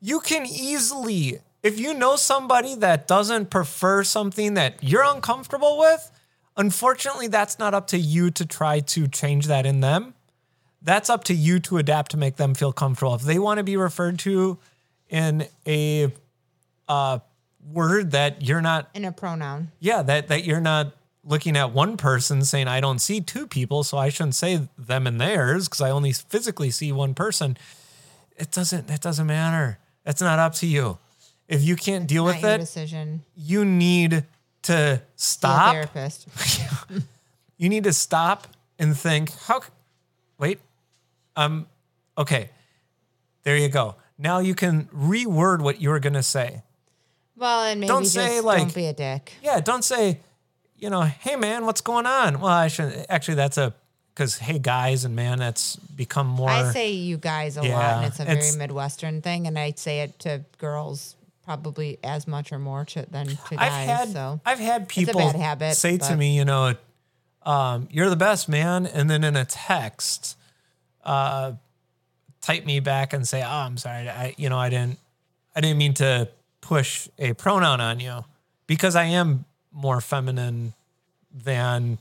you 0.00 0.20
can 0.20 0.46
easily 0.46 1.40
if 1.68 1.78
you 1.78 1.92
know 1.92 2.16
somebody 2.16 2.74
that 2.76 3.06
doesn't 3.06 3.50
prefer 3.50 4.02
something 4.02 4.54
that 4.54 4.82
you're 4.82 5.04
uncomfortable 5.04 5.78
with 5.78 6.10
unfortunately 6.56 7.28
that's 7.28 7.58
not 7.58 7.72
up 7.74 7.86
to 7.88 7.98
you 7.98 8.30
to 8.30 8.44
try 8.44 8.80
to 8.80 9.06
change 9.06 9.46
that 9.46 9.64
in 9.64 9.80
them. 9.80 10.14
That's 10.82 11.08
up 11.10 11.24
to 11.24 11.34
you 11.34 11.60
to 11.60 11.78
adapt 11.78 12.10
to 12.12 12.16
make 12.16 12.36
them 12.36 12.54
feel 12.54 12.72
comfortable. 12.72 13.14
If 13.14 13.22
they 13.22 13.38
want 13.38 13.58
to 13.58 13.64
be 13.64 13.76
referred 13.76 14.18
to 14.20 14.58
in 15.08 15.46
a 15.66 16.12
uh, 16.88 17.18
word 17.72 18.12
that 18.12 18.42
you're 18.42 18.60
not 18.60 18.88
In 18.94 19.04
a 19.04 19.12
pronoun. 19.12 19.70
yeah 19.78 20.02
that 20.02 20.28
that 20.28 20.44
you're 20.44 20.60
not 20.60 20.94
looking 21.22 21.56
at 21.56 21.72
one 21.72 21.96
person 21.98 22.42
saying 22.42 22.66
i 22.68 22.80
don't 22.80 23.00
see 23.00 23.20
two 23.20 23.46
people 23.46 23.84
so 23.84 23.98
i 23.98 24.08
shouldn't 24.08 24.34
say 24.34 24.68
them 24.78 25.06
and 25.06 25.20
theirs 25.20 25.68
because 25.68 25.82
i 25.82 25.90
only 25.90 26.12
physically 26.12 26.70
see 26.70 26.90
one 26.92 27.14
person. 27.14 27.58
It 28.36 28.50
doesn't 28.52 28.88
it 28.90 29.00
doesn't 29.02 29.26
matter. 29.26 29.78
It's 30.06 30.22
not 30.22 30.38
up 30.38 30.54
to 30.54 30.66
you 30.66 30.98
if 31.48 31.62
you 31.62 31.76
can't 31.76 32.06
deal 32.06 32.24
Not 32.26 32.34
with 32.34 32.42
your 32.42 32.52
it 32.52 32.58
decision. 32.58 33.22
you 33.36 33.64
need 33.64 34.24
to 34.62 34.72
Be 34.72 34.72
a 34.74 35.02
stop 35.16 35.72
therapist. 35.72 36.28
you 37.56 37.68
need 37.68 37.84
to 37.84 37.92
stop 37.92 38.46
and 38.78 38.96
think 38.96 39.32
how 39.46 39.60
c- 39.60 39.68
wait 40.38 40.60
um 41.36 41.66
okay 42.16 42.50
there 43.44 43.56
you 43.56 43.68
go 43.68 43.94
now 44.18 44.38
you 44.40 44.54
can 44.54 44.84
reword 44.94 45.60
what 45.62 45.80
you 45.80 45.88
were 45.90 46.00
going 46.00 46.12
to 46.14 46.22
say 46.22 46.62
Well, 47.36 47.62
and 47.64 47.80
maybe 47.80 47.88
Don't 47.88 48.02
just 48.02 48.14
say, 48.14 48.40
like- 48.40 48.58
don't 48.58 48.74
be 48.74 48.86
a 48.86 48.92
dick. 48.92 49.32
Yeah, 49.42 49.60
don't 49.60 49.84
say, 49.84 50.18
you 50.76 50.90
know, 50.90 51.02
hey 51.02 51.36
man, 51.36 51.66
what's 51.66 51.80
going 51.80 52.04
on? 52.06 52.40
Well, 52.40 52.50
I 52.52 52.66
should 52.68 53.06
actually 53.08 53.36
that's 53.36 53.56
a 53.58 53.72
because 54.12 54.38
hey 54.38 54.58
guys 54.58 55.04
and 55.04 55.14
man, 55.14 55.38
that's 55.38 55.76
become 55.76 56.26
more. 56.26 56.50
I 56.50 56.72
say 56.72 56.90
you 56.90 57.16
guys 57.16 57.56
a 57.56 57.60
lot, 57.60 57.68
Yeah, 57.68 57.96
and 57.98 58.06
it's 58.06 58.18
a 58.20 58.24
very 58.24 58.38
it's- 58.38 58.56
Midwestern 58.56 59.22
thing, 59.22 59.46
and 59.46 59.56
I 59.58 59.72
say 59.76 60.00
it 60.00 60.18
to 60.20 60.42
girls 60.58 61.14
probably 61.48 61.98
as 62.04 62.28
much 62.28 62.52
or 62.52 62.58
more 62.58 62.84
to, 62.84 63.06
than 63.10 63.26
to 63.26 63.56
guys. 63.56 63.72
I've 63.72 63.88
had 63.88 64.08
so 64.10 64.38
I've 64.44 64.58
had 64.58 64.86
people 64.86 65.30
habit, 65.30 65.76
say 65.76 65.96
to 65.96 66.14
me, 66.14 66.36
you 66.36 66.44
know, 66.44 66.74
um, 67.42 67.88
you're 67.90 68.10
the 68.10 68.16
best 68.16 68.50
man, 68.50 68.84
and 68.84 69.08
then 69.08 69.24
in 69.24 69.34
a 69.34 69.46
text, 69.46 70.36
uh, 71.04 71.52
type 72.42 72.66
me 72.66 72.80
back 72.80 73.14
and 73.14 73.26
say, 73.26 73.42
oh, 73.42 73.48
I'm 73.48 73.78
sorry, 73.78 74.10
I 74.10 74.34
you 74.36 74.50
know 74.50 74.58
I 74.58 74.68
didn't 74.68 74.98
I 75.56 75.62
didn't 75.62 75.78
mean 75.78 75.94
to 75.94 76.28
push 76.60 77.08
a 77.18 77.32
pronoun 77.32 77.80
on 77.80 77.98
you 77.98 78.26
because 78.66 78.94
I 78.94 79.04
am 79.04 79.46
more 79.72 80.02
feminine 80.02 80.74
than 81.32 81.96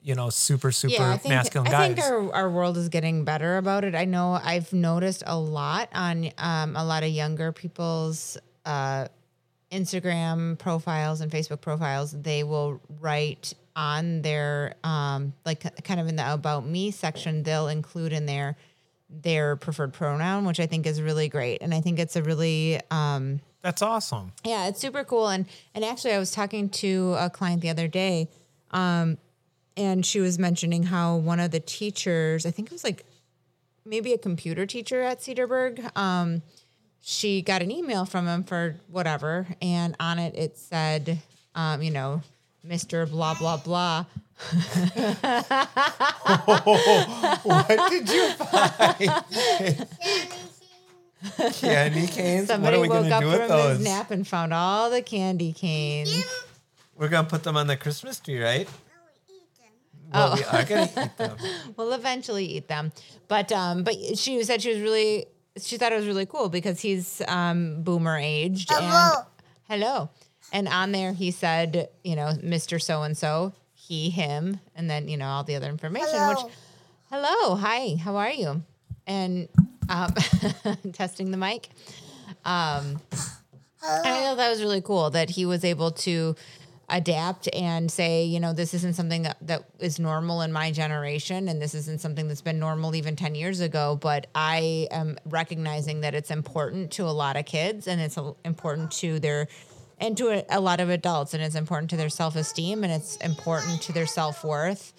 you 0.00 0.14
know 0.14 0.30
super 0.30 0.72
super 0.72 0.94
yeah, 0.94 1.10
I 1.10 1.18
think, 1.18 1.34
masculine 1.34 1.68
I 1.68 1.70
guys. 1.70 1.94
think 1.94 2.06
our, 2.06 2.32
our 2.32 2.50
world 2.50 2.78
is 2.78 2.88
getting 2.88 3.26
better 3.26 3.58
about 3.58 3.84
it. 3.84 3.94
I 3.94 4.06
know 4.06 4.40
I've 4.42 4.72
noticed 4.72 5.24
a 5.26 5.38
lot 5.38 5.90
on 5.92 6.30
um, 6.38 6.74
a 6.74 6.86
lot 6.86 7.02
of 7.02 7.10
younger 7.10 7.52
people's 7.52 8.38
uh, 8.68 9.08
Instagram 9.72 10.58
profiles 10.58 11.20
and 11.20 11.32
Facebook 11.32 11.60
profiles. 11.60 12.12
They 12.12 12.44
will 12.44 12.80
write 13.00 13.54
on 13.74 14.22
their 14.22 14.74
um, 14.84 15.32
like 15.44 15.82
kind 15.84 16.00
of 16.00 16.08
in 16.08 16.16
the 16.16 16.32
about 16.32 16.66
me 16.66 16.90
section. 16.90 17.42
They'll 17.42 17.68
include 17.68 18.12
in 18.12 18.26
there 18.26 18.56
their 19.10 19.56
preferred 19.56 19.94
pronoun, 19.94 20.44
which 20.44 20.60
I 20.60 20.66
think 20.66 20.86
is 20.86 21.00
really 21.00 21.28
great, 21.28 21.62
and 21.62 21.72
I 21.72 21.80
think 21.80 21.98
it's 21.98 22.14
a 22.16 22.22
really 22.22 22.80
um, 22.90 23.40
That's 23.62 23.80
awesome. 23.80 24.32
yeah, 24.44 24.68
it's 24.68 24.80
super 24.80 25.02
cool. 25.04 25.28
And 25.28 25.46
and 25.74 25.84
actually, 25.84 26.12
I 26.12 26.18
was 26.18 26.30
talking 26.30 26.68
to 26.70 27.14
a 27.18 27.30
client 27.30 27.62
the 27.62 27.70
other 27.70 27.88
day, 27.88 28.28
um, 28.70 29.16
and 29.76 30.04
she 30.04 30.20
was 30.20 30.38
mentioning 30.38 30.82
how 30.84 31.16
one 31.16 31.40
of 31.40 31.52
the 31.52 31.60
teachers, 31.60 32.44
I 32.44 32.50
think 32.50 32.68
it 32.68 32.72
was 32.72 32.84
like 32.84 33.06
maybe 33.86 34.12
a 34.12 34.18
computer 34.18 34.66
teacher 34.66 35.02
at 35.02 35.20
Cedarburg, 35.20 35.96
um, 35.96 36.42
she 37.00 37.42
got 37.42 37.62
an 37.62 37.70
email 37.70 38.04
from 38.04 38.26
him 38.26 38.44
for 38.44 38.76
whatever, 38.88 39.46
and 39.62 39.96
on 40.00 40.18
it 40.18 40.34
it 40.36 40.58
said, 40.58 41.18
um, 41.54 41.82
you 41.82 41.90
know, 41.90 42.22
Mister 42.62 43.06
blah 43.06 43.34
blah 43.34 43.56
blah. 43.56 44.04
What 47.42 47.90
did 47.90 48.08
you 48.08 48.30
find? 48.32 49.86
Candy 51.54 52.06
canes. 52.06 52.46
Somebody 52.46 52.78
what 52.78 52.86
are 52.86 53.00
we 53.00 53.08
woke 53.08 53.12
up 53.12 53.22
do 53.22 53.30
from 53.30 53.48
those? 53.48 53.78
his 53.78 53.84
nap 53.84 54.10
and 54.10 54.26
found 54.26 54.52
all 54.54 54.90
the 54.90 55.02
candy 55.02 55.52
canes. 55.52 56.24
We're 56.96 57.08
gonna 57.08 57.28
put 57.28 57.42
them 57.42 57.56
on 57.56 57.66
the 57.66 57.76
Christmas 57.76 58.20
tree, 58.20 58.40
right? 58.40 58.68
Oh. 60.12 60.36
We 60.36 60.44
are 60.44 60.64
gonna 60.64 60.84
eat 60.84 61.16
them. 61.16 61.36
We'll 61.76 61.92
eventually 61.92 62.46
eat 62.46 62.68
them. 62.68 62.92
But 63.26 63.52
um, 63.52 63.82
but 63.82 63.94
she 64.16 64.42
said 64.44 64.62
she 64.62 64.70
was 64.70 64.80
really 64.80 65.26
she 65.56 65.76
thought 65.76 65.92
it 65.92 65.96
was 65.96 66.06
really 66.06 66.26
cool 66.26 66.48
because 66.48 66.80
he's 66.80 67.22
um 67.26 67.82
boomer 67.82 68.16
aged 68.18 68.70
and 68.72 68.84
Hello. 68.84 69.22
hello. 69.68 70.10
And 70.52 70.68
on 70.68 70.92
there 70.92 71.12
he 71.12 71.30
said, 71.30 71.88
you 72.04 72.16
know, 72.16 72.32
Mr. 72.42 72.80
So 72.80 73.02
and 73.02 73.16
so, 73.16 73.52
he, 73.74 74.10
him, 74.10 74.60
and 74.74 74.88
then, 74.88 75.08
you 75.08 75.16
know, 75.16 75.26
all 75.26 75.44
the 75.44 75.56
other 75.56 75.68
information, 75.68 76.26
which 76.28 76.38
Hello. 77.10 77.22
hello, 77.34 77.54
hi, 77.56 77.96
how 77.96 78.16
are 78.16 78.30
you? 78.30 78.62
And 79.06 79.48
um 79.88 80.12
testing 80.92 81.30
the 81.30 81.36
mic. 81.36 81.68
Um 82.44 83.00
I 83.80 84.02
thought 84.02 84.36
that 84.36 84.50
was 84.50 84.60
really 84.60 84.80
cool 84.82 85.10
that 85.10 85.30
he 85.30 85.46
was 85.46 85.64
able 85.64 85.92
to 85.92 86.34
adapt 86.90 87.48
and 87.54 87.90
say, 87.90 88.24
you 88.24 88.40
know, 88.40 88.52
this 88.52 88.72
isn't 88.72 88.94
something 88.94 89.22
that, 89.22 89.36
that 89.42 89.64
is 89.78 89.98
normal 89.98 90.40
in 90.40 90.52
my 90.52 90.70
generation 90.70 91.48
and 91.48 91.60
this 91.60 91.74
isn't 91.74 92.00
something 92.00 92.28
that's 92.28 92.40
been 92.40 92.58
normal 92.58 92.94
even 92.94 93.14
10 93.14 93.34
years 93.34 93.60
ago, 93.60 93.98
but 94.00 94.26
I 94.34 94.88
am 94.90 95.18
recognizing 95.26 96.00
that 96.00 96.14
it's 96.14 96.30
important 96.30 96.90
to 96.92 97.04
a 97.04 97.12
lot 97.12 97.36
of 97.36 97.44
kids 97.44 97.86
and 97.86 98.00
it's 98.00 98.18
important 98.44 98.90
to 98.92 99.18
their 99.18 99.48
and 100.00 100.16
to 100.16 100.28
a, 100.28 100.44
a 100.48 100.60
lot 100.60 100.80
of 100.80 100.88
adults 100.88 101.34
and 101.34 101.42
it's 101.42 101.56
important 101.56 101.90
to 101.90 101.96
their 101.96 102.08
self-esteem 102.08 102.84
and 102.84 102.92
it's 102.92 103.16
important 103.16 103.82
to 103.82 103.92
their 103.92 104.06
self-worth 104.06 104.94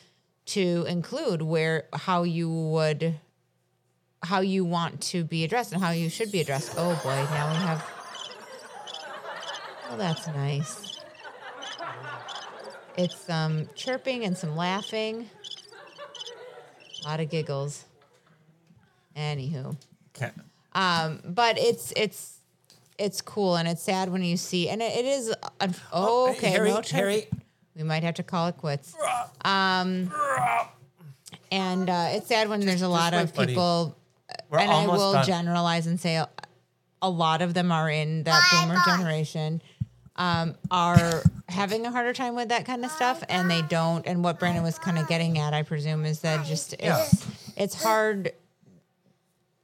to 0.46 0.86
include 0.88 1.42
where 1.42 1.86
how 1.94 2.24
you 2.24 2.52
would 2.52 3.16
how 4.22 4.42
you 4.42 4.66
want 4.66 5.02
to 5.02 5.24
be 5.24 5.44
addressed 5.44 5.72
and 5.72 5.82
how 5.82 5.92
you 5.92 6.10
should 6.10 6.32
be 6.32 6.42
addressed. 6.42 6.74
Oh 6.78 7.00
boy, 7.04 7.16
now 7.32 7.50
we 7.50 7.56
have 7.58 8.00
Oh, 9.92 9.98
that's 9.98 10.28
nice. 10.28 10.89
It's 13.00 13.16
some 13.16 13.70
chirping 13.76 14.26
and 14.26 14.38
some 14.38 14.58
laughing. 14.58 15.30
A 17.06 17.08
lot 17.08 17.22
of 17.22 17.30
giggles. 17.30 17.86
Anywho. 19.16 19.78
Okay. 20.16 20.32
Um, 20.74 21.22
but 21.24 21.58
it's 21.58 21.94
it's 21.96 22.40
it's 22.98 23.22
cool 23.22 23.56
and 23.56 23.70
it's 23.70 23.82
sad 23.82 24.10
when 24.12 24.22
you 24.22 24.36
see 24.36 24.68
and 24.68 24.82
it, 24.82 24.94
it 24.98 25.06
is 25.06 25.34
un- 25.62 25.76
oh, 25.94 26.32
okay, 26.32 26.50
Harry, 26.50 26.72
no 26.72 26.82
Harry. 26.92 27.28
we 27.76 27.84
might 27.84 28.04
have 28.04 28.16
to 28.16 28.24
call 28.24 28.48
it 28.48 28.58
quits. 28.58 28.94
Um 29.46 30.12
and 31.52 31.90
uh, 31.90 32.10
it's 32.12 32.28
sad 32.28 32.50
when 32.50 32.60
there's 32.66 32.82
a 32.82 32.90
lot 32.90 33.14
of 33.14 33.34
buddy. 33.34 33.54
people 33.54 33.96
We're 34.50 34.60
and 34.60 34.70
I 34.72 34.86
will 34.88 35.14
done. 35.14 35.26
generalize 35.26 35.88
and 35.88 35.98
say 36.00 36.18
a, 36.18 36.28
a 37.02 37.10
lot 37.10 37.42
of 37.42 37.54
them 37.54 37.72
are 37.72 37.90
in 37.90 38.24
that 38.24 38.42
boomer 38.52 38.78
generation, 38.86 39.62
um, 40.20 40.54
are 40.70 41.24
having 41.48 41.86
a 41.88 41.92
harder 41.92 42.14
time 42.14 42.36
with 42.36 42.50
that 42.50 42.66
kind 42.66 42.86
of 42.86 42.92
stuff, 42.92 43.24
and 43.30 43.50
they 43.50 43.62
don't. 43.64 44.06
And 44.06 44.24
what 44.24 44.38
Brandon 44.38 44.62
was 44.64 44.78
kind 44.78 45.00
of 45.00 45.08
getting 45.08 45.40
at, 45.40 45.54
I 45.56 45.64
presume, 45.64 46.06
is 46.06 46.20
that 46.20 46.46
just 46.46 46.76
Yeah. 46.80 47.02
it's 47.02 47.26
it's 47.56 47.84
hard. 47.84 48.34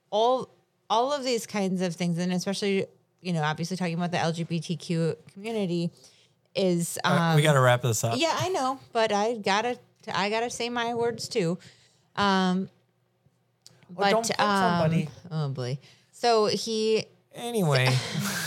All 0.09 0.49
all 0.89 1.11
of 1.13 1.23
these 1.23 1.45
kinds 1.45 1.81
of 1.81 1.93
things, 1.95 2.17
and 2.17 2.31
especially 2.33 2.85
you 3.21 3.33
know, 3.33 3.41
obviously 3.41 3.75
talking 3.75 3.95
about 3.95 4.11
the 4.11 4.17
LGBTQ 4.17 5.15
community, 5.33 5.89
is 6.53 6.97
um, 7.03 7.35
we 7.35 7.41
got 7.41 7.53
to 7.53 7.59
wrap 7.59 7.81
this 7.81 8.03
up. 8.03 8.15
yeah, 8.17 8.35
I 8.39 8.49
know, 8.49 8.79
but 8.93 9.11
I 9.11 9.35
gotta 9.35 9.77
I 10.13 10.29
gotta 10.29 10.49
say 10.49 10.69
my 10.69 10.93
words 10.93 11.27
too. 11.27 11.57
Um, 12.15 12.69
but 13.89 14.11
don't 14.11 14.39
um, 14.39 14.79
somebody. 14.79 15.09
oh 15.31 15.49
boy, 15.49 15.79
so 16.11 16.45
he. 16.45 17.05
Anyway, 17.33 17.93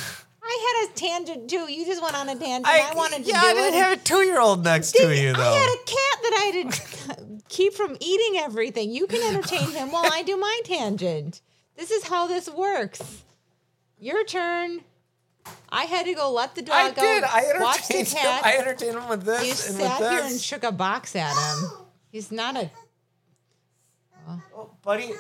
I 0.49 0.85
had 0.85 0.91
a 0.91 0.95
tangent 0.95 1.51
too. 1.51 1.71
You 1.71 1.85
just 1.85 2.03
went 2.03 2.15
on 2.15 2.29
a 2.29 2.35
tangent. 2.35 2.67
I, 2.67 2.95
wanted 2.95 3.25
to 3.25 3.31
yeah, 3.31 3.41
I 3.41 3.53
didn't 3.53 3.75
it. 3.75 3.83
have 3.83 3.99
a 3.99 4.03
two-year-old 4.03 4.65
next 4.65 4.93
to 4.93 5.15
you 5.15 5.35
though. 5.35 5.43
I 5.43 5.55
had 5.55 5.69
a 5.69 5.85
cat 5.85 6.23
that 6.23 6.35
I 6.39 6.45
had 6.57 6.73
to 7.19 7.43
keep 7.49 7.75
from 7.75 7.97
eating 8.01 8.41
everything. 8.41 8.91
You 8.91 9.07
can 9.07 9.23
entertain 9.35 9.71
him 9.73 9.93
while 9.93 10.11
I 10.11 10.23
do 10.23 10.39
my 10.39 10.61
tangent. 10.65 11.43
This 11.77 11.91
is 11.91 12.05
how 12.05 12.27
this 12.27 12.49
works. 12.49 13.23
Your 14.01 14.25
turn. 14.25 14.81
I 15.71 15.85
had 15.85 16.07
to 16.07 16.15
go 16.15 16.33
let 16.33 16.55
the 16.55 16.63
dog 16.63 16.77
I 16.77 16.91
go. 16.93 17.03
did. 17.03 17.25
I 17.25 17.61
watch 17.61 17.89
the 17.89 17.99
entertained 17.99 18.09
him. 18.09 18.23
cat. 18.23 18.47
I 18.47 18.57
entertained 18.57 18.97
him 18.97 19.09
with 19.09 19.23
this 19.25 19.47
you 19.47 19.55
sat 19.55 19.99
here 19.99 20.23
and 20.25 20.41
shook 20.41 20.65
a 20.65 20.73
box 20.73 21.15
at 21.15 21.35
him. 21.35 21.71
He's 22.11 22.33
not 22.33 22.57
a 22.57 22.71
oh, 24.57 24.71
buddy. 24.83 25.11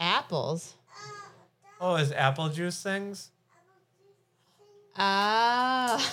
apples. 0.00 0.74
Oh, 1.80 1.96
is 1.96 2.12
apple 2.12 2.48
juice 2.48 2.82
things? 2.82 3.30
Ah, 4.96 6.04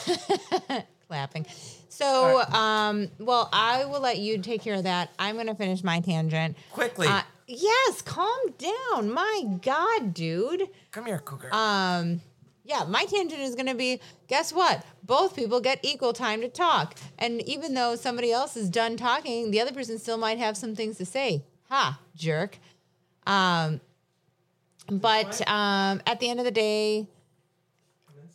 clapping. 1.07 1.45
So, 1.89 2.41
um, 2.51 3.09
well, 3.19 3.49
I 3.51 3.85
will 3.85 4.01
let 4.01 4.17
you 4.17 4.37
take 4.39 4.61
care 4.61 4.75
of 4.75 4.83
that. 4.83 5.11
I'm 5.17 5.35
going 5.35 5.47
to 5.47 5.55
finish 5.55 5.83
my 5.83 6.01
tangent. 6.01 6.57
Quickly. 6.71 7.07
Uh, 7.07 7.21
yes, 7.47 8.01
calm 8.01 8.37
down. 8.57 9.09
My 9.11 9.43
God, 9.61 10.13
dude. 10.13 10.69
Come 10.91 11.05
here, 11.05 11.19
Cougar. 11.19 11.53
Um, 11.53 12.21
yeah, 12.65 12.83
my 12.83 13.05
tangent 13.05 13.41
is 13.41 13.55
going 13.55 13.67
to 13.67 13.75
be 13.75 14.01
guess 14.27 14.51
what? 14.51 14.83
Both 15.03 15.35
people 15.35 15.61
get 15.61 15.79
equal 15.83 16.13
time 16.13 16.41
to 16.41 16.49
talk. 16.49 16.95
And 17.17 17.41
even 17.47 17.75
though 17.75 17.95
somebody 17.95 18.31
else 18.31 18.57
is 18.57 18.69
done 18.69 18.97
talking, 18.97 19.51
the 19.51 19.61
other 19.61 19.71
person 19.71 19.97
still 19.97 20.17
might 20.17 20.37
have 20.37 20.57
some 20.57 20.75
things 20.75 20.97
to 20.97 21.05
say. 21.05 21.43
Ha, 21.69 21.99
jerk. 22.15 22.57
Um, 23.25 23.81
but 24.89 25.41
um, 25.47 26.01
at 26.05 26.19
the 26.19 26.29
end 26.29 26.39
of 26.39 26.45
the 26.45 26.51
day, 26.51 27.07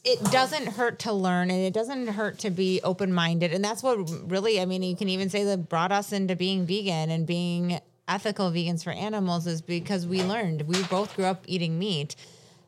it 0.05 0.23
doesn't 0.31 0.67
hurt 0.67 1.01
to 1.01 1.13
learn 1.13 1.51
and 1.51 1.61
it 1.61 1.75
doesn't 1.75 2.09
hurt 2.09 2.39
to 2.39 2.51
be 2.51 2.81
open 2.83 3.13
minded. 3.13 3.53
And 3.53 3.63
that's 3.63 3.83
what 3.83 3.99
really, 4.31 4.61
I 4.61 4.65
mean, 4.65 4.83
you 4.83 4.97
can 4.97 5.09
even 5.09 5.29
say 5.29 5.45
that 5.45 5.69
brought 5.69 5.93
us 5.93 6.13
into 6.13 6.37
being 6.37 6.65
vegan 6.65 7.11
and 7.11 7.27
being 7.27 7.81
ethical 8.09 8.51
vegans 8.51 8.83
for 8.83 8.93
animals 8.93 9.47
is 9.47 9.61
because 9.61 10.07
we 10.07 10.23
learned. 10.23 10.63
We 10.63 10.83
both 10.85 11.15
grew 11.15 11.27
up 11.27 11.45
eating 11.47 11.79
meat 11.79 12.17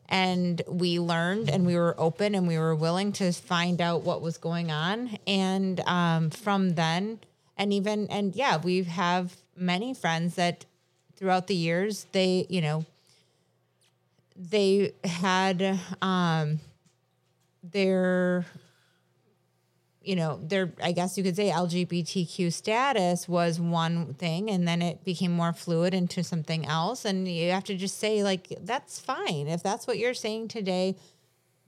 and 0.07 0.61
we 0.67 0.99
learned 0.99 1.49
and 1.49 1.65
we 1.65 1.75
were 1.75 1.95
open 1.97 2.35
and 2.35 2.47
we 2.47 2.57
were 2.57 2.75
willing 2.75 3.11
to 3.13 3.31
find 3.31 3.81
out 3.81 4.03
what 4.03 4.21
was 4.21 4.37
going 4.37 4.71
on. 4.71 5.17
And 5.25 5.79
um, 5.81 6.29
from 6.29 6.75
then, 6.75 7.19
and 7.57 7.73
even, 7.73 8.07
and 8.07 8.35
yeah, 8.35 8.57
we 8.57 8.83
have 8.83 9.35
many 9.55 9.93
friends 9.93 10.35
that 10.35 10.65
throughout 11.15 11.47
the 11.47 11.55
years, 11.55 12.05
they, 12.11 12.45
you 12.49 12.61
know, 12.61 12.85
they 14.35 14.93
had 15.03 15.79
um 16.01 16.59
their 17.63 18.45
you 20.01 20.15
know 20.15 20.37
their 20.43 20.73
i 20.83 20.91
guess 20.91 21.17
you 21.17 21.23
could 21.23 21.35
say 21.35 21.49
lgbtq 21.49 22.51
status 22.51 23.27
was 23.27 23.59
one 23.59 24.13
thing 24.15 24.49
and 24.49 24.67
then 24.67 24.81
it 24.81 25.03
became 25.03 25.31
more 25.31 25.53
fluid 25.53 25.93
into 25.93 26.23
something 26.23 26.65
else. 26.65 27.05
And 27.05 27.27
you 27.27 27.51
have 27.51 27.63
to 27.65 27.75
just 27.75 27.99
say 27.99 28.23
like 28.23 28.47
that's 28.61 28.99
fine. 28.99 29.47
If 29.47 29.63
that's 29.63 29.87
what 29.87 29.97
you're 29.97 30.13
saying 30.13 30.49
today 30.49 30.95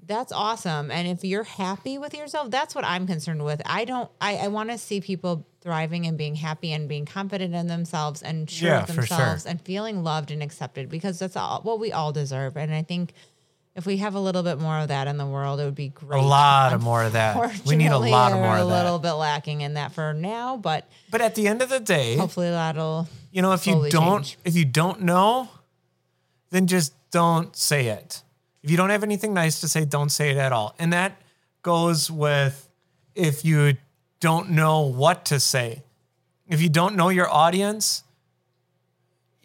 that's 0.08 0.32
awesome. 0.32 0.92
And 0.92 1.08
if 1.08 1.24
you're 1.24 1.44
happy 1.46 1.98
with 1.98 2.14
yourself 2.14 2.52
that's 2.52 2.76
what 2.76 2.86
i'm 2.86 3.08
concerned 3.08 3.44
with. 3.44 3.62
I 3.66 3.86
don't 3.86 4.10
i, 4.20 4.36
I 4.36 4.48
want 4.50 4.70
to 4.70 4.78
see 4.78 5.00
people 5.02 5.48
thriving 5.66 6.06
and 6.06 6.16
being 6.16 6.36
happy 6.36 6.72
and 6.72 6.88
being 6.88 7.06
confident 7.08 7.56
in 7.56 7.66
themselves 7.66 8.22
and 8.22 8.48
sure 8.48 8.70
Yeah, 8.70 8.82
of 8.84 8.88
for 8.88 8.94
sure. 8.94 9.02
themselves 9.18 9.46
and 9.48 9.60
feeling 9.60 10.04
loved 10.04 10.30
and 10.30 10.44
accepted 10.44 10.90
because 10.90 11.18
that's 11.18 11.36
all 11.36 11.62
what 11.64 11.80
we 11.80 11.92
all 11.92 12.12
deserve 12.14 12.56
and 12.56 12.72
i 12.72 12.84
think 12.84 13.14
if 13.76 13.86
we 13.88 13.98
have 13.98 14.14
a 14.14 14.20
little 14.20 14.44
bit 14.44 14.60
more 14.60 14.78
of 14.78 14.90
that 14.90 15.08
in 15.08 15.18
the 15.18 15.26
world 15.26 15.60
it 15.60 15.66
would 15.66 15.74
be 15.74 15.90
great 15.90 16.22
a 16.22 16.26
lot 16.26 16.72
of 16.72 16.84
more 16.90 17.04
of 17.04 17.14
that. 17.14 17.36
We 17.66 17.76
need 17.76 17.88
a 17.92 17.98
lot 17.98 18.32
of 18.32 18.38
more 18.38 18.56
a 18.58 18.64
little 18.64 19.00
bit 19.00 19.14
lacking 19.14 19.62
in 19.62 19.74
that 19.74 19.92
for 19.92 20.14
now 20.14 20.56
but 20.56 20.88
But 21.10 21.22
at 21.22 21.34
the 21.34 21.48
end 21.48 21.62
of 21.64 21.70
the 21.70 21.80
day, 21.80 22.16
hopefully 22.16 22.50
that'll 22.52 23.08
you 23.32 23.42
know, 23.42 23.52
if 23.52 23.66
you 23.68 23.90
don't, 23.90 24.24
change. 24.24 24.38
if 24.46 24.56
you 24.56 24.64
don't 24.64 25.02
know, 25.02 25.50
then 26.52 26.68
just 26.68 26.94
don't 27.12 27.54
say 27.54 27.88
it. 27.88 28.22
If 28.64 28.72
you 28.72 28.78
don't 28.78 28.92
have 28.92 29.04
anything 29.04 29.34
nice 29.34 29.60
to 29.60 29.68
say, 29.68 29.84
don't 29.84 30.08
say 30.10 30.30
it 30.30 30.38
at 30.38 30.54
all. 30.54 30.74
And 30.80 30.94
that 30.94 31.20
goes 31.62 32.10
with 32.10 32.70
if 33.14 33.44
you 33.44 33.76
don't 34.26 34.50
know 34.50 34.82
what 34.82 35.24
to 35.26 35.40
say. 35.40 35.84
If 36.48 36.60
you 36.60 36.68
don't 36.68 36.96
know 36.96 37.10
your 37.10 37.32
audience 37.32 38.02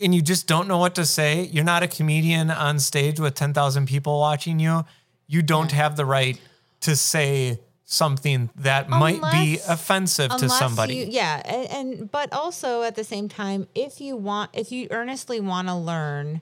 and 0.00 0.14
you 0.14 0.22
just 0.22 0.46
don't 0.46 0.66
know 0.68 0.78
what 0.78 0.94
to 0.94 1.04
say, 1.04 1.42
you're 1.52 1.64
not 1.64 1.82
a 1.82 1.86
comedian 1.86 2.50
on 2.50 2.78
stage 2.78 3.20
with 3.20 3.34
10,000 3.34 3.86
people 3.86 4.18
watching 4.18 4.58
you. 4.58 4.86
You 5.26 5.42
don't 5.42 5.70
have 5.72 5.96
the 5.96 6.06
right 6.06 6.40
to 6.80 6.96
say 6.96 7.60
something 7.84 8.48
that 8.56 8.88
might 8.88 9.20
be 9.32 9.58
offensive 9.68 10.30
to 10.38 10.48
somebody. 10.48 10.94
You, 10.94 11.06
yeah, 11.10 11.42
and, 11.44 11.70
and 11.70 12.10
but 12.10 12.32
also 12.32 12.82
at 12.82 12.96
the 12.96 13.04
same 13.04 13.28
time, 13.28 13.68
if 13.74 14.00
you 14.00 14.16
want, 14.16 14.52
if 14.54 14.72
you 14.72 14.88
earnestly 14.90 15.40
want 15.40 15.68
to 15.68 15.74
learn, 15.74 16.40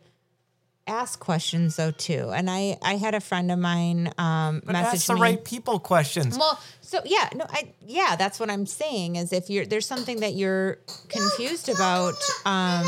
ask 0.88 1.20
questions 1.20 1.76
though 1.76 1.90
too. 1.92 2.30
And 2.34 2.50
I, 2.50 2.76
I 2.82 2.96
had 2.96 3.14
a 3.14 3.20
friend 3.20 3.52
of 3.52 3.58
mine 3.58 4.12
um, 4.18 4.62
but 4.64 4.72
message 4.72 4.94
ask 4.94 5.06
the 5.06 5.14
me. 5.14 5.20
right 5.20 5.44
people 5.44 5.78
questions. 5.78 6.36
Well, 6.38 6.58
so 6.80 7.00
yeah, 7.04 7.28
no, 7.34 7.44
I 7.48 7.72
yeah, 7.86 8.16
that's 8.16 8.40
what 8.40 8.50
I'm 8.50 8.66
saying 8.66 9.16
is 9.16 9.32
if 9.32 9.48
you're 9.50 9.66
there's 9.66 9.86
something 9.86 10.20
that 10.20 10.34
you're 10.34 10.78
confused 11.08 11.68
about, 11.68 12.14
um, 12.44 12.86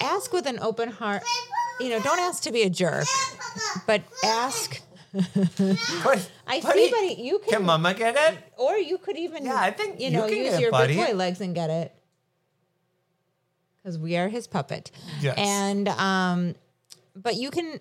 ask 0.00 0.32
with 0.32 0.46
an 0.46 0.58
open 0.60 0.90
heart. 0.90 1.22
You 1.80 1.88
know, 1.90 2.00
don't 2.00 2.20
ask 2.20 2.44
to 2.44 2.52
be 2.52 2.62
a 2.62 2.70
jerk, 2.70 3.06
but 3.86 4.02
ask. 4.24 4.80
I 5.14 6.60
buddy, 6.60 6.86
see, 6.86 6.90
buddy, 6.90 7.14
you 7.22 7.38
can, 7.38 7.48
Can 7.58 7.64
mama 7.66 7.94
get 7.94 8.16
it? 8.16 8.38
or 8.56 8.76
you 8.76 8.98
could 8.98 9.16
even, 9.16 9.44
Yeah, 9.44 9.60
I 9.60 9.70
think 9.70 10.00
you 10.00 10.06
you 10.06 10.10
know, 10.12 10.26
can 10.28 10.36
use 10.38 10.54
it, 10.54 10.60
your 10.60 10.72
buddy. 10.72 10.96
big 10.96 11.06
boy 11.06 11.14
legs 11.14 11.40
and 11.40 11.54
get 11.54 11.70
it, 11.70 11.94
because 13.82 13.96
we 13.98 14.16
are 14.16 14.28
his 14.28 14.46
puppet. 14.48 14.90
Yes. 15.20 15.34
and 15.38 15.88
um, 15.88 16.54
but 17.14 17.36
you 17.36 17.50
can 17.50 17.80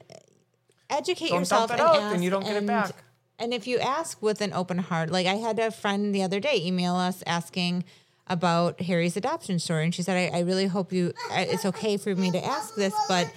educate 0.90 1.30
Don't 1.30 1.40
yourself 1.40 1.70
dump 1.70 1.80
it 1.80 1.84
and 1.84 1.90
out, 1.90 2.02
ask, 2.02 2.14
then 2.14 2.24
you 2.24 2.30
don't 2.30 2.46
get 2.46 2.56
it 2.56 2.66
back. 2.66 2.92
And 3.40 3.54
if 3.54 3.68
you 3.68 3.80
ask 3.80 4.22
with 4.22 4.42
an 4.42 4.54
open 4.54 4.78
heart, 4.78 5.10
like 5.10 5.28
I 5.28 5.36
had 5.36 5.60
a 5.60 5.72
friend 5.72 6.14
the 6.14 6.24
other 6.24 6.40
day 6.40 6.62
email 6.64 6.96
us 6.96 7.24
asking 7.26 7.84
about 8.28 8.82
Harry's 8.82 9.18
adoption 9.18 9.60
story, 9.60 9.84
and 9.84 9.94
she 9.94 10.02
said, 10.02 10.34
"I, 10.34 10.38
I 10.38 10.42
really 10.42 10.68
hope 10.68 10.94
you. 10.94 11.14
It's 11.32 11.66
okay 11.66 11.98
for 11.98 12.16
me 12.16 12.32
to 12.32 12.44
ask 12.44 12.76
this, 12.76 12.94
but 13.10 13.30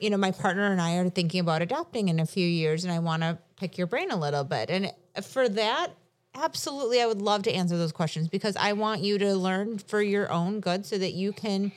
you 0.00 0.10
know, 0.10 0.16
my 0.16 0.30
partner 0.30 0.70
and 0.70 0.80
I 0.80 0.96
are 0.96 1.10
thinking 1.10 1.40
about 1.40 1.60
adopting 1.62 2.08
in 2.08 2.20
a 2.20 2.26
few 2.26 2.46
years, 2.46 2.84
and 2.84 2.92
I 2.92 3.00
want 3.00 3.22
to 3.22 3.38
pick 3.56 3.76
your 3.76 3.86
brain 3.86 4.10
a 4.10 4.16
little 4.16 4.44
bit. 4.44 4.70
And 4.70 4.92
for 5.24 5.48
that, 5.48 5.88
absolutely, 6.34 7.02
I 7.02 7.06
would 7.06 7.20
love 7.20 7.42
to 7.42 7.52
answer 7.52 7.76
those 7.76 7.92
questions 7.92 8.28
because 8.28 8.56
I 8.56 8.72
want 8.72 9.02
you 9.02 9.18
to 9.18 9.34
learn 9.34 9.78
for 9.78 10.00
your 10.00 10.30
own 10.32 10.60
good, 10.60 10.86
so 10.86 10.96
that 10.96 11.12
you 11.12 11.32
can 11.32 11.72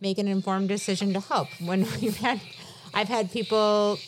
make 0.00 0.18
an 0.18 0.28
informed 0.28 0.68
decision 0.68 1.14
to 1.14 1.20
help. 1.20 1.48
When 1.60 1.80
we've 2.00 2.18
had, 2.18 2.40
I've 2.96 3.08
had 3.08 3.30
people, 3.30 3.98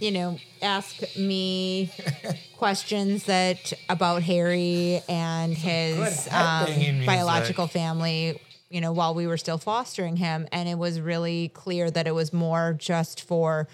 you 0.00 0.10
know, 0.10 0.38
ask 0.62 1.16
me 1.16 1.90
questions 2.56 3.24
that 3.24 3.72
about 3.90 4.22
Harry 4.22 5.02
and 5.10 5.54
his 5.54 6.26
um, 6.32 6.66
biological 7.06 7.66
family 7.66 8.40
you 8.70 8.80
know 8.80 8.92
while 8.92 9.14
we 9.14 9.26
were 9.26 9.36
still 9.36 9.58
fostering 9.58 10.16
him 10.16 10.46
and 10.52 10.68
it 10.68 10.78
was 10.78 11.00
really 11.00 11.48
clear 11.48 11.90
that 11.90 12.06
it 12.06 12.14
was 12.14 12.32
more 12.32 12.72
just 12.78 13.22
for 13.22 13.66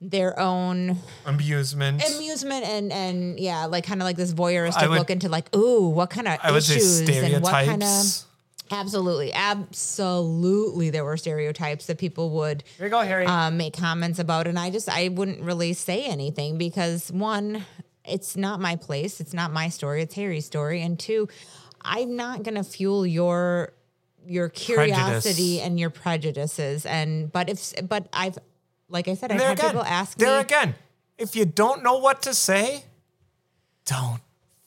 their 0.00 0.38
own 0.38 0.96
Amusement. 1.26 2.02
amusement 2.14 2.64
and 2.64 2.92
and 2.92 3.40
yeah 3.40 3.66
like 3.66 3.84
kind 3.84 4.00
of 4.00 4.04
like 4.04 4.16
this 4.16 4.32
voyeuristic 4.32 4.88
would- 4.88 4.98
look 4.98 5.10
into 5.10 5.28
like 5.28 5.54
ooh 5.56 5.88
what 5.88 6.08
kind 6.08 6.28
of 6.28 6.38
I 6.42 6.52
would 6.52 6.62
say 6.62 6.76
issues 6.76 7.08
and 7.08 7.42
what 7.42 7.52
kind 7.52 7.82
of. 7.82 8.04
Absolutely 8.70 9.32
absolutely 9.32 10.90
there 10.90 11.04
were 11.04 11.16
stereotypes 11.16 11.86
that 11.86 11.98
people 11.98 12.30
would 12.30 12.62
Here 12.78 12.86
you 12.86 12.90
go, 12.90 13.00
Harry. 13.00 13.26
um, 13.26 13.56
make 13.56 13.76
comments 13.76 14.18
about 14.18 14.46
and 14.46 14.58
i 14.58 14.70
just 14.70 14.88
i 14.88 15.08
wouldn't 15.08 15.40
really 15.42 15.72
say 15.72 16.04
anything 16.04 16.58
because 16.58 17.10
one 17.10 17.64
it's 18.04 18.36
not 18.36 18.60
my 18.60 18.76
place 18.76 19.20
it's 19.20 19.34
not 19.34 19.52
my 19.52 19.68
story 19.68 20.02
it's 20.02 20.14
harry's 20.14 20.46
story 20.46 20.80
and 20.82 20.98
two 20.98 21.28
i'm 21.82 22.16
not 22.16 22.42
going 22.42 22.54
to 22.54 22.64
fuel 22.64 23.06
your 23.06 23.72
your 24.26 24.48
curiosity 24.48 25.56
Prejudice. 25.56 25.66
and 25.66 25.80
your 25.80 25.90
prejudices 25.90 26.86
and 26.86 27.32
but 27.32 27.48
if 27.48 27.72
but 27.88 28.06
i've 28.12 28.38
like 28.88 29.08
i 29.08 29.14
said 29.14 29.32
i've 29.32 29.38
there 29.38 29.48
had 29.48 29.58
again. 29.58 29.70
people 29.70 29.84
ask 29.86 30.18
there 30.18 30.36
me 30.36 30.40
again. 30.40 30.74
If 31.18 31.36
you 31.36 31.44
don't 31.44 31.82
know 31.82 31.98
what 31.98 32.22
to 32.22 32.32
say, 32.32 32.84
don't 33.84 34.20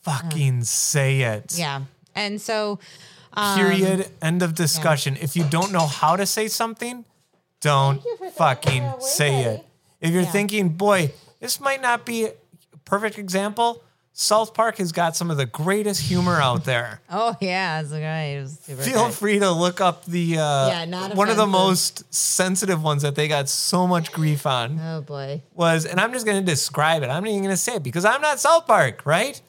fucking 0.04 0.64
say 0.66 1.22
it. 1.22 1.58
yeah 1.58 1.82
and 2.14 2.40
so 2.40 2.78
um, 3.36 3.58
Period. 3.58 4.08
End 4.22 4.42
of 4.44 4.56
discussion. 4.56 5.18
If 5.20 5.36
you 5.36 5.44
don't 5.46 5.72
know 5.72 5.86
how 5.88 6.16
to 6.16 6.26
say 6.26 6.48
something, 6.48 7.06
don't 7.62 8.04
you 8.04 8.12
for 8.18 8.30
throwing 8.30 8.34
fucking 8.34 8.92
say 9.00 9.42
it. 9.44 9.66
If 10.02 10.12
you're 10.12 10.24
Yeah. 10.24 10.32
thinking, 10.32 10.70
boy, 10.70 11.12
this 11.40 11.60
might 11.60 11.82
not 11.82 12.06
be 12.06 12.26
a 12.26 12.34
perfect 12.86 13.18
example. 13.18 13.82
South 14.16 14.54
Park 14.54 14.78
has 14.78 14.92
got 14.92 15.16
some 15.16 15.32
of 15.32 15.38
the 15.38 15.48
greatest 15.48 16.02
humor 16.02 16.40
out 16.40 16.66
there. 16.72 17.02
Oh 17.10 17.36
yeah, 17.42 17.82
it's 17.82 17.92
like, 17.92 18.04
it 18.04 18.48
Feel 18.84 19.06
good. 19.08 19.14
free 19.16 19.40
to 19.40 19.50
look 19.50 19.82
up 19.82 20.06
the 20.06 20.38
uh, 20.38 20.68
Yeah, 20.68 20.86
not 20.86 21.16
one 21.16 21.30
of 21.30 21.38
the 21.38 21.48
most 21.48 22.14
sensitive 22.14 22.84
ones 22.84 23.02
that 23.02 23.16
they 23.16 23.28
got 23.28 23.50
so 23.50 23.88
much 23.88 24.12
grief 24.12 24.46
on 24.46 24.80
Oh 24.80 25.02
boy. 25.02 25.42
was, 25.56 25.86
and 25.88 26.00
I'm 26.00 26.14
just 26.14 26.28
going 26.28 26.40
to 26.40 26.46
describe 26.46 27.02
it. 27.02 27.08
I'm 27.10 27.24
not 27.24 27.30
even 27.30 27.42
going 27.42 27.50
to 27.56 27.58
say 27.58 27.76
it 27.78 27.84
because 27.84 28.06
I'm 28.06 28.22
not 28.22 28.40
South 28.40 28.68
Park, 28.68 29.02
right? 29.06 29.42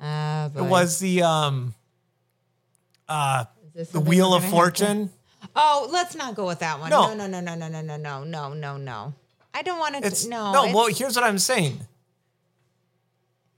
Uh, 0.00 0.48
It 0.54 0.62
was 0.62 1.00
the 1.00 1.22
um, 1.22 1.74
uh, 3.08 3.44
the 3.92 4.00
Wheel 4.00 4.34
of 4.34 4.44
Fortune. 4.44 5.10
Oh, 5.54 5.88
let's 5.90 6.14
not 6.14 6.34
go 6.34 6.46
with 6.46 6.58
that 6.60 6.80
one. 6.80 6.90
No. 6.90 7.14
No, 7.14 7.26
no, 7.26 7.40
no, 7.40 7.54
no, 7.54 7.68
no, 7.68 7.80
no, 7.80 7.96
no, 7.96 8.24
no, 8.24 8.52
no, 8.54 8.76
no. 8.76 9.14
I 9.54 9.62
don't 9.62 9.78
want 9.78 9.96
It's 10.04 10.24
to. 10.24 10.30
No, 10.30 10.52
no. 10.52 10.60
it's- 10.64 10.74
Well, 10.74 10.86
here's 10.88 11.16
what 11.16 11.24
I'm 11.24 11.38
saying. 11.38 11.80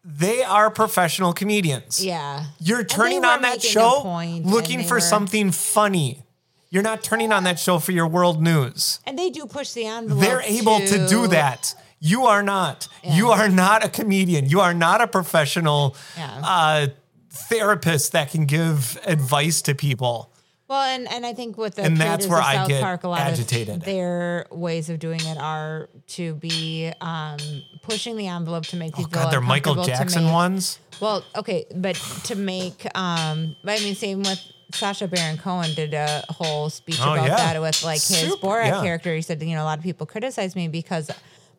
They 0.04 0.42
are 0.42 0.70
professional 0.70 1.32
comedians. 1.32 2.02
yeah. 2.04 2.46
You're 2.58 2.84
turning 2.84 3.24
on 3.24 3.42
that 3.42 3.60
show 3.62 4.00
point, 4.00 4.46
looking 4.46 4.82
for 4.84 4.94
were- 4.94 5.00
something 5.00 5.52
funny. 5.52 6.22
You're 6.70 6.82
not 6.84 7.02
turning 7.02 7.32
on 7.32 7.42
that 7.44 7.58
show 7.58 7.78
for 7.80 7.92
your 7.92 8.06
world 8.06 8.40
news. 8.40 9.00
And 9.04 9.18
they 9.18 9.28
do 9.30 9.44
push 9.46 9.72
the 9.72 9.86
envelope. 9.86 10.22
They're 10.22 10.40
able 10.42 10.78
to 10.78 11.06
do 11.08 11.26
that. 11.28 11.74
You 11.98 12.26
are 12.26 12.42
not. 12.42 12.88
You 13.04 13.30
are 13.30 13.48
not 13.48 13.84
a 13.84 13.88
comedian. 13.88 14.48
You 14.48 14.60
are 14.60 14.72
not 14.72 15.00
a 15.02 15.06
professional 15.08 15.96
Yeah. 16.16 16.40
uh, 16.42 16.86
therapist 17.30 18.12
that 18.12 18.30
can 18.30 18.44
give 18.44 18.98
advice 19.06 19.62
to 19.62 19.74
people. 19.74 20.32
Well, 20.68 20.82
and, 20.82 21.10
and 21.10 21.26
I 21.26 21.32
think 21.34 21.58
with 21.58 21.74
the 21.74 21.82
And 21.82 21.96
that's 21.96 22.28
where 22.28 22.38
I 22.40 22.54
South 22.54 22.68
get 22.68 22.80
Park, 22.80 23.02
a 23.02 23.08
lot 23.08 23.20
agitated. 23.22 23.78
of 23.78 23.84
their 23.84 24.46
ways 24.52 24.88
of 24.88 25.00
doing 25.00 25.20
it 25.20 25.36
are 25.36 25.88
to 26.08 26.34
be 26.34 26.92
um, 27.00 27.38
pushing 27.82 28.16
the 28.16 28.28
envelope 28.28 28.64
to 28.66 28.76
make 28.76 28.92
Oh 28.94 28.98
people. 28.98 29.10
God, 29.10 29.32
they're 29.32 29.40
Michael 29.40 29.82
Jackson 29.82 30.24
make- 30.24 30.32
ones. 30.32 30.78
Well, 31.00 31.24
okay, 31.34 31.64
but 31.74 31.96
to 32.24 32.36
make, 32.36 32.86
um, 32.96 33.56
but 33.64 33.80
I 33.80 33.82
mean, 33.82 33.96
same 33.96 34.18
with 34.22 34.40
Sacha 34.72 35.08
Baron 35.08 35.38
Cohen 35.38 35.74
did 35.74 35.92
a 35.92 36.22
whole 36.28 36.70
speech 36.70 37.00
Oh, 37.00 37.14
about 37.14 37.26
yeah. 37.26 37.36
that 37.54 37.60
with 37.60 37.82
like 37.82 37.94
his 38.02 38.18
Super, 38.30 38.46
Borat 38.46 38.66
yeah. 38.66 38.82
character. 38.82 39.12
He 39.14 39.22
said, 39.22 39.42
you 39.42 39.56
know, 39.56 39.62
a 39.62 39.64
lot 39.64 39.78
of 39.78 39.82
people 39.82 40.06
criticize 40.06 40.54
me 40.54 40.68
because 40.68 41.10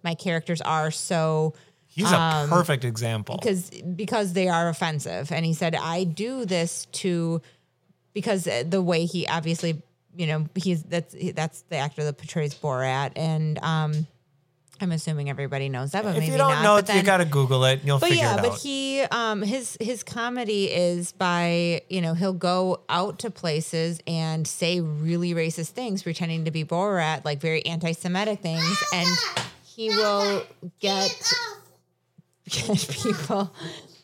my 0.04 0.14
characters 0.16 0.62
are 0.62 0.90
so 0.90 1.54
He's 1.94 2.10
a 2.12 2.18
Um, 2.20 2.50
perfect 2.50 2.86
example. 2.86 3.38
because 3.38 3.70
because 3.70 4.32
they 4.34 4.48
are 4.48 4.70
offensive 4.70 5.32
and 5.32 5.46
he 5.46 5.54
said 5.54 5.76
i 5.76 6.04
do 6.06 6.46
this 6.46 6.86
to 6.94 7.42
because 8.14 8.46
the 8.66 8.82
way 8.82 9.06
he 9.06 9.28
obviously 9.28 9.82
you 10.16 10.26
know 10.28 10.46
he's 10.56 10.84
that's 10.84 11.14
that's 11.34 11.62
the 11.64 11.76
actor 11.76 12.04
that 12.06 12.18
portrays 12.18 12.54
borat 12.56 13.12
and 13.18 13.60
um 13.64 14.08
i'm 14.80 14.92
assuming 14.94 15.30
everybody 15.30 15.68
knows 15.70 15.92
that 15.92 16.04
but 16.04 16.16
if 16.16 16.20
maybe 16.22 16.32
you 16.32 16.38
don't 16.38 16.50
not 16.52 16.64
know 16.64 16.76
but 16.82 16.90
it, 16.90 16.96
you 16.96 17.04
got 17.04 17.18
to 17.18 17.26
Google 17.26 17.66
it. 17.66 17.80
and 17.80 17.84
You'll 17.88 18.00
but 18.00 18.10
figure 18.10 18.24
yeah, 18.24 18.36
it 18.38 18.42
but 18.42 18.52
out. 18.54 18.60
he 18.60 19.02
um 19.12 19.42
his 19.42 19.78
his 19.80 20.02
comedy 20.04 20.66
is 20.72 21.12
by, 21.12 21.82
you 21.90 22.02
know, 22.02 22.14
he'll 22.14 22.34
go 22.34 22.82
out 22.90 23.20
to 23.20 23.30
places 23.30 24.00
and 24.08 24.48
say 24.48 24.80
really 24.82 25.34
racist 25.34 25.70
things 25.70 26.04
pretending 26.04 26.46
to 26.46 26.52
be 26.52 26.64
Borat, 26.66 27.24
like 27.26 27.40
very 27.42 27.64
anti-Semitic 27.66 28.40
things 28.42 28.84
and 28.94 29.08
he 29.64 29.90
will 29.90 30.44
get 30.80 31.16
get 32.52 32.88
people 33.04 33.54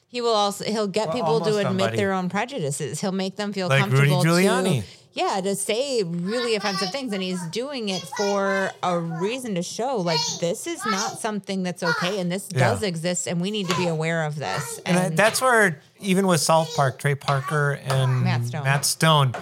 he 0.09 0.21
will 0.21 0.33
also 0.33 0.63
he'll 0.65 0.87
get 0.87 1.09
We're 1.09 1.15
people 1.15 1.41
to 1.41 1.57
admit 1.57 1.77
buddy. 1.87 1.97
their 1.97 2.13
own 2.13 2.29
prejudices. 2.29 3.01
He'll 3.01 3.11
make 3.11 3.35
them 3.35 3.51
feel 3.51 3.67
Like 3.67 3.83
Rudy 3.91 4.09
comfortable 4.09 4.23
Giuliani. 4.23 4.81
to 4.81 4.87
yeah, 5.13 5.41
to 5.41 5.55
say 5.55 6.03
really 6.03 6.55
offensive 6.55 6.91
things. 6.91 7.11
And 7.11 7.21
he's 7.23 7.41
doing 7.47 7.89
it 7.89 8.01
for 8.17 8.69
a 8.83 8.99
reason 8.99 9.55
to 9.55 9.63
show 9.63 9.97
like 9.97 10.19
this 10.39 10.65
is 10.67 10.79
not 10.85 11.19
something 11.19 11.61
that's 11.63 11.83
okay 11.83 12.19
and 12.21 12.31
this 12.31 12.47
Yeah. 12.53 12.59
does 12.69 12.83
exist 12.83 13.27
and 13.27 13.41
we 13.41 13.51
need 13.51 13.67
to 13.67 13.75
be 13.75 13.87
aware 13.87 14.23
of 14.25 14.35
this. 14.37 14.79
And 14.85 14.97
I- 14.97 15.09
that's 15.09 15.41
where 15.41 15.81
even 15.99 16.25
with 16.25 16.39
South 16.39 16.73
Park, 16.75 16.99
Trey 16.99 17.15
Parker 17.15 17.79
and 17.83 18.21
Matt 18.23 18.45
Stone. 18.45 18.63
Matt 18.63 18.85
Stone 18.85 19.33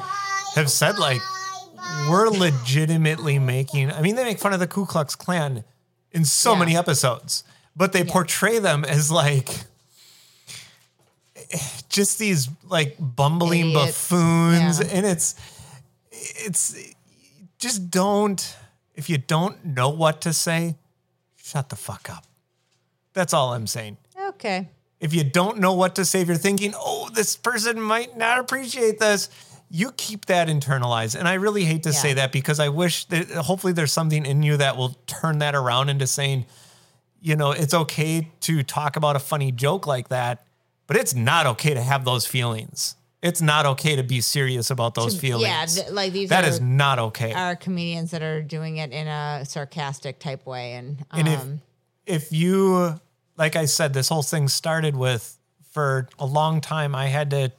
have 0.56 0.72
said 0.72 0.98
like 0.98 1.22
we're 2.10 2.30
legitimately 2.30 3.38
making. 3.40 3.92
I 3.92 4.02
mean, 4.02 4.16
they 4.16 4.24
make 4.24 4.40
fun 4.40 4.54
of 4.54 4.60
the 4.60 4.68
Ku 4.68 4.86
Klux 4.86 5.16
Klan 5.16 5.64
in 6.12 6.26
so 6.26 6.54
Yeah. 6.54 6.60
many 6.60 6.76
episodes, 6.78 7.44
but 7.76 7.92
they 7.94 8.04
portray 8.04 8.60
them 8.60 8.86
as 8.86 9.12
like 9.12 9.50
just 11.90 12.20
these 12.20 12.50
like 12.68 12.96
bumbling 13.00 13.72
Idiots. 13.72 14.10
buffoons, 14.10 14.80
Yeah. 14.80 14.88
and 14.92 15.06
it's 15.06 15.36
it's 16.12 16.76
just 17.60 17.90
don't 17.90 18.56
if 18.96 19.10
you 19.10 19.18
don't 19.18 19.64
know 19.66 19.90
what 19.90 20.22
to 20.22 20.32
say, 20.34 20.76
shut 21.36 21.70
the 21.70 21.76
fuck 21.76 22.10
up. 22.10 22.26
That's 23.14 23.34
all 23.34 23.54
I'm 23.54 23.68
saying 23.68 23.98
okay. 24.30 24.70
if 25.00 25.14
you 25.14 25.24
don't 25.24 25.60
know 25.60 25.74
what 25.74 25.96
to 25.96 26.06
say, 26.06 26.22
if 26.22 26.28
you're 26.28 26.38
thinking, 26.38 26.74
oh, 26.76 27.10
this 27.14 27.36
person 27.36 27.80
might 27.80 28.18
not 28.18 28.40
appreciate 28.40 29.00
this, 29.00 29.30
you 29.70 29.92
keep 29.92 30.26
that 30.26 30.48
internalized. 30.48 31.16
And 31.18 31.28
I 31.28 31.34
really 31.36 31.66
hate 31.66 31.84
to 31.84 31.94
say 31.94 32.14
that 32.14 32.32
because 32.32 32.60
I 32.60 32.70
wish 32.70 33.06
that 33.06 33.30
hopefully 33.32 33.74
there's 33.74 33.92
something 33.92 34.26
in 34.26 34.44
you 34.44 34.58
that 34.58 34.78
will 34.78 34.98
turn 35.08 35.40
that 35.40 35.56
around 35.56 35.90
into 35.90 36.08
saying, 36.08 36.46
you 37.26 37.36
know, 37.36 37.50
it's 37.50 37.74
okay 37.74 38.30
to 38.42 38.62
talk 38.62 38.96
about 38.96 39.16
a 39.16 39.20
funny 39.20 39.52
joke 39.52 39.88
like 39.88 40.10
that, 40.10 40.46
but 40.86 40.96
it's 40.96 41.16
not 41.16 41.48
okay 41.48 41.74
to 41.74 41.82
have 41.82 42.06
those 42.06 42.28
feelings. 42.28 42.96
It's 43.24 43.42
not 43.42 43.66
okay 43.66 43.96
to 43.96 44.04
be 44.04 44.22
serious 44.22 44.70
about 44.70 44.94
those 44.94 45.20
feelings. 45.20 45.48
Yeah, 45.48 45.66
th- 45.66 45.90
like 45.90 46.14
these 46.14 46.30
that 46.30 46.44
are, 46.44 46.48
is 46.48 46.62
not 46.62 47.00
okay. 47.00 47.34
are 47.34 47.56
comedians 47.56 48.12
that 48.12 48.22
are 48.22 48.44
doing 48.44 48.78
it 48.78 48.92
in 48.92 49.08
a 49.08 49.44
sarcastic 49.44 50.20
type 50.20 50.46
way 50.46 50.74
and 50.74 51.04
um 51.10 51.20
And 51.20 51.28
if 51.28 51.46
if 52.06 52.32
you 52.32 53.00
like 53.36 53.56
I 53.56 53.66
said, 53.66 53.94
this 53.94 54.08
whole 54.08 54.22
thing 54.22 54.48
started 54.48 54.96
with 54.96 55.40
for 55.72 56.08
a 56.20 56.28
long 56.28 56.62
time 56.62 56.94
I 56.94 57.08
had 57.08 57.32
to 57.32 57.52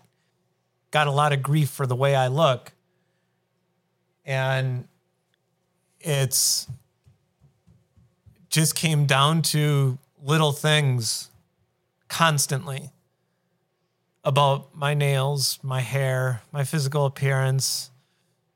got 0.93 1.09
a 1.09 1.11
lot 1.11 1.33
of 1.33 1.43
grief 1.43 1.71
for 1.71 1.89
the 1.89 1.97
way 1.97 2.15
I 2.15 2.29
look. 2.29 2.73
And 4.25 4.87
it's 5.99 6.69
just 8.57 8.75
came 8.75 9.05
down 9.05 9.43
to 9.43 9.99
little 10.25 10.51
things 10.51 11.29
constantly 12.09 12.91
about 14.25 14.75
my 14.75 14.95
nails, 14.95 15.59
my 15.63 15.81
hair, 15.83 16.41
my 16.53 16.65
physical 16.65 17.05
appearance, 17.05 17.91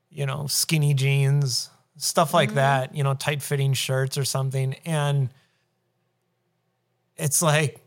you 0.09 0.24
know, 0.24 0.47
skinny 0.47 0.94
jeans, 0.94 1.68
stuff 1.98 2.32
like 2.32 2.48
mm-hmm. 2.48 2.56
that, 2.56 2.94
you 2.94 3.05
know, 3.05 3.12
tight 3.12 3.43
fitting 3.43 3.74
shirts 3.74 4.16
or 4.16 4.24
something. 4.24 4.74
And 4.86 5.28
it's 7.18 7.43
like, 7.43 7.78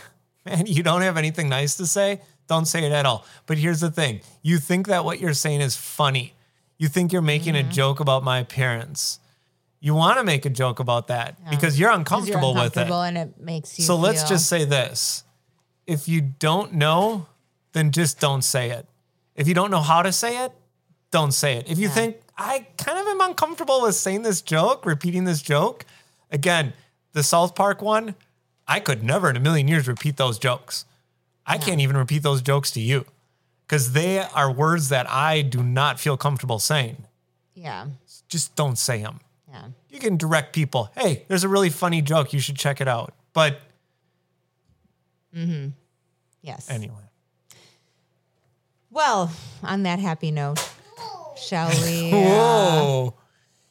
man, 0.44 0.66
you 0.66 0.82
don't 0.82 1.02
have 1.02 1.16
anything 1.16 1.48
nice 1.48 1.76
to 1.76 1.86
say? 1.86 2.20
Don't 2.48 2.66
say 2.66 2.84
it 2.84 2.90
at 2.90 3.06
all. 3.06 3.24
But 3.46 3.58
here's 3.58 3.78
the 3.78 3.92
thing 3.92 4.22
you 4.42 4.58
think 4.58 4.88
that 4.88 5.04
what 5.04 5.20
you're 5.20 5.34
saying 5.34 5.60
is 5.60 5.76
funny. 5.76 6.34
You 6.78 6.88
think 6.88 7.12
you're 7.12 7.22
making 7.22 7.54
a 7.54 7.60
mm-hmm. 7.60 7.70
joke 7.70 8.00
about 8.00 8.24
my 8.24 8.40
appearance. 8.40 9.20
You 9.80 9.94
want 9.94 10.18
to 10.18 10.24
make 10.24 10.44
a 10.44 10.50
joke 10.50 10.78
about 10.78 11.08
that 11.08 11.38
because 11.48 11.78
you're 11.78 11.90
uncomfortable, 11.90 12.52
you're 12.54 12.64
with 12.64 12.76
it. 12.76 12.90
and 12.90 13.16
it 13.16 13.40
makes 13.40 13.78
you 13.78 13.84
So 13.84 13.96
let's 13.96 14.28
just 14.28 14.46
say 14.46 14.64
this. 14.64 15.24
If 15.86 16.06
you 16.06 16.20
don't 16.20 16.74
know, 16.74 17.26
then 17.72 17.90
just 17.90 18.20
don't 18.20 18.42
say 18.42 18.70
it. 18.70 18.86
If 19.34 19.48
you 19.48 19.54
don't 19.54 19.70
know 19.70 19.80
how 19.80 20.02
to 20.02 20.12
say 20.12 20.44
it, 20.44 20.52
don't 21.10 21.32
say 21.32 21.56
it. 21.56 21.70
If 21.70 21.78
you 21.78 21.88
think, 21.88 22.16
I 22.36 22.66
kind 22.76 22.98
of 22.98 23.06
am 23.06 23.20
uncomfortable 23.22 23.82
with 23.82 23.94
saying 23.94 24.22
this 24.22 24.42
joke, 24.42 24.84
repeating 24.84 25.24
this 25.24 25.40
joke, 25.40 25.86
again, 26.30 26.74
the 27.12 27.22
South 27.22 27.54
Park 27.54 27.80
one, 27.80 28.14
I 28.68 28.80
could 28.80 29.02
never 29.02 29.30
in 29.30 29.36
a 29.36 29.40
million 29.40 29.66
years 29.66 29.88
repeat 29.88 30.16
those 30.18 30.38
jokes. 30.38 30.84
I 31.46 31.58
can't 31.58 31.80
even 31.80 31.96
repeat 31.96 32.22
those 32.22 32.42
jokes 32.42 32.70
to 32.72 32.80
you 32.80 33.06
because 33.66 33.92
they 33.92 34.18
are 34.20 34.52
words 34.52 34.90
that 34.90 35.10
I 35.10 35.42
do 35.42 35.62
not 35.62 35.98
feel 35.98 36.16
comfortable 36.16 36.58
saying. 36.58 37.06
yeah. 37.54 37.86
Just 38.28 38.54
don't 38.54 38.78
say 38.78 39.02
them. 39.02 39.18
Yeah. 39.50 39.68
You 39.88 39.98
can 39.98 40.16
direct 40.16 40.54
people, 40.54 40.90
hey, 40.96 41.24
there's 41.28 41.42
a 41.44 41.48
really 41.48 41.70
funny 41.70 42.02
joke. 42.02 42.32
You 42.32 42.38
should 42.40 42.56
check 42.56 42.80
it 42.80 42.86
out. 42.88 43.14
But 43.32 43.60
Hmm. 45.34 45.68
Yes. 46.42 46.70
anyway. 46.70 46.94
Well, 48.90 49.32
on 49.62 49.84
that 49.84 49.98
happy 50.00 50.30
note, 50.30 50.58
shall 51.36 51.68
we? 51.84 52.10
uh, 52.12 52.16
Whoa. 52.16 53.14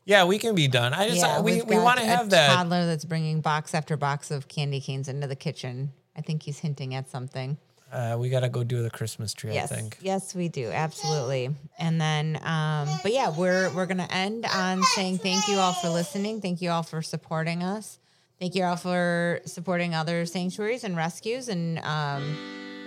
Yeah, 0.05 0.25
we 0.25 0.39
can 0.39 0.55
be 0.55 0.67
done. 0.67 0.93
I 0.93 1.07
just 1.09 1.21
yeah, 1.21 1.41
we 1.41 1.61
we 1.61 1.77
want 1.77 1.99
to 1.99 2.05
have 2.05 2.29
that. 2.31 2.47
toddler 2.55 2.85
that's 2.85 3.05
bringing 3.05 3.41
box 3.41 3.75
after 3.75 3.95
box 3.97 4.31
of 4.31 4.47
candy 4.47 4.79
canes 4.79 5.07
into 5.07 5.27
the 5.27 5.35
kitchen. 5.35 5.91
I 6.15 6.21
think 6.21 6.43
he's 6.43 6.59
hinting 6.59 6.95
at 6.95 7.09
something. 7.09 7.57
Uh, 7.91 8.15
we 8.19 8.29
got 8.29 8.41
to 8.41 8.49
go 8.49 8.63
do 8.63 8.83
the 8.83 8.89
Christmas 8.89 9.33
tree. 9.33 9.53
Yes, 9.53 9.71
I 9.71 9.75
think. 9.75 9.97
yes, 10.01 10.35
we 10.35 10.47
do 10.47 10.69
absolutely. 10.69 11.49
And 11.79 11.99
then, 11.99 12.37
um, 12.43 12.87
but 13.01 13.11
yeah, 13.13 13.29
we're 13.29 13.69
we're 13.71 13.87
gonna 13.87 14.07
end 14.11 14.45
on 14.45 14.83
saying 14.83 15.17
thank 15.19 15.47
you 15.47 15.57
all 15.57 15.73
for 15.73 15.89
listening. 15.89 16.39
Thank 16.41 16.61
you 16.61 16.69
all 16.69 16.83
for 16.83 17.01
supporting 17.01 17.63
us. 17.63 17.97
Thank 18.39 18.53
you 18.55 18.63
all 18.63 18.75
for 18.77 19.41
supporting 19.45 19.95
other 19.95 20.25
sanctuaries 20.25 20.83
and 20.83 20.95
rescues. 20.95 21.49
And 21.49 21.79
um, 21.79 22.37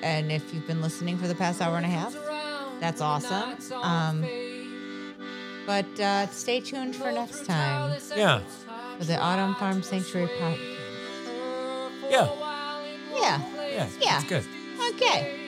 and 0.02 0.30
if 0.30 0.54
you've 0.54 0.66
been 0.66 0.80
listening 0.82 1.18
for 1.18 1.26
the 1.26 1.34
past 1.34 1.60
hour 1.60 1.76
and 1.76 1.84
a 1.86 1.88
half, 1.88 2.14
that's 2.80 3.00
awesome. 3.00 3.56
Um, 3.82 4.24
but 5.66 5.86
uh, 6.00 6.26
stay 6.28 6.60
tuned 6.60 6.94
for 6.96 7.10
next 7.12 7.44
time 7.44 7.96
Yeah. 8.16 8.40
for 8.98 9.04
the 9.04 9.16
Autumn 9.18 9.54
Farm 9.56 9.82
Sanctuary 9.82 10.28
podcast. 10.40 10.58
Yeah. 12.10 12.28
Yeah. 13.14 13.40
Yeah, 13.70 13.86
Yeah. 14.00 14.20
that's 14.20 14.24
good. 14.24 14.44
Okay. 14.90 15.38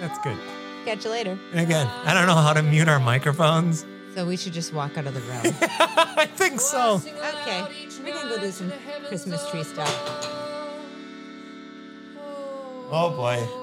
That's 0.00 0.18
good. 0.18 0.36
Catch 0.84 1.04
you 1.04 1.10
later. 1.10 1.38
And 1.52 1.60
again, 1.60 1.86
I 1.86 2.12
don't 2.14 2.26
know 2.26 2.34
how 2.34 2.52
to 2.52 2.62
mute 2.62 2.88
our 2.88 2.98
microphones. 2.98 3.86
So 4.14 4.26
we 4.26 4.36
should 4.36 4.52
just 4.52 4.72
walk 4.74 4.98
out 4.98 5.06
of 5.06 5.14
the 5.14 5.20
room. 5.20 5.42
I 5.80 6.26
think 6.26 6.60
so. 6.60 6.96
okay. 6.96 7.64
We're 8.04 8.12
gonna 8.12 8.28
go 8.28 8.40
do 8.40 8.50
some 8.50 8.72
Christmas 9.08 9.48
tree 9.50 9.64
stuff. 9.64 9.90
Oh 12.90 13.14
boy. 13.16 13.46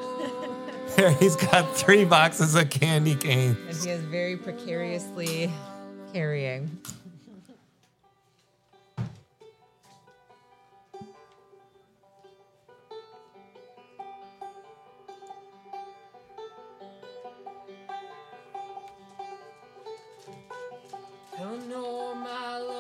There, 0.96 1.12
he's 1.12 1.36
got 1.36 1.78
three 1.78 2.04
boxes 2.04 2.56
of 2.56 2.72
candy 2.72 3.16
canes. 3.16 3.56
And 3.68 3.78
he 3.78 3.90
is 3.92 4.02
very 4.06 4.36
precariously 4.36 5.52
carrying. 6.12 6.78
Eleanor, 21.42 22.16
my 22.16 22.60
love. 22.68 22.79